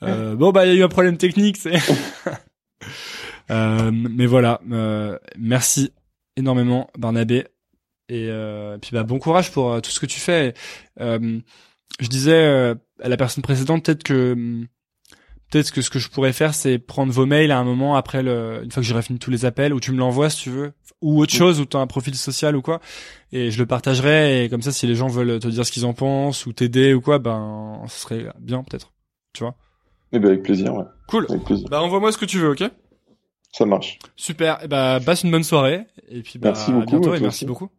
euh, 0.04 0.36
bon 0.36 0.52
bah 0.52 0.66
il 0.66 0.74
y 0.74 0.76
a 0.76 0.80
eu 0.80 0.84
un 0.84 0.90
problème 0.90 1.18
technique, 1.18 1.58
c'est. 1.58 1.74
euh, 3.52 3.92
mais 3.94 4.26
voilà, 4.26 4.60
euh, 4.72 5.18
merci 5.38 5.92
énormément 6.36 6.90
Barnabé 6.98 7.46
et 8.10 8.28
euh, 8.30 8.78
puis 8.78 8.92
bah 8.94 9.04
bon 9.04 9.20
courage 9.20 9.52
pour 9.52 9.72
euh, 9.74 9.80
tout 9.82 9.92
ce 9.92 10.00
que 10.00 10.06
tu 10.06 10.20
fais. 10.20 10.54
Euh, 11.00 11.40
je 12.00 12.08
disais 12.08 12.34
euh, 12.34 12.76
à 13.02 13.10
la 13.10 13.18
personne 13.18 13.44
précédente 13.44 13.86
peut-être 13.86 14.04
que 14.04 14.34
hum, 14.34 14.68
peut-être 15.52 15.72
que 15.72 15.82
ce 15.82 15.90
que 15.90 16.00
je 16.00 16.10
pourrais 16.10 16.34
faire 16.34 16.54
c'est 16.54 16.78
prendre 16.80 17.12
vos 17.12 17.26
mails 17.26 17.52
à 17.52 17.58
un 17.60 17.64
moment 17.64 17.96
après 17.96 18.24
le 18.24 18.62
une 18.64 18.72
fois 18.72 18.82
que 18.82 18.88
j'aurai 18.88 19.02
fini 19.02 19.20
tous 19.20 19.32
les 19.32 19.46
appels 19.46 19.74
ou 19.74 19.80
tu 19.80 19.92
me 19.92 19.98
l'envoies 19.98 20.30
si 20.30 20.44
tu 20.44 20.50
veux 20.50 20.74
ou 21.02 21.22
autre 21.22 21.34
chose 21.34 21.60
ou 21.60 21.66
tu 21.66 21.78
as 21.78 21.80
un 21.80 21.88
profil 21.88 22.16
social 22.16 22.56
ou 22.56 22.62
quoi 22.62 22.80
et 23.32 23.52
je 23.52 23.58
le 23.60 23.66
partagerai 23.66 24.44
et 24.46 24.50
comme 24.50 24.62
ça 24.62 24.72
si 24.72 24.88
les 24.88 24.96
gens 24.96 25.08
veulent 25.08 25.40
te 25.40 25.48
dire 25.48 25.66
ce 25.66 25.72
qu'ils 25.72 25.86
en 25.86 25.94
pensent 25.94 26.46
ou 26.46 26.54
t'aider 26.54 26.94
ou 26.94 27.02
quoi 27.02 27.20
ben 27.20 27.84
ce 27.88 28.00
serait 28.00 28.28
bien 28.40 28.64
peut-être 28.64 28.94
tu 29.34 29.44
vois? 29.44 29.56
Eh 30.14 30.20
ben 30.20 30.30
avec 30.30 30.44
plaisir, 30.44 30.74
ouais. 30.74 30.86
cool 31.08 31.26
Avec 31.30 31.44
plaisir. 31.44 31.68
bah 31.70 31.82
envoie-moi 31.82 32.12
ce 32.12 32.18
que 32.18 32.26
tu 32.26 32.40
veux 32.40 32.50
ok? 32.52 32.64
Ça 33.52 33.66
marche. 33.66 34.00
super 34.16 34.64
et 34.64 34.68
bah 34.68 35.00
passe 35.06 35.24
une 35.24 35.32
bonne 35.32 35.44
soirée 35.44 35.86
et 36.10 36.22
puis 36.22 36.40
bah 36.40 36.50
Merci 36.50 36.72
à 36.72 36.74
beaucoup, 36.74 36.86
bientôt 36.86 37.12
à 37.12 37.16
et 37.16 37.20
toi 37.20 37.28
merci 37.28 37.46
aussi. 37.46 37.46
beaucoup 37.46 37.70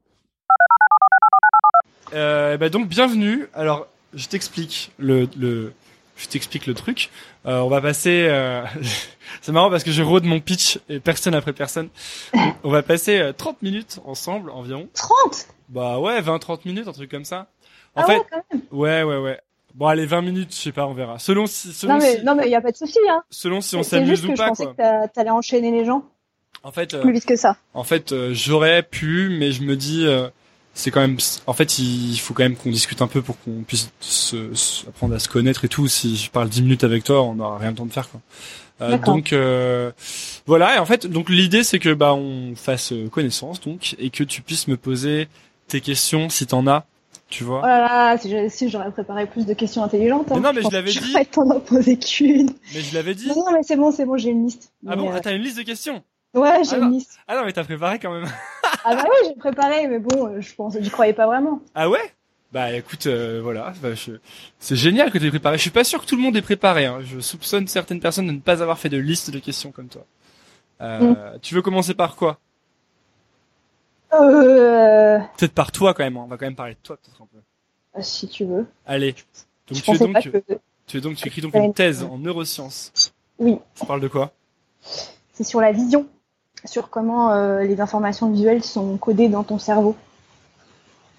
euh, 2.14 2.56
bah 2.56 2.68
donc 2.68 2.88
bienvenue. 2.88 3.46
Alors 3.54 3.86
je 4.14 4.26
t'explique 4.26 4.90
le 4.98 5.28
le 5.38 5.72
je 6.16 6.26
t'explique 6.28 6.66
le 6.66 6.74
truc. 6.74 7.10
Euh, 7.46 7.60
on 7.60 7.68
va 7.68 7.80
passer 7.80 8.26
euh, 8.28 8.64
c'est 9.42 9.52
marrant 9.52 9.70
parce 9.70 9.84
que 9.84 9.90
je 9.92 10.02
rôde 10.02 10.24
mon 10.24 10.40
pitch 10.40 10.78
et 10.88 11.00
personne 11.00 11.34
après 11.34 11.52
personne. 11.52 11.88
On 12.64 12.70
va 12.70 12.82
passer 12.82 13.18
euh, 13.18 13.32
30 13.32 13.62
minutes 13.62 14.00
ensemble 14.04 14.50
environ. 14.50 14.88
30 14.94 15.48
bah 15.68 15.98
ouais 15.98 16.20
20 16.20 16.38
30 16.38 16.64
minutes 16.64 16.88
un 16.88 16.92
truc 16.92 17.10
comme 17.10 17.24
ça. 17.24 17.46
En 17.94 18.02
Ah 18.02 18.06
fait 18.06 18.18
ouais, 18.18 18.24
quand 18.30 18.42
même. 18.52 18.62
ouais 18.72 19.02
ouais 19.02 19.18
ouais. 19.18 19.40
Bon 19.74 19.86
allez 19.86 20.06
20 20.06 20.22
minutes 20.22 20.52
je 20.54 20.58
sais 20.60 20.72
pas 20.72 20.86
on 20.86 20.94
verra. 20.94 21.18
Selon 21.18 21.46
si 21.46 21.72
selon 21.72 21.94
Non 21.94 21.98
mais 22.00 22.16
si, 22.18 22.24
non 22.24 22.34
mais 22.34 22.48
y 22.50 22.54
a 22.54 22.60
pas 22.60 22.72
de 22.72 22.76
souci 22.76 22.98
hein. 23.10 23.22
selon 23.30 23.60
si 23.60 23.76
on 23.76 23.82
s'amuse 23.82 24.24
ou 24.24 24.30
je 24.30 24.36
pas 24.36 24.48
pensais 24.48 24.64
quoi. 24.64 24.72
que 24.72 24.78
t'a- 24.78 25.08
t'allais 25.08 25.30
enchaîner 25.30 25.70
les 25.70 25.84
gens 25.84 26.04
en 26.64 26.72
fait 26.72 26.94
euh, 26.94 27.02
plus 27.02 27.12
vite 27.12 27.24
que 27.26 27.36
ça. 27.36 27.56
En 27.72 27.84
fait, 27.84 28.10
euh, 28.10 28.30
j'aurais 28.34 28.82
pu, 28.82 29.28
mais 29.38 29.52
je 29.52 29.62
me 29.62 29.76
dis, 29.76 30.04
euh, 30.04 30.28
c'est 30.78 30.90
quand 30.90 31.00
même. 31.00 31.18
En 31.46 31.52
fait, 31.52 31.78
il 31.78 32.16
faut 32.18 32.34
quand 32.34 32.42
même 32.44 32.56
qu'on 32.56 32.70
discute 32.70 33.02
un 33.02 33.06
peu 33.08 33.20
pour 33.22 33.38
qu'on 33.40 33.62
puisse 33.66 33.90
se, 34.00 34.54
se- 34.54 34.86
apprendre 34.86 35.14
à 35.14 35.18
se 35.18 35.28
connaître 35.28 35.64
et 35.64 35.68
tout. 35.68 35.88
Si 35.88 36.16
je 36.16 36.30
parle 36.30 36.48
10 36.48 36.62
minutes 36.62 36.84
avec 36.84 37.04
toi, 37.04 37.22
on 37.22 37.34
n'aura 37.34 37.58
rien 37.58 37.70
le 37.70 37.76
temps 37.76 37.86
de 37.86 37.92
faire, 37.92 38.08
quoi. 38.08 38.20
Euh, 38.80 38.96
donc 38.98 39.32
euh, 39.32 39.90
voilà. 40.46 40.76
Et 40.76 40.78
en 40.78 40.86
fait, 40.86 41.06
donc 41.06 41.30
l'idée, 41.30 41.64
c'est 41.64 41.80
que 41.80 41.92
bah 41.92 42.14
on 42.14 42.54
fasse 42.54 42.92
euh, 42.92 43.08
connaissance, 43.08 43.60
donc, 43.60 43.96
et 43.98 44.10
que 44.10 44.22
tu 44.22 44.40
puisses 44.40 44.68
me 44.68 44.76
poser 44.76 45.28
tes 45.66 45.80
questions 45.80 46.28
si 46.28 46.46
t'en 46.46 46.66
as. 46.68 46.84
Tu 47.28 47.44
vois. 47.44 47.60
Oh 47.62 47.66
là 47.66 48.14
là, 48.14 48.48
si 48.48 48.70
j'aurais 48.70 48.90
préparé 48.90 49.26
plus 49.26 49.44
de 49.44 49.52
questions 49.52 49.82
intelligentes. 49.82 50.30
hein. 50.32 50.36
Mais 50.36 50.40
non, 50.40 50.52
mais 50.54 50.62
je 50.62 50.70
l'avais 50.70 50.90
dit. 50.92 51.00
J'aurais 51.12 51.24
t'en 51.26 51.50
en 51.50 51.60
poser 51.60 51.98
qu'une. 51.98 52.50
Mais 52.72 52.80
je 52.80 52.94
l'avais 52.94 53.14
dit. 53.14 53.26
Non, 53.28 53.34
non, 53.34 53.52
mais 53.52 53.62
c'est 53.64 53.76
bon, 53.76 53.90
c'est 53.92 54.06
bon, 54.06 54.16
j'ai 54.16 54.30
une 54.30 54.46
liste. 54.46 54.72
Ah 54.86 54.96
bon, 54.96 55.10
ah, 55.12 55.20
t'as 55.20 55.34
une 55.34 55.42
liste 55.42 55.58
de 55.58 55.62
questions. 55.64 56.02
Ouais, 56.34 56.62
j'ai 56.64 56.74
Ah 56.74 56.78
non. 56.78 56.86
une 56.88 56.92
liste. 56.94 57.18
Ah 57.26 57.36
non, 57.36 57.44
mais 57.44 57.52
t'as 57.52 57.64
préparé 57.64 57.98
quand 57.98 58.12
même. 58.12 58.26
Ah 58.84 58.94
bah 58.94 59.04
oui, 59.04 59.28
j'ai 59.28 59.34
préparé, 59.34 59.86
mais 59.88 59.98
bon, 59.98 60.40
je 60.40 60.54
pense, 60.54 60.76
j'y 60.78 60.88
croyais 60.90 61.12
pas 61.12 61.26
vraiment. 61.26 61.60
Ah 61.74 61.90
ouais? 61.90 62.14
Bah 62.52 62.72
écoute, 62.72 63.06
euh, 63.06 63.40
voilà, 63.42 63.72
bah, 63.82 63.94
je- 63.94 64.12
c'est 64.58 64.76
génial 64.76 65.10
que 65.10 65.18
tu 65.18 65.26
aies 65.26 65.30
préparé. 65.30 65.56
Je 65.56 65.62
suis 65.62 65.70
pas 65.70 65.84
sûr 65.84 66.00
que 66.00 66.06
tout 66.06 66.16
le 66.16 66.22
monde 66.22 66.36
est 66.36 66.42
préparé. 66.42 66.86
Hein. 66.86 67.00
Je 67.02 67.18
soupçonne 67.20 67.66
certaines 67.66 68.00
personnes 68.00 68.26
de 68.28 68.32
ne 68.32 68.38
pas 68.40 68.62
avoir 68.62 68.78
fait 68.78 68.88
de 68.88 68.96
liste 68.96 69.30
de 69.30 69.38
questions 69.40 69.72
comme 69.72 69.88
toi. 69.88 70.04
Euh, 70.80 71.36
Tu 71.42 71.54
veux 71.54 71.60
commencer 71.62 71.92
par 71.94 72.14
quoi? 72.14 72.38
Euh, 74.14 75.18
Peut-être 75.36 75.52
par 75.54 75.72
toi 75.72 75.92
quand 75.92 76.04
même. 76.04 76.16
hein. 76.16 76.22
On 76.24 76.28
va 76.28 76.36
quand 76.36 76.46
même 76.46 76.54
parler 76.56 76.74
de 76.74 76.78
toi 76.82 76.96
peut-être 76.96 77.20
un 77.22 77.26
peu. 77.26 78.02
si 78.02 78.28
tu 78.28 78.44
veux. 78.44 78.66
Allez. 78.86 79.12
Donc 79.68 79.78
je 79.78 79.82
tu 79.82 79.90
es 79.90 79.98
donc, 79.98 80.22
que 80.22 80.42
tu 80.86 80.96
es 80.96 81.00
donc 81.00 81.16
tu 81.16 81.26
écris 81.28 81.40
donc 81.42 81.54
une 81.54 81.74
thèse 81.74 82.02
en 82.04 82.16
neurosciences. 82.18 83.12
Oui. 83.38 83.58
Ça 83.74 83.84
parle 83.86 84.00
de 84.00 84.08
quoi? 84.08 84.32
C'est 85.32 85.44
sur 85.44 85.60
la 85.60 85.72
vision, 85.72 86.06
sur 86.64 86.90
comment 86.90 87.32
euh, 87.32 87.62
les 87.62 87.80
informations 87.80 88.30
visuelles 88.30 88.64
sont 88.64 88.96
codées 88.96 89.28
dans 89.28 89.44
ton 89.44 89.58
cerveau. 89.58 89.96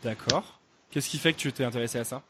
D'accord. 0.03 0.60
Qu'est-ce 0.91 1.10
qui 1.10 1.18
fait 1.18 1.34
que 1.34 1.38
tu 1.38 1.52
t'es 1.52 1.64
intéressé 1.64 1.99
à 1.99 2.03
ça? 2.03 2.22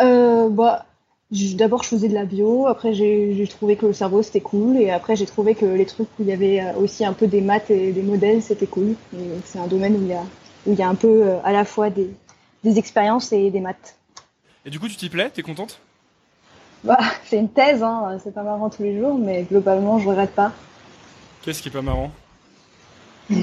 Euh, 0.00 0.48
bah, 0.48 0.86
d'abord 1.30 1.82
je 1.82 1.88
faisais 1.88 2.08
de 2.08 2.14
la 2.14 2.24
bio, 2.24 2.66
après 2.66 2.94
j'ai 2.94 3.46
trouvé 3.48 3.76
que 3.76 3.86
le 3.86 3.92
cerveau 3.92 4.22
c'était 4.22 4.40
cool, 4.40 4.76
et 4.76 4.90
après 4.90 5.16
j'ai 5.16 5.26
trouvé 5.26 5.54
que 5.54 5.64
les 5.64 5.86
trucs 5.86 6.08
où 6.18 6.22
il 6.22 6.26
y 6.26 6.32
avait 6.32 6.60
euh, 6.60 6.74
aussi 6.74 7.04
un 7.04 7.12
peu 7.12 7.26
des 7.26 7.40
maths 7.40 7.70
et 7.70 7.92
des 7.92 8.02
modèles 8.02 8.42
c'était 8.42 8.66
cool. 8.66 8.94
C'est 9.44 9.58
un 9.58 9.66
domaine 9.66 9.96
où 9.96 10.02
il 10.02 10.08
y 10.08 10.14
a, 10.14 10.22
où 10.66 10.72
il 10.72 10.78
y 10.78 10.82
a 10.82 10.88
un 10.88 10.94
peu 10.94 11.22
euh, 11.22 11.38
à 11.44 11.52
la 11.52 11.64
fois 11.64 11.90
des, 11.90 12.10
des 12.62 12.78
expériences 12.78 13.32
et 13.32 13.50
des 13.50 13.60
maths. 13.60 13.96
Et 14.66 14.70
du 14.70 14.80
coup, 14.80 14.88
tu 14.88 14.96
t'y 14.96 15.10
plais? 15.10 15.28
T'es 15.28 15.42
contente? 15.42 15.78
Bah, 16.82 16.98
c'est 17.26 17.38
une 17.38 17.50
thèse, 17.50 17.82
hein, 17.82 18.18
c'est 18.22 18.34
pas 18.34 18.42
marrant 18.42 18.70
tous 18.70 18.82
les 18.82 18.98
jours, 18.98 19.18
mais 19.18 19.42
globalement 19.42 19.98
je 19.98 20.08
regrette 20.08 20.34
pas. 20.34 20.52
Qu'est-ce 21.44 21.62
qui 21.62 21.68
est 21.68 21.72
pas 21.72 21.82
marrant 21.82 22.10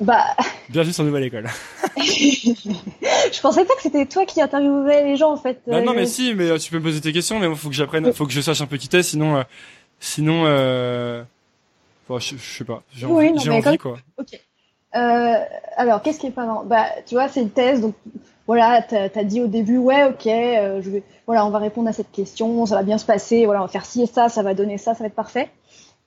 Bah, 0.00 0.24
Bienvenue 0.68 0.92
sur 0.92 1.04
Nouvelle 1.04 1.24
École. 1.24 1.46
je 1.96 3.40
pensais 3.40 3.64
pas 3.64 3.74
que 3.76 3.82
c'était 3.82 4.06
toi 4.06 4.24
qui 4.26 4.40
interviewais 4.42 5.04
les 5.04 5.16
gens 5.16 5.32
en 5.32 5.36
fait. 5.36 5.60
Bah 5.66 5.80
non, 5.80 5.92
Euh, 5.92 5.96
mais 5.96 6.06
si, 6.06 6.34
mais 6.34 6.50
euh, 6.50 6.58
tu 6.58 6.70
peux 6.72 6.78
me 6.78 6.82
poser 6.82 7.00
tes 7.00 7.12
questions, 7.12 7.38
mais 7.38 7.46
moi, 7.46 7.56
faut 7.56 7.68
que 7.68 7.74
j'apprenne, 7.74 8.12
faut 8.12 8.26
que 8.26 8.32
je 8.32 8.40
sache 8.40 8.60
un 8.60 8.66
peu 8.66 8.78
qui 8.78 8.88
t'es, 8.88 9.02
sinon, 9.02 9.36
euh, 9.36 9.42
sinon, 10.00 10.42
euh... 10.46 11.22
bon, 12.08 12.18
je, 12.18 12.36
je 12.36 12.58
sais 12.58 12.64
pas, 12.64 12.82
j'ai 12.92 13.06
Oui, 13.06 13.28
envie, 13.28 13.48
non, 13.48 13.56
envie 13.58 13.78
comme- 13.78 13.96
quoi. 14.18 14.24
Euh, 14.96 15.34
alors, 15.76 16.02
qu'est-ce 16.02 16.18
qui 16.18 16.26
est 16.26 16.30
pas 16.32 16.44
marrant? 16.46 16.64
Bah, 16.64 16.86
tu 17.06 17.14
vois, 17.14 17.28
c'est 17.28 17.40
une 17.40 17.50
thèse, 17.50 17.80
donc 17.80 17.94
voilà, 18.46 18.82
t'as 18.82 19.08
as 19.14 19.24
dit 19.24 19.40
au 19.40 19.46
début, 19.46 19.78
ouais, 19.78 20.04
ok, 20.04 20.26
euh, 20.26 20.82
je 20.82 20.90
vais, 20.90 21.02
voilà, 21.26 21.46
on 21.46 21.50
va 21.50 21.58
répondre 21.60 21.88
à 21.88 21.92
cette 21.92 22.10
question, 22.10 22.66
ça 22.66 22.74
va 22.74 22.82
bien 22.82 22.98
se 22.98 23.04
passer, 23.06 23.44
voilà, 23.46 23.60
on 23.62 23.66
va 23.66 23.70
faire 23.72 23.86
ci 23.86 24.02
et 24.02 24.06
ça, 24.06 24.28
ça 24.28 24.42
va 24.42 24.52
donner 24.54 24.78
ça, 24.78 24.94
ça 24.94 25.00
va 25.00 25.06
être 25.06 25.14
parfait. 25.14 25.48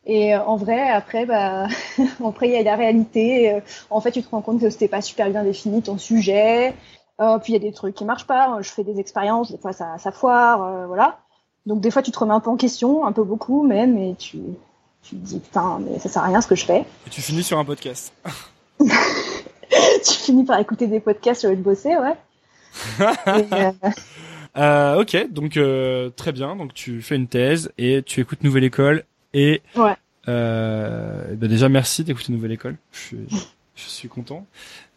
Et 0.06 0.36
euh, 0.36 0.44
en 0.44 0.56
vrai, 0.56 0.90
après, 0.90 1.26
bah, 1.26 1.68
après 2.26 2.48
il 2.48 2.53
y 2.53 2.57
a 2.57 2.64
la 2.64 2.76
réalité. 2.76 3.53
euh, 3.53 3.60
en 3.90 4.02
fait, 4.02 4.11
tu 4.11 4.22
te 4.22 4.30
rends 4.30 4.41
compte 4.41 4.61
que 4.61 4.69
c'était 4.69 4.88
pas 4.88 5.02
super 5.02 5.30
bien 5.30 5.44
défini 5.44 5.82
ton 5.82 5.98
sujet. 5.98 6.73
Euh, 7.22 7.40
puis 7.40 7.53
il 7.53 7.56
y 7.56 7.56
a 7.57 7.60
des 7.60 7.72
trucs 7.72 7.95
qui 7.95 8.06
marchent 8.06 8.27
pas. 8.27 8.57
Je 8.61 8.69
fais 8.69 8.84
des 8.84 8.99
expériences, 8.99 9.52
des 9.52 9.57
fois 9.57 9.73
ça, 9.73 9.98
ça 9.98 10.11
foire, 10.11 10.64
euh, 10.64 10.88
voilà. 10.88 11.19
Donc 11.65 11.82
des 11.82 11.90
fois, 11.90 12.02
tu 12.02 12.11
te 12.11 12.19
remets 12.19 12.34
un 12.34 12.40
peu 12.40 12.49
en 12.49 12.57
question, 12.57 13.06
un 13.06 13.11
peu 13.11 13.23
beaucoup 13.23 13.64
même, 13.64 13.98
et 13.98 14.15
tu, 14.15 14.38
tu 15.02 15.15
te 15.15 15.26
dis 15.26 15.40
putain, 15.40 15.80
mais 15.80 15.98
ça 15.99 16.10
sert 16.10 16.23
à 16.23 16.27
rien 16.27 16.41
ce 16.41 16.48
que 16.48 16.56
je 16.56 16.65
fais. 16.65 16.86
Et 17.07 17.10
tu 17.10 17.22
finis 17.22 17.44
sur 17.44 17.57
un 17.57 17.65
podcast. 17.65 18.14
tu 18.80 20.14
finis 20.14 20.44
par 20.44 20.60
écouter 20.60 20.88
des 20.88 20.99
podcasts 20.99 21.45
au 21.45 21.49
lieu 21.49 21.56
de 21.56 21.61
bosser, 21.61 21.95
ouais. 21.95 22.15
Et, 22.99 24.60
euh, 24.61 25.02
ok, 25.02 25.32
donc 25.32 25.57
très 26.15 26.32
bien. 26.34 26.56
Donc 26.56 26.73
tu 26.73 27.02
fais 27.02 27.15
une 27.15 27.27
thèse 27.27 27.72
et 27.77 28.03
tu 28.03 28.22
écoutes 28.22 28.44
Nouvelle 28.44 28.65
École 28.65 29.06
et 29.35 29.61
Ouais. 29.75 29.93
euh, 30.27 31.35
bah 31.35 31.47
déjà 31.47 31.69
merci 31.69 32.03
d'écouter 32.03 32.31
Nouvelle 32.33 32.53
École. 32.53 32.77
Je 32.91 32.99
suis, 32.99 33.17
je 33.75 33.83
suis 33.89 34.07
content. 34.07 34.47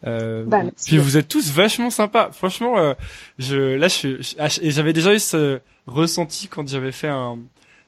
Euh, 0.07 0.43
Bah, 0.45 0.61
puis 0.85 0.97
vous 0.97 1.17
êtes 1.17 1.27
tous 1.27 1.51
vachement 1.51 1.89
sympas. 1.89 2.31
Franchement, 2.31 2.79
euh, 2.79 2.93
je 3.37 3.75
là 3.75 3.87
je 3.89 3.93
suis 3.93 4.35
ah, 4.39 4.47
et 4.61 4.71
j'avais 4.71 4.93
déjà 4.93 5.13
eu 5.13 5.19
ce 5.19 5.59
ressenti 5.87 6.47
quand 6.47 6.67
j'avais 6.67 6.91
fait 6.91 7.09
un 7.09 7.37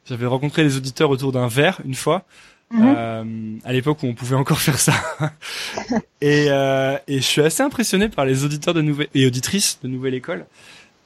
j'avais 0.06 0.26
rencontré 0.26 0.64
les 0.64 0.78
auditeurs 0.78 1.10
autour 1.10 1.32
d'un 1.32 1.48
verre 1.48 1.80
une 1.86 1.96
fois. 1.96 2.26
Mhm. 2.74 2.94
Euh, 2.98 3.24
à 3.66 3.74
l'époque 3.74 4.02
où 4.04 4.06
on 4.08 4.14
pouvait 4.14 4.36
encore 4.38 4.60
faire 4.68 4.80
ça. 4.80 4.94
et, 6.22 6.46
euh, 6.50 6.98
et 7.08 7.18
je 7.18 7.24
suis 7.26 7.42
assez 7.42 7.62
impressionné 7.64 8.08
par 8.10 8.26
les 8.26 8.46
auditeurs 8.46 8.74
de 8.74 8.82
nouvelle 8.82 9.08
et 9.14 9.26
auditrices 9.26 9.80
de 9.84 9.88
Nouvelle 9.90 10.14
École. 10.14 10.46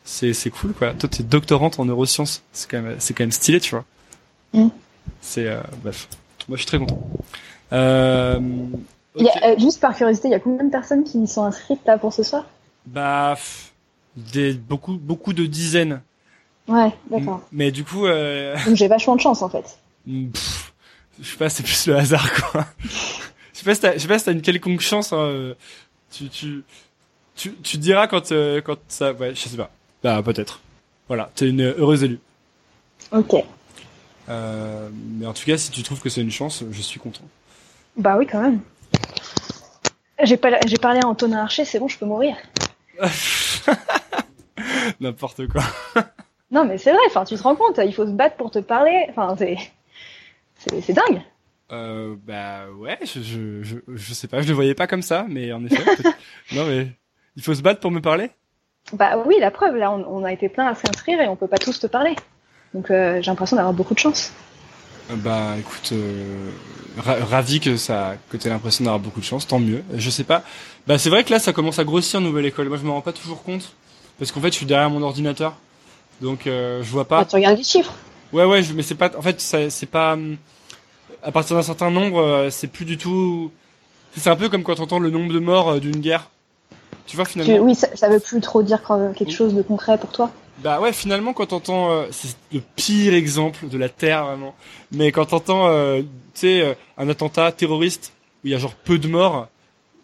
C'est 0.04 0.34
c'est 0.34 0.52
cool 0.52 0.74
quoi. 0.74 0.94
Toi 0.94 1.10
t'es 1.10 1.24
doctorante 1.24 1.80
en 1.80 1.86
neurosciences. 1.86 2.44
C'est 2.52 2.70
quand 2.70 2.82
même 2.82 2.96
c'est 3.00 3.14
quand 3.16 3.24
même 3.24 3.32
stylé 3.32 3.60
tu 3.60 3.72
vois. 3.72 3.86
Mm. 4.54 4.68
C'est 5.22 5.48
euh, 5.48 5.62
bref. 5.84 6.08
Moi 6.48 6.58
je 6.58 6.62
suis 6.62 6.68
très 6.68 6.80
content. 6.80 7.02
Euh, 7.74 8.40
y 9.16 9.28
a, 9.28 9.50
euh, 9.50 9.60
juste 9.60 9.80
par 9.80 9.96
curiosité, 9.96 10.28
il 10.28 10.32
y 10.32 10.36
a 10.36 10.40
combien 10.40 10.66
de 10.66 10.72
personnes 10.72 11.04
qui 11.04 11.26
sont 11.28 11.44
inscrites 11.44 11.82
là 11.86 11.98
pour 11.98 12.14
ce 12.14 12.24
soir? 12.24 12.46
Bah 12.86 13.36
des 14.16 14.54
beaucoup 14.54 14.96
beaucoup 14.96 15.34
de 15.34 15.46
dizaines. 15.46 16.02
Ouais, 16.68 16.92
d'accord. 17.10 17.42
Mais 17.52 17.72
du 17.72 17.84
coup 17.84 18.06
euh, 18.06 18.56
Donc 18.66 18.76
j'ai 18.76 18.88
vachement 18.88 19.16
de 19.16 19.22
chance 19.22 19.42
en 19.42 19.50
fait. 19.50 19.78
Pff, 20.06 20.74
je 21.22 21.30
sais 21.30 21.38
pas, 21.38 21.50
c'est 21.50 21.64
plus 21.64 21.88
le 21.88 21.96
hasard, 21.96 22.32
quoi. 22.52 22.66
je 22.84 23.60
sais 23.60 23.66
pas 23.66 23.76
si 23.76 23.82
t'as, 23.82 23.94
je 23.94 24.00
sais 24.00 24.08
pas 24.08 24.20
si 24.20 24.26
t'as 24.26 24.32
une 24.34 24.42
quelconque 24.42 24.82
chance, 24.82 25.14
hein, 25.14 25.54
tu, 26.12 26.30
tu, 26.30 26.64
tu, 27.36 27.54
tu 27.56 27.78
diras 27.78 28.08
quand, 28.08 28.32
euh, 28.32 28.62
quand 28.62 28.78
ça, 28.88 29.14
ouais, 29.14 29.36
je 29.36 29.48
sais 29.48 29.58
pas. 29.58 29.70
Bah, 30.04 30.22
peut-être. 30.24 30.62
Voilà, 31.08 31.30
t'es 31.36 31.50
une 31.50 31.62
heureuse 31.62 32.04
élue. 32.04 32.20
Ok. 33.12 33.36
Euh, 34.30 34.90
mais 34.94 35.26
en 35.26 35.34
tout 35.34 35.46
cas, 35.46 35.58
si 35.58 35.72
tu 35.72 35.84
trouves 35.84 36.02
que 36.02 36.10
c'est 36.10 36.22
une 36.22 36.32
chance, 36.32 36.64
je 36.70 36.82
suis 36.82 37.00
content. 37.00 37.24
Bah 37.98 38.18
oui, 38.18 38.28
quand 38.28 38.42
même. 38.42 38.60
J'ai 40.24 40.38
pas, 40.38 40.60
j'ai 40.66 40.78
parlé 40.78 41.00
à 41.04 41.08
Antonin 41.08 41.40
Archer, 41.40 41.66
c'est 41.66 41.80
bon, 41.80 41.88
je 41.88 41.98
peux 41.98 42.06
mourir. 42.06 42.36
N'importe 45.00 45.48
quoi. 45.48 45.64
Non, 46.52 46.66
mais 46.66 46.78
c'est 46.78 46.92
vrai. 46.92 47.02
Enfin, 47.08 47.26
tu 47.26 47.36
te 47.36 47.44
rends 47.44 47.56
compte, 47.56 47.80
il 47.84 47.94
faut 47.94 48.06
se 48.06 48.12
battre 48.12 48.38
pour 48.38 48.52
te 48.52 48.60
parler. 48.60 49.06
Enfin, 49.10 49.36
c'est, 49.38 49.58
c'est, 50.58 50.82
c'est 50.82 50.94
dingue. 50.94 51.22
Euh, 51.72 52.16
bah, 52.24 52.68
ouais, 52.78 52.98
je, 53.04 53.22
je, 53.22 53.64
je, 53.64 53.78
je 53.88 54.14
sais 54.14 54.28
pas, 54.28 54.42
je 54.42 54.48
le 54.48 54.54
voyais 54.54 54.76
pas 54.76 54.88
comme 54.88 55.02
ça, 55.02 55.26
mais 55.28 55.52
en 55.52 55.66
effet. 55.66 55.84
non, 56.54 56.66
mais, 56.66 56.88
il 57.36 57.44
faut 57.44 57.54
se 57.54 57.62
battre 57.62 57.80
pour 57.80 57.92
me 57.92 58.02
parler? 58.02 58.30
Bah 58.94 59.18
oui, 59.26 59.36
la 59.40 59.52
preuve. 59.52 59.76
Là, 59.76 59.92
on, 59.92 60.06
on 60.08 60.24
a 60.24 60.32
été 60.32 60.48
plein 60.48 60.68
à 60.68 60.76
s'inscrire 60.76 61.20
et 61.20 61.28
on 61.28 61.36
peut 61.36 61.48
pas 61.48 61.58
tous 61.58 61.80
te 61.80 61.88
parler. 61.88 62.16
Donc 62.74 62.92
euh, 62.92 63.22
j'ai 63.22 63.32
l'impression 63.32 63.56
d'avoir 63.56 63.74
beaucoup 63.74 63.94
de 63.94 64.00
chance. 64.00 64.32
Euh, 65.12 65.16
Bah 65.16 65.56
écoute, 65.60 65.90
euh, 65.94 66.50
ra- 66.98 67.24
ravi 67.24 67.60
que 67.60 67.78
ça, 67.78 68.16
que 68.30 68.38
t'aies 68.38 68.50
l'impression 68.50 68.84
d'avoir 68.84 69.00
beaucoup 69.00 69.20
de 69.20 69.26
chance, 69.26 69.48
tant 69.48 69.60
mieux. 69.60 69.84
Je 69.94 70.10
sais 70.10 70.24
pas. 70.24 70.44
Bah 70.88 70.98
c'est 70.98 71.10
vrai 71.10 71.24
que 71.24 71.32
là 71.32 71.40
ça 71.40 71.54
commence 71.54 71.80
à 71.80 71.84
grossir 71.84 72.22
nouvelle 72.22 72.46
école. 72.46 72.68
Moi 72.70 72.78
je 72.78 72.84
me 72.84 72.92
rends 72.92 73.02
pas 73.02 73.14
toujours 73.14 73.44
compte 73.44 73.74
parce 74.20 74.32
qu'en 74.32 74.42
fait 74.42 74.52
je 74.52 74.56
suis 74.58 74.66
derrière 74.66 74.90
mon 74.90 75.02
ordinateur, 75.04 75.56
donc 76.22 76.48
euh, 76.48 76.84
je 76.84 76.90
vois 76.90 77.06
pas. 77.06 77.20
Bah, 77.22 77.26
tu 77.30 77.36
regardes 77.36 77.58
les 77.58 77.64
chiffres. 77.64 77.94
Ouais 78.34 78.46
ouais, 78.46 78.62
je- 78.64 78.74
mais 78.74 78.84
c'est 78.84 78.96
pas. 78.96 79.12
En 79.18 79.22
fait 79.22 79.40
c'est 79.42 79.86
pas. 79.90 80.14
hum, 80.14 80.38
À 81.24 81.32
partir 81.32 81.56
d'un 81.56 81.64
certain 81.64 81.90
nombre, 81.92 82.50
c'est 82.52 82.68
plus 82.68 82.86
du 82.86 82.98
tout. 82.98 83.52
C'est 84.18 84.30
un 84.30 84.36
peu 84.36 84.48
comme 84.50 84.64
quand 84.64 84.76
t'entends 84.76 85.00
le 85.00 85.10
nombre 85.10 85.34
de 85.34 85.40
morts 85.40 85.80
d'une 85.80 85.98
guerre. 86.00 86.30
Tu 87.08 87.16
vois 87.16 87.26
Tu- 87.26 87.32
finalement. 87.34 87.64
oui, 87.66 87.76
ça, 87.76 87.88
ça 87.96 88.10
veut 88.10 88.20
plus 88.20 88.40
trop 88.42 88.64
dire 88.64 88.82
quelque 89.16 89.32
chose 89.32 89.54
de 89.54 89.62
concret 89.62 89.98
pour 89.98 90.12
toi. 90.12 90.32
Bah 90.60 90.80
ouais, 90.80 90.94
finalement, 90.94 91.34
quand 91.34 91.48
t'entends, 91.48 91.92
euh, 91.92 92.06
c'est 92.12 92.36
le 92.54 92.62
pire 92.76 93.14
exemple 93.14 93.68
de 93.68 93.78
la 93.78 93.90
Terre, 93.90 94.26
vraiment. 94.26 94.56
Mais 94.92 95.12
quand 95.12 95.26
t'entends, 95.26 95.68
euh, 95.68 96.02
tu 96.02 96.08
sais, 96.36 96.62
euh, 96.62 96.74
un 96.98 97.10
attentat 97.10 97.52
terroriste 97.52 98.14
où 98.44 98.48
il 98.48 98.52
y 98.52 98.56
a 98.56 98.58
genre 98.58 98.74
peu 98.74 98.98
de 98.98 99.08
morts, 99.08 99.48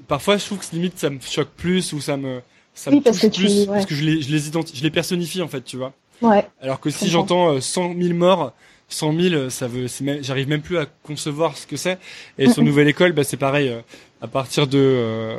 parfois 0.08 0.38
je 0.38 0.46
trouve 0.46 0.60
que 0.60 0.76
limite 0.76 1.00
ça 1.00 1.10
me 1.10 1.20
choque 1.22 1.50
plus 1.56 1.94
ou 1.94 2.02
ça 2.02 2.18
me, 2.18 2.42
ça 2.74 2.92
Oui, 2.92 2.98
me 2.98 3.02
parce 3.02 3.20
touche 3.20 3.32
tu- 3.32 3.42
plus 3.46 3.60
ouais. 3.62 3.66
parce 3.68 3.86
que 3.86 3.96
je 3.96 4.04
les, 4.04 4.22
je 4.22 4.30
les 4.32 4.50
identi- 4.50 4.76
je 4.76 4.84
les 4.84 4.92
personnifie 4.92 5.42
en 5.42 5.48
fait, 5.48 5.62
tu 5.62 5.78
vois. 5.78 5.94
Ouais. 6.22 6.46
Alors 6.62 6.80
que 6.80 6.90
si 6.90 7.10
j'entends 7.10 7.54
euh, 7.54 7.62
100 7.62 7.96
000 8.00 8.14
morts, 8.14 8.52
100 8.90 9.14
000, 9.18 9.34
euh, 9.34 9.50
ça 9.50 9.68
veut, 9.68 9.88
c'est 9.88 10.04
même- 10.04 10.22
j'arrive 10.24 10.50
même 10.50 10.62
plus 10.62 10.78
à 10.78 10.86
concevoir 11.04 11.58
ce 11.58 11.66
que 11.66 11.78
c'est. 11.78 11.98
Et 12.38 12.50
sur. 12.50 12.62
Nouvelle 12.64 12.90
École, 12.90 13.14
bah 13.14 13.24
c'est 13.24 13.38
pareil. 13.38 13.70
euh, 13.70 13.80
à 14.22 14.28
partir 14.28 14.68
de, 14.68 14.78
euh, 14.78 15.38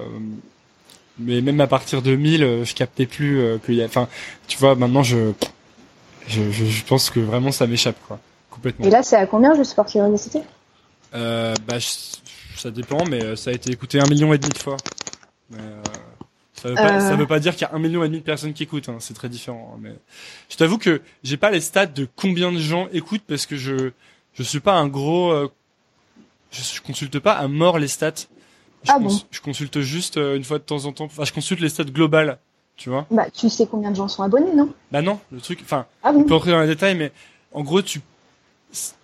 mais 1.18 1.40
même 1.40 1.60
à 1.60 1.66
partir 1.66 2.02
de 2.02 2.14
1000, 2.16 2.42
euh, 2.42 2.64
je 2.64 2.74
captais 2.74 3.06
plus 3.06 3.38
euh, 3.40 3.58
qu'il 3.58 3.74
y 3.74 3.82
a. 3.82 3.86
Enfin, 3.86 4.08
tu 4.48 4.58
vois, 4.58 4.74
maintenant 4.74 5.02
je, 5.02 5.32
je, 6.28 6.50
je, 6.50 6.64
je 6.64 6.84
pense 6.84 7.10
que 7.10 7.20
vraiment 7.20 7.52
ça 7.52 7.66
m'échappe 7.66 7.96
quoi, 8.06 8.18
complètement. 8.50 8.86
Et 8.86 8.90
là, 8.90 9.02
c'est 9.02 9.16
à 9.16 9.26
combien 9.26 9.54
juste 9.54 9.74
par 9.74 9.86
curiosité? 9.86 10.40
Euh, 11.14 11.54
bah, 11.66 11.78
je- 11.78 12.20
ça 12.58 12.70
dépend, 12.70 13.04
mais 13.04 13.22
euh, 13.22 13.36
ça 13.36 13.50
a 13.50 13.52
été 13.52 13.70
écouté 13.70 14.00
un 14.00 14.06
million 14.08 14.32
et 14.32 14.38
demi 14.38 14.52
de 14.52 14.58
fois. 14.58 14.76
Mais, 15.50 15.58
euh, 15.58 15.82
ça, 16.54 16.68
veut 16.68 16.74
pas, 16.76 16.92
Euh. 16.92 17.00
ça 17.00 17.16
veut 17.16 17.26
pas 17.26 17.40
dire 17.40 17.52
qu'il 17.56 17.66
y 17.66 17.70
a 17.70 17.74
un 17.74 17.78
million 17.78 18.04
et 18.04 18.08
demi 18.08 18.20
de 18.20 18.24
personnes 18.24 18.52
qui 18.54 18.62
écoutent. 18.62 18.88
Hein, 18.88 18.96
c'est 19.00 19.14
très 19.14 19.28
différent. 19.28 19.72
hein, 19.74 19.80
mais 19.82 19.94
je 20.48 20.56
t'avoue 20.56 20.78
que 20.78 21.02
j'ai 21.24 21.36
pas 21.36 21.50
les 21.50 21.60
stats 21.60 21.86
de 21.86 22.06
combien 22.16 22.52
de 22.52 22.58
gens 22.58 22.88
écoutent 22.92 23.24
parce 23.26 23.46
que 23.46 23.56
je 23.56 23.90
je 24.34 24.42
suis 24.42 24.60
pas 24.60 24.74
un 24.74 24.86
gros. 24.88 25.30
euh, 25.32 25.50
je, 26.52 26.62
je 26.62 26.80
consulte 26.80 27.18
pas 27.18 27.32
à 27.34 27.48
mort 27.48 27.78
les 27.78 27.88
stats. 27.88 28.12
Je, 28.84 28.90
Ah 28.92 28.98
bon 28.98 29.16
je 29.30 29.40
consulte 29.40 29.80
juste 29.80 30.16
euh, 30.16 30.36
une 30.36 30.44
fois 30.44 30.58
de 30.58 30.64
temps 30.64 30.84
en 30.84 30.92
temps. 30.92 31.04
Enfin, 31.04 31.24
je 31.24 31.32
consulte 31.32 31.60
les 31.60 31.68
stats 31.68 31.84
globales. 31.84 32.38
Tu 32.76 32.88
vois 32.90 33.06
Bah, 33.10 33.26
tu 33.30 33.48
sais 33.48 33.66
combien 33.66 33.90
de 33.90 33.96
gens 33.96 34.08
sont 34.08 34.22
abonnés, 34.22 34.54
non? 34.54 34.72
Bah 34.90 35.02
non, 35.02 35.20
le 35.30 35.40
truc. 35.40 35.60
Enfin, 35.62 35.86
Ah 36.02 36.10
on 36.10 36.20
bon 36.20 36.24
peut 36.24 36.34
entrer 36.34 36.50
dans 36.52 36.60
les 36.60 36.66
détails, 36.66 36.96
mais 36.96 37.12
en 37.52 37.62
gros, 37.62 37.82
tu 37.82 38.00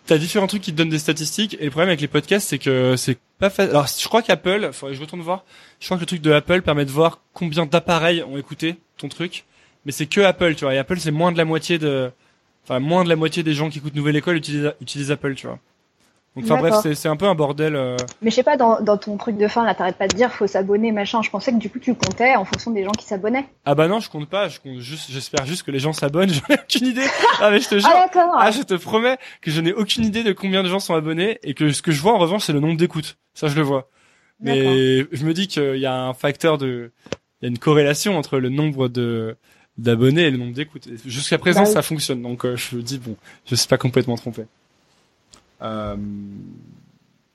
t'as 0.06 0.16
différents 0.18 0.46
trucs 0.46 0.62
qui 0.62 0.72
te 0.72 0.76
donnent 0.76 0.88
des 0.88 0.98
statistiques. 0.98 1.56
Et 1.60 1.64
le 1.64 1.70
problème 1.70 1.90
avec 1.90 2.00
les 2.00 2.08
podcasts, 2.08 2.48
c'est 2.48 2.58
que 2.58 2.96
c'est 2.96 3.18
pas 3.38 3.50
fait. 3.50 3.68
Alors, 3.68 3.86
je 3.86 4.08
crois 4.08 4.22
qu'Apple, 4.22 4.70
faudrait 4.72 4.92
que 4.94 4.96
je 4.96 5.02
retourne 5.02 5.20
voir. 5.22 5.44
Je 5.80 5.86
crois 5.86 5.96
que 5.98 6.02
le 6.02 6.06
truc 6.06 6.22
de 6.22 6.32
Apple 6.32 6.62
permet 6.62 6.84
de 6.86 6.90
voir 6.90 7.20
combien 7.34 7.66
d'appareils 7.66 8.22
ont 8.22 8.38
écouté 8.38 8.76
ton 8.96 9.08
truc. 9.08 9.44
Mais 9.84 9.92
c'est 9.92 10.06
que 10.06 10.20
Apple, 10.22 10.54
tu 10.54 10.64
vois. 10.64 10.74
Et 10.74 10.78
Apple, 10.78 10.98
c'est 10.98 11.10
moins 11.10 11.30
de 11.30 11.38
la 11.38 11.44
moitié 11.44 11.78
de, 11.78 12.10
enfin, 12.64 12.80
moins 12.80 13.04
de 13.04 13.08
la 13.10 13.16
moitié 13.16 13.42
des 13.42 13.52
gens 13.54 13.68
qui 13.70 13.78
écoutent 13.78 13.94
Nouvelle 13.94 14.16
École 14.16 14.36
utilisent, 14.36 14.72
utilisent 14.80 15.10
Apple, 15.12 15.34
tu 15.34 15.46
vois. 15.46 15.58
Donc, 16.36 16.44
enfin 16.44 16.58
bref, 16.58 16.74
c'est, 16.94 17.08
un 17.08 17.16
peu 17.16 17.26
un 17.26 17.34
bordel. 17.34 17.74
euh. 17.74 17.96
Mais 18.22 18.30
je 18.30 18.36
sais 18.36 18.42
pas, 18.44 18.56
dans, 18.56 18.80
dans 18.80 18.96
ton 18.96 19.16
truc 19.16 19.36
de 19.36 19.48
fin, 19.48 19.64
là, 19.64 19.74
t'arrêtes 19.74 19.96
pas 19.96 20.06
de 20.06 20.14
dire 20.14 20.30
faut 20.32 20.46
s'abonner, 20.46 20.92
machin. 20.92 21.20
Je 21.22 21.30
pensais 21.30 21.50
que 21.52 21.56
du 21.56 21.68
coup, 21.68 21.80
tu 21.80 21.94
comptais 21.94 22.36
en 22.36 22.44
fonction 22.44 22.70
des 22.70 22.84
gens 22.84 22.92
qui 22.92 23.04
s'abonnaient. 23.06 23.46
Ah 23.64 23.74
bah 23.74 23.88
non, 23.88 23.98
je 23.98 24.08
compte 24.08 24.28
pas. 24.28 24.48
Je 24.48 24.60
compte 24.60 24.78
juste, 24.78 25.10
j'espère 25.10 25.46
juste 25.46 25.64
que 25.64 25.70
les 25.72 25.80
gens 25.80 25.92
s'abonnent. 25.92 26.28
J'en 26.32 26.54
ai 26.54 26.58
aucune 26.60 26.86
idée. 26.86 27.06
Ah 27.40 27.50
mais 27.50 27.58
je 27.60 27.68
te 27.68 27.74
jure. 27.80 27.88
Ah. 27.92 28.08
Ah, 28.38 28.50
je 28.52 28.62
te 28.62 28.74
promets 28.74 29.16
que 29.40 29.50
je 29.50 29.60
n'ai 29.60 29.72
aucune 29.72 30.04
idée 30.04 30.22
de 30.22 30.32
combien 30.32 30.62
de 30.62 30.68
gens 30.68 30.78
sont 30.80 30.94
abonnés 30.94 31.38
et 31.42 31.54
que 31.54 31.72
ce 31.72 31.82
que 31.82 31.90
je 31.90 32.00
vois 32.00 32.12
en 32.14 32.18
revanche, 32.18 32.44
c'est 32.44 32.52
le 32.52 32.60
nombre 32.60 32.76
d'écoutes. 32.76 33.16
Ça, 33.34 33.48
je 33.48 33.56
le 33.56 33.62
vois. 33.62 33.88
Mais 34.40 34.98
je 35.10 35.24
me 35.24 35.32
dis 35.34 35.48
qu'il 35.48 35.76
y 35.78 35.86
a 35.86 35.94
un 35.94 36.14
facteur 36.14 36.58
de, 36.58 36.92
il 37.40 37.46
y 37.46 37.46
a 37.46 37.50
une 37.50 37.58
corrélation 37.58 38.16
entre 38.16 38.38
le 38.38 38.48
nombre 38.48 38.88
de 38.88 39.36
d'abonnés 39.76 40.22
et 40.22 40.30
le 40.30 40.38
nombre 40.38 40.54
d'écoutes. 40.54 40.88
Jusqu'à 41.06 41.38
présent, 41.38 41.62
Bah 41.62 41.68
oui. 41.68 41.72
ça 41.72 41.82
fonctionne. 41.82 42.20
Donc, 42.22 42.44
euh, 42.44 42.56
je 42.56 42.76
me 42.76 42.82
dis 42.82 42.98
bon, 42.98 43.14
je 43.46 43.54
suis 43.54 43.68
pas 43.68 43.78
complètement 43.78 44.16
trompé. 44.16 44.42
Euh... 45.62 45.96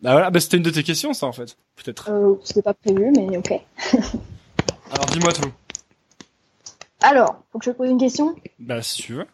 Bah 0.01 0.11
voilà, 0.11 0.29
bah 0.31 0.39
c'était 0.41 0.57
une 0.57 0.63
de 0.63 0.69
tes 0.69 0.83
questions, 0.83 1.13
ça 1.13 1.27
en 1.27 1.31
fait, 1.31 1.55
peut-être. 1.77 2.09
Euh, 2.11 2.35
C'était 2.43 2.61
pas 2.61 2.73
prévu, 2.73 3.11
mais 3.15 3.37
ok. 3.37 3.53
Alors 4.91 5.05
dis-moi 5.11 5.31
tout. 5.31 5.49
Alors, 7.01 7.41
faut 7.51 7.59
que 7.59 7.65
je 7.65 7.71
te 7.71 7.75
pose 7.77 7.89
une 7.89 7.97
question? 7.97 8.35
Bah 8.59 8.81
si 8.81 9.01
tu 9.01 9.13
veux. 9.13 9.25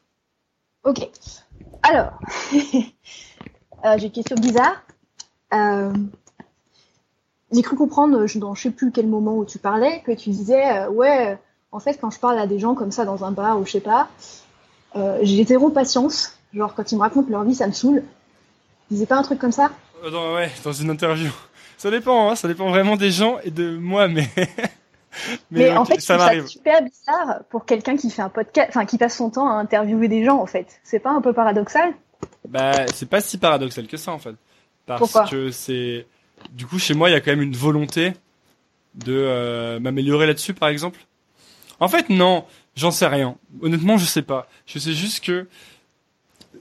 Ok. 0.84 1.08
Alors, 1.84 2.20
euh, 2.54 3.98
j'ai 3.98 4.06
une 4.06 4.12
question 4.12 4.36
bizarre. 4.36 4.82
Euh, 5.54 5.92
j'ai 7.52 7.62
cru 7.64 7.76
comprendre 7.76 8.28
je- 8.28 8.38
dans 8.38 8.54
je 8.54 8.62
sais 8.64 8.72
plus 8.72 8.92
quel 8.92 9.08
moment 9.08 9.36
où 9.38 9.46
tu 9.46 9.58
parlais 9.58 10.02
que 10.06 10.12
tu 10.12 10.30
disais 10.30 10.78
euh, 10.84 10.90
ouais, 10.90 11.40
en 11.72 11.80
fait 11.80 11.98
quand 12.00 12.12
je 12.12 12.20
parle 12.20 12.38
à 12.38 12.46
des 12.46 12.60
gens 12.60 12.76
comme 12.76 12.92
ça 12.92 13.06
dans 13.06 13.24
un 13.26 13.32
bar 13.32 13.60
ou 13.60 13.66
je 13.66 13.72
sais 13.72 13.80
pas, 13.82 14.08
euh, 14.96 15.18
j'ai 15.24 15.44
zéro 15.46 15.70
patience. 15.72 16.38
Genre 16.54 16.74
quand 16.76 16.92
ils 16.92 16.96
me 16.96 17.02
racontent 17.02 17.30
leur 17.30 17.44
vie, 17.44 17.56
ça 17.56 17.66
me 17.68 17.72
saoule. 17.74 18.04
Tu 18.90 18.96
disais 18.96 19.06
pas 19.06 19.16
un 19.18 19.24
truc 19.24 19.40
comme 19.40 19.52
ça 19.52 19.72
Euh, 20.04 20.10
Dans, 20.10 20.34
ouais, 20.36 20.52
dans 20.64 20.74
une 20.74 20.90
interview. 20.90 21.32
Ça 21.78 21.90
dépend, 21.90 22.30
hein, 22.32 22.36
ça 22.36 22.48
dépend 22.50 22.70
vraiment 22.70 22.98
des 22.98 23.12
gens 23.12 23.38
et 23.44 23.52
de 23.52 23.78
moi, 23.78 24.08
mais. 24.10 24.28
Mais, 25.50 25.76
en 25.76 25.86
fait, 25.86 26.00
ça 26.00 26.18
m'arrive. 26.18 26.46
super 26.46 26.84
bizarre 26.84 27.42
pour 27.50 27.66
quelqu'un 27.66 27.98
qui 27.98 28.12
fait 28.12 28.22
un 28.22 28.30
podcast, 28.30 28.70
enfin 28.70 28.86
qui 28.86 28.98
passe 29.00 29.18
son 29.18 29.32
temps 29.32 29.50
à 29.50 29.54
interviewer 29.54 30.08
des 30.08 30.24
gens 30.24 30.40
en 30.40 30.46
fait. 30.46 30.80
C'est 30.84 31.00
pas 31.00 31.10
un 31.10 31.20
peu 31.20 31.34
paradoxal 31.34 31.94
Bah, 32.48 32.86
c'est 32.94 33.10
pas 33.10 33.20
si 33.20 33.40
paradoxal 33.40 33.88
que 33.88 33.98
ça 33.98 34.12
en 34.12 34.20
fait, 34.20 34.36
parce 34.86 35.00
Pourquoi 35.00 35.26
que 35.28 35.50
c'est. 35.50 36.06
Du 36.52 36.68
coup, 36.68 36.78
chez 36.78 36.94
moi, 36.94 37.10
il 37.10 37.14
y 37.14 37.16
a 37.16 37.22
quand 37.22 37.32
même 37.32 37.42
une 37.42 37.56
volonté 37.56 38.14
de 38.94 39.14
euh, 39.14 39.80
m'améliorer 39.80 40.28
là-dessus, 40.28 40.54
par 40.54 40.70
exemple. 40.70 41.00
En 41.80 41.88
fait, 41.88 42.10
non, 42.10 42.46
j'en 42.76 42.92
sais 42.92 43.08
rien. 43.08 43.36
Honnêtement, 43.62 43.98
je 43.98 44.06
sais 44.06 44.22
pas. 44.22 44.48
Je 44.68 44.78
sais 44.78 44.94
juste 44.94 45.24
que 45.24 45.48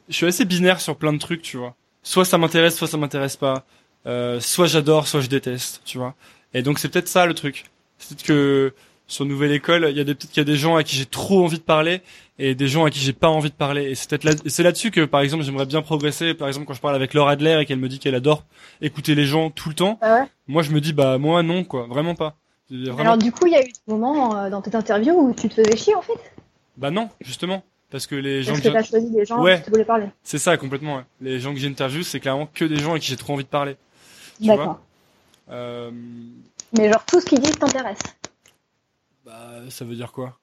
je 0.09 0.15
suis 0.15 0.27
assez 0.27 0.47
binaire 0.47 0.81
sur 0.81 0.97
plein 0.97 1.13
de 1.13 1.19
trucs, 1.19 1.43
tu 1.43 1.59
vois. 1.59 1.75
Soit 2.09 2.25
ça 2.25 2.39
m'intéresse, 2.39 2.75
soit 2.75 2.89
ça 2.89 2.97
m'intéresse 2.97 3.37
pas. 3.37 3.67
Euh, 4.07 4.41
soit 4.41 4.67
j'adore, 4.67 5.07
soit 5.07 5.21
je 5.21 5.27
déteste, 5.29 5.83
tu 5.85 5.99
vois. 5.99 6.15
Et 6.55 6.63
donc 6.63 6.79
c'est 6.79 6.89
peut-être 6.89 7.07
ça 7.09 7.27
le 7.27 7.35
truc. 7.35 7.67
C'est 7.99 8.09
peut-être 8.17 8.27
que 8.27 8.73
sur 9.07 9.27
Nouvelle 9.27 9.53
École, 9.53 9.89
il 9.91 9.97
y 9.99 10.01
a 10.01 10.05
des 10.05 10.15
peut-être 10.15 10.31
qu'il 10.31 10.41
y 10.41 10.41
a 10.41 10.45
des 10.51 10.57
gens 10.57 10.77
à 10.77 10.85
qui 10.85 10.97
j'ai 10.97 11.05
trop 11.05 11.45
envie 11.45 11.59
de 11.59 11.63
parler 11.63 12.01
et 12.39 12.55
des 12.55 12.67
gens 12.67 12.87
à 12.87 12.91
qui 12.91 12.99
j'ai 12.99 13.13
pas 13.13 13.29
envie 13.29 13.51
de 13.51 13.55
parler. 13.55 13.91
Et 13.91 13.95
c'est 13.95 14.09
peut-être 14.09 14.25
là, 14.25 14.33
c'est 14.47 14.63
là-dessus 14.63 14.91
que 14.91 15.05
par 15.05 15.21
exemple 15.21 15.45
j'aimerais 15.45 15.67
bien 15.67 15.83
progresser. 15.83 16.33
Par 16.33 16.49
exemple 16.49 16.67
quand 16.67 16.73
je 16.73 16.81
parle 16.81 16.95
avec 16.95 17.13
Laura 17.13 17.33
Adler 17.33 17.59
et 17.61 17.67
qu'elle 17.67 17.79
me 17.79 17.89
dit 17.91 17.99
qu'elle 17.99 18.15
adore 18.15 18.45
écouter 18.81 19.15
les 19.15 19.27
gens 19.27 19.51
tout 19.51 19.69
le 19.69 19.75
temps, 19.75 19.99
Ah 20.01 20.21
ouais? 20.21 20.27
moi 20.47 20.63
je 20.63 20.71
me 20.71 20.81
dis 20.81 20.95
bah 20.95 21.19
moi 21.19 21.43
non 21.43 21.63
quoi, 21.65 21.87
vraiment 21.91 22.15
pas. 22.15 22.37
Vraiment- 22.71 22.99
Alors 23.01 23.19
du 23.19 23.33
coup, 23.33 23.47
il 23.47 23.53
y 23.53 23.57
a 23.57 23.61
eu 23.63 23.65
des 23.69 23.93
moments 23.93 24.35
euh, 24.35 24.49
dans 24.49 24.63
cette 24.63 24.75
interview 24.75 25.13
où 25.13 25.35
tu 25.35 25.51
te 25.51 25.55
faisais 25.63 25.77
chier 25.77 25.95
en 25.95 26.03
fait? 26.03 26.19
Bah 26.79 26.91
non, 26.91 27.11
justement, 27.21 27.65
parce 27.91 28.07
que 28.07 28.15
les 28.15 28.43
gens 28.43 28.53
Parce 28.53 28.63
que 28.63 28.69
que 28.69 28.73
t'as 28.75 28.83
choisi 28.83 29.11
des 29.11 29.25
gens 29.25 29.43
Ouais. 29.43 29.63
qui 29.63 29.71
voulaient 29.71 29.85
parler. 29.85 30.07
c'est 30.23 30.39
ça 30.39 30.57
complètement. 30.57 30.97
ouais. 30.97 31.05
Les 31.21 31.41
gens 31.41 31.53
que 31.55 31.61
j'interviewe, 31.61 32.03
c'est 32.03 32.21
clairement 32.21 32.49
que 32.53 32.65
des 32.65 32.77
gens 32.79 32.95
à 32.95 32.99
qui 32.99 33.07
j'ai 33.09 33.17
trop 33.17 33.33
envie 33.35 33.45
de 33.45 33.49
parler. 33.49 33.77
D'accord. 34.41 34.79
Euh, 35.51 35.91
Mais 36.77 36.93
genre 36.93 37.05
tout 37.07 37.21
ce 37.21 37.27
qu'ils 37.27 37.41
disent 37.41 37.59
t'intéresse. 37.59 37.99
bah 39.25 39.61
ça 39.71 39.85
veut 39.85 39.95
dire 39.97 40.13
quoi? 40.13 40.39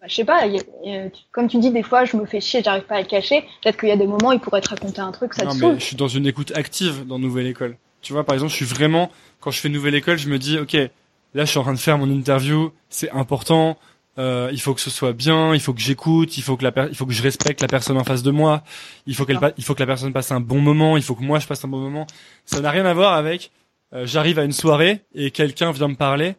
Bah, 0.00 0.06
je 0.08 0.14
sais 0.14 0.24
pas, 0.24 0.46
il 0.46 0.54
y 0.56 0.58
a- 0.58 0.62
il 0.84 0.92
y 0.92 0.96
a- 0.96 1.10
tu- 1.10 1.22
comme 1.32 1.48
tu 1.48 1.58
dis, 1.58 1.70
des 1.70 1.82
fois 1.82 2.04
je 2.04 2.16
me 2.16 2.26
fais 2.26 2.40
chier, 2.40 2.62
j'arrive 2.62 2.84
pas 2.84 2.96
à 2.96 3.00
le 3.00 3.06
cacher. 3.06 3.42
Peut-être 3.62 3.78
qu'il 3.78 3.88
y 3.88 3.92
a 3.92 3.96
des 3.96 4.06
moments 4.06 4.28
où 4.28 4.32
il 4.32 4.40
pourrait 4.40 4.60
te 4.60 4.68
raconter 4.68 5.00
un 5.00 5.12
truc, 5.12 5.34
ça 5.34 5.44
Non 5.44 5.52
te 5.58 5.64
mais 5.64 5.78
je 5.80 5.84
suis 5.84 5.96
dans 5.96 6.08
une 6.08 6.26
écoute 6.26 6.52
active 6.54 7.06
dans 7.06 7.18
Nouvelle 7.18 7.46
École. 7.46 7.76
Tu 8.02 8.12
vois, 8.12 8.24
par 8.24 8.34
exemple, 8.34 8.50
je 8.52 8.56
suis 8.56 8.64
vraiment 8.66 9.10
quand 9.40 9.50
je 9.50 9.58
fais 9.60 9.68
Nouvelle 9.68 9.94
École, 9.94 10.18
je 10.18 10.28
me 10.28 10.38
dis 10.38 10.58
ok, 10.58 10.74
là 10.74 11.44
je 11.44 11.50
suis 11.50 11.58
en 11.58 11.62
train 11.62 11.72
de 11.74 11.78
faire 11.78 11.98
mon 11.98 12.10
interview, 12.10 12.72
c'est 12.88 13.10
important. 13.10 13.76
Euh, 14.18 14.48
il 14.52 14.60
faut 14.60 14.74
que 14.74 14.80
ce 14.80 14.90
soit 14.90 15.12
bien, 15.12 15.54
il 15.54 15.60
faut 15.60 15.74
que 15.74 15.80
j'écoute, 15.80 16.36
il 16.38 16.42
faut 16.42 16.56
que 16.56 16.64
la 16.64 16.72
per- 16.72 16.86
il 16.88 16.94
faut 16.96 17.04
que 17.06 17.12
je 17.12 17.22
respecte 17.22 17.60
la 17.60 17.68
personne 17.68 17.96
en 17.98 18.04
face 18.04 18.22
de 18.22 18.30
moi, 18.30 18.62
il 19.06 19.14
faut 19.14 19.24
qu'elle 19.26 19.38
pa- 19.38 19.52
il 19.58 19.64
faut 19.64 19.74
que 19.74 19.80
la 19.80 19.86
personne 19.86 20.12
passe 20.12 20.32
un 20.32 20.40
bon 20.40 20.60
moment, 20.60 20.96
il 20.96 21.02
faut 21.02 21.14
que 21.14 21.22
moi 21.22 21.38
je 21.38 21.46
passe 21.46 21.64
un 21.64 21.68
bon 21.68 21.78
moment. 21.78 22.06
Ça 22.46 22.60
n'a 22.60 22.70
rien 22.70 22.86
à 22.86 22.94
voir 22.94 23.12
avec 23.14 23.50
euh, 23.92 24.06
j'arrive 24.06 24.38
à 24.38 24.44
une 24.44 24.52
soirée 24.52 25.02
et 25.14 25.30
quelqu'un 25.30 25.70
vient 25.72 25.88
me 25.88 25.94
parler 25.96 26.34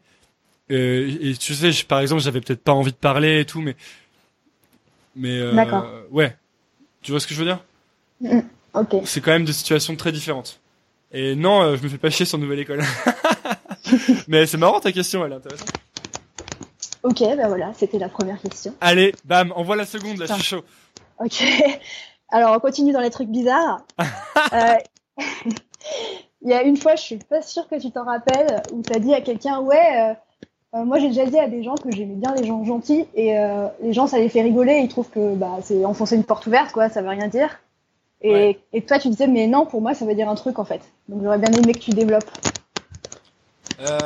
euh, 0.72 1.18
et 1.22 1.34
tu 1.38 1.54
sais, 1.56 1.72
je- 1.72 1.86
par 1.86 2.00
exemple, 2.00 2.22
j'avais 2.22 2.42
peut-être 2.42 2.64
pas 2.64 2.74
envie 2.74 2.92
de 2.92 2.98
parler 2.98 3.40
et 3.42 3.46
tout, 3.46 3.62
mais 3.62 3.76
mais 5.16 5.38
euh, 5.40 5.54
D'accord. 5.54 5.86
ouais, 6.12 6.36
tu 7.02 7.12
vois 7.12 7.20
ce 7.20 7.28
que 7.28 7.34
je 7.34 7.40
veux 7.44 7.46
dire? 7.46 7.60
Ok. 8.74 8.96
c'est 9.06 9.22
quand 9.22 9.32
même 9.32 9.46
des 9.46 9.54
situations 9.54 9.96
très 9.96 10.12
différentes. 10.12 10.60
Et 11.12 11.36
non, 11.36 11.62
euh, 11.62 11.78
je 11.78 11.84
me 11.84 11.90
fais 11.90 11.98
pas 11.98 12.10
chier 12.10 12.26
sur 12.26 12.38
Nouvelle 12.38 12.60
École. 12.60 12.84
Mais 14.28 14.46
c'est 14.46 14.58
marrant 14.58 14.80
ta 14.82 14.92
question, 14.92 15.26
elle 15.26 15.32
est 15.32 15.36
intéressante. 15.36 15.70
Ok, 17.04 17.20
bah 17.38 17.48
voilà, 17.48 17.72
c'était 17.76 18.00
la 18.00 18.10
première 18.10 18.42
question. 18.42 18.74
Allez, 18.82 19.14
bam, 19.26 19.52
envoie 19.56 19.76
la 19.76 19.86
seconde, 19.86 20.18
là, 20.18 20.26
je 20.26 20.34
suis 20.34 20.44
chaud. 20.44 20.64
Ok. 21.20 21.44
Alors 22.30 22.54
on 22.56 22.60
continue 22.60 22.92
dans 22.92 23.00
les 23.02 23.10
trucs 23.12 23.30
bizarres. 23.30 23.82
Euh, 24.54 24.76
Il 26.44 26.50
y 26.52 26.54
a 26.54 26.62
une 26.64 26.78
fois, 26.78 26.96
je 26.96 27.02
suis 27.02 27.18
pas 27.18 27.42
sûre 27.42 27.68
que 27.68 27.76
tu 27.82 27.92
t'en 27.92 28.06
rappelles, 28.06 28.62
où 28.72 28.82
t'as 28.82 29.00
dit 29.00 29.14
à 29.14 29.22
quelqu'un, 29.22 29.60
ouais, 29.60 30.12
euh, 30.12 30.14
euh, 30.78 30.86
moi 30.86 31.00
j'ai 31.00 31.08
déjà 31.08 31.26
dit 31.26 31.40
à 31.40 31.48
des 31.48 31.64
gens 31.64 31.76
que 31.76 31.92
j'aimais 31.92 32.14
bien 32.16 32.34
les 32.36 32.46
gens 32.46 32.64
gentils, 32.64 33.06
et 33.16 33.38
euh, 33.38 33.68
les 33.82 33.92
gens 33.92 34.06
ça 34.08 34.20
les 34.20 34.30
fait 34.30 34.44
rigoler, 34.44 34.78
ils 34.78 34.88
trouvent 34.88 35.10
que 35.10 35.34
bah, 35.34 35.58
c'est 35.64 35.84
enfoncer 35.84 36.16
une 36.16 36.24
porte 36.24 36.46
ouverte, 36.46 36.72
quoi, 36.72 36.90
ça 36.90 37.02
veut 37.02 37.10
rien 37.10 37.28
dire. 37.28 37.60
Et, 38.22 38.32
Ouais. 38.32 38.60
et 38.74 38.82
toi 38.84 39.00
tu 39.00 39.10
disais, 39.10 39.28
mais 39.28 39.48
non, 39.48 39.66
pour 39.66 39.82
moi 39.82 39.96
ça 39.96 40.06
veut 40.06 40.14
dire 40.16 40.30
un 40.30 40.36
truc 40.36 40.60
en 40.60 40.66
fait. 40.66 40.82
Donc 41.10 41.24
j'aurais 41.24 41.40
bien 41.40 41.52
aimé 41.52 41.74
que 41.74 41.80
tu 41.80 41.92
développes. 41.92 42.30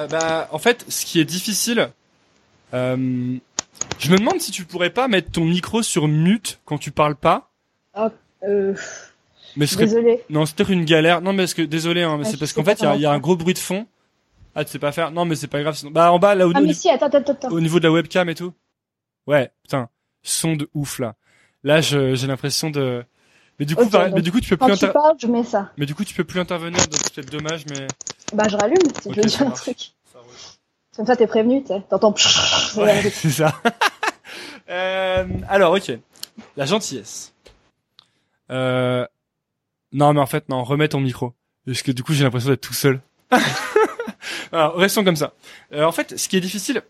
Bah, 0.10 0.48
en 0.52 0.58
fait, 0.60 0.86
ce 0.90 1.06
qui 1.06 1.20
est 1.20 1.26
difficile, 1.26 1.90
euh, 2.74 3.38
je 4.00 4.12
me 4.12 4.18
demande 4.18 4.40
si 4.40 4.52
tu 4.52 4.66
pourrais 4.66 4.90
pas 4.90 5.08
mettre 5.08 5.32
ton 5.32 5.46
micro 5.46 5.82
sur 5.84 6.08
mute 6.08 6.60
quand 6.66 6.78
tu 6.78 6.92
parles 6.92 7.16
pas. 7.16 7.52
Euh, 8.44 8.74
Mais 9.56 9.68
serait, 9.68 9.86
désolée. 9.86 10.24
non, 10.30 10.46
c'est 10.46 10.56
peut-être 10.56 10.72
une 10.72 10.86
galère. 10.86 11.22
Non, 11.22 11.34
mais 11.34 11.44
parce 11.44 11.54
que, 11.54 11.62
désolé, 11.62 12.02
hein, 12.04 12.18
mais 12.18 12.24
Ah, 12.26 12.30
c'est 12.32 12.38
parce 12.38 12.54
qu'en 12.54 12.64
fait, 12.64 12.80
il 12.80 12.84
y 12.84 12.88
a, 12.88 12.96
y 12.96 13.06
un 13.06 13.20
gros 13.20 13.36
bruit 13.36 13.54
de 13.54 13.60
fond. 13.60 13.86
Ah, 14.56 14.66
tu 14.66 14.72
sais 14.72 14.80
pas 14.80 14.92
faire? 14.92 15.12
Non, 15.12 15.26
mais 15.26 15.36
c'est 15.36 15.48
pas 15.48 15.62
grave. 15.62 15.76
Sinon... 15.76 15.92
Bah, 15.92 16.12
en 16.12 16.20
bas, 16.20 16.36
là, 16.36 16.48
au, 16.48 16.52
Ah 16.56 16.62
mais 16.62 16.74
si, 16.74 16.90
attends, 16.90 17.06
attends, 17.08 17.32
attends. 17.32 17.50
au 17.52 17.62
niveau 17.62 17.80
de 17.80 17.86
la 17.88 17.92
webcam 17.92 18.28
et 18.30 18.36
tout. 18.36 18.54
Ouais, 19.28 19.52
putain, 19.64 19.90
son 20.24 20.56
de 20.56 20.70
ouf 20.74 21.00
là. 21.00 21.16
Là, 21.64 21.80
j'ai 21.82 22.16
l'impression 22.28 22.70
de. 22.70 23.04
Mais 23.60 23.66
du 23.66 23.76
coup, 23.76 23.88
mais 24.16 24.22
du 24.24 24.32
coup, 24.32 24.40
tu 24.42 24.50
peux 24.50 24.58
Quand 24.58 24.66
plus 24.68 24.78
tu 24.80 24.86
inter- 24.86 24.94
parles, 24.94 25.16
je 25.22 25.28
mets 25.28 25.44
ça. 25.44 25.72
Mais 25.78 25.86
du 25.86 25.94
coup, 25.94 26.04
tu 26.04 26.16
peux 26.16 26.24
plus 26.24 26.40
intervenir, 26.40 26.80
donc 26.88 26.96
c'est 27.04 27.14
peut-être 27.14 27.32
dommage, 27.32 27.66
mais. 27.70 27.86
Bah 28.34 28.48
je 28.50 28.56
rallume, 28.58 28.78
si 29.02 29.12
je 29.14 29.22
veux 29.22 29.28
dire 29.28 29.42
un 29.44 29.46
marche. 29.46 29.60
truc. 29.62 29.78
Comme 31.02 31.08
ça 31.08 31.16
t'es 31.16 31.26
prévenu. 31.26 31.64
T'entends. 31.90 32.14
Ouais, 32.78 33.10
c'est 33.12 33.32
ça. 33.32 33.60
euh, 34.70 35.26
alors, 35.50 35.74
ok. 35.74 35.94
La 36.56 36.68
gentillesse. 36.68 37.34
Euh... 38.52 39.08
Non, 39.92 40.14
mais 40.14 40.20
en 40.20 40.28
fait, 40.28 40.48
non, 40.48 40.64
remets 40.64 40.90
ton 40.90 41.00
micro. 41.00 41.34
Parce 41.66 41.82
que 41.82 41.92
du 41.92 42.04
coup, 42.04 42.14
j'ai 42.14 42.24
l'impression 42.24 42.52
d'être 42.52 42.62
tout 42.62 42.76
seul. 42.76 43.02
alors, 44.52 44.76
restons 44.76 45.04
comme 45.04 45.16
ça. 45.16 45.34
Euh, 45.74 45.86
en 45.86 45.92
fait, 45.92 46.20
ce 46.20 46.30
qui 46.30 46.38
est 46.38 46.40
difficile. 46.40 46.84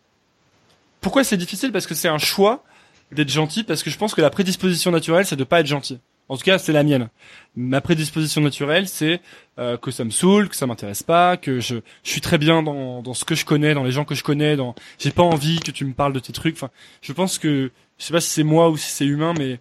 Pourquoi 1.00 1.24
c'est 1.24 1.38
difficile? 1.38 1.72
Parce 1.72 1.88
que 1.88 1.96
c'est 1.96 2.10
un 2.10 2.18
choix 2.18 2.66
d'être 3.14 3.32
gentil, 3.32 3.64
parce 3.64 3.82
que 3.82 3.90
je 3.90 3.98
pense 3.98 4.14
que 4.14 4.20
la 4.20 4.30
prédisposition 4.30 4.92
naturelle, 4.92 5.26
c'est 5.26 5.38
de 5.38 5.46
pas 5.46 5.62
être 5.62 5.68
gentil. 5.68 6.02
En 6.32 6.38
tout 6.38 6.44
cas, 6.46 6.58
c'est 6.58 6.72
la 6.72 6.84
mienne. 6.84 7.10
Ma 7.58 7.82
prédisposition 7.82 8.40
naturelle, 8.40 8.88
c'est 8.88 9.20
euh, 9.60 9.76
que 9.76 9.92
ça 9.92 10.06
me 10.06 10.12
saoule, 10.12 10.48
que 10.48 10.56
ça 10.56 10.66
m'intéresse 10.66 11.04
pas, 11.04 11.36
que 11.36 11.60
je, 11.60 11.76
je 12.04 12.10
suis 12.10 12.22
très 12.22 12.38
bien 12.38 12.64
dans, 12.64 13.02
dans 13.02 13.14
ce 13.14 13.26
que 13.26 13.36
je 13.36 13.44
connais, 13.44 13.74
dans 13.74 13.84
les 13.84 13.92
gens 13.92 14.06
que 14.06 14.16
je 14.16 14.24
connais, 14.24 14.56
dans 14.56 14.74
j'ai 14.98 15.12
pas 15.12 15.24
envie 15.24 15.60
que 15.60 15.72
tu 15.72 15.84
me 15.84 15.92
parles 15.94 16.14
de 16.14 16.22
tes 16.22 16.32
trucs. 16.32 16.56
Enfin, 16.56 16.70
je 17.02 17.12
pense 17.12 17.38
que 17.38 17.70
je 17.98 18.06
sais 18.06 18.14
pas 18.14 18.22
si 18.22 18.30
c'est 18.30 18.44
moi 18.44 18.70
ou 18.70 18.78
si 18.78 18.90
c'est 18.92 19.04
humain, 19.06 19.34
mais 19.38 19.60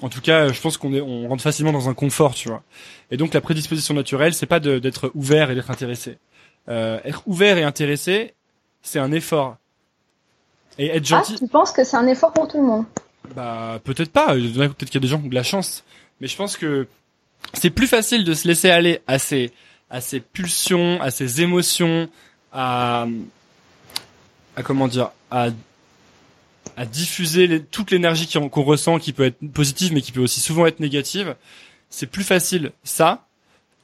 en 0.00 0.08
tout 0.08 0.20
cas, 0.20 0.52
je 0.52 0.60
pense 0.60 0.76
qu'on 0.76 0.94
est 0.94 1.00
on 1.00 1.26
rentre 1.26 1.42
facilement 1.42 1.72
dans 1.72 1.88
un 1.88 1.94
confort, 1.94 2.34
tu 2.34 2.48
vois. 2.48 2.62
Et 3.10 3.16
donc 3.16 3.34
la 3.34 3.40
prédisposition 3.40 3.92
naturelle, 3.92 4.34
c'est 4.34 4.46
pas 4.46 4.60
de- 4.60 4.78
d'être 4.78 5.10
ouvert 5.16 5.50
et 5.50 5.56
d'être 5.56 5.72
intéressé. 5.72 6.18
Euh, 6.68 7.00
être 7.04 7.24
ouvert 7.26 7.58
et 7.58 7.64
intéressé, 7.64 8.34
c'est 8.82 9.00
un 9.00 9.10
effort. 9.10 9.56
Et 10.78 10.86
être 10.90 11.02
Ah, 11.12 11.24
gentil, 11.24 11.34
tu 11.34 11.48
penses 11.48 11.72
que 11.72 11.82
c'est 11.82 11.96
un 11.96 12.06
effort 12.06 12.32
pour 12.32 12.46
tout 12.46 12.58
le 12.58 12.66
monde? 12.68 12.84
Bah 13.34 13.80
peut-être 13.84 14.10
pas. 14.12 14.28
A- 14.30 14.34
Peut-être 14.34 14.84
qu'il 14.86 14.94
y 14.94 14.98
a 14.98 15.00
des 15.00 15.08
gens 15.08 15.18
qui 15.18 15.26
ont 15.26 15.28
de 15.30 15.34
la 15.34 15.42
chance, 15.42 15.84
mais 16.20 16.26
je 16.28 16.36
pense 16.36 16.56
que 16.56 16.86
c'est 17.54 17.70
plus 17.70 17.86
facile 17.86 18.24
de 18.24 18.34
se 18.34 18.46
laisser 18.48 18.70
aller 18.70 19.00
à 19.06 19.18
ses 19.18 19.52
à 19.90 20.00
ses 20.02 20.20
pulsions, 20.20 21.00
à 21.00 21.10
ses 21.10 21.40
émotions, 21.40 22.08
à, 22.52 23.06
à 24.56 24.62
comment 24.62 24.86
dire, 24.86 25.10
à, 25.30 25.48
à 26.76 26.84
diffuser 26.86 27.46
les- 27.46 27.62
toute 27.62 27.90
l'énergie 27.90 28.28
qu'on 28.28 28.62
ressent, 28.62 28.98
qui 28.98 29.12
peut 29.14 29.24
être 29.24 29.38
positive, 29.52 29.92
mais 29.94 30.02
qui 30.02 30.12
peut 30.12 30.20
aussi 30.20 30.40
souvent 30.40 30.66
être 30.66 30.80
négative. 30.80 31.34
C'est 31.90 32.06
plus 32.06 32.22
facile 32.24 32.72
ça 32.84 33.24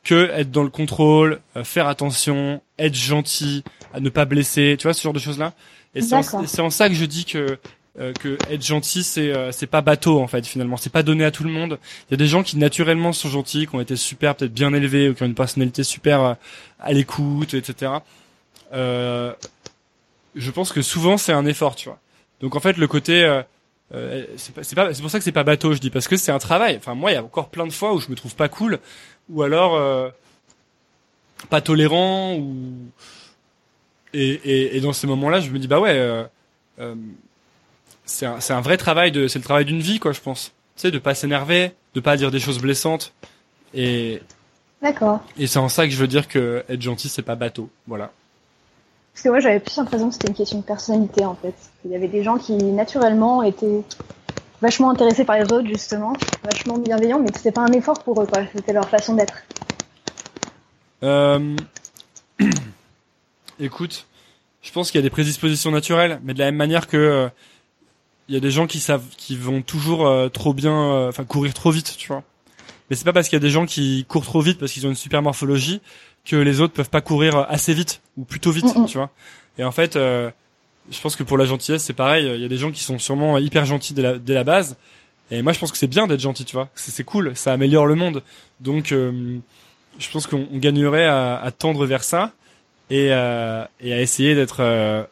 que 0.02 0.28
être 0.34 0.50
dans 0.50 0.62
le 0.62 0.68
contrôle, 0.68 1.40
euh, 1.56 1.64
faire 1.64 1.88
attention, 1.88 2.60
être 2.78 2.94
gentil, 2.94 3.64
à 3.94 4.00
ne 4.00 4.10
pas 4.10 4.26
blesser, 4.26 4.76
tu 4.78 4.82
vois 4.82 4.92
ce 4.92 5.02
genre 5.02 5.14
de 5.14 5.18
choses 5.18 5.38
là. 5.38 5.54
Et 5.94 6.02
c'est 6.02 6.10
D'accord. 6.10 6.40
en, 6.40 6.46
c'est 6.46 6.60
en 6.60 6.68
ça 6.68 6.88
que 6.90 6.94
je 6.94 7.06
dis 7.06 7.24
que 7.24 7.58
euh, 8.00 8.12
que 8.12 8.36
être 8.50 8.64
gentil 8.64 9.04
c'est 9.04 9.32
euh, 9.32 9.52
c'est 9.52 9.68
pas 9.68 9.80
bateau 9.80 10.20
en 10.20 10.26
fait 10.26 10.44
finalement, 10.46 10.76
c'est 10.76 10.90
pas 10.92 11.02
donné 11.02 11.24
à 11.24 11.30
tout 11.30 11.44
le 11.44 11.50
monde. 11.50 11.78
Il 12.08 12.12
y 12.12 12.14
a 12.14 12.16
des 12.16 12.26
gens 12.26 12.42
qui 12.42 12.56
naturellement 12.58 13.12
sont 13.12 13.28
gentils, 13.28 13.66
qui 13.66 13.74
ont 13.74 13.80
été 13.80 13.96
super 13.96 14.34
peut-être 14.34 14.52
bien 14.52 14.72
élevés 14.74 15.08
ou 15.08 15.14
qui 15.14 15.22
ont 15.22 15.26
une 15.26 15.34
personnalité 15.34 15.84
super 15.84 16.20
euh, 16.20 16.34
à 16.80 16.92
l'écoute, 16.92 17.54
etc. 17.54 17.92
Euh, 18.72 19.32
je 20.34 20.50
pense 20.50 20.72
que 20.72 20.82
souvent 20.82 21.16
c'est 21.16 21.32
un 21.32 21.46
effort, 21.46 21.76
tu 21.76 21.88
vois. 21.88 22.00
Donc 22.40 22.56
en 22.56 22.60
fait 22.60 22.76
le 22.76 22.88
côté 22.88 23.24
euh, 23.24 23.42
euh, 23.94 24.26
c'est 24.36 24.54
pas, 24.74 24.92
c'est 24.92 25.00
pour 25.00 25.10
ça 25.10 25.18
que 25.18 25.24
c'est 25.24 25.32
pas 25.32 25.44
bateau, 25.44 25.72
je 25.72 25.78
dis 25.78 25.90
parce 25.90 26.08
que 26.08 26.16
c'est 26.16 26.32
un 26.32 26.38
travail. 26.38 26.76
Enfin 26.76 26.94
moi 26.94 27.12
il 27.12 27.14
y 27.14 27.16
a 27.16 27.22
encore 27.22 27.48
plein 27.48 27.66
de 27.66 27.72
fois 27.72 27.94
où 27.94 28.00
je 28.00 28.10
me 28.10 28.16
trouve 28.16 28.34
pas 28.34 28.48
cool 28.48 28.80
ou 29.28 29.42
alors 29.42 29.76
euh, 29.76 30.08
pas 31.48 31.60
tolérant 31.60 32.34
ou 32.34 32.74
et, 34.12 34.30
et, 34.30 34.76
et 34.76 34.80
dans 34.80 34.92
ces 34.92 35.06
moments-là 35.06 35.40
je 35.40 35.50
me 35.50 35.58
dis 35.58 35.68
bah 35.68 35.80
ouais 35.80 35.94
euh, 36.80 36.94
c'est 38.04 38.26
un, 38.26 38.60
vrai 38.60 38.76
travail 38.76 39.12
de 39.12 39.28
c'est 39.28 39.38
le 39.38 39.44
travail 39.44 39.64
d'une 39.64 39.80
vie 39.80 39.98
quoi 39.98 40.12
je 40.12 40.20
pense. 40.20 40.52
Tu 40.76 40.82
sais 40.82 40.90
de 40.90 40.98
pas 40.98 41.14
s'énerver, 41.14 41.72
de 41.94 42.00
pas 42.00 42.16
dire 42.16 42.30
des 42.30 42.40
choses 42.40 42.58
blessantes 42.58 43.12
et 43.72 44.20
D'accord. 44.82 45.20
et 45.38 45.46
c'est 45.46 45.58
en 45.58 45.68
ça 45.68 45.86
que 45.86 45.92
je 45.92 45.96
veux 45.96 46.06
dire 46.06 46.28
que 46.28 46.64
être 46.68 46.82
gentil 46.82 47.08
c'est 47.08 47.22
pas 47.22 47.36
bateau. 47.36 47.70
Voilà. 47.86 48.10
Parce 49.14 49.22
que 49.22 49.28
moi, 49.28 49.38
j'avais 49.38 49.60
plus 49.60 49.76
l'impression 49.76 50.08
que 50.08 50.14
c'était 50.14 50.26
une 50.26 50.34
question 50.34 50.58
de 50.58 50.64
personnalité, 50.64 51.24
en 51.24 51.36
fait. 51.36 51.54
Il 51.84 51.92
y 51.92 51.94
avait 51.94 52.08
des 52.08 52.24
gens 52.24 52.36
qui, 52.36 52.52
naturellement, 52.52 53.44
étaient 53.44 53.82
vachement 54.60 54.90
intéressés 54.90 55.24
par 55.24 55.36
les 55.36 55.44
autres, 55.44 55.68
justement, 55.68 56.14
vachement 56.42 56.78
bienveillants, 56.78 57.20
mais 57.20 57.30
que 57.30 57.36
c'était 57.36 57.52
pas 57.52 57.60
un 57.60 57.72
effort 57.72 58.02
pour 58.02 58.20
eux, 58.20 58.26
quoi. 58.26 58.42
C'était 58.52 58.72
leur 58.72 58.88
façon 58.88 59.14
d'être. 59.14 59.34
Euh... 61.04 61.56
Écoute, 63.60 64.06
je 64.62 64.72
pense 64.72 64.90
qu'il 64.90 64.98
y 64.98 65.04
a 65.04 65.06
des 65.06 65.10
prédispositions 65.10 65.70
naturelles, 65.70 66.18
mais 66.24 66.34
de 66.34 66.40
la 66.40 66.46
même 66.46 66.56
manière 66.56 66.88
que 66.88 66.96
euh, 66.96 67.28
il 68.28 68.34
y 68.34 68.36
a 68.36 68.40
des 68.40 68.50
gens 68.50 68.66
qui 68.66 68.80
savent, 68.80 69.04
qui 69.16 69.36
vont 69.36 69.62
toujours 69.62 70.06
euh, 70.06 70.28
trop 70.28 70.54
bien, 70.54 70.74
euh, 70.74 71.08
enfin 71.08 71.24
courir 71.24 71.54
trop 71.54 71.70
vite, 71.70 71.94
tu 71.98 72.08
vois. 72.08 72.22
Mais 72.88 72.96
c'est 72.96 73.04
pas 73.04 73.12
parce 73.12 73.28
qu'il 73.28 73.36
y 73.36 73.42
a 73.42 73.46
des 73.46 73.50
gens 73.50 73.66
qui 73.66 74.04
courent 74.08 74.24
trop 74.24 74.40
vite 74.40 74.58
parce 74.58 74.72
qu'ils 74.72 74.86
ont 74.86 74.90
une 74.90 74.96
super 74.96 75.22
morphologie 75.22 75.80
que 76.24 76.36
les 76.36 76.60
autres 76.60 76.72
peuvent 76.72 76.90
pas 76.90 77.00
courir 77.00 77.46
assez 77.48 77.74
vite 77.74 78.00
ou 78.16 78.24
plutôt 78.24 78.50
vite, 78.50 78.74
Mm, 78.74 78.82
mm. 78.82 78.86
tu 78.86 78.98
vois. 78.98 79.10
Et 79.58 79.64
en 79.64 79.72
fait, 79.72 79.96
euh, 79.96 80.30
je 80.90 81.00
pense 81.00 81.16
que 81.16 81.22
pour 81.22 81.38
la 81.38 81.44
gentillesse, 81.44 81.82
c'est 81.84 81.92
pareil. 81.94 82.26
Il 82.34 82.40
y 82.40 82.44
a 82.44 82.48
des 82.48 82.56
gens 82.56 82.70
qui 82.70 82.82
sont 82.82 82.98
sûrement 82.98 83.38
hyper 83.38 83.64
gentils 83.64 83.94
dès 83.94 84.02
la, 84.02 84.18
dès 84.18 84.34
la 84.34 84.44
base. 84.44 84.76
Et 85.30 85.42
moi, 85.42 85.52
je 85.52 85.58
pense 85.58 85.72
que 85.72 85.78
c'est 85.78 85.86
bien 85.86 86.06
d'être 86.06 86.20
gentil, 86.20 86.44
tu 86.44 86.54
vois. 86.54 86.68
C'est 86.74 86.90
c'est 86.90 87.04
cool, 87.04 87.32
ça 87.34 87.52
améliore 87.52 87.86
le 87.86 87.94
monde. 87.94 88.22
Donc, 88.60 88.92
euh, 88.92 89.38
je 89.98 90.10
pense 90.10 90.26
qu'on 90.26 90.46
on 90.52 90.58
gagnerait 90.58 91.06
à, 91.06 91.36
à 91.36 91.50
tendre 91.50 91.86
vers 91.86 92.04
ça 92.04 92.32
et, 92.90 93.08
euh, 93.10 93.64
et 93.80 93.92
à 93.92 94.00
essayer 94.00 94.34
d'être 94.34 94.58
euh, 94.60 95.04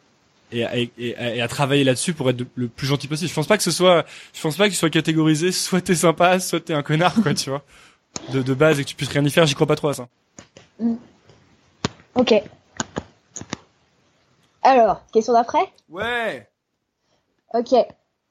et, 0.53 0.63
à- 0.65 0.77
et, 0.77 0.91
et 0.97 1.15
à- 1.17 1.35
et 1.35 1.41
à 1.41 1.47
travailler 1.47 1.83
là-dessus 1.83 2.13
pour 2.13 2.29
être 2.29 2.37
de- 2.37 2.47
le 2.55 2.67
plus 2.67 2.87
gentil 2.87 3.07
possible. 3.07 3.29
Je 3.29 3.33
pense 3.35 3.47
pas 3.47 3.57
que 3.57 3.63
ce 3.63 3.71
soit, 3.71 4.05
je 4.33 4.41
pense 4.41 4.55
pas 4.57 4.65
qu'il 4.65 4.75
soit 4.77 4.89
catégorisé, 4.89 5.51
soit 5.51 5.81
t'es 5.81 5.95
sympa, 5.95 6.39
soit 6.39 6.59
t'es 6.59 6.73
un 6.73 6.83
connard, 6.83 7.15
quoi, 7.21 7.33
tu 7.33 7.49
vois. 7.49 7.63
De, 8.31 8.41
de 8.41 8.53
base 8.53 8.79
et 8.79 8.83
que 8.83 8.89
tu 8.89 8.95
puisses 8.95 9.09
rien 9.09 9.23
y 9.25 9.29
faire, 9.31 9.45
j'y 9.45 9.55
crois 9.55 9.67
pas 9.67 9.75
trop 9.75 9.89
à 9.89 9.93
ça. 9.93 10.07
Ok. 12.15 12.33
Alors, 14.61 15.05
question 15.11 15.33
d'après? 15.33 15.63
Ouais. 15.89 16.47
Ok. 17.53 17.73
Euh, 17.73 17.85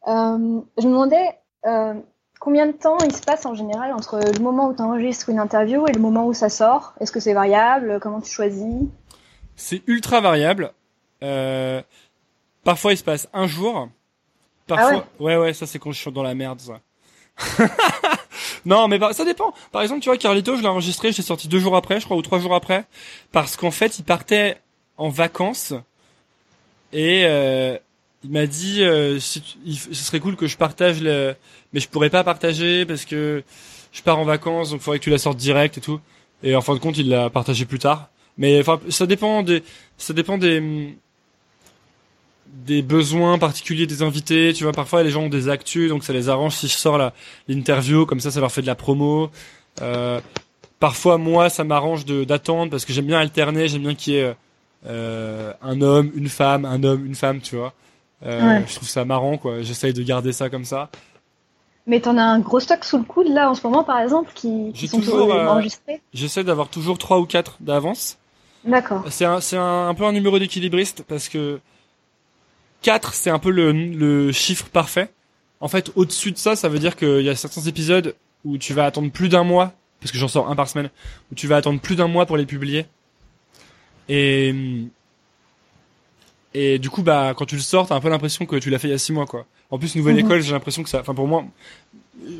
je 0.06 0.86
me 0.86 0.90
demandais 0.92 1.38
euh, 1.66 1.94
combien 2.40 2.66
de 2.66 2.72
temps 2.72 2.98
il 3.04 3.14
se 3.14 3.22
passe 3.22 3.44
en 3.46 3.54
général 3.54 3.92
entre 3.92 4.18
le 4.18 4.40
moment 4.40 4.68
où 4.68 4.74
tu 4.74 4.82
enregistres 4.82 5.28
une 5.28 5.38
interview 5.38 5.86
et 5.86 5.92
le 5.92 6.00
moment 6.00 6.26
où 6.26 6.32
ça 6.32 6.48
sort? 6.48 6.94
Est-ce 7.00 7.12
que 7.12 7.20
c'est 7.20 7.34
variable? 7.34 7.98
Comment 8.00 8.20
tu 8.20 8.30
choisis? 8.30 8.74
C'est 9.56 9.82
ultra 9.86 10.20
variable. 10.20 10.72
Euh, 11.22 11.82
parfois 12.64 12.92
il 12.92 12.96
se 12.96 13.04
passe 13.04 13.28
un 13.32 13.46
jour. 13.46 13.88
Parfois, 14.66 15.06
ouais. 15.20 15.36
ouais, 15.36 15.52
ça 15.54 15.66
c'est 15.66 15.78
quand 15.78 15.92
je 15.92 15.98
suis 15.98 16.12
dans 16.12 16.22
la 16.22 16.34
merde, 16.34 16.60
ça. 16.60 16.80
non, 18.64 18.88
mais 18.88 18.98
ça 19.12 19.24
dépend. 19.24 19.52
Par 19.72 19.82
exemple, 19.82 20.00
tu 20.00 20.08
vois, 20.08 20.18
Carlito, 20.18 20.56
je 20.56 20.62
l'ai 20.62 20.68
enregistré, 20.68 21.12
j'ai 21.12 21.22
sorti 21.22 21.48
deux 21.48 21.58
jours 21.58 21.76
après, 21.76 21.98
je 22.00 22.04
crois, 22.04 22.16
ou 22.16 22.22
trois 22.22 22.38
jours 22.38 22.54
après, 22.54 22.84
parce 23.32 23.56
qu'en 23.56 23.70
fait, 23.70 23.98
il 23.98 24.04
partait 24.04 24.58
en 24.98 25.08
vacances 25.08 25.72
et 26.92 27.22
euh, 27.24 27.76
il 28.22 28.30
m'a 28.30 28.46
dit, 28.46 28.82
euh, 28.84 29.18
si 29.18 29.40
tu- 29.40 29.58
il 29.64 29.74
f- 29.76 29.88
ce 29.92 30.04
serait 30.04 30.20
cool 30.20 30.36
que 30.36 30.46
je 30.46 30.56
partage 30.56 31.02
le, 31.02 31.34
mais 31.72 31.80
je 31.80 31.88
pourrais 31.88 32.10
pas 32.10 32.22
partager 32.22 32.84
parce 32.86 33.04
que 33.04 33.42
je 33.92 34.02
pars 34.02 34.18
en 34.18 34.24
vacances, 34.24 34.70
donc 34.70 34.80
il 34.80 34.84
faudrait 34.84 34.98
que 34.98 35.04
tu 35.04 35.10
la 35.10 35.18
sortes 35.18 35.38
direct 35.38 35.78
et 35.78 35.80
tout. 35.80 36.00
Et 36.42 36.54
en 36.54 36.60
fin 36.60 36.74
de 36.74 36.78
compte, 36.78 36.98
il 36.98 37.08
l'a 37.08 37.30
partagé 37.30 37.64
plus 37.64 37.78
tard. 37.78 38.08
Mais 38.38 38.60
enfin, 38.60 38.80
ça 38.90 39.06
dépend 39.06 39.42
des, 39.42 39.62
ça 39.98 40.12
dépend 40.12 40.38
des 40.38 40.96
des 42.52 42.82
besoins 42.82 43.38
particuliers 43.38 43.86
des 43.86 44.02
invités. 44.02 44.52
Tu 44.52 44.64
vois, 44.64 44.72
parfois 44.72 45.02
les 45.02 45.10
gens 45.10 45.22
ont 45.22 45.28
des 45.28 45.48
actus, 45.48 45.88
donc 45.88 46.04
ça 46.04 46.12
les 46.12 46.28
arrange 46.28 46.54
si 46.54 46.68
je 46.68 46.76
sors 46.76 46.98
la 46.98 47.12
l'interview, 47.48 48.06
comme 48.06 48.20
ça, 48.20 48.30
ça 48.30 48.40
leur 48.40 48.52
fait 48.52 48.62
de 48.62 48.66
la 48.66 48.74
promo. 48.74 49.30
Euh, 49.80 50.20
parfois, 50.80 51.18
moi, 51.18 51.48
ça 51.48 51.64
m'arrange 51.64 52.04
de 52.04 52.24
d'attendre 52.24 52.70
parce 52.70 52.84
que 52.84 52.92
j'aime 52.92 53.06
bien 53.06 53.18
alterner, 53.18 53.68
j'aime 53.68 53.82
bien 53.82 53.94
qu'il 53.94 54.14
y 54.14 54.16
ait 54.18 54.34
euh, 54.86 55.52
un 55.62 55.80
homme, 55.80 56.10
une 56.14 56.28
femme, 56.28 56.64
un 56.64 56.82
homme, 56.84 57.06
une 57.06 57.14
femme, 57.14 57.40
tu 57.40 57.56
vois. 57.56 57.72
Euh, 58.24 58.40
Ouais. 58.40 58.64
Je 58.68 58.74
trouve 58.76 58.88
ça 58.88 59.04
marrant, 59.04 59.36
quoi. 59.38 59.62
J'essaye 59.62 59.92
de 59.92 60.02
garder 60.02 60.32
ça 60.32 60.48
comme 60.48 60.64
ça. 60.64 60.90
Mais 61.88 61.98
t'en 61.98 62.16
as 62.16 62.22
un 62.22 62.38
gros 62.38 62.60
stock 62.60 62.84
sous 62.84 62.98
le 62.98 63.02
coude 63.02 63.26
là 63.26 63.50
en 63.50 63.54
ce 63.56 63.66
moment 63.66 63.82
par 63.82 63.98
exemple 64.00 64.30
qui, 64.36 64.70
qui 64.72 64.86
sont 64.86 65.00
toujours, 65.00 65.34
enregistrés? 65.34 66.00
J'essaie 66.14 66.44
d'avoir 66.44 66.68
toujours 66.68 66.96
trois 66.96 67.18
ou 67.18 67.26
quatre 67.26 67.56
d'avance. 67.58 68.18
D'accord. 68.64 69.02
C'est 69.10 69.24
un, 69.24 69.40
c'est 69.40 69.56
un, 69.56 69.88
un 69.88 69.94
peu 69.94 70.04
un 70.04 70.12
numéro 70.12 70.38
d'équilibriste 70.38 71.02
parce 71.08 71.28
que 71.28 71.58
4 72.82 73.14
c'est 73.14 73.30
un 73.30 73.38
peu 73.38 73.50
le, 73.50 73.72
le 73.72 74.32
chiffre 74.32 74.66
parfait. 74.66 75.10
En 75.60 75.68
fait, 75.68 75.92
au-dessus 75.94 76.32
de 76.32 76.38
ça, 76.38 76.56
ça 76.56 76.68
veut 76.68 76.78
dire 76.80 76.96
qu'il 76.96 77.20
y 77.22 77.28
a 77.28 77.36
certains 77.36 77.62
épisodes 77.62 78.14
où 78.44 78.58
tu 78.58 78.74
vas 78.74 78.84
attendre 78.84 79.10
plus 79.12 79.28
d'un 79.28 79.44
mois, 79.44 79.72
parce 80.00 80.10
que 80.10 80.18
j'en 80.18 80.26
sors 80.28 80.50
un 80.50 80.56
par 80.56 80.68
semaine, 80.68 80.90
où 81.30 81.34
tu 81.36 81.46
vas 81.46 81.56
attendre 81.56 81.80
plus 81.80 81.94
d'un 81.94 82.08
mois 82.08 82.26
pour 82.26 82.36
les 82.36 82.46
publier. 82.46 82.86
Et 84.08 84.52
et 86.54 86.78
du 86.78 86.90
coup, 86.90 87.02
bah, 87.02 87.32
quand 87.36 87.46
tu 87.46 87.54
le 87.54 87.62
sors, 87.62 87.86
t'as 87.88 87.94
un 87.94 88.00
peu 88.00 88.10
l'impression 88.10 88.44
que 88.44 88.56
tu 88.56 88.68
l'as 88.68 88.78
fait 88.78 88.88
il 88.88 88.90
y 88.90 88.94
a 88.94 88.98
six 88.98 89.12
mois, 89.12 89.24
quoi. 89.26 89.46
En 89.70 89.78
plus, 89.78 89.94
nouvelle 89.96 90.14
Mhm. 90.16 90.20
école, 90.26 90.42
j'ai 90.42 90.52
l'impression 90.52 90.82
que 90.82 90.90
ça, 90.90 91.00
enfin 91.00 91.14
pour 91.14 91.26
moi, 91.26 91.44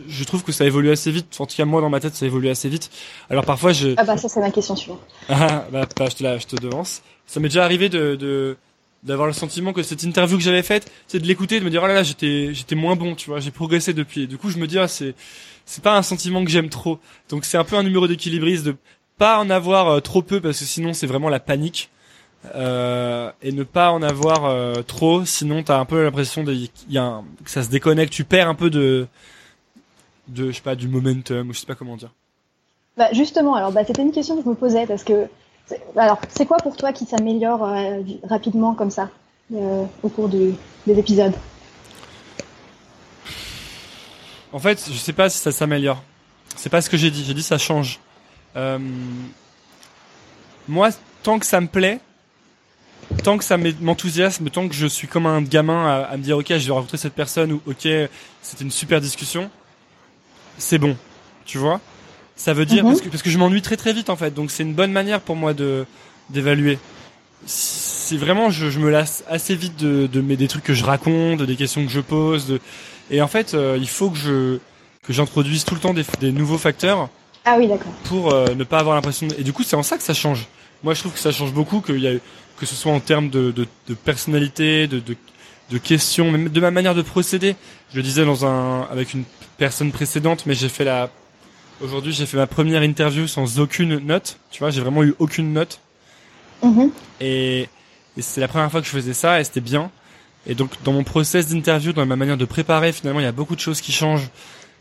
je 0.07 0.25
trouve 0.25 0.43
que 0.45 0.53
ça 0.53 0.67
évolue 0.67 0.91
assez 0.91 1.11
vite. 1.11 1.35
En 1.41 1.47
tout 1.47 1.57
cas, 1.57 1.65
moi 1.65 1.81
dans 1.81 1.89
ma 1.89 1.99
tête, 1.99 2.15
ça 2.15 2.27
évolue 2.27 2.51
assez 2.51 2.69
vite. 2.69 2.91
Alors 3.31 3.47
parfois, 3.47 3.73
je, 3.73 3.95
Ah 3.97 4.05
bah 4.05 4.19
ça 4.19 4.29
c'est 4.29 4.41
ma 4.41 4.51
question 4.51 4.77
suivante. 4.77 5.01
ah, 5.31 5.65
bah, 5.73 5.87
bah, 5.97 6.09
je 6.11 6.17
te 6.17 6.23
la, 6.23 6.37
je 6.37 6.47
te 6.47 6.57
devance. 6.57 7.01
Ça 7.27 7.41
m'est 7.41 7.49
déjà 7.49 7.65
arrivé 7.65 7.89
de, 7.89 8.17
de, 8.17 8.59
d'avoir 9.03 9.27
le 9.27 9.33
sentiment 9.33 9.73
que 9.73 9.83
cette 9.83 10.03
interview 10.03 10.37
que 10.39 10.43
j'avais 10.45 10.63
faite, 10.63 10.91
c'est 11.09 11.19
de 11.19 11.27
l'écouter, 11.27 11.59
de 11.61 11.65
me 11.65 11.71
dire, 11.71 11.83
oh 11.83 11.87
là 11.87 11.95
là, 11.95 12.03
j'étais, 12.03 12.55
j'étais 12.55 12.75
moins 12.77 12.97
bon, 12.97 13.15
tu 13.15 13.31
vois, 13.31 13.41
j'ai 13.41 13.51
progressé 13.51 13.93
depuis. 13.95 14.23
Et 14.23 14.27
du 14.27 14.39
coup, 14.39 14.51
je 14.51 14.59
me 14.59 14.67
dis, 14.67 14.79
ah, 14.79 14.89
c'est, 14.89 15.15
c'est 15.67 15.83
pas 15.83 15.97
un 15.97 16.03
sentiment 16.03 16.45
que 16.45 16.51
j'aime 16.51 16.69
trop. 16.69 16.99
Donc, 17.29 17.45
c'est 17.45 17.59
un 17.59 17.65
peu 17.65 17.77
un 17.77 17.83
numéro 17.83 18.07
d'équilibriste 18.07 18.65
de 18.65 18.77
pas 19.19 19.39
en 19.41 19.51
avoir 19.51 19.89
euh, 19.89 20.01
trop 20.01 20.23
peu, 20.23 20.41
parce 20.41 20.59
que 20.59 20.65
sinon, 20.65 20.93
c'est 20.93 21.07
vraiment 21.07 21.29
la 21.29 21.41
panique. 21.41 21.91
Euh, 22.57 23.31
et 23.41 23.53
ne 23.53 23.63
pas 23.63 23.93
en 23.93 24.03
avoir 24.03 24.47
euh, 24.47 24.83
trop, 24.83 25.25
sinon 25.25 25.63
t'as 25.63 25.79
un 25.79 25.85
peu 25.85 26.03
l'impression 26.03 26.43
de, 26.43 26.53
y 26.89 26.99
a 26.99 27.05
un- 27.05 27.25
que 27.45 27.49
ça 27.51 27.63
se 27.63 27.69
déconnecte, 27.71 28.13
tu 28.13 28.25
perds 28.25 28.49
un 28.49 28.57
peu 28.57 28.69
de, 28.69 29.07
de, 30.27 30.51
je 30.51 30.57
sais 30.57 30.61
pas, 30.61 30.75
du 30.75 30.89
momentum, 30.89 31.49
ou 31.51 31.53
je 31.53 31.61
sais 31.61 31.67
pas 31.67 31.77
comment 31.77 31.97
dire. 31.97 32.11
Bah 32.97 33.13
justement 33.13 33.55
alors 33.55 33.71
bah 33.71 33.85
c'était 33.87 34.03
une 34.03 34.11
question 34.11 34.37
que 34.37 34.43
je 34.43 34.49
me 34.49 34.55
posais 34.57 34.87
parce 34.87 35.05
que 35.05 35.27
alors 35.97 36.21
c'est 36.29 36.47
quoi 36.47 36.59
pour 36.59 36.77
toi 36.77 36.93
qui 36.93 37.07
s'améliore 37.07 37.65
euh, 37.65 38.03
rapidement 38.25 38.75
comme 38.75 38.91
ça 38.91 39.11
euh, 39.55 39.85
au 40.03 40.09
cours 40.09 40.29
des 40.29 40.55
épisodes? 40.87 41.35
En 44.53 44.59
fait, 44.59 44.85
je 44.91 44.99
sais 44.99 45.15
pas 45.15 45.31
si 45.31 45.39
ça 45.39 45.51
s'améliore. 45.51 46.03
C'est 46.57 46.69
pas 46.69 46.83
ce 46.83 46.91
que 46.91 46.97
j'ai 46.97 47.11
dit. 47.11 47.25
J'ai 47.25 47.35
dit 47.35 47.43
ça 47.43 47.57
change. 47.57 48.01
Euh, 48.57 48.79
moi, 50.69 50.91
tant 51.23 51.39
que 51.39 51.47
ça 51.47 51.61
me 51.61 51.67
plaît, 51.69 52.01
tant 53.25 53.39
que 53.39 53.45
ça 53.45 53.57
m'enthousiasme, 53.57 54.51
tant 54.51 54.69
que 54.69 54.75
je 54.75 54.87
suis 54.87 55.09
comme 55.09 55.27
un 55.27 55.41
gamin 55.41 55.87
à, 55.87 56.03
à 56.03 56.17
me 56.19 56.23
dire 56.23 56.37
ok, 56.37 56.49
je 56.49 56.67
vais 56.67 56.73
rencontrer 56.73 56.99
cette 56.99 57.15
personne 57.15 57.53
ou 57.53 57.63
ok, 57.67 57.89
c'était 58.43 58.65
une 58.65 58.71
super 58.71 59.01
discussion, 59.01 59.51
c'est 60.59 60.79
bon. 60.79 60.97
Tu 61.45 61.59
vois? 61.59 61.81
Ça 62.45 62.55
veut 62.55 62.67
dire 62.67 62.83
Mhm. 62.83 62.91
parce 62.91 63.01
que 63.03 63.09
parce 63.09 63.23
que 63.23 63.31
je 63.31 63.39
m'ennuie 63.39 63.63
très 63.63 63.77
très 63.77 63.93
vite 63.93 64.11
en 64.11 64.17
fait. 64.17 64.33
Donc 64.35 64.51
c'est 64.51 64.65
une 64.65 64.75
bonne 64.75 64.91
manière 64.91 65.21
pour 65.21 65.37
moi 65.37 65.55
de 65.55 65.87
d'évaluer. 66.31 66.77
Si 67.47 68.17
vraiment 68.17 68.51
je, 68.51 68.69
je 68.71 68.79
me 68.81 68.91
lasse 68.91 69.23
assez 69.29 69.55
vite 69.55 69.77
de, 69.79 70.07
de 70.07 70.21
mes 70.21 70.37
des 70.37 70.49
trucs 70.49 70.65
que 70.65 70.75
je 70.75 70.85
raconte, 70.85 71.43
des 71.43 71.57
questions 71.57 71.85
que 71.85 71.91
je 71.93 72.01
pose, 72.01 72.47
de, 72.47 72.61
et 73.11 73.21
en 73.23 73.29
fait, 73.29 73.55
euh, 73.55 73.77
il 73.81 73.89
faut 73.89 74.11
que 74.11 74.19
je 74.19 74.59
que 75.07 75.13
j'introduise 75.13 75.65
tout 75.65 75.75
le 75.75 75.81
temps 75.81 75.95
des, 75.95 76.05
des 76.21 76.33
nouveaux 76.33 76.59
facteurs 76.59 77.09
Ah 77.45 77.57
oui, 77.59 77.67
d'accord. 77.69 77.93
Pour 78.05 78.33
euh, 78.33 78.55
ne 78.55 78.65
pas 78.65 78.79
avoir 78.79 78.95
l'impression. 78.97 79.27
De... 79.29 79.35
Et 79.39 79.43
du 79.45 79.53
coup, 79.53 79.63
c'est 79.65 79.77
en 79.77 79.83
ça 79.83 79.97
que 79.97 80.03
ça 80.03 80.15
change. 80.15 80.47
Moi, 80.85 80.95
je 80.95 81.01
trouve 81.01 81.13
que 81.13 81.19
ça 81.21 81.33
change 81.33 81.53
beaucoup, 81.53 81.81
qu'il 81.81 82.01
y 82.01 82.09
a 82.09 82.13
que 82.59 82.67
ce 82.67 82.75
soit 82.77 82.93
en 82.93 83.01
termes 83.01 83.29
de, 83.31 83.51
de, 83.51 83.67
de 83.89 83.95
personnalité, 83.95 84.87
de, 84.87 84.99
de, 85.01 85.17
de 85.71 85.79
questions, 85.79 86.31
même 86.31 86.49
de 86.49 86.61
ma 86.61 86.71
manière 86.73 86.95
de 86.95 87.03
procéder. 87.03 87.55
Je 87.93 87.97
le 87.99 88.03
disais 88.03 88.25
dans 88.25 88.47
un 88.47 88.83
avec 88.91 89.15
une 89.15 89.25
personne 89.59 89.91
précédente, 89.93 90.45
mais 90.47 90.55
j'ai 90.55 90.69
fait 90.69 90.85
la 90.85 91.09
aujourd'hui 91.83 92.13
j'ai 92.13 92.27
fait 92.27 92.37
ma 92.37 92.47
première 92.47 92.83
interview 92.83 93.27
sans 93.27 93.59
aucune 93.59 93.99
note. 93.99 94.39
Tu 94.51 94.61
vois, 94.61 94.71
j'ai 94.71 94.81
vraiment 94.81 95.03
eu 95.03 95.15
aucune 95.19 95.53
note. 95.53 95.81
Mhm. 96.63 96.91
Et, 97.21 97.69
et 98.17 98.23
c'est 98.23 98.41
la 98.41 98.49
première 98.49 98.71
fois 98.71 98.81
que 98.81 98.87
je 98.87 98.93
faisais 98.93 99.15
ça 99.15 99.41
et 99.41 99.45
c'était 99.45 99.61
bien. 99.61 99.91
Et 100.47 100.55
donc 100.55 100.71
dans 100.85 100.93
mon 100.93 101.05
process 101.05 101.49
d'interview, 101.49 101.93
dans 101.93 102.07
ma 102.07 102.17
manière 102.17 102.37
de 102.37 102.45
préparer, 102.45 102.93
finalement 102.93 103.21
il 103.21 103.25
y 103.25 103.27
a 103.27 103.33
beaucoup 103.33 103.55
de 103.55 103.61
choses 103.61 103.81
qui 103.81 103.93
changent. 103.93 104.31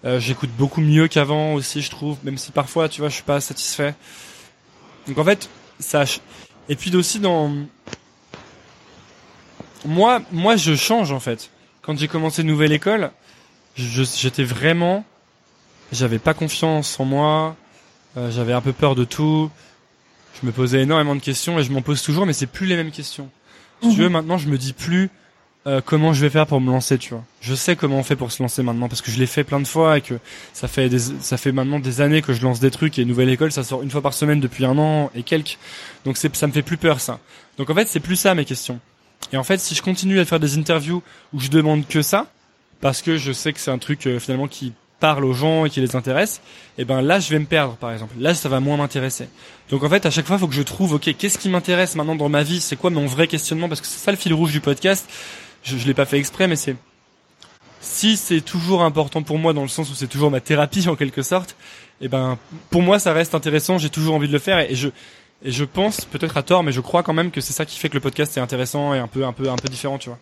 Euh, 0.04 0.20
J'écoute 0.20 0.50
beaucoup 0.58 0.82
mieux 0.82 1.08
qu'avant 1.08 1.54
aussi, 1.54 1.82
je 1.82 1.92
trouve, 1.92 2.18
même 2.24 2.38
si 2.38 2.52
parfois, 2.52 2.90
tu 2.90 3.02
vois, 3.02 3.10
je 3.10 3.16
suis 3.16 3.24
pas 3.24 3.40
satisfait. 3.40 3.94
Donc 5.08 5.18
en 5.18 5.24
fait, 5.24 5.50
ça. 5.80 6.04
Et 6.70 6.76
puis 6.76 6.96
aussi 6.96 7.20
dans 7.20 7.52
moi, 9.86 10.22
moi 10.32 10.56
je 10.56 10.76
change 10.76 11.12
en 11.12 11.20
fait. 11.20 11.50
Quand 11.82 11.98
j'ai 11.98 12.08
commencé 12.08 12.44
nouvelle 12.44 12.72
école, 12.72 13.12
j'étais 13.76 14.44
vraiment, 14.44 15.04
j'avais 15.92 16.20
pas 16.20 16.34
confiance 16.34 17.00
en 17.00 17.06
moi, 17.06 17.56
euh, 18.18 18.32
j'avais 18.32 18.54
un 18.54 18.62
peu 18.62 18.74
peur 18.74 18.96
de 18.96 19.04
tout. 19.04 19.50
Je 20.42 20.46
me 20.46 20.52
posais 20.52 20.82
énormément 20.82 21.16
de 21.16 21.22
questions 21.22 21.60
et 21.60 21.64
je 21.64 21.72
m'en 21.72 21.82
pose 21.82 22.02
toujours, 22.02 22.26
mais 22.26 22.34
c'est 22.34 22.48
plus 22.48 22.66
les 22.66 22.76
mêmes 22.76 22.92
questions. 22.92 23.30
Si 23.82 23.90
tu 23.90 23.96
Mhm. 23.96 24.04
veux, 24.04 24.10
maintenant 24.10 24.38
je 24.38 24.48
me 24.48 24.58
dis 24.58 24.74
plus 24.74 25.10
euh, 25.68 25.80
comment 25.86 26.12
je 26.12 26.22
vais 26.22 26.30
faire 26.32 26.48
pour 26.48 26.60
me 26.60 26.72
lancer, 26.72 26.98
tu 26.98 27.12
vois. 27.14 27.24
Je 27.40 27.54
sais 27.54 27.76
comment 27.76 27.98
on 27.98 28.04
fait 28.04 28.16
pour 28.16 28.32
se 28.32 28.42
lancer 28.42 28.64
maintenant 28.64 28.88
parce 28.88 29.02
que 29.02 29.12
je 29.12 29.20
l'ai 29.20 29.28
fait 29.28 29.44
plein 29.44 29.60
de 29.60 29.68
fois 29.68 29.98
et 30.00 30.02
que 30.02 30.16
ça 30.54 30.68
fait 30.68 30.90
des, 30.90 30.98
ça 31.00 31.38
fait 31.38 31.52
maintenant 31.52 31.80
des 31.80 32.02
années 32.02 32.24
que 32.24 32.34
je 32.34 32.42
lance 32.42 32.60
des 32.60 32.72
trucs 32.72 32.98
et 32.98 33.06
nouvelle 33.06 33.30
école, 33.30 33.52
ça 33.52 33.64
sort 33.64 33.84
une 33.84 33.92
fois 33.92 34.02
par 34.02 34.14
semaine 34.16 34.40
depuis 34.40 34.66
un 34.66 34.78
an 34.80 35.12
et 35.14 35.22
quelques. 35.22 35.60
Donc 36.04 36.18
c'est, 36.18 36.36
ça 36.36 36.48
me 36.48 36.52
fait 36.52 36.64
plus 36.64 36.78
peur 36.78 37.00
ça. 37.00 37.20
Donc 37.60 37.70
en 37.70 37.76
fait 37.76 37.88
c'est 37.88 38.00
plus 38.00 38.16
ça 38.16 38.34
mes 38.34 38.46
questions. 38.46 38.80
Et 39.34 39.38
en 39.38 39.44
fait 39.44 39.60
si 39.60 39.76
je 39.76 39.84
continue 39.84 40.20
à 40.20 40.26
faire 40.26 40.40
des 40.40 40.58
interviews 40.58 41.04
où 41.32 41.40
je 41.40 41.50
demande 41.50 41.88
que 41.88 42.02
ça 42.02 42.26
parce 42.80 43.04
que 43.04 43.18
je 43.18 43.32
sais 43.32 43.54
que 43.54 43.60
c'est 43.60 43.70
un 43.72 43.78
truc 43.78 44.08
euh, 44.08 44.20
finalement 44.20 44.48
qui 44.48 44.74
parle 45.02 45.26
aux 45.26 45.34
gens 45.34 45.66
et 45.66 45.70
qui 45.70 45.82
les 45.82 45.96
intéresse, 45.98 46.42
et 46.78 46.86
ben 46.86 47.02
là 47.02 47.20
je 47.20 47.30
vais 47.30 47.40
me 47.40 47.46
perdre 47.46 47.76
par 47.76 47.92
exemple. 47.92 48.14
Là 48.18 48.34
ça 48.34 48.48
va 48.48 48.62
moins 48.62 48.78
m'intéresser. 48.78 49.28
Donc 49.70 49.84
en 49.84 49.90
fait 49.90 50.06
à 50.06 50.12
chaque 50.12 50.26
fois 50.28 50.38
il 50.38 50.40
faut 50.40 50.48
que 50.48 50.56
je 50.56 50.62
trouve 50.62 50.94
ok 50.94 51.14
qu'est-ce 51.18 51.38
qui 51.38 51.50
m'intéresse 51.50 51.96
maintenant 51.96 52.16
dans 52.16 52.30
ma 52.30 52.44
vie, 52.44 52.62
c'est 52.62 52.78
quoi 52.78 52.90
mon 52.90 53.08
vrai 53.08 53.28
questionnement? 53.28 53.68
Parce 53.68 53.82
que 53.82 53.88
c'est 53.88 54.00
ça 54.00 54.12
le 54.12 54.18
fil 54.18 54.34
rouge 54.34 54.52
du 54.52 54.62
podcast. 54.62 55.10
Je, 55.64 55.78
je 55.78 55.86
l'ai 55.86 55.94
pas 55.94 56.06
fait 56.06 56.20
exprès 56.20 56.48
mais 56.48 56.56
c'est 56.56 56.76
si 57.82 58.16
c'est 58.16 58.42
toujours 58.42 58.84
important 58.84 59.24
pour 59.24 59.40
moi 59.40 59.54
dans 59.54 59.64
le 59.64 59.68
sens 59.68 59.90
où 59.90 59.96
c'est 59.96 60.08
toujours 60.08 60.32
ma 60.32 60.40
thérapie 60.40 60.88
en 60.94 60.96
quelque 60.96 61.24
sorte, 61.24 61.58
et 62.00 62.08
ben 62.08 62.38
pour 62.70 62.82
moi 62.82 63.00
ça 63.00 63.12
reste 63.12 63.36
intéressant, 63.36 63.78
j'ai 63.80 63.90
toujours 63.90 64.16
envie 64.16 64.28
de 64.28 64.34
le 64.34 64.40
faire 64.40 64.60
et, 64.60 64.72
et 64.72 64.76
je 64.76 64.88
et 65.44 65.52
je 65.52 65.64
pense 65.64 66.06
peut-être 66.06 66.38
à 66.38 66.44
tort 66.44 66.62
mais 66.62 66.72
je 66.72 66.82
crois 66.82 67.02
quand 67.02 67.14
même 67.14 67.32
que 67.32 67.42
c'est 67.42 67.54
ça 67.54 67.66
qui 67.66 67.80
fait 67.80 67.90
que 67.90 67.96
le 67.96 68.00
podcast 68.00 68.38
est 68.38 68.40
intéressant 68.40 68.94
et 68.94 69.00
un 69.00 69.08
peu 69.08 69.26
un 69.26 69.34
peu 69.34 69.50
un 69.50 69.56
peu 69.56 69.68
différent, 69.68 69.98
tu 69.98 70.10
vois. 70.10 70.20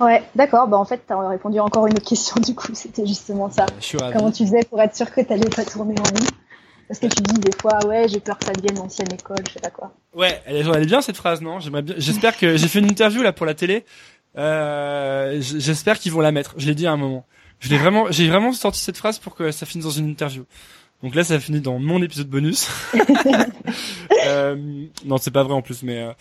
Ouais, 0.00 0.22
d'accord. 0.34 0.66
Bah 0.66 0.76
en 0.78 0.84
fait, 0.84 1.02
t'as 1.06 1.28
répondu 1.28 1.58
à 1.58 1.64
encore 1.64 1.86
une 1.86 1.94
autre 1.94 2.08
question 2.08 2.40
du 2.40 2.54
coup. 2.54 2.74
C'était 2.74 3.06
justement 3.06 3.50
ça. 3.50 3.66
Je 3.78 3.84
suis 3.84 3.98
ravi. 3.98 4.14
Comment 4.16 4.30
tu 4.32 4.44
faisais 4.46 4.64
pour 4.64 4.80
être 4.80 4.96
sûr 4.96 5.10
que 5.12 5.20
t'allais 5.20 5.48
pas 5.50 5.64
tourner 5.64 5.94
en 5.98 6.02
rond 6.02 6.26
Parce 6.88 6.98
que 7.00 7.06
tu 7.06 7.22
dis 7.22 7.40
des 7.40 7.52
fois, 7.60 7.84
ouais, 7.86 8.08
j'ai 8.08 8.20
peur 8.20 8.38
que 8.38 8.46
ça 8.46 8.52
devienne 8.52 8.76
l'ancienne 8.76 9.12
école, 9.12 9.36
je 9.46 9.52
sais 9.54 9.60
pas 9.60 9.70
quoi. 9.70 9.92
Ouais, 10.14 10.40
elle 10.46 10.56
est, 10.56 10.60
elle 10.68 10.82
est 10.82 10.86
bien 10.86 11.02
cette 11.02 11.16
phrase, 11.16 11.40
non? 11.42 11.60
J'aimerais 11.60 11.82
bien. 11.82 11.94
J'espère 11.98 12.36
que 12.38 12.56
j'ai 12.56 12.68
fait 12.68 12.78
une 12.78 12.90
interview 12.90 13.22
là 13.22 13.32
pour 13.32 13.44
la 13.46 13.54
télé. 13.54 13.84
Euh, 14.38 15.38
j'espère 15.40 15.98
qu'ils 15.98 16.12
vont 16.12 16.20
la 16.20 16.32
mettre. 16.32 16.54
Je 16.56 16.66
l'ai 16.66 16.74
dit 16.74 16.86
à 16.86 16.92
un 16.92 16.96
moment. 16.96 17.26
Je 17.58 17.68
l'ai 17.68 17.76
vraiment, 17.76 18.10
j'ai 18.10 18.26
vraiment 18.28 18.52
sorti 18.52 18.80
cette 18.80 18.96
phrase 18.96 19.18
pour 19.18 19.34
que 19.34 19.50
ça 19.50 19.66
finisse 19.66 19.84
dans 19.84 19.90
une 19.90 20.08
interview. 20.08 20.44
Donc 21.02 21.14
là, 21.14 21.24
ça 21.24 21.38
finit 21.40 21.60
dans 21.60 21.78
mon 21.78 22.02
épisode 22.02 22.28
bonus. 22.28 22.68
euh, 24.26 24.56
non, 25.04 25.16
c'est 25.18 25.30
pas 25.30 25.42
vrai 25.42 25.54
en 25.54 25.62
plus, 25.62 25.82
mais 25.82 25.98
euh, 26.00 26.12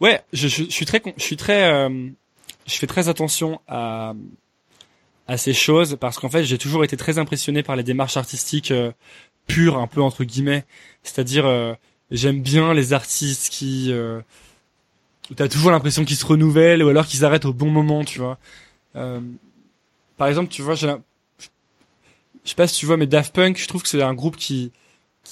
ouais, 0.00 0.20
je, 0.32 0.48
je, 0.48 0.64
je 0.64 0.70
suis 0.70 0.86
très, 0.86 1.00
con- 1.00 1.14
je 1.16 1.22
suis 1.22 1.36
très, 1.36 1.64
euh, 1.72 2.08
je 2.66 2.74
fais 2.74 2.86
très 2.86 3.08
attention 3.08 3.60
à 3.68 4.14
à 5.28 5.36
ces 5.36 5.52
choses 5.52 5.96
parce 6.00 6.18
qu'en 6.18 6.28
fait, 6.28 6.44
j'ai 6.44 6.58
toujours 6.58 6.84
été 6.84 6.96
très 6.96 7.18
impressionné 7.18 7.62
par 7.62 7.76
les 7.76 7.82
démarches 7.82 8.16
artistiques 8.16 8.70
euh, 8.70 8.92
pures, 9.46 9.78
un 9.78 9.86
peu 9.86 10.00
entre 10.00 10.24
guillemets. 10.24 10.64
C'est-à-dire, 11.02 11.46
euh, 11.46 11.74
j'aime 12.10 12.40
bien 12.40 12.74
les 12.74 12.92
artistes 12.92 13.48
qui 13.50 13.88
euh, 13.90 14.20
t'as 15.34 15.48
toujours 15.48 15.70
l'impression 15.70 16.04
qu'ils 16.04 16.16
se 16.16 16.26
renouvellent 16.26 16.82
ou 16.82 16.88
alors 16.88 17.06
qu'ils 17.06 17.24
arrêtent 17.24 17.44
au 17.44 17.52
bon 17.52 17.70
moment, 17.70 18.04
tu 18.04 18.20
vois. 18.20 18.38
Euh, 18.94 19.20
par 20.16 20.28
exemple, 20.28 20.48
tu 20.50 20.62
vois, 20.62 20.74
je 20.74 20.86
sais 22.44 22.54
pas 22.54 22.66
si 22.66 22.78
tu 22.78 22.86
vois, 22.86 22.96
mais 22.96 23.06
Daft 23.06 23.34
Punk, 23.34 23.58
je 23.58 23.66
trouve 23.66 23.82
que 23.82 23.88
c'est 23.88 24.02
un 24.02 24.14
groupe 24.14 24.36
qui 24.36 24.72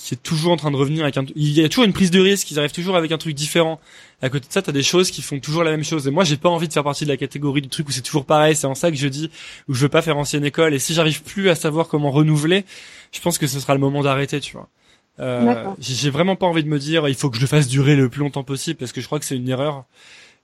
qui 0.02 0.14
est 0.14 0.22
toujours 0.22 0.52
en 0.52 0.56
train 0.56 0.70
de 0.70 0.76
revenir 0.76 1.02
avec 1.04 1.16
un, 1.16 1.24
il 1.34 1.52
y 1.52 1.64
a 1.64 1.68
toujours 1.68 1.84
une 1.84 1.92
prise 1.92 2.10
de 2.10 2.20
risque, 2.20 2.50
ils 2.50 2.58
arrivent 2.58 2.72
toujours 2.72 2.96
avec 2.96 3.12
un 3.12 3.18
truc 3.18 3.34
différent. 3.34 3.80
À 4.22 4.28
côté 4.28 4.46
de 4.48 4.52
ça, 4.52 4.60
t'as 4.60 4.72
des 4.72 4.82
choses 4.82 5.10
qui 5.10 5.22
font 5.22 5.38
toujours 5.38 5.64
la 5.64 5.70
même 5.70 5.84
chose. 5.84 6.06
Et 6.06 6.10
moi, 6.10 6.24
j'ai 6.24 6.36
pas 6.36 6.48
envie 6.48 6.68
de 6.68 6.72
faire 6.72 6.84
partie 6.84 7.04
de 7.04 7.10
la 7.10 7.16
catégorie 7.16 7.62
du 7.62 7.68
truc 7.68 7.88
où 7.88 7.92
c'est 7.92 8.02
toujours 8.02 8.24
pareil. 8.24 8.56
C'est 8.56 8.66
en 8.66 8.74
ça 8.74 8.90
que 8.90 8.96
je 8.96 9.08
dis 9.08 9.30
où 9.68 9.74
je 9.74 9.80
veux 9.80 9.88
pas 9.88 10.02
faire 10.02 10.16
ancienne 10.16 10.44
école. 10.44 10.74
Et 10.74 10.78
si 10.78 10.94
j'arrive 10.94 11.22
plus 11.22 11.48
à 11.48 11.54
savoir 11.54 11.88
comment 11.88 12.10
renouveler, 12.10 12.64
je 13.12 13.20
pense 13.20 13.38
que 13.38 13.46
ce 13.46 13.60
sera 13.60 13.74
le 13.74 13.80
moment 13.80 14.02
d'arrêter, 14.02 14.40
tu 14.40 14.54
vois. 14.54 14.68
Euh, 15.20 15.64
j'ai 15.78 16.10
vraiment 16.10 16.36
pas 16.36 16.46
envie 16.46 16.64
de 16.64 16.68
me 16.68 16.78
dire 16.78 17.08
il 17.08 17.14
faut 17.14 17.30
que 17.30 17.36
je 17.36 17.40
le 17.40 17.46
fasse 17.46 17.68
durer 17.68 17.94
le 17.94 18.08
plus 18.08 18.20
longtemps 18.20 18.42
possible 18.42 18.78
parce 18.78 18.90
que 18.90 19.00
je 19.00 19.06
crois 19.06 19.20
que 19.20 19.24
c'est 19.24 19.36
une 19.36 19.48
erreur. 19.48 19.84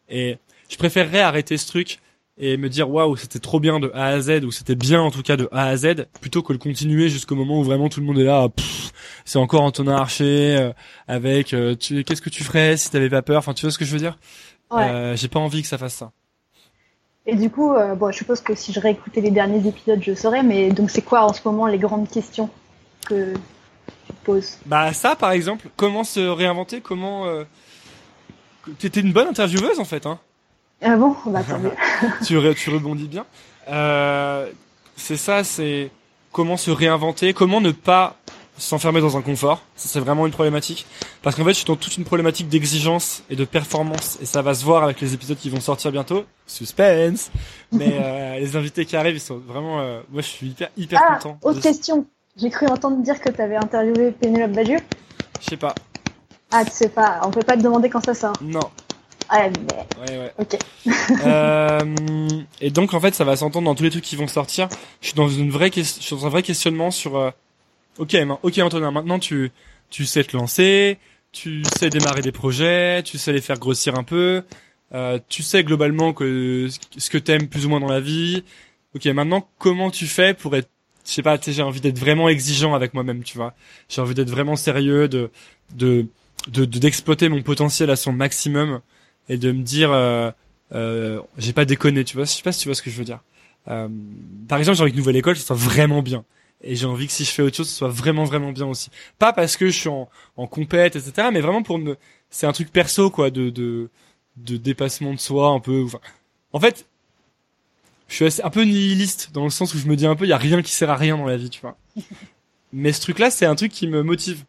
Et 0.09 0.37
je 0.69 0.77
préférerais 0.77 1.21
arrêter 1.21 1.57
ce 1.57 1.67
truc 1.67 1.99
et 2.41 2.57
me 2.57 2.69
dire 2.69 2.91
waouh 2.91 3.17
c'était 3.17 3.39
trop 3.39 3.61
bien 3.61 3.79
de 3.79 3.91
A 3.95 4.07
à 4.07 4.21
Z 4.21 4.45
ou 4.45 4.51
c'était 4.51 4.75
bien 4.75 5.01
en 5.01 5.11
tout 5.11 5.23
cas 5.23 5.37
de 5.37 5.49
A 5.53 5.67
à 5.67 5.77
Z 5.77 6.07
plutôt 6.21 6.43
que 6.43 6.53
le 6.53 6.59
continuer 6.59 7.09
jusqu'au 7.11 7.37
moment 7.37 7.61
où 7.61 7.63
vraiment 7.63 7.89
tout 7.89 8.01
le 8.01 8.07
monde 8.07 8.19
est 8.19 8.25
là 8.25 8.49
pff, 8.49 8.93
c'est 9.27 9.39
encore 9.39 9.63
Antonin 9.63 9.95
Archer 9.95 10.57
euh, 10.57 10.73
avec 11.07 11.53
euh, 11.53 11.77
tu 11.77 12.03
qu'est-ce 12.03 12.23
que 12.23 12.31
tu 12.31 12.43
ferais 12.43 12.79
si 12.79 12.91
t'avais 12.91 13.11
pas 13.11 13.21
peur? 13.23 13.39
Enfin 13.39 13.53
tu 13.53 13.67
vois 13.67 13.71
ce 13.71 13.79
que 13.79 13.85
je 13.85 13.93
veux 13.93 13.99
dire? 13.99 14.19
Ouais. 14.71 14.85
euh, 14.85 15.17
j'ai 15.17 15.29
pas 15.29 15.39
envie 15.39 15.61
que 15.61 15.69
ça 15.69 15.77
fasse 15.77 15.95
ça 15.95 16.13
Et 17.27 17.37
du 17.37 17.51
coup, 17.51 17.75
bon, 17.97 18.11
je 18.11 18.17
suppose 18.17 18.41
que 18.41 18.55
si 18.55 18.73
je 18.73 18.81
réécoutais 18.81 19.21
les 19.21 19.31
derniers 19.31 19.69
épisodes, 19.69 20.01
je 20.03 20.15
saurais. 20.15 20.43
Mais 20.43 20.71
donc, 20.71 20.91
c'est 20.91 21.03
quoi 21.03 21.25
en 21.25 21.33
ce 21.33 21.41
moment 21.45 21.67
les 21.67 21.79
grandes 21.79 22.09
questions 22.09 22.49
que 23.05 23.35
tu 24.07 24.13
poses? 24.25 24.59
Bah 24.65 24.93
ça 24.95 25.15
par 25.15 25.33
exemple 25.33 25.69
comment 25.77 26.05
se 26.05 26.21
réinventer 26.21 26.81
comment 26.81 27.27
t'étais 28.79 29.01
une 29.01 29.13
bonne 29.13 29.29
intervieweuse 29.29 29.79
en 29.79 29.85
fait 29.85 30.07
hein 30.07 30.19
Ah 30.83 30.97
bon? 30.97 31.15
Bah 31.27 31.43
tant 31.49 31.59
mieux. 31.59 31.73
tu, 32.27 32.37
re- 32.39 32.55
tu 32.55 32.71
rebondis 32.71 33.07
bien. 33.09 33.27
Euh, 33.69 34.49
c'est 34.97 35.17
ça, 35.17 35.45
c'est 35.45 35.91
comment 36.33 36.57
se 36.57 36.71
réinventer, 36.71 37.35
comment 37.35 37.61
ne 37.61 37.71
pas 37.73 38.17
s'enfermer 38.57 39.01
dans 39.01 39.17
un 39.17 39.23
confort. 39.23 39.63
C'est 39.77 40.01
vraiment 40.01 40.27
une 40.27 40.33
problématique. 40.33 40.87
Parce 41.23 41.35
qu'en 41.37 41.45
fait, 41.45 41.51
je 41.51 41.57
suis 41.57 41.65
dans 41.67 41.77
toute 41.77 41.97
une 41.97 42.05
problématique 42.05 42.49
d'exigence 42.49 43.23
et 43.31 43.37
de 43.37 43.45
performance. 43.45 44.19
Et 44.21 44.27
ça 44.27 44.43
va 44.43 44.53
se 44.55 44.65
voir 44.65 44.85
avec 44.85 45.01
les 45.01 45.15
épisodes 45.15 45.39
qui 45.39 45.49
vont 45.51 45.61
sortir 45.61 45.91
bientôt. 45.93 46.25
Suspense. 46.47 47.31
Mais 47.73 47.99
euh, 48.03 48.39
les 48.39 48.57
invités 48.57 48.85
qui 48.85 48.97
arrivent, 48.97 49.17
ils 49.17 49.21
sont 49.21 49.39
vraiment... 49.39 49.81
euh, 49.81 50.01
moi, 50.11 50.21
je 50.23 50.27
suis 50.29 50.49
hyper, 50.49 50.69
hyper 50.77 51.01
Ah, 51.03 51.15
content. 51.17 51.39
autre 51.43 51.59
de- 51.59 51.63
question. 51.63 52.07
J'ai 52.37 52.51
cru 52.51 52.67
entendre 52.67 53.03
dire 53.03 53.19
que 53.21 53.29
t'avais 53.31 53.57
interviewé 53.57 54.13
Pénélope 54.13 54.53
Bagieux. 54.53 54.79
Je 55.41 55.47
sais 55.51 55.57
pas. 55.57 55.75
Ah, 56.53 56.65
tu 56.65 56.71
sais 56.71 56.89
pas. 56.91 57.21
On 57.25 57.31
peut 57.31 57.41
pas 57.43 57.57
te 57.57 57.63
demander 57.63 57.89
quand 57.91 58.05
ça 58.05 58.15
sort. 58.15 58.35
Non. 58.43 58.61
Ah, 59.33 59.49
mais 59.49 60.11
Ouais, 60.13 60.19
ouais. 60.19 60.33
ok. 60.39 60.57
Euh, 61.25 62.29
et 62.61 62.71
donc 62.71 62.95
en 62.95 63.01
fait 63.01 63.15
ça 63.15 63.25
va 63.25 63.37
s'entendre 63.37 63.67
dans 63.67 63.75
tous 63.75 63.85
les 63.85 63.91
trucs 63.91 64.05
qui 64.05 64.17
vont 64.17 64.27
sortir. 64.29 64.69
Je 65.01 65.09
suis 65.09 65.15
dans 65.17 65.29
une 65.29 65.51
vraie 65.51 65.71
je 65.75 65.83
suis 65.83 66.15
dans 66.17 66.27
un 66.27 66.31
vrai 66.31 66.43
questionnement 66.43 66.91
sur 66.91 67.17
euh, 67.17 67.31
OK, 67.99 68.17
OK 68.43 68.59
Antonin, 68.59 68.91
maintenant 68.91 69.19
tu 69.19 69.51
tu 69.91 70.05
sais 70.05 70.25
te 70.25 70.37
lancer, 70.37 70.99
tu 71.33 71.63
sais 71.79 71.91
démarrer 71.91 72.23
des 72.23 72.33
projets, 72.33 73.03
tu 73.03 73.19
sais 73.19 73.33
les 73.33 73.41
faire 73.41 73.59
grossir 73.59 73.97
un 73.97 74.05
peu, 74.05 74.43
euh, 74.95 75.19
tu 75.29 75.43
sais 75.43 75.63
globalement 75.65 76.13
que 76.13 76.69
ce 76.97 77.11
que 77.11 77.19
t'aimes 77.19 77.49
plus 77.49 77.67
ou 77.67 77.69
moins 77.69 77.81
dans 77.81 77.89
la 77.89 78.01
vie. 78.01 78.43
OK, 78.97 79.05
maintenant 79.07 79.49
comment 79.59 79.91
tu 79.91 80.07
fais 80.07 80.35
pour 80.35 80.57
être 80.57 80.69
je 81.07 81.13
sais 81.13 81.23
pas, 81.23 81.39
tu 81.39 81.47
sais, 81.47 81.53
j'ai 81.55 81.63
envie 81.63 81.81
d'être 81.81 81.99
vraiment 81.99 82.29
exigeant 82.29 82.75
avec 82.75 82.93
moi-même, 82.95 83.23
tu 83.25 83.37
vois. 83.39 83.55
J'ai 83.89 84.01
envie 84.03 84.15
d'être 84.15 84.29
vraiment 84.31 84.55
sérieux 84.55 85.09
de 85.09 85.31
de 85.75 86.07
de 86.49 86.65
de- 86.67 86.79
d'exploiter 86.79 87.29
mon 87.29 87.43
potentiel 87.43 87.91
à 87.91 87.97
son 87.97 88.13
maximum 88.13 88.81
et 89.29 89.37
de 89.37 89.53
me 89.53 89.63
dire 89.63 89.93
euh, 89.93 90.31
euh, 90.73 91.21
j'ai 91.39 91.53
pas 91.53 91.65
déconné, 91.65 92.05
tu 92.05 92.17
vois. 92.17 92.25
Je 92.25 92.31
sais 92.31 92.43
pas 92.43 92.53
si 92.53 92.61
tu 92.61 92.69
vois 92.69 92.75
ce 92.75 92.83
que 92.83 92.91
je 92.91 92.97
veux 92.97 93.05
dire. 93.05 93.21
Euh, 93.69 93.89
par 94.49 94.59
exemple, 94.59 94.77
j'ai 94.77 94.83
envie 94.83 94.93
que 94.93 94.97
Nouvelle 94.97 95.17
École, 95.17 95.37
ce 95.37 95.45
soit 95.45 95.57
vraiment 95.57 96.03
bien. 96.03 96.25
Et 96.63 96.77
j'ai 96.77 96.87
envie 96.87 97.07
que 97.07 97.13
si 97.13 97.25
je 97.25 97.31
fais 97.31 97.43
autre 97.43 97.57
chose, 97.57 97.69
ce 97.69 97.77
soit 97.77 97.89
vraiment, 97.89 98.25
vraiment 98.25 98.53
bien 98.53 98.67
aussi. 98.67 98.91
Pas 99.19 99.33
parce 99.33 99.57
que 99.57 99.67
je 99.67 99.79
suis 99.79 99.89
en, 99.89 100.09
en 100.37 100.47
compète, 100.47 100.97
etc., 100.97 101.29
mais 101.33 101.41
vraiment 101.41 101.63
pour 101.63 101.79
me... 101.79 101.97
C'est 102.29 102.47
un 102.47 102.53
truc 102.53 102.71
perso, 102.71 103.11
quoi, 103.11 103.31
de, 103.31 103.51
de, 103.51 103.89
de 104.37 104.57
dépassement 104.57 105.15
de 105.15 105.19
soi, 105.19 105.49
un 105.49 105.61
peu... 105.61 105.85
Enfin, 105.85 106.01
en 106.53 106.61
fait, 106.61 106.87
je 108.09 108.15
suis 108.15 108.25
assez, 108.27 108.43
un 108.43 108.51
peu 108.51 108.63
nihiliste, 108.63 109.31
dans 109.33 109.45
le 109.45 109.51
sens 109.51 109.75
où 109.75 109.79
je 109.79 109.87
me 109.87 109.97
dis 109.97 110.07
un 110.07 110.17
peu, 110.17 110.27
il 110.27 110.29
y 110.29 110.35
a 110.35 110.39
rien 110.39 110.61
qui 110.63 110.73
sert 110.73 110.91
à 110.91 110.97
rien 110.97 111.17
dans 111.17 111.27
la 111.27 111.37
vie, 111.37 111.49
tu 111.49 111.61
vois. 111.63 111.79
Mais 112.73 112.93
ce 112.93 113.01
truc-là, 113.01 113.31
c'est 113.31 113.47
un 113.47 113.55
truc 113.55 113.73
qui 113.73 113.89
me 113.89 114.03
motive. 114.03 114.45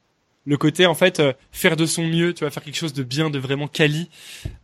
Le 0.46 0.58
côté, 0.58 0.88
en 0.88 0.96
fait, 0.96 1.20
euh, 1.20 1.34
faire 1.52 1.76
de 1.76 1.86
son 1.86 2.04
mieux, 2.04 2.34
tu 2.34 2.40
vois, 2.44 2.50
faire 2.50 2.64
quelque 2.64 2.78
chose 2.78 2.94
de 2.94 3.04
bien, 3.04 3.30
de 3.30 3.38
vraiment 3.38 3.68
quali. 3.68 4.10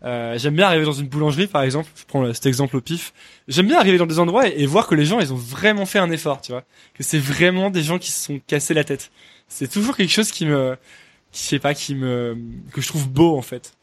Euh, 0.04 0.36
j'aime 0.38 0.56
bien 0.56 0.66
arriver 0.66 0.86
dans 0.86 0.94
une 0.94 1.08
boulangerie, 1.08 1.46
par 1.46 1.62
exemple. 1.62 1.90
Je 1.96 2.04
prends 2.06 2.24
euh, 2.24 2.34
cet 2.34 2.48
exemple 2.48 2.76
au 2.78 2.82
pif. 2.82 3.14
J'aime 3.48 3.68
bien 3.68 3.78
arriver 3.78 4.00
dans 4.00 4.08
des 4.08 4.18
endroits 4.18 4.48
et, 4.48 4.66
voir 4.66 4.88
que 4.88 4.96
les 4.96 5.06
gens, 5.06 5.20
ils 5.20 5.32
ont 5.32 5.38
vraiment 5.38 5.86
fait 5.86 6.00
un 6.00 6.10
effort, 6.10 6.42
tu 6.42 6.52
vois. 6.52 6.64
Que 6.96 7.04
c'est 7.04 7.20
vraiment 7.20 7.70
des 7.70 7.84
gens 7.84 8.00
qui 8.00 8.12
se 8.12 8.26
sont 8.26 8.42
cassés 8.48 8.74
la 8.74 8.84
tête. 8.84 9.12
c'est 9.48 9.72
toujours 9.72 9.96
quelque 9.96 10.12
chose 10.12 10.32
qui 10.32 10.48
me, 10.48 10.76
je 11.32 11.38
sais 11.38 11.60
pas, 11.60 11.76
qui 11.76 11.94
me, 11.94 12.36
que 12.74 12.82
je 12.82 12.88
trouve 12.88 13.08
beau 13.10 13.38
en 13.38 13.44
fait. 13.44 13.74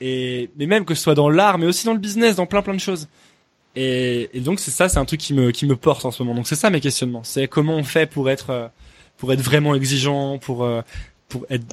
Et 0.00 0.50
mais 0.58 0.66
même 0.66 0.84
que 0.84 0.94
ce 0.94 1.02
soit 1.02 1.14
dans 1.14 1.30
l'art, 1.30 1.58
mais 1.58 1.66
aussi 1.66 1.86
dans 1.86 1.94
le 1.94 1.98
business, 1.98 2.36
dans 2.36 2.46
plein 2.46 2.62
plein 2.62 2.74
de 2.74 2.80
choses. 2.80 3.08
Et, 3.76 4.30
et 4.34 4.40
donc 4.40 4.60
c'est 4.60 4.70
ça, 4.70 4.88
c'est 4.88 4.98
un 4.98 5.04
truc 5.04 5.20
qui 5.20 5.34
me 5.34 5.50
qui 5.52 5.66
me 5.66 5.76
porte 5.76 6.04
en 6.04 6.10
ce 6.10 6.22
moment. 6.22 6.34
Donc 6.36 6.46
c'est 6.46 6.56
ça 6.56 6.70
mes 6.70 6.80
questionnements. 6.80 7.24
C'est 7.24 7.48
comment 7.48 7.76
on 7.76 7.84
fait 7.84 8.06
pour 8.06 8.30
être 8.30 8.50
euh, 8.50 8.68
pour 9.16 9.32
être 9.32 9.40
vraiment 9.40 9.74
exigeant, 9.74 10.38
pour 10.38 10.64
euh, 10.64 10.82
pour 11.34 11.46
être 11.50 11.64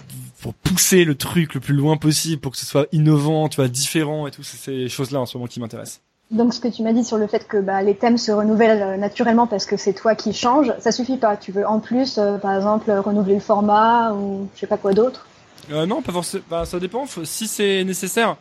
pour 0.42 0.56
pousser 0.56 1.06
le 1.06 1.14
truc 1.14 1.54
le 1.54 1.60
plus 1.60 1.76
loin 1.76 1.96
possible, 1.96 2.42
pour 2.42 2.52
que 2.52 2.58
ce 2.58 2.66
soit 2.66 2.88
innovant, 2.92 3.48
tu 3.48 3.58
vois, 3.58 3.68
différent 3.68 4.26
et 4.26 4.32
tout. 4.32 4.42
C'est 4.42 4.58
ces 4.58 4.90
choses-là 4.90 5.20
en 5.20 5.28
ce 5.28 5.38
moment 5.38 5.48
qui 5.48 5.60
m'intéressent. 5.60 6.02
Donc 6.32 6.56
ce 6.56 6.60
que 6.60 6.68
tu 6.68 6.82
m'as 6.82 6.94
dit 6.94 7.04
sur 7.04 7.18
le 7.18 7.28
fait 7.28 7.48
que 7.48 7.58
bah, 7.58 7.84
les 7.84 7.94
thèmes 7.94 8.18
se 8.18 8.32
renouvellent 8.32 8.82
euh, 8.82 8.98
naturellement 8.98 9.46
parce 9.46 9.68
que 9.68 9.78
c'est 9.78 9.94
toi 9.94 10.16
qui 10.16 10.34
changes, 10.34 10.74
ça 10.80 10.92
suffit 10.92 11.18
pas. 11.18 11.38
Tu 11.38 11.52
veux 11.52 11.68
en 11.68 11.80
plus, 11.80 12.18
euh, 12.18 12.40
par 12.40 12.56
exemple, 12.56 12.90
renouveler 12.90 13.36
le 13.36 13.40
format 13.40 14.14
ou 14.14 14.48
je 14.56 14.62
sais 14.62 14.68
pas 14.68 14.78
quoi 14.78 14.94
d'autre? 14.94 15.28
Euh, 15.72 15.86
non, 15.86 16.02
pas 16.02 16.12
forcément. 16.12 16.44
Bah, 16.50 16.66
ça 16.66 16.80
dépend. 16.80 17.06
si 17.24 17.48
c'est 17.48 17.84
nécessaire. 17.84 18.38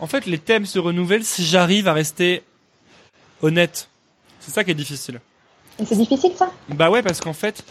En 0.00 0.08
fait, 0.08 0.26
les 0.26 0.38
thèmes 0.38 0.66
se 0.66 0.80
renouvellent 0.80 1.24
si 1.24 1.44
j'arrive 1.44 1.86
à 1.86 1.92
rester 1.92 2.42
honnête. 3.42 3.88
C'est 4.40 4.50
ça 4.50 4.64
qui 4.64 4.72
est 4.72 4.74
difficile. 4.74 5.20
Et 5.78 5.84
c'est 5.84 5.96
difficile 5.96 6.32
ça? 6.36 6.50
Bah 6.70 6.90
ouais, 6.90 7.02
parce 7.02 7.20
qu'en 7.20 7.32
fait, 7.32 7.62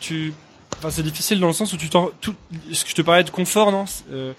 tu, 0.00 0.32
enfin 0.78 0.90
c'est 0.90 1.02
difficile 1.02 1.40
dans 1.40 1.46
le 1.46 1.52
sens 1.52 1.72
où 1.72 1.76
tu 1.76 1.88
t'en, 1.88 2.10
tout, 2.20 2.34
ce 2.72 2.84
que 2.84 2.90
je 2.90 2.94
te 2.94 3.02
parlais 3.02 3.24
de 3.24 3.30
confort, 3.30 3.72
non? 3.72 3.84
Euh, 4.12 4.32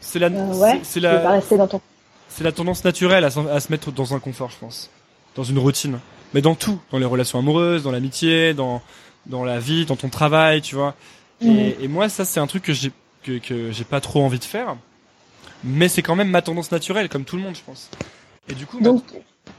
C'est 0.00 0.18
la, 0.18 0.26
euh, 0.26 0.54
ouais, 0.54 0.80
c'est 0.82 1.00
la, 1.00 1.66
ton 1.66 1.80
c'est 2.28 2.44
la 2.44 2.52
tendance 2.52 2.84
naturelle 2.84 3.24
à, 3.24 3.30
se 3.30 3.70
mettre 3.70 3.92
dans 3.92 4.14
un 4.14 4.18
confort, 4.18 4.50
je 4.50 4.56
pense, 4.58 4.90
dans 5.34 5.44
une 5.44 5.58
routine. 5.58 5.98
Mais 6.34 6.40
dans 6.40 6.54
tout, 6.54 6.80
dans 6.90 6.98
les 6.98 7.04
relations 7.04 7.38
amoureuses, 7.38 7.82
dans 7.82 7.92
l'amitié, 7.92 8.54
dans 8.54 8.82
dans 9.26 9.44
la 9.44 9.60
vie, 9.60 9.86
dans 9.86 9.96
ton 9.96 10.08
travail, 10.08 10.62
tu 10.62 10.74
vois. 10.74 10.94
Et, 11.40 11.46
mhm. 11.46 11.74
et, 11.80 11.88
moi, 11.88 12.08
ça, 12.08 12.24
c'est 12.24 12.40
un 12.40 12.46
truc 12.46 12.62
que 12.62 12.72
j'ai 12.72 12.90
que, 13.22 13.38
que 13.38 13.70
j'ai 13.70 13.84
pas 13.84 14.00
trop 14.00 14.24
envie 14.24 14.38
de 14.38 14.44
faire. 14.44 14.76
Mais 15.64 15.88
c'est 15.88 16.02
quand 16.02 16.16
même 16.16 16.30
ma 16.30 16.42
tendance 16.42 16.72
naturelle, 16.72 17.08
comme 17.08 17.24
tout 17.24 17.36
le 17.36 17.42
monde, 17.42 17.54
je 17.54 17.62
pense. 17.64 17.88
Et 18.48 18.54
du 18.54 18.66
coup, 18.66 18.80
donc, 18.80 19.04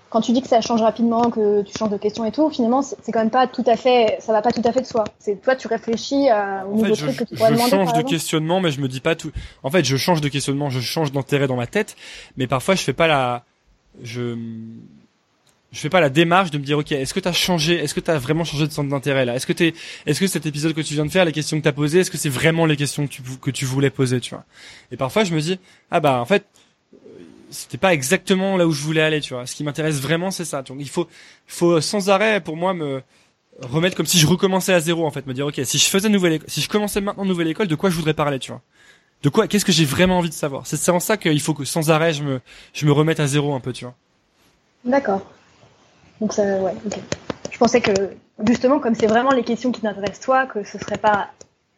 quand 0.10 0.22
tu 0.22 0.32
dis 0.32 0.44
que 0.44 0.48
ça 0.48 0.62
change 0.62 0.82
rapidement, 0.82 1.32
que 1.32 1.64
tu 1.64 1.76
changes 1.76 1.90
de 1.90 1.98
question 1.98 2.24
et 2.24 2.32
tout, 2.32 2.48
finalement, 2.52 2.84
c'est 2.84 3.12
quand 3.12 3.20
même 3.20 3.32
pas 3.32 3.48
tout 3.48 3.64
à 3.66 3.76
fait, 3.76 4.18
ça 4.20 4.32
va 4.32 4.44
pas 4.44 4.52
tout 4.52 4.62
à 4.64 4.72
fait 4.72 4.82
de 4.82 4.86
soi. 4.86 5.06
C'est 5.18 5.42
toi, 5.42 5.56
tu 5.56 5.68
réfléchis 5.68 6.30
à, 6.30 6.68
au 6.68 6.76
nouveau 6.76 6.96
truc 6.96 7.18
que 7.18 7.24
tu 7.24 7.36
pourrais 7.36 7.50
je 7.50 7.56
demander. 7.56 7.72
Je 7.72 7.76
change 7.76 7.94
de 7.94 8.02
questionnement, 8.04 8.62
mais 8.62 8.70
je 8.70 8.80
me 8.80 8.88
dis 8.88 9.00
pas 9.00 9.16
tout. 9.16 9.32
En 9.64 9.72
fait, 9.72 9.84
je 9.84 9.98
change 9.98 10.22
de 10.22 10.30
questionnement, 10.30 10.70
je 10.70 10.82
change 10.82 11.12
d'intérêt 11.12 11.48
dans 11.48 11.56
ma 11.56 11.66
tête, 11.66 11.96
mais 12.38 12.46
parfois, 12.46 12.76
je 12.76 12.84
fais 12.84 12.94
pas 12.94 13.08
la, 13.08 13.44
je, 14.04 14.38
je 15.72 15.80
fais 15.80 15.90
pas 15.90 16.00
la 16.00 16.10
démarche 16.10 16.52
de 16.52 16.60
me 16.60 16.64
dire 16.64 16.78
ok 16.78 16.92
est-ce 16.92 17.14
que 17.14 17.20
tu 17.20 17.28
as 17.28 17.34
changé 17.34 17.76
est-ce 17.76 17.94
que 17.94 18.00
tu 18.00 18.12
as 18.12 18.18
vraiment 18.18 18.44
changé 18.44 18.68
de 18.68 18.72
centre 18.72 18.90
d'intérêt 18.90 19.26
là? 19.26 19.36
Est-ce 19.36 19.48
que 19.48 19.54
t'es 19.54 19.74
est-ce 20.06 20.20
que 20.20 20.28
cet 20.28 20.46
épisode 20.46 20.74
que 20.74 20.82
tu 20.82 20.94
viens 20.94 21.06
de 21.06 21.12
faire 21.12 21.26
les 21.26 21.32
questions 21.32 21.58
que 21.58 21.64
tu 21.64 21.68
as 21.68 21.74
posées 21.74 22.00
est-ce 22.02 22.12
que 22.12 22.18
c'est 22.18 22.30
vraiment 22.30 22.66
les 22.66 22.78
questions 22.78 23.08
que 23.08 23.12
tu 23.12 23.22
que 23.42 23.52
tu 23.52 23.66
voulais 23.66 23.90
poser 23.90 24.20
tu 24.20 24.36
vois? 24.36 24.46
Et 24.92 24.98
parfois 24.98 25.24
je 25.24 25.34
me 25.34 25.42
dis 25.42 25.60
ah 25.92 26.00
bah 26.00 26.20
en 26.22 26.26
fait 26.26 26.46
c'était 27.54 27.78
pas 27.78 27.94
exactement 27.94 28.58
là 28.58 28.68
où 28.68 28.72
je 28.72 28.82
voulais 28.82 29.02
aller, 29.02 29.22
tu 29.22 29.34
vois. 29.34 29.46
Ce 29.46 29.56
qui 29.56 29.64
m'intéresse 29.64 30.02
vraiment, 30.02 30.32
c'est 30.32 30.46
ça. 30.46 30.62
Donc 30.64 30.78
il 30.80 30.90
faut, 30.90 31.08
faut 31.48 31.80
sans 31.80 32.10
arrêt 32.10 32.42
pour 32.42 32.58
moi 32.58 32.74
me 32.74 33.02
remettre 33.62 33.96
comme 33.96 34.06
si 34.06 34.18
je 34.18 34.28
recommençais 34.28 34.74
à 34.74 34.80
zéro 34.80 35.06
en 35.06 35.12
fait, 35.12 35.26
me 35.28 35.34
dire 35.34 35.46
ok, 35.46 35.62
si 35.64 35.78
je 35.78 35.86
faisais 35.86 36.10
nouvelle, 36.10 36.40
si 36.48 36.62
je 36.62 36.70
commençais 36.70 37.02
maintenant 37.02 37.26
nouvelle 37.26 37.48
école, 37.48 37.68
de 37.68 37.76
quoi 37.76 37.90
je 37.90 37.96
voudrais 37.96 38.14
parler, 38.14 38.40
tu 38.40 38.52
vois? 38.52 38.62
De 39.22 39.30
quoi, 39.30 39.48
qu'est-ce 39.48 39.64
que 39.64 39.72
j'ai 39.72 39.86
vraiment 39.86 40.18
envie 40.18 40.30
de 40.30 40.34
savoir? 40.34 40.68
C'est 40.68 40.90
en 40.90 41.00
ça 41.00 41.16
qu'il 41.16 41.40
faut 41.40 41.54
que 41.54 41.64
sans 41.64 41.92
arrêt 41.92 42.14
je 42.14 42.24
me, 42.24 42.42
je 42.74 42.86
me 42.86 42.92
remette 42.92 43.20
à 43.20 43.28
zéro 43.28 43.54
un 43.54 43.60
peu, 43.60 43.72
tu 43.72 43.86
vois. 43.86 43.96
D'accord. 44.84 45.22
Donc 46.20 46.34
ça, 46.34 46.44
ouais, 46.44 46.74
ok. 46.86 47.00
Je 47.52 47.58
pensais 47.58 47.80
que 47.80 47.92
justement, 48.46 48.80
comme 48.80 48.96
c'est 48.96 49.08
vraiment 49.08 49.32
les 49.32 49.44
questions 49.44 49.72
qui 49.72 49.82
t'intéressent 49.82 50.20
toi, 50.20 50.46
que 50.46 50.64
ce 50.64 50.78
serait 50.78 50.98
pas, 50.98 51.30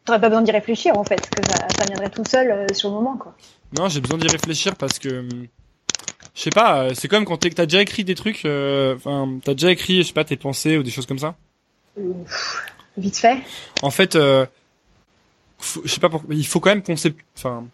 t'aurais 0.04 0.20
pas 0.20 0.28
besoin 0.28 0.42
d'y 0.42 0.50
réfléchir 0.50 0.98
en 0.98 1.04
fait, 1.04 1.28
que 1.30 1.46
ça, 1.46 1.68
ça 1.76 1.84
viendrait 1.84 2.10
tout 2.10 2.24
seul 2.24 2.50
euh, 2.50 2.66
sur 2.72 2.88
le 2.88 2.94
moment, 2.94 3.16
quoi. 3.16 3.34
Non, 3.78 3.88
j'ai 3.88 4.00
besoin 4.00 4.18
d'y 4.18 4.28
réfléchir 4.28 4.74
parce 4.76 4.98
que 4.98 5.20
hum, 5.20 5.46
je 6.36 6.42
sais 6.42 6.50
pas, 6.50 6.82
euh, 6.82 6.90
c'est 6.94 7.08
comme 7.08 7.24
quand 7.24 7.38
t'as 7.38 7.64
déjà 7.64 7.80
écrit 7.80 8.04
des 8.04 8.14
trucs, 8.14 8.44
euh, 8.44 8.94
enfin, 8.94 9.38
t'as 9.42 9.54
déjà 9.54 9.72
écrit, 9.72 10.02
je 10.02 10.08
sais 10.08 10.12
pas, 10.12 10.24
tes 10.24 10.36
pensées 10.36 10.76
ou 10.76 10.82
des 10.82 10.90
choses 10.90 11.06
comme 11.06 11.18
ça. 11.18 11.34
Vite 12.98 13.16
fait. 13.16 13.38
En 13.80 13.90
fait, 13.90 14.16
euh, 14.16 14.44
je 15.82 15.90
sais 15.90 15.98
pas, 15.98 16.10
pourquoi, 16.10 16.34
il 16.34 16.46
faut 16.46 16.60
quand 16.60 16.68
même 16.68 16.82
penser, 16.82 17.14
enfin, 17.38 17.64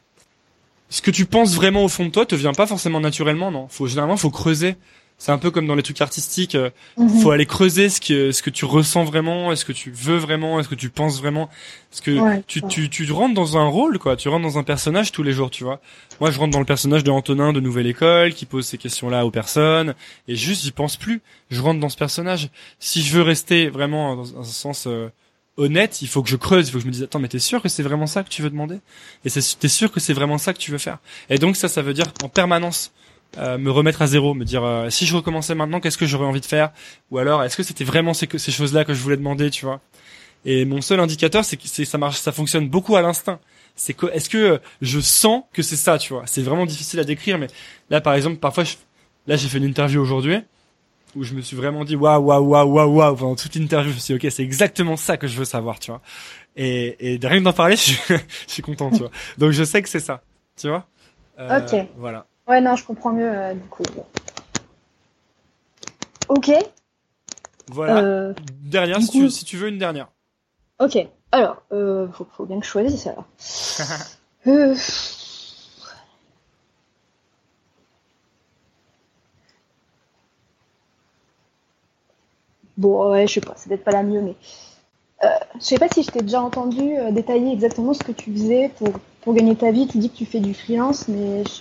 ce 0.89 1.03
que 1.03 1.11
tu 1.11 1.27
penses 1.27 1.57
vraiment 1.57 1.85
au 1.85 1.89
fond 1.89 2.05
de 2.07 2.11
toi 2.11 2.25
te 2.25 2.37
vient 2.37 2.53
pas 2.53 2.69
forcément 2.69 3.01
naturellement, 3.01 3.51
non. 3.51 3.67
Faut 3.67 3.89
généralement, 3.89 4.17
faut 4.17 4.31
creuser 4.31 4.77
c'est 5.23 5.31
un 5.31 5.39
peu 5.39 5.53
comme 5.53 5.69
dans 5.69 5.77
les 5.77 5.85
trucs 5.85 6.01
artistiques. 6.01 6.57
Euh, 6.57 6.71
mhm. 6.97 7.21
Faut 7.21 7.31
aller 7.31 7.47
creuser 7.47 7.89
ce 7.89 8.01
que 8.01 8.33
ce 8.33 8.43
que 8.43 8.51
tu 8.51 8.65
ressens 8.65 9.05
vraiment, 9.05 9.53
est-ce 9.53 9.65
que 9.65 9.71
tu 9.71 9.93
veux 9.93 10.17
vraiment, 10.17 10.59
est-ce 10.59 10.69
que 10.69 10.75
tu 10.75 10.91
penses 10.91 11.21
vraiment, 11.21 11.49
parce 11.91 12.01
que 12.01 12.41
tu, 12.49 12.61
tu 12.63 12.91
tu 12.91 13.13
rentres 13.13 13.35
dans 13.35 13.57
un 13.57 13.67
rôle 13.67 14.01
quoi, 14.01 14.17
tu 14.17 14.29
rentres 14.29 14.43
dans 14.43 14.59
un 14.59 14.65
personnage 14.65 15.13
tous 15.13 15.23
les 15.23 15.33
jours, 15.33 15.53
tu 15.53 15.63
vois. 15.63 15.81
Moi, 16.21 16.33
je 16.33 16.41
rentre 16.41 16.51
dans 16.51 16.59
le 16.59 16.65
personnage 16.65 17.05
de 17.05 17.13
Antonin 17.13 17.53
de 17.53 17.61
Nouvelle 17.61 17.87
École 17.87 18.35
qui 18.35 18.47
pose 18.47 18.67
ces 18.67 18.79
questions-là 18.79 19.25
aux 19.25 19.31
personnes 19.31 19.95
et 20.27 20.35
juste 20.35 20.65
j'y 20.65 20.73
pense 20.73 20.97
plus. 20.97 21.23
Je 21.51 21.61
rentre 21.61 21.79
dans 21.79 21.89
ce 21.89 21.97
personnage. 21.97 22.49
Si 22.81 23.01
je 23.01 23.17
veux 23.17 23.23
rester 23.23 23.69
vraiment 23.69 24.17
dans 24.17 24.41
un 24.41 24.43
sens 24.43 24.89
euh, 24.89 25.09
honnête, 25.57 26.03
il 26.03 26.09
faut 26.09 26.25
que 26.25 26.31
je 26.31 26.37
creuse, 26.37 26.67
il 26.67 26.73
faut 26.73 26.79
que 26.79 26.83
je 26.83 26.89
me 26.89 26.93
dise 26.93 27.05
attends 27.05 27.21
mais 27.21 27.29
t'es 27.29 27.39
sûr 27.39 27.63
que 27.63 27.69
c'est 27.69 27.85
vraiment 27.85 28.09
ça 28.09 28.25
que 28.25 28.29
tu 28.29 28.43
veux 28.43 28.51
demander? 28.51 28.81
Et 29.25 29.31
t'es 29.31 29.69
sûr 29.69 29.93
que 29.93 30.01
c'est 30.01 30.15
vraiment 30.15 30.39
ça 30.39 30.53
que 30.53 30.59
tu 30.59 30.73
veux 30.73 30.79
faire? 30.79 30.99
Et 31.31 31.39
donc 31.39 31.55
ça, 31.55 31.69
ça 31.69 31.81
veut 31.81 31.95
dire 31.95 32.07
en 32.25 32.29
permanence 32.29 32.91
euh, 33.39 33.59
me 33.59 33.71
remettre 33.71 34.03
à 34.03 34.07
zéro, 34.07 34.35
me 34.35 34.45
dire 34.45 34.63
euh, 34.65 34.91
si 34.91 35.07
je 35.07 35.17
recommençais 35.17 35.55
maintenant, 35.55 35.81
qu'est-ce 35.81 35.99
que 35.99 36.07
j'aurais 36.07 36.27
envie 36.27 36.41
de 36.41 36.47
faire? 36.47 36.71
Ou 37.11 37.19
alors 37.19 37.43
est-ce 37.43 37.57
que 37.57 37.63
c'était 37.63 37.85
vraiment 37.85 38.15
ces, 38.15 38.29
ces 38.37 38.53
choses-là 38.53 38.85
que 38.85 38.93
je 38.95 39.01
voulais 39.01 39.17
demander, 39.17 39.51
tu 39.51 39.65
vois? 39.65 39.81
Et 40.45 40.65
mon 40.65 40.81
seul 40.81 41.01
indicateur, 41.01 41.45
c'est 41.45 41.57
que 41.57 41.67
ça 41.67 41.99
marche, 41.99 42.19
ça 42.19 42.33
fonctionne 42.33 42.69
beaucoup 42.69 42.97
à 42.97 43.03
l'instinct. 43.03 43.39
C'est 43.75 43.95
que 43.95 44.07
est-ce 44.13 44.29
que 44.29 44.61
je 44.83 45.01
sens 45.01 45.45
que 45.53 45.63
c'est 45.63 45.77
ça, 45.77 45.99
tu 45.99 46.13
vois? 46.13 46.25
C'est 46.27 46.43
vraiment 46.43 46.67
difficile 46.67 47.01
à 47.01 47.05
décrire, 47.05 47.39
mais 47.39 47.47
là 47.91 48.01
par 48.01 48.15
exemple, 48.15 48.37
parfois, 48.37 48.65
je, 48.65 48.75
là 49.27 49.37
j'ai 49.37 49.49
fait 49.49 49.59
une 49.59 49.65
interview 49.65 50.01
aujourd'hui 50.03 50.39
où 51.15 51.25
je 51.25 51.35
me 51.35 51.43
suis 51.43 51.57
vraiment 51.57 51.85
dit 51.85 51.95
waouh 51.97 52.23
waouh 52.23 52.43
waouh 52.45 52.69
waouh 52.69 52.91
waouh 52.97 53.17
pendant 53.17 53.37
toute 53.37 53.55
l'interview, 53.55 53.91
je 53.91 53.97
me 53.97 54.01
suis 54.01 54.19
dit 54.19 54.27
ok 54.27 54.33
c'est 54.33 54.43
exactement 54.43 54.97
ça 54.97 55.17
que 55.17 55.27
je 55.27 55.37
veux 55.37 55.45
savoir, 55.45 55.79
tu 55.79 55.91
vois? 55.91 56.01
Et, 56.57 57.15
et 57.15 57.19
de 57.19 57.27
rien 57.27 57.41
d'en 57.41 57.53
parler, 57.53 57.77
je, 57.79 57.93
je 58.09 58.19
suis 58.47 58.63
content, 58.63 58.91
tu 58.91 58.99
vois? 58.99 59.11
Donc 59.39 59.53
je 59.53 59.65
sais 59.65 59.81
que 59.81 59.89
c'est 59.89 60.01
ça, 60.01 60.23
tu 60.61 60.69
vois? 60.69 60.87
Euh, 61.39 61.61
ok. 61.61 61.87
Voilà. 61.97 62.27
Ouais, 62.49 62.61
non, 62.61 62.77
je 62.77 62.85
comprends 62.85 63.13
mieux 63.13 63.31
euh, 63.31 63.55
du 63.55 63.69
coup. 63.69 63.85
Ok. 66.29 66.51
Voilà. 67.69 67.99
Euh, 68.03 68.35
dernière, 68.63 69.01
si, 69.01 69.11
tu, 69.11 69.31
si, 69.31 69.45
tu, 69.45 69.57
veux 69.57 69.69
une 69.69 69.79
dernière. 69.79 70.09
Ok. 70.81 70.99
Alors, 71.31 71.63
euh, 71.73 72.09
faut, 72.13 72.27
faut 72.37 72.47
bien 72.47 72.59
que 72.59 72.67
je 72.67 72.71
choisisse 72.71 73.07
alors. 73.07 73.25
euh... 74.47 74.75
Bon, 82.77 83.13
ouais, 83.13 83.27
je 83.27 83.35
sais 83.35 83.41
pas, 83.41 83.53
c'est 83.57 83.69
peut-être 83.69 83.85
pas 83.85 83.93
la 83.93 84.03
mieux, 84.03 84.23
mais 84.23 84.35
euh, 85.25 85.29
je 85.57 85.61
sais 85.61 85.79
pas 85.79 85.89
si 85.89 86.03
je 86.03 86.11
t'ai 86.11 86.23
déjà 86.23 86.43
entendu 86.43 86.97
euh, 86.97 87.13
détailler 87.13 87.53
exactement 87.53 87.95
ce 87.95 88.03
que 88.03 88.13
tu 88.13 88.33
faisais 88.33 88.71
pour, 88.77 88.89
pour 89.21 89.35
gagner 89.35 89.55
ta 89.55 89.71
vie. 89.71 89.87
Tu 89.87 89.99
dis 89.99 90.11
que 90.11 90.17
tu 90.17 90.27
fais 90.27 90.41
du 90.41 90.55
freelance, 90.55 91.07
mais 91.07 91.45
je 91.45 91.61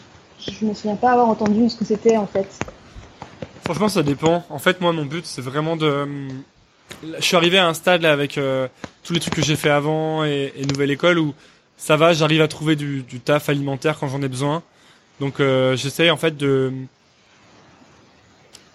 je 0.49 0.65
me 0.65 0.73
souviens 0.73 0.95
pas 0.95 1.11
avoir 1.11 1.27
entendu 1.29 1.69
ce 1.69 1.75
que 1.75 1.85
c'était 1.85 2.17
en 2.17 2.27
fait. 2.27 2.47
Franchement, 3.63 3.89
ça 3.89 4.03
dépend. 4.03 4.43
En 4.49 4.59
fait, 4.59 4.81
moi, 4.81 4.91
mon 4.91 5.05
but, 5.05 5.25
c'est 5.25 5.41
vraiment 5.41 5.75
de. 5.75 6.07
Je 7.03 7.21
suis 7.21 7.35
arrivé 7.35 7.57
à 7.57 7.67
un 7.67 7.73
stade 7.73 8.01
là 8.01 8.11
avec 8.11 8.37
euh, 8.37 8.67
tous 9.03 9.13
les 9.13 9.19
trucs 9.19 9.35
que 9.35 9.41
j'ai 9.41 9.55
fait 9.55 9.69
avant 9.69 10.25
et, 10.25 10.53
nouvelle 10.69 10.91
école 10.91 11.19
où 11.19 11.33
ça 11.77 11.95
va, 11.95 12.13
j'arrive 12.13 12.41
à 12.41 12.47
trouver 12.47 12.75
du, 12.75 13.03
taf 13.23 13.49
alimentaire 13.49 13.97
quand 13.99 14.07
j'en 14.07 14.21
ai 14.21 14.27
besoin. 14.27 14.61
Donc, 15.19 15.39
euh, 15.39 15.75
j'essaye 15.75 16.09
en 16.09 16.17
fait 16.17 16.35
de. 16.35 16.71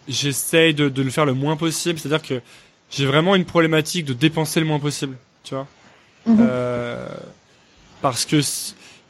J'essaye 0.08 0.72
de, 0.72 1.02
le 1.02 1.10
faire 1.10 1.26
le 1.26 1.34
moins 1.34 1.56
possible. 1.56 1.98
C'est-à-dire 1.98 2.22
que 2.22 2.40
j'ai 2.90 3.06
vraiment 3.06 3.34
une 3.34 3.44
problématique 3.44 4.04
de 4.04 4.12
dépenser 4.12 4.60
le 4.60 4.66
moins 4.66 4.78
possible. 4.78 5.16
Tu 5.42 5.54
vois. 5.54 5.66
Mhm. 6.26 6.38
Euh, 6.40 7.08
parce 8.02 8.24
que 8.24 8.40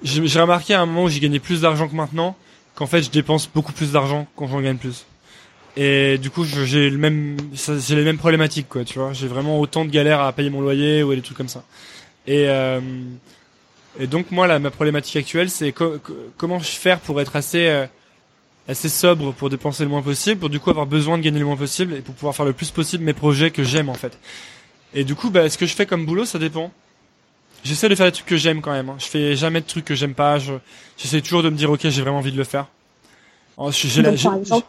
j'ai 0.02 0.40
remarqué 0.40 0.74
à 0.74 0.80
un 0.80 0.86
moment 0.86 1.04
où 1.04 1.08
j'ai 1.08 1.20
gagné 1.20 1.38
plus 1.38 1.60
d'argent 1.60 1.86
que 1.86 1.94
maintenant 1.94 2.36
qu'en 2.76 2.86
fait 2.86 3.02
je 3.02 3.10
dépense 3.10 3.48
beaucoup 3.52 3.72
plus 3.72 3.92
d'argent 3.92 4.28
quand 4.36 4.46
j'en 4.46 4.60
gagne 4.60 4.76
plus. 4.76 5.04
Et 5.78 6.16
du 6.16 6.30
coup, 6.30 6.44
j'ai 6.44 6.88
le 6.88 6.96
même, 6.96 7.36
j'ai 7.52 7.96
les 7.96 8.04
mêmes 8.04 8.16
problématiques, 8.16 8.66
quoi, 8.66 8.82
tu 8.82 8.98
vois. 8.98 9.12
J'ai 9.12 9.28
vraiment 9.28 9.60
autant 9.60 9.84
de 9.84 9.90
galères 9.90 10.22
à 10.22 10.32
payer 10.32 10.48
mon 10.48 10.62
loyer 10.62 11.02
ou 11.02 11.14
des 11.14 11.20
trucs 11.20 11.36
comme 11.36 11.48
ça. 11.48 11.64
Et 12.26 12.48
euh, 12.48 12.80
et 13.98 14.06
donc 14.06 14.30
moi, 14.30 14.46
là, 14.46 14.58
ma 14.58 14.70
problématique 14.70 15.16
actuelle, 15.16 15.50
c'est 15.50 15.72
comment 15.72 16.58
je 16.58 16.70
faire 16.70 17.00
pour 17.00 17.20
être 17.20 17.36
assez 17.36 17.66
euh, 17.66 17.86
assez 18.68 18.88
sobre 18.88 19.32
pour 19.32 19.50
dépenser 19.50 19.84
le 19.84 19.90
moins 19.90 20.02
possible, 20.02 20.40
pour 20.40 20.50
du 20.50 20.60
coup 20.60 20.70
avoir 20.70 20.86
besoin 20.86 21.18
de 21.18 21.22
gagner 21.22 21.38
le 21.38 21.44
moins 21.44 21.56
possible 21.56 21.94
et 21.94 22.00
pour 22.00 22.14
pouvoir 22.14 22.34
faire 22.34 22.46
le 22.46 22.52
plus 22.52 22.70
possible 22.70 23.04
mes 23.04 23.12
projets 23.12 23.50
que 23.50 23.62
j'aime 23.62 23.88
en 23.88 23.94
fait. 23.94 24.18
Et 24.94 25.04
du 25.04 25.14
coup, 25.14 25.30
bah, 25.30 25.48
ce 25.48 25.58
que 25.58 25.66
je 25.66 25.74
fais 25.74 25.86
comme 25.86 26.06
boulot, 26.06 26.24
ça 26.24 26.38
dépend. 26.38 26.72
J'essaie 27.66 27.88
de 27.88 27.94
faire 27.96 28.06
des 28.06 28.12
trucs 28.12 28.26
que 28.26 28.36
j'aime 28.36 28.60
quand 28.60 28.70
même. 28.70 28.90
Hein. 28.90 28.96
Je 28.98 29.06
fais 29.06 29.34
jamais 29.34 29.60
de 29.60 29.66
trucs 29.66 29.84
que 29.84 29.96
j'aime 29.96 30.14
pas. 30.14 30.38
J'essaie 30.96 31.20
toujours 31.20 31.42
de 31.42 31.50
me 31.50 31.56
dire 31.56 31.68
ok, 31.70 31.80
j'ai 31.82 32.00
vraiment 32.00 32.18
envie 32.18 32.30
de 32.30 32.36
le 32.36 32.44
faire. 32.44 32.66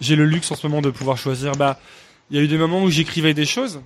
J'ai 0.02 0.15
le 0.15 0.26
luxe 0.26 0.52
en 0.52 0.56
ce 0.56 0.65
moment 0.65 0.82
de 0.82 0.90
pouvoir 0.90 1.18
choisir. 1.18 1.52
Bah, 1.52 1.80
il 2.32 2.38
y 2.38 2.40
a 2.40 2.44
eu 2.44 2.48
des 2.48 2.57
moments 2.57 2.82
où 2.82 2.90
j'écrivais 2.90 3.36
des 3.36 3.45
choses 3.45 3.82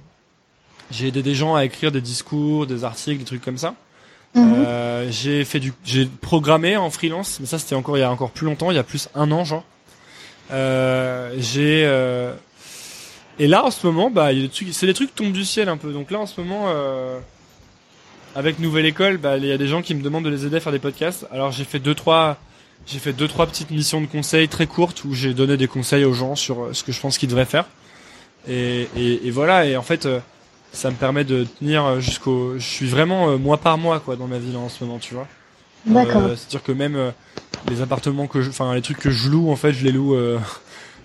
J'ai 0.91 1.07
aidé 1.07 1.21
des 1.21 1.35
gens 1.35 1.55
à 1.55 1.65
écrire 1.65 1.91
des 1.91 1.99
discours, 1.99 2.67
des 2.67 2.85
articles, 2.85 3.19
des 3.19 3.25
trucs 3.25 3.43
comme 3.43 3.57
ça. 3.57 3.75
Mhm. 4.33 4.53
Euh, 4.65 5.07
j'ai 5.11 5.43
fait 5.43 5.59
du, 5.59 5.73
j'ai 5.83 6.05
programmé 6.05 6.77
en 6.77 6.89
freelance, 6.89 7.39
mais 7.41 7.45
ça 7.45 7.59
c'était 7.59 7.75
encore 7.75 7.97
il 7.97 7.99
y 7.99 8.03
a 8.03 8.11
encore 8.11 8.31
plus 8.31 8.45
longtemps, 8.45 8.71
il 8.71 8.75
y 8.75 8.79
a 8.79 8.83
plus 8.83 9.09
un 9.13 9.29
an 9.33 9.43
genre. 9.43 9.65
Euh, 10.51 11.35
j'ai 11.37 11.83
euh, 11.85 12.33
et 13.39 13.47
là 13.47 13.65
en 13.65 13.71
ce 13.71 13.85
moment, 13.85 14.09
bah 14.09 14.29
c'est 14.71 14.85
des 14.85 14.93
trucs 14.93 15.09
qui 15.09 15.15
tombent 15.15 15.33
du 15.33 15.43
ciel 15.43 15.67
un 15.67 15.75
peu. 15.75 15.91
Donc 15.91 16.11
là 16.11 16.19
en 16.19 16.27
ce 16.27 16.39
moment, 16.39 16.67
avec 18.35 18.59
Nouvelle 18.59 18.85
École, 18.85 19.17
bah 19.17 19.37
il 19.37 19.45
y 19.45 19.51
a 19.51 19.57
des 19.57 19.67
gens 19.67 19.81
qui 19.81 19.95
me 19.95 20.01
demandent 20.01 20.25
de 20.25 20.29
les 20.29 20.45
aider 20.45 20.57
à 20.57 20.59
faire 20.59 20.71
des 20.71 20.79
podcasts. 20.79 21.27
Alors 21.31 21.51
j'ai 21.51 21.63
fait 21.63 21.79
deux 21.79 21.95
trois, 21.95 22.37
j'ai 22.87 22.99
fait 22.99 23.13
deux 23.13 23.27
trois 23.27 23.45
petites 23.47 23.71
missions 23.71 24.01
de 24.01 24.07
conseil 24.07 24.47
très 24.47 24.67
courtes 24.67 25.03
où 25.05 25.13
j'ai 25.13 25.33
donné 25.33 25.57
des 25.57 25.67
conseils 25.67 26.05
aux 26.05 26.13
gens 26.13 26.35
sur 26.35 26.63
euh, 26.63 26.73
ce 26.73 26.83
que 26.83 26.91
je 26.91 26.99
pense 26.99 27.17
qu'ils 27.17 27.29
devraient 27.29 27.45
faire. 27.45 27.65
Et, 28.47 28.87
et, 28.97 29.27
et 29.27 29.31
voilà. 29.31 29.65
Et 29.65 29.75
en 29.77 29.83
fait. 29.83 30.05
euh, 30.05 30.19
ça 30.73 30.89
me 30.89 30.95
permet 30.95 31.25
de 31.25 31.43
tenir 31.59 31.99
jusqu'au 31.99 32.53
je 32.57 32.63
suis 32.65 32.87
vraiment 32.87 33.29
euh, 33.29 33.35
mois 33.35 33.57
par 33.57 33.77
mois 33.77 33.99
quoi 33.99 34.15
dans 34.15 34.27
ma 34.27 34.37
vie 34.37 34.53
là 34.53 34.59
en 34.59 34.69
ce 34.69 34.85
moment 34.85 34.99
tu 34.99 35.13
vois 35.13 35.27
D'accord. 35.85 36.21
euh, 36.23 36.35
c'est 36.37 36.45
à 36.45 36.49
dire 36.51 36.63
que 36.63 36.71
même 36.71 36.95
euh, 36.95 37.11
les 37.69 37.81
appartements 37.81 38.25
que 38.25 38.41
je 38.41 38.49
enfin 38.51 38.73
les 38.73 38.81
trucs 38.81 38.99
que 38.99 39.09
je 39.11 39.27
loue 39.27 39.51
en 39.51 39.57
fait 39.57 39.73
je 39.73 39.83
les 39.83 39.91
loue 39.91 40.15
euh, 40.15 40.39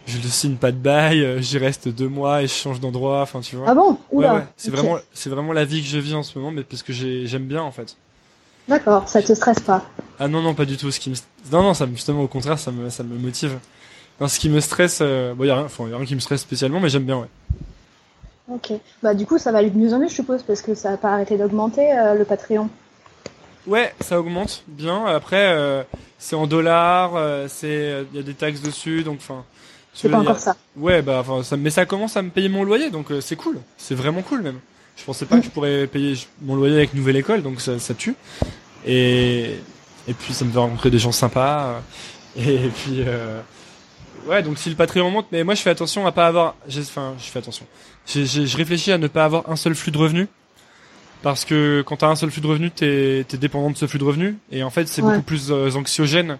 je 0.07 0.19
ne 0.19 0.23
signe 0.23 0.57
pas 0.57 0.73
de 0.73 0.77
bail 0.77 1.23
euh, 1.24 1.41
j'y 1.41 1.59
reste 1.59 1.89
deux 1.89 2.09
mois 2.09 2.43
et 2.43 2.47
je 2.47 2.53
change 2.53 2.81
d'endroit 2.81 3.23
enfin 3.23 3.41
tu 3.41 3.57
vois 3.57 3.66
Ah 3.69 3.74
bon 3.74 3.91
ouais, 3.91 3.97
Oula. 4.12 4.35
ouais. 4.37 4.47
c'est 4.57 4.70
vraiment 4.70 4.99
c'est 5.12 5.31
vraiment 5.31 5.53
la 5.53 5.65
vie 5.65 5.83
que 5.83 5.89
je 5.89 5.99
vis 5.99 6.15
en 6.15 6.23
ce 6.23 6.39
moment 6.39 6.53
mais 6.53 6.62
parce 6.62 6.83
que 6.83 6.93
j'ai 6.93 7.27
j'aime 7.27 7.45
bien 7.47 7.62
en 7.62 7.73
fait 7.73 7.97
D'accord, 8.69 9.09
ça 9.09 9.23
te 9.23 9.33
stresse 9.33 9.61
pas. 9.61 9.85
ah 10.19 10.27
non 10.28 10.43
non 10.43 10.55
pas 10.55 10.65
du 10.65 10.77
tout 10.77 10.91
ce 10.91 10.99
qui 11.01 11.11
me 11.11 11.16
non 11.53 11.62
non 11.62 11.74
ça 11.74 11.87
me 11.87 11.95
justement 11.95 12.23
au 12.23 12.28
contraire 12.28 12.59
ça 12.59 12.70
me 12.73 12.89
ça 12.91 13.03
me 13.03 13.16
motive 13.19 13.59
non, 14.20 14.28
ce 14.28 14.39
qui 14.39 14.49
me 14.49 14.61
stresse 14.61 14.99
euh, 15.03 15.35
bon 15.35 15.45
y 15.45 15.51
a 15.51 15.55
rien 15.57 15.65
enfin 15.65 15.89
y 15.89 15.93
a 15.93 15.97
rien 15.97 16.07
qui 16.07 16.15
me 16.15 16.20
stresse 16.20 16.41
spécialement 16.41 16.81
mais 16.81 16.89
j'aime 16.89 17.05
bien 17.05 17.19
ouais 17.19 17.28
Ok. 18.49 18.74
Bah 19.03 19.12
du 19.15 19.27
coup, 19.27 19.39
ça 19.39 19.51
va 19.51 19.59
aller 19.59 19.70
de 19.70 19.77
mieux 19.77 19.93
en 19.93 19.99
mieux, 19.99 20.07
je 20.07 20.15
suppose, 20.15 20.45
parce 20.45 20.62
que 20.62 20.77
ça 20.77 20.93
a 20.93 20.97
pas 20.97 21.12
arrêté 21.12 21.37
d'augmenter 21.37 21.93
euh, 21.99 22.15
le 22.15 22.24
Patreon. 22.24 22.69
Ouais, 23.66 23.93
ça 24.01 24.20
augmente 24.20 24.62
bien. 24.69 25.05
Après, 25.05 25.49
euh, 25.49 25.83
c'est 26.16 26.37
en 26.37 26.47
dollars, 26.47 27.11
c'est 27.49 28.05
il 28.12 28.16
y 28.16 28.20
a 28.20 28.23
des 28.23 28.35
taxes 28.35 28.61
dessus, 28.62 29.03
donc 29.03 29.16
enfin. 29.20 29.43
C'est 29.97 30.09
pas 30.10 30.18
a- 30.18 30.20
encore 30.20 30.39
ça. 30.39 30.55
Ouais, 30.77 31.01
bah 31.02 31.18
enfin, 31.27 31.43
ça, 31.43 31.56
mais 31.56 31.70
ça 31.70 31.86
commence 31.86 32.16
à 32.16 32.23
me 32.23 32.28
payer 32.31 32.48
mon 32.51 32.62
loyer, 32.64 32.90
donc 32.90 33.10
euh, 33.10 33.20
c'est 33.23 33.35
cool. 33.36 33.59
C'est 33.78 33.94
vraiment 33.94 34.20
cool 34.23 34.43
même. 34.43 34.59
Je 34.97 35.05
pensais 35.05 35.24
pas 35.27 35.39
que 35.39 35.44
je 35.44 35.51
pourrais 35.51 35.86
payer 35.86 36.14
mon 36.43 36.55
loyer 36.55 36.77
avec 36.77 36.94
nouvelle 36.94 37.16
école, 37.16 37.43
donc 37.43 37.60
ça, 37.60 37.78
ça 37.78 37.94
tue. 37.94 38.14
Et 38.86 39.56
et 40.09 40.14
puis 40.14 40.32
ça 40.32 40.44
me 40.44 40.52
fait 40.52 40.59
rencontrer 40.59 40.90
des 40.90 40.98
gens 40.98 41.12
sympas. 41.12 41.82
Et, 42.39 42.68
puis 42.68 43.02
euh, 43.06 43.40
ouais, 44.28 44.43
donc 44.43 44.59
si 44.59 44.68
le 44.68 44.77
Patreon 44.77 45.10
monte, 45.10 45.27
mais 45.32 45.43
moi 45.43 45.55
je 45.55 45.62
fais 45.62 45.70
attention 45.70 46.06
à 46.06 46.12
pas 46.12 46.27
avoir. 46.27 46.55
Enfin, 46.68 47.14
je 47.18 47.24
fais 47.24 47.39
attention. 47.39 47.66
Je 48.06 48.56
réfléchis 48.56 48.93
à 48.93 48.98
ne 48.98 49.09
pas 49.09 49.24
avoir 49.24 49.48
un 49.51 49.56
seul 49.56 49.74
flux 49.74 49.90
de 49.93 49.98
revenus. 49.98 50.28
Parce 51.23 51.44
que 51.47 51.82
quand 51.86 51.97
t'as 51.97 52.09
un 52.09 52.14
seul 52.14 52.31
flux 52.31 52.43
de 52.43 52.47
revenus, 52.47 52.73
t'es 52.74 53.20
es 53.32 53.36
dépendant 53.39 53.70
de 53.70 53.77
ce 53.77 53.86
flux 53.86 53.98
de 53.98 54.05
revenus. 54.05 54.35
Et 54.52 54.62
en 54.62 54.70
fait, 54.70 54.86
c'est 54.86 55.01
Ouais. 55.02 55.12
beaucoup 55.12 55.24
plus 55.24 55.51
euh, 55.51 55.70
anxiogène. 55.74 56.39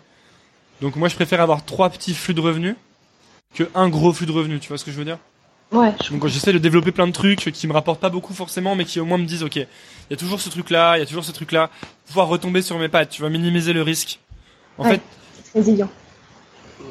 Donc 0.82 0.96
moi, 0.96 1.08
je 1.08 1.14
préfère 1.14 1.40
avoir 1.40 1.64
trois 1.64 1.88
petits 1.90 2.14
flux 2.14 2.34
de 2.34 2.40
revenus 2.42 2.76
que 3.56 3.64
un 3.74 3.88
gros 3.88 4.12
flux 4.12 4.26
de 4.26 4.32
revenus. 4.32 4.60
Tu 4.60 4.68
vois 4.68 4.78
ce 4.78 4.84
que 4.84 4.90
je 4.90 4.96
veux 4.96 5.04
dire 5.04 5.18
Ouais. 5.72 5.92
je- 6.04 6.10
Donc 6.12 6.24
j'essaie 6.28 6.52
de 6.52 6.58
développer 6.58 6.92
plein 6.92 7.06
de 7.08 7.12
trucs 7.12 7.40
qui 7.52 7.66
me 7.66 7.72
rapportent 7.72 7.98
pas 8.00 8.08
beaucoup 8.08 8.32
forcément, 8.34 8.76
mais 8.76 8.84
qui 8.84 9.00
au 9.00 9.04
moins 9.04 9.18
me 9.18 9.24
disent, 9.26 9.42
ok, 9.42 9.56
il 9.56 9.66
y 10.10 10.14
a 10.14 10.16
toujours 10.16 10.40
ce 10.40 10.48
truc-là, 10.48 10.96
il 10.96 11.00
y 11.00 11.02
a 11.02 11.06
toujours 11.06 11.24
ce 11.24 11.32
truc-là, 11.32 11.70
pouvoir 12.06 12.28
retomber 12.28 12.62
sur 12.62 12.78
mes 12.78 12.88
pattes. 12.88 13.10
Tu 13.10 13.22
vas 13.22 13.28
minimiser 13.30 13.72
le 13.72 13.82
risque. 13.82 14.20
En 14.78 14.84
Ouais. 14.84 14.90
fait, 14.92 15.00
Résilient. 15.54 15.88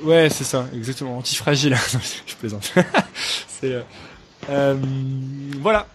Ouais, 0.04 0.30
c'est 0.30 0.44
ça, 0.44 0.66
exactement. 0.74 1.18
Antifragile. 1.18 1.78
Je 2.26 2.36
plaisante. 2.36 2.74
c'est 3.48 3.72
euh, 3.72 3.82
euh, 4.50 4.76
voilà. 5.62 5.88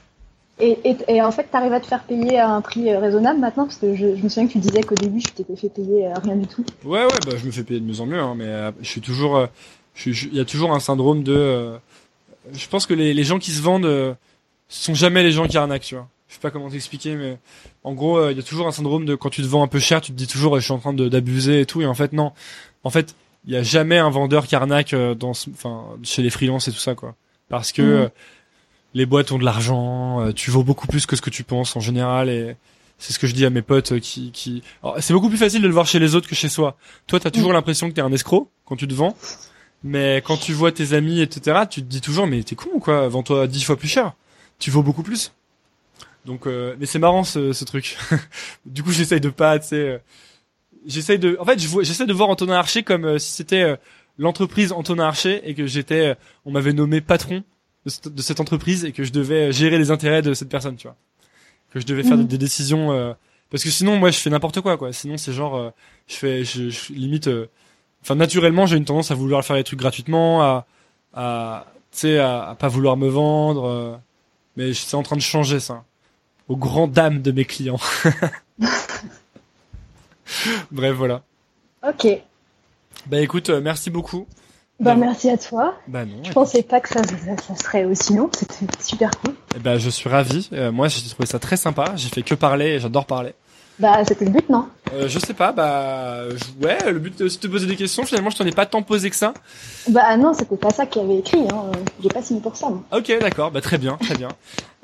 Et, 0.59 0.79
et, 0.85 0.97
et 1.09 1.23
en 1.23 1.33
fait, 1.33 1.45
t'arrives 1.45 1.73
à 1.73 1.81
te 1.81 1.87
faire 1.87 2.03
payer 2.05 2.39
à 2.39 2.51
un 2.51 2.61
prix 2.61 2.91
euh, 2.91 2.99
raisonnable 3.01 3.41
maintenant? 3.41 3.65
Parce 3.65 3.79
que 3.79 3.95
je, 3.95 4.15
je 4.17 4.23
me 4.23 4.29
souviens 4.29 4.47
que 4.47 4.53
tu 4.53 4.59
disais 4.59 4.83
qu'au 4.83 4.95
début, 4.95 5.21
tu 5.21 5.33
t'étais 5.33 5.57
fait 5.57 5.69
payer 5.71 6.09
rien 6.23 6.37
du 6.37 6.47
tout. 6.47 6.65
Ouais, 6.85 7.05
ouais, 7.05 7.19
bah 7.27 7.33
je 7.39 7.45
me 7.47 7.51
fais 7.51 7.65
payer 7.65 7.81
de 7.81 7.85
mieux 7.87 8.01
en 8.01 8.07
mieux, 8.07 8.21
hein, 8.21 8.35
mais 8.37 8.45
euh, 8.47 8.71
je 8.81 8.89
suis 8.89 9.01
toujours, 9.01 9.37
il 10.07 10.35
y 10.35 10.41
a 10.41 10.45
toujours 10.45 10.73
un 10.73 10.81
syndrome 10.81 11.23
de. 11.23 11.35
euh, 11.35 11.79
je 12.53 12.67
pense 12.69 12.87
que 12.87 12.95
les, 12.95 13.15
les 13.15 13.25
gens 13.25 13.39
qui 13.39 13.51
se 13.51 13.61
vendent 13.63 13.85
euh, 13.85 14.15
sont 14.69 14.95
jamais 14.95 15.23
les 15.23 15.33
gens 15.33 15.47
qui 15.47 15.57
arnaquent, 15.57 15.83
tu 15.83 15.95
vois. 15.95 16.09
Je 16.29 16.35
sais 16.35 16.41
pas 16.41 16.51
comment 16.51 16.71
t'expliquer, 16.71 17.17
mais 17.17 17.39
en 17.83 17.93
gros, 17.93 18.17
euh, 18.17 18.31
il 18.31 18.37
y 18.37 18.41
a 18.41 18.45
toujours 18.45 18.69
un 18.69 18.73
syndrome 18.73 19.05
de 19.05 19.17
quand 19.17 19.31
tu 19.31 19.43
te 19.43 19.47
vends 19.47 19.63
un 19.65 19.69
peu 19.69 19.81
cher, 19.81 20.01
tu 20.01 20.13
te 20.13 20.17
dis 20.17 20.29
toujours, 20.29 20.59
je 20.59 20.65
suis 20.65 20.73
en 20.73 20.79
train 20.79 20.93
d'abuser 20.93 21.61
et 21.61 21.67
tout, 21.67 21.83
et 21.83 21.87
en 21.87 21.95
fait 21.95 22.13
non. 22.13 22.33
En 22.85 22.91
fait, 22.91 23.17
il 23.47 23.53
y 23.53 23.57
a 23.57 23.63
jamais 23.63 23.99
un 23.99 24.11
vendeur 24.11 24.47
qui 24.47 24.55
arnaque 24.55 24.95
euh, 24.95 25.15
dans, 25.15 25.33
enfin, 25.33 25.85
chez 26.03 26.23
les 26.23 26.31
freelances 26.31 26.69
et 26.69 26.73
tout 26.73 26.79
ça, 26.79 26.95
quoi. 26.95 27.17
Parce 27.49 27.73
que 27.73 27.83
euh, 27.83 28.09
les 28.95 29.07
boîtes 29.07 29.33
ont 29.33 29.39
de 29.39 29.45
l'argent, 29.45 30.33
tu 30.35 30.51
vaux 30.51 30.63
beaucoup 30.63 30.87
plus 30.87 31.05
que 31.05 31.17
ce 31.17 31.21
que 31.23 31.31
tu 31.31 31.43
penses 31.43 31.75
en 31.77 31.81
général, 31.81 32.29
et 32.29 32.55
c'est 32.99 33.13
ce 33.13 33.19
que 33.19 33.27
je 33.27 33.35
dis 33.35 33.45
à 33.45 33.51
mes 33.51 33.63
potes 33.63 33.99
qui, 33.99 34.31
qui... 34.31 34.63
C'est 35.01 35.13
beaucoup 35.13 35.29
plus 35.29 35.39
facile 35.39 35.63
de 35.63 35.67
le 35.67 35.73
voir 35.73 35.87
chez 35.87 35.99
les 35.99 36.15
autres 36.15 36.29
que 36.29 36.35
chez 36.35 36.49
soi. 36.49 36.77
Toi, 37.07 37.19
t'as 37.19 37.31
toujours 37.31 37.53
l'impression 37.53 37.89
que 37.89 37.95
t'es 37.95 38.03
un 38.03 38.13
escroc 38.13 38.51
quand 38.65 38.77
tu 38.77 38.87
te 38.87 38.95
vends, 38.95 39.17
mais 39.83 40.23
quand 40.25 40.37
tu 40.37 40.53
vois 40.53 40.73
tes 40.73 40.93
amis, 40.93 41.21
etc., 41.21 41.61
tu 41.69 41.81
te 41.83 41.87
dis 41.87 42.01
toujours, 42.01 42.27
mais 42.27 42.43
t'es 42.43 42.55
con 42.57 42.71
ou 42.75 42.81
quoi? 42.81 43.09
Vends-toi 43.09 43.47
dix 43.47 43.63
fois 43.65 43.77
plus 43.77 43.89
cher. 43.89 44.15
Tu 44.59 44.71
vaux 44.71 44.83
beaucoup 44.83 45.03
plus. 45.03 45.33
Donc, 46.27 46.47
euh, 46.47 46.77
mais 46.79 46.87
c'est 46.87 46.99
marrant 46.99 47.25
ce, 47.25 47.53
ce 47.53 47.65
truc. 47.65 47.97
du 48.67 48.83
coup, 48.83 48.93
j'essaye 48.93 49.21
de 49.21 49.31
pas, 49.31 49.59
tu 49.59 49.69
sais, 49.69 49.77
euh, 49.77 49.99
j'essaye 50.87 51.19
de, 51.19 51.37
en 51.41 51.45
fait, 51.45 51.59
j'essaie 51.83 52.07
de 52.07 52.13
voir 52.13 52.29
Antonin 52.29 52.55
Archer 52.55 52.83
comme 52.83 53.05
euh, 53.07 53.19
si 53.19 53.33
c'était 53.33 53.63
euh, 53.63 53.77
l'entreprise 54.19 54.73
Antonin 54.73 55.05
Archer 55.05 55.41
et 55.49 55.55
que 55.55 55.67
j'étais, 55.67 56.09
euh, 56.09 56.15
on 56.45 56.51
m'avait 56.51 56.75
nommé 56.75 57.01
patron 57.01 57.43
de 57.87 57.91
cette, 57.91 58.09
de 58.09 58.21
cette 58.23 58.41
entreprise 58.41 58.85
et 58.85 58.93
que 58.93 59.03
je 59.05 59.13
devais 59.13 59.51
gérer 59.53 59.79
les 59.79 59.91
intérêts 59.91 60.21
de 60.21 60.35
cette 60.35 60.51
personne, 60.51 60.77
tu 60.77 60.87
vois. 60.89 60.97
Que 61.73 61.81
je 61.81 61.87
devais 61.87 62.03
faire 62.03 62.19
Mhm. 62.19 62.25
des, 62.25 62.29
des 62.37 62.39
décisions, 62.39 62.93
euh, 62.93 63.15
parce 63.51 63.65
que 63.65 63.71
sinon, 63.71 63.97
moi, 63.97 64.11
je 64.11 64.19
fais 64.19 64.29
n'importe 64.29 64.61
quoi, 64.61 64.77
quoi. 64.77 64.93
Sinon, 64.93 65.17
c'est 65.17 65.33
genre, 65.33 65.57
euh, 65.57 65.71
je 66.07 66.17
fais, 66.17 66.45
je, 66.45 66.69
je- 66.69 66.93
limite, 66.93 67.29
euh, 67.29 67.47
enfin, 68.03 68.15
naturellement, 68.15 68.67
j'ai 68.67 68.77
une 68.77 68.85
tendance 68.85 69.11
à 69.11 69.15
vouloir 69.15 69.45
faire 69.45 69.57
les 69.57 69.65
trucs 69.65 69.79
gratuitement, 69.79 70.43
à, 70.43 70.67
à, 71.15 71.67
tu 71.93 71.99
sais, 71.99 72.19
à, 72.19 72.49
à 72.51 72.55
pas 72.55 72.69
vouloir 72.69 72.97
me 72.97 73.09
vendre, 73.09 73.65
euh, 73.67 73.97
mais 74.57 74.73
c'est 74.75 74.97
en 74.97 75.03
train 75.03 75.17
de 75.17 75.21
changer 75.23 75.61
ça, 75.61 75.85
aux 76.49 76.57
grand 76.57 76.87
dames 76.89 77.23
de 77.23 77.33
mes 77.33 77.45
clients. 77.45 77.81
Bref, 80.71 80.95
voilà. 80.97 81.23
Ok. 81.87 82.07
Bah 83.07 83.21
écoute, 83.21 83.51
euh, 83.51 83.61
merci 83.61 83.91
beaucoup. 83.91 84.27
Bah, 84.79 84.93
D'avoir- 84.93 85.09
merci 85.11 85.29
à 85.31 85.37
toi. 85.39 85.75
Bah 85.89 86.05
non. 86.05 86.23
Je 86.25 86.33
pensais 86.33 86.63
pas 86.63 86.81
que 86.81 86.89
ça, 86.89 87.03
ça, 87.05 87.15
ça 87.49 87.57
serait 87.57 87.85
aussi 87.85 88.15
long. 88.15 88.31
C'était 88.33 88.67
super 88.83 89.11
cool. 89.23 89.35
Eh 89.57 89.59
ben, 89.59 89.79
je 89.79 89.91
suis 89.91 90.09
ravi. 90.09 90.49
Euh, 90.53 90.71
moi, 90.73 90.89
j'ai 90.89 91.07
trouvé 91.09 91.27
ça 91.27 91.39
très 91.39 91.57
sympa. 91.57 91.93
J'ai 91.97 92.09
fait 92.09 92.23
que 92.23 92.35
parler. 92.35 92.67
et 92.67 92.81
J'adore 92.81 93.07
parler. 93.07 93.35
Bah, 93.81 94.05
c'était 94.07 94.27
le 94.27 94.31
but, 94.31 94.49
non 94.51 94.69
Euh, 94.93 95.09
je 95.09 95.19
sais 95.19 95.33
pas. 95.33 95.53
Bah, 95.53 96.25
ouais. 96.61 96.93
Le 96.93 96.99
but 96.99 97.15
c'est 97.17 97.25
aussi 97.25 97.39
de 97.39 97.43
te 97.43 97.47
poser 97.49 97.67
des 97.67 97.77
questions. 97.77 98.05
Finalement, 98.05 98.31
je 98.31 98.37
t'en 98.37 98.45
ai 98.47 98.53
pas 98.53 98.67
tant 98.67 98.83
posé 98.83 99.09
que 99.09 99.17
ça. 99.17 99.33
Bah, 99.89 100.17
non, 100.19 100.35
c'était 100.35 100.57
pas 100.57 100.71
ça 100.71 100.85
qu'il 100.87 101.01
avait 101.03 101.19
écrit. 101.19 101.41
Hein. 101.51 101.73
J'ai 102.03 102.11
pas 102.11 102.23
signé 102.23 102.41
pour 102.41 102.57
ça, 102.57 102.69
moi. 102.69 102.83
Ok, 102.93 103.11
d'accord. 103.21 103.51
Bah 103.51 103.61
très 103.63 103.79
bien, 103.79 103.97
très 103.97 104.17
bien. 104.17 104.29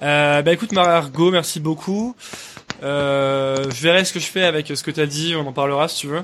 Euh, 0.03 0.43
bah 0.43 0.53
écoute, 0.53 0.73
Margot, 0.73 1.31
merci 1.31 1.61
beaucoup. 1.61 2.17
Euh, 2.83 3.71
je 3.71 3.83
verrai 3.83 4.05
ce 4.05 4.13
que 4.13 4.21
je 4.21 4.27
fais 4.27 4.45
avec 4.45 4.69
ce 4.69 4.83
que 4.83 4.91
t'as 4.91 5.07
dit. 5.07 5.35
On 5.37 5.47
en 5.47 5.53
parlera 5.53 5.89
si 5.89 5.99
tu 5.99 6.07
veux. 6.07 6.23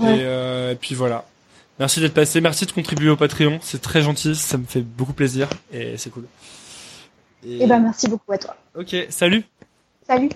Ouais. 0.00 0.18
Et, 0.18 0.22
euh, 0.22 0.72
et 0.72 0.76
puis 0.76 0.94
voilà. 0.96 1.24
Merci 1.78 2.00
d'être 2.00 2.14
passé. 2.14 2.40
Merci 2.40 2.66
de 2.66 2.72
contribuer 2.72 3.10
au 3.10 3.16
Patreon. 3.16 3.58
C'est 3.62 3.80
très 3.80 4.02
gentil. 4.02 4.34
Ça 4.34 4.58
me 4.58 4.64
fait 4.64 4.82
beaucoup 4.82 5.12
plaisir 5.12 5.48
et 5.72 5.96
c'est 5.96 6.10
cool. 6.10 6.24
Et 7.46 7.66
bah, 7.68 7.78
merci 7.78 8.08
beaucoup 8.08 8.32
à 8.32 8.38
toi. 8.38 8.56
Ok. 8.76 8.96
Salut. 9.10 9.44
Salut 10.06 10.30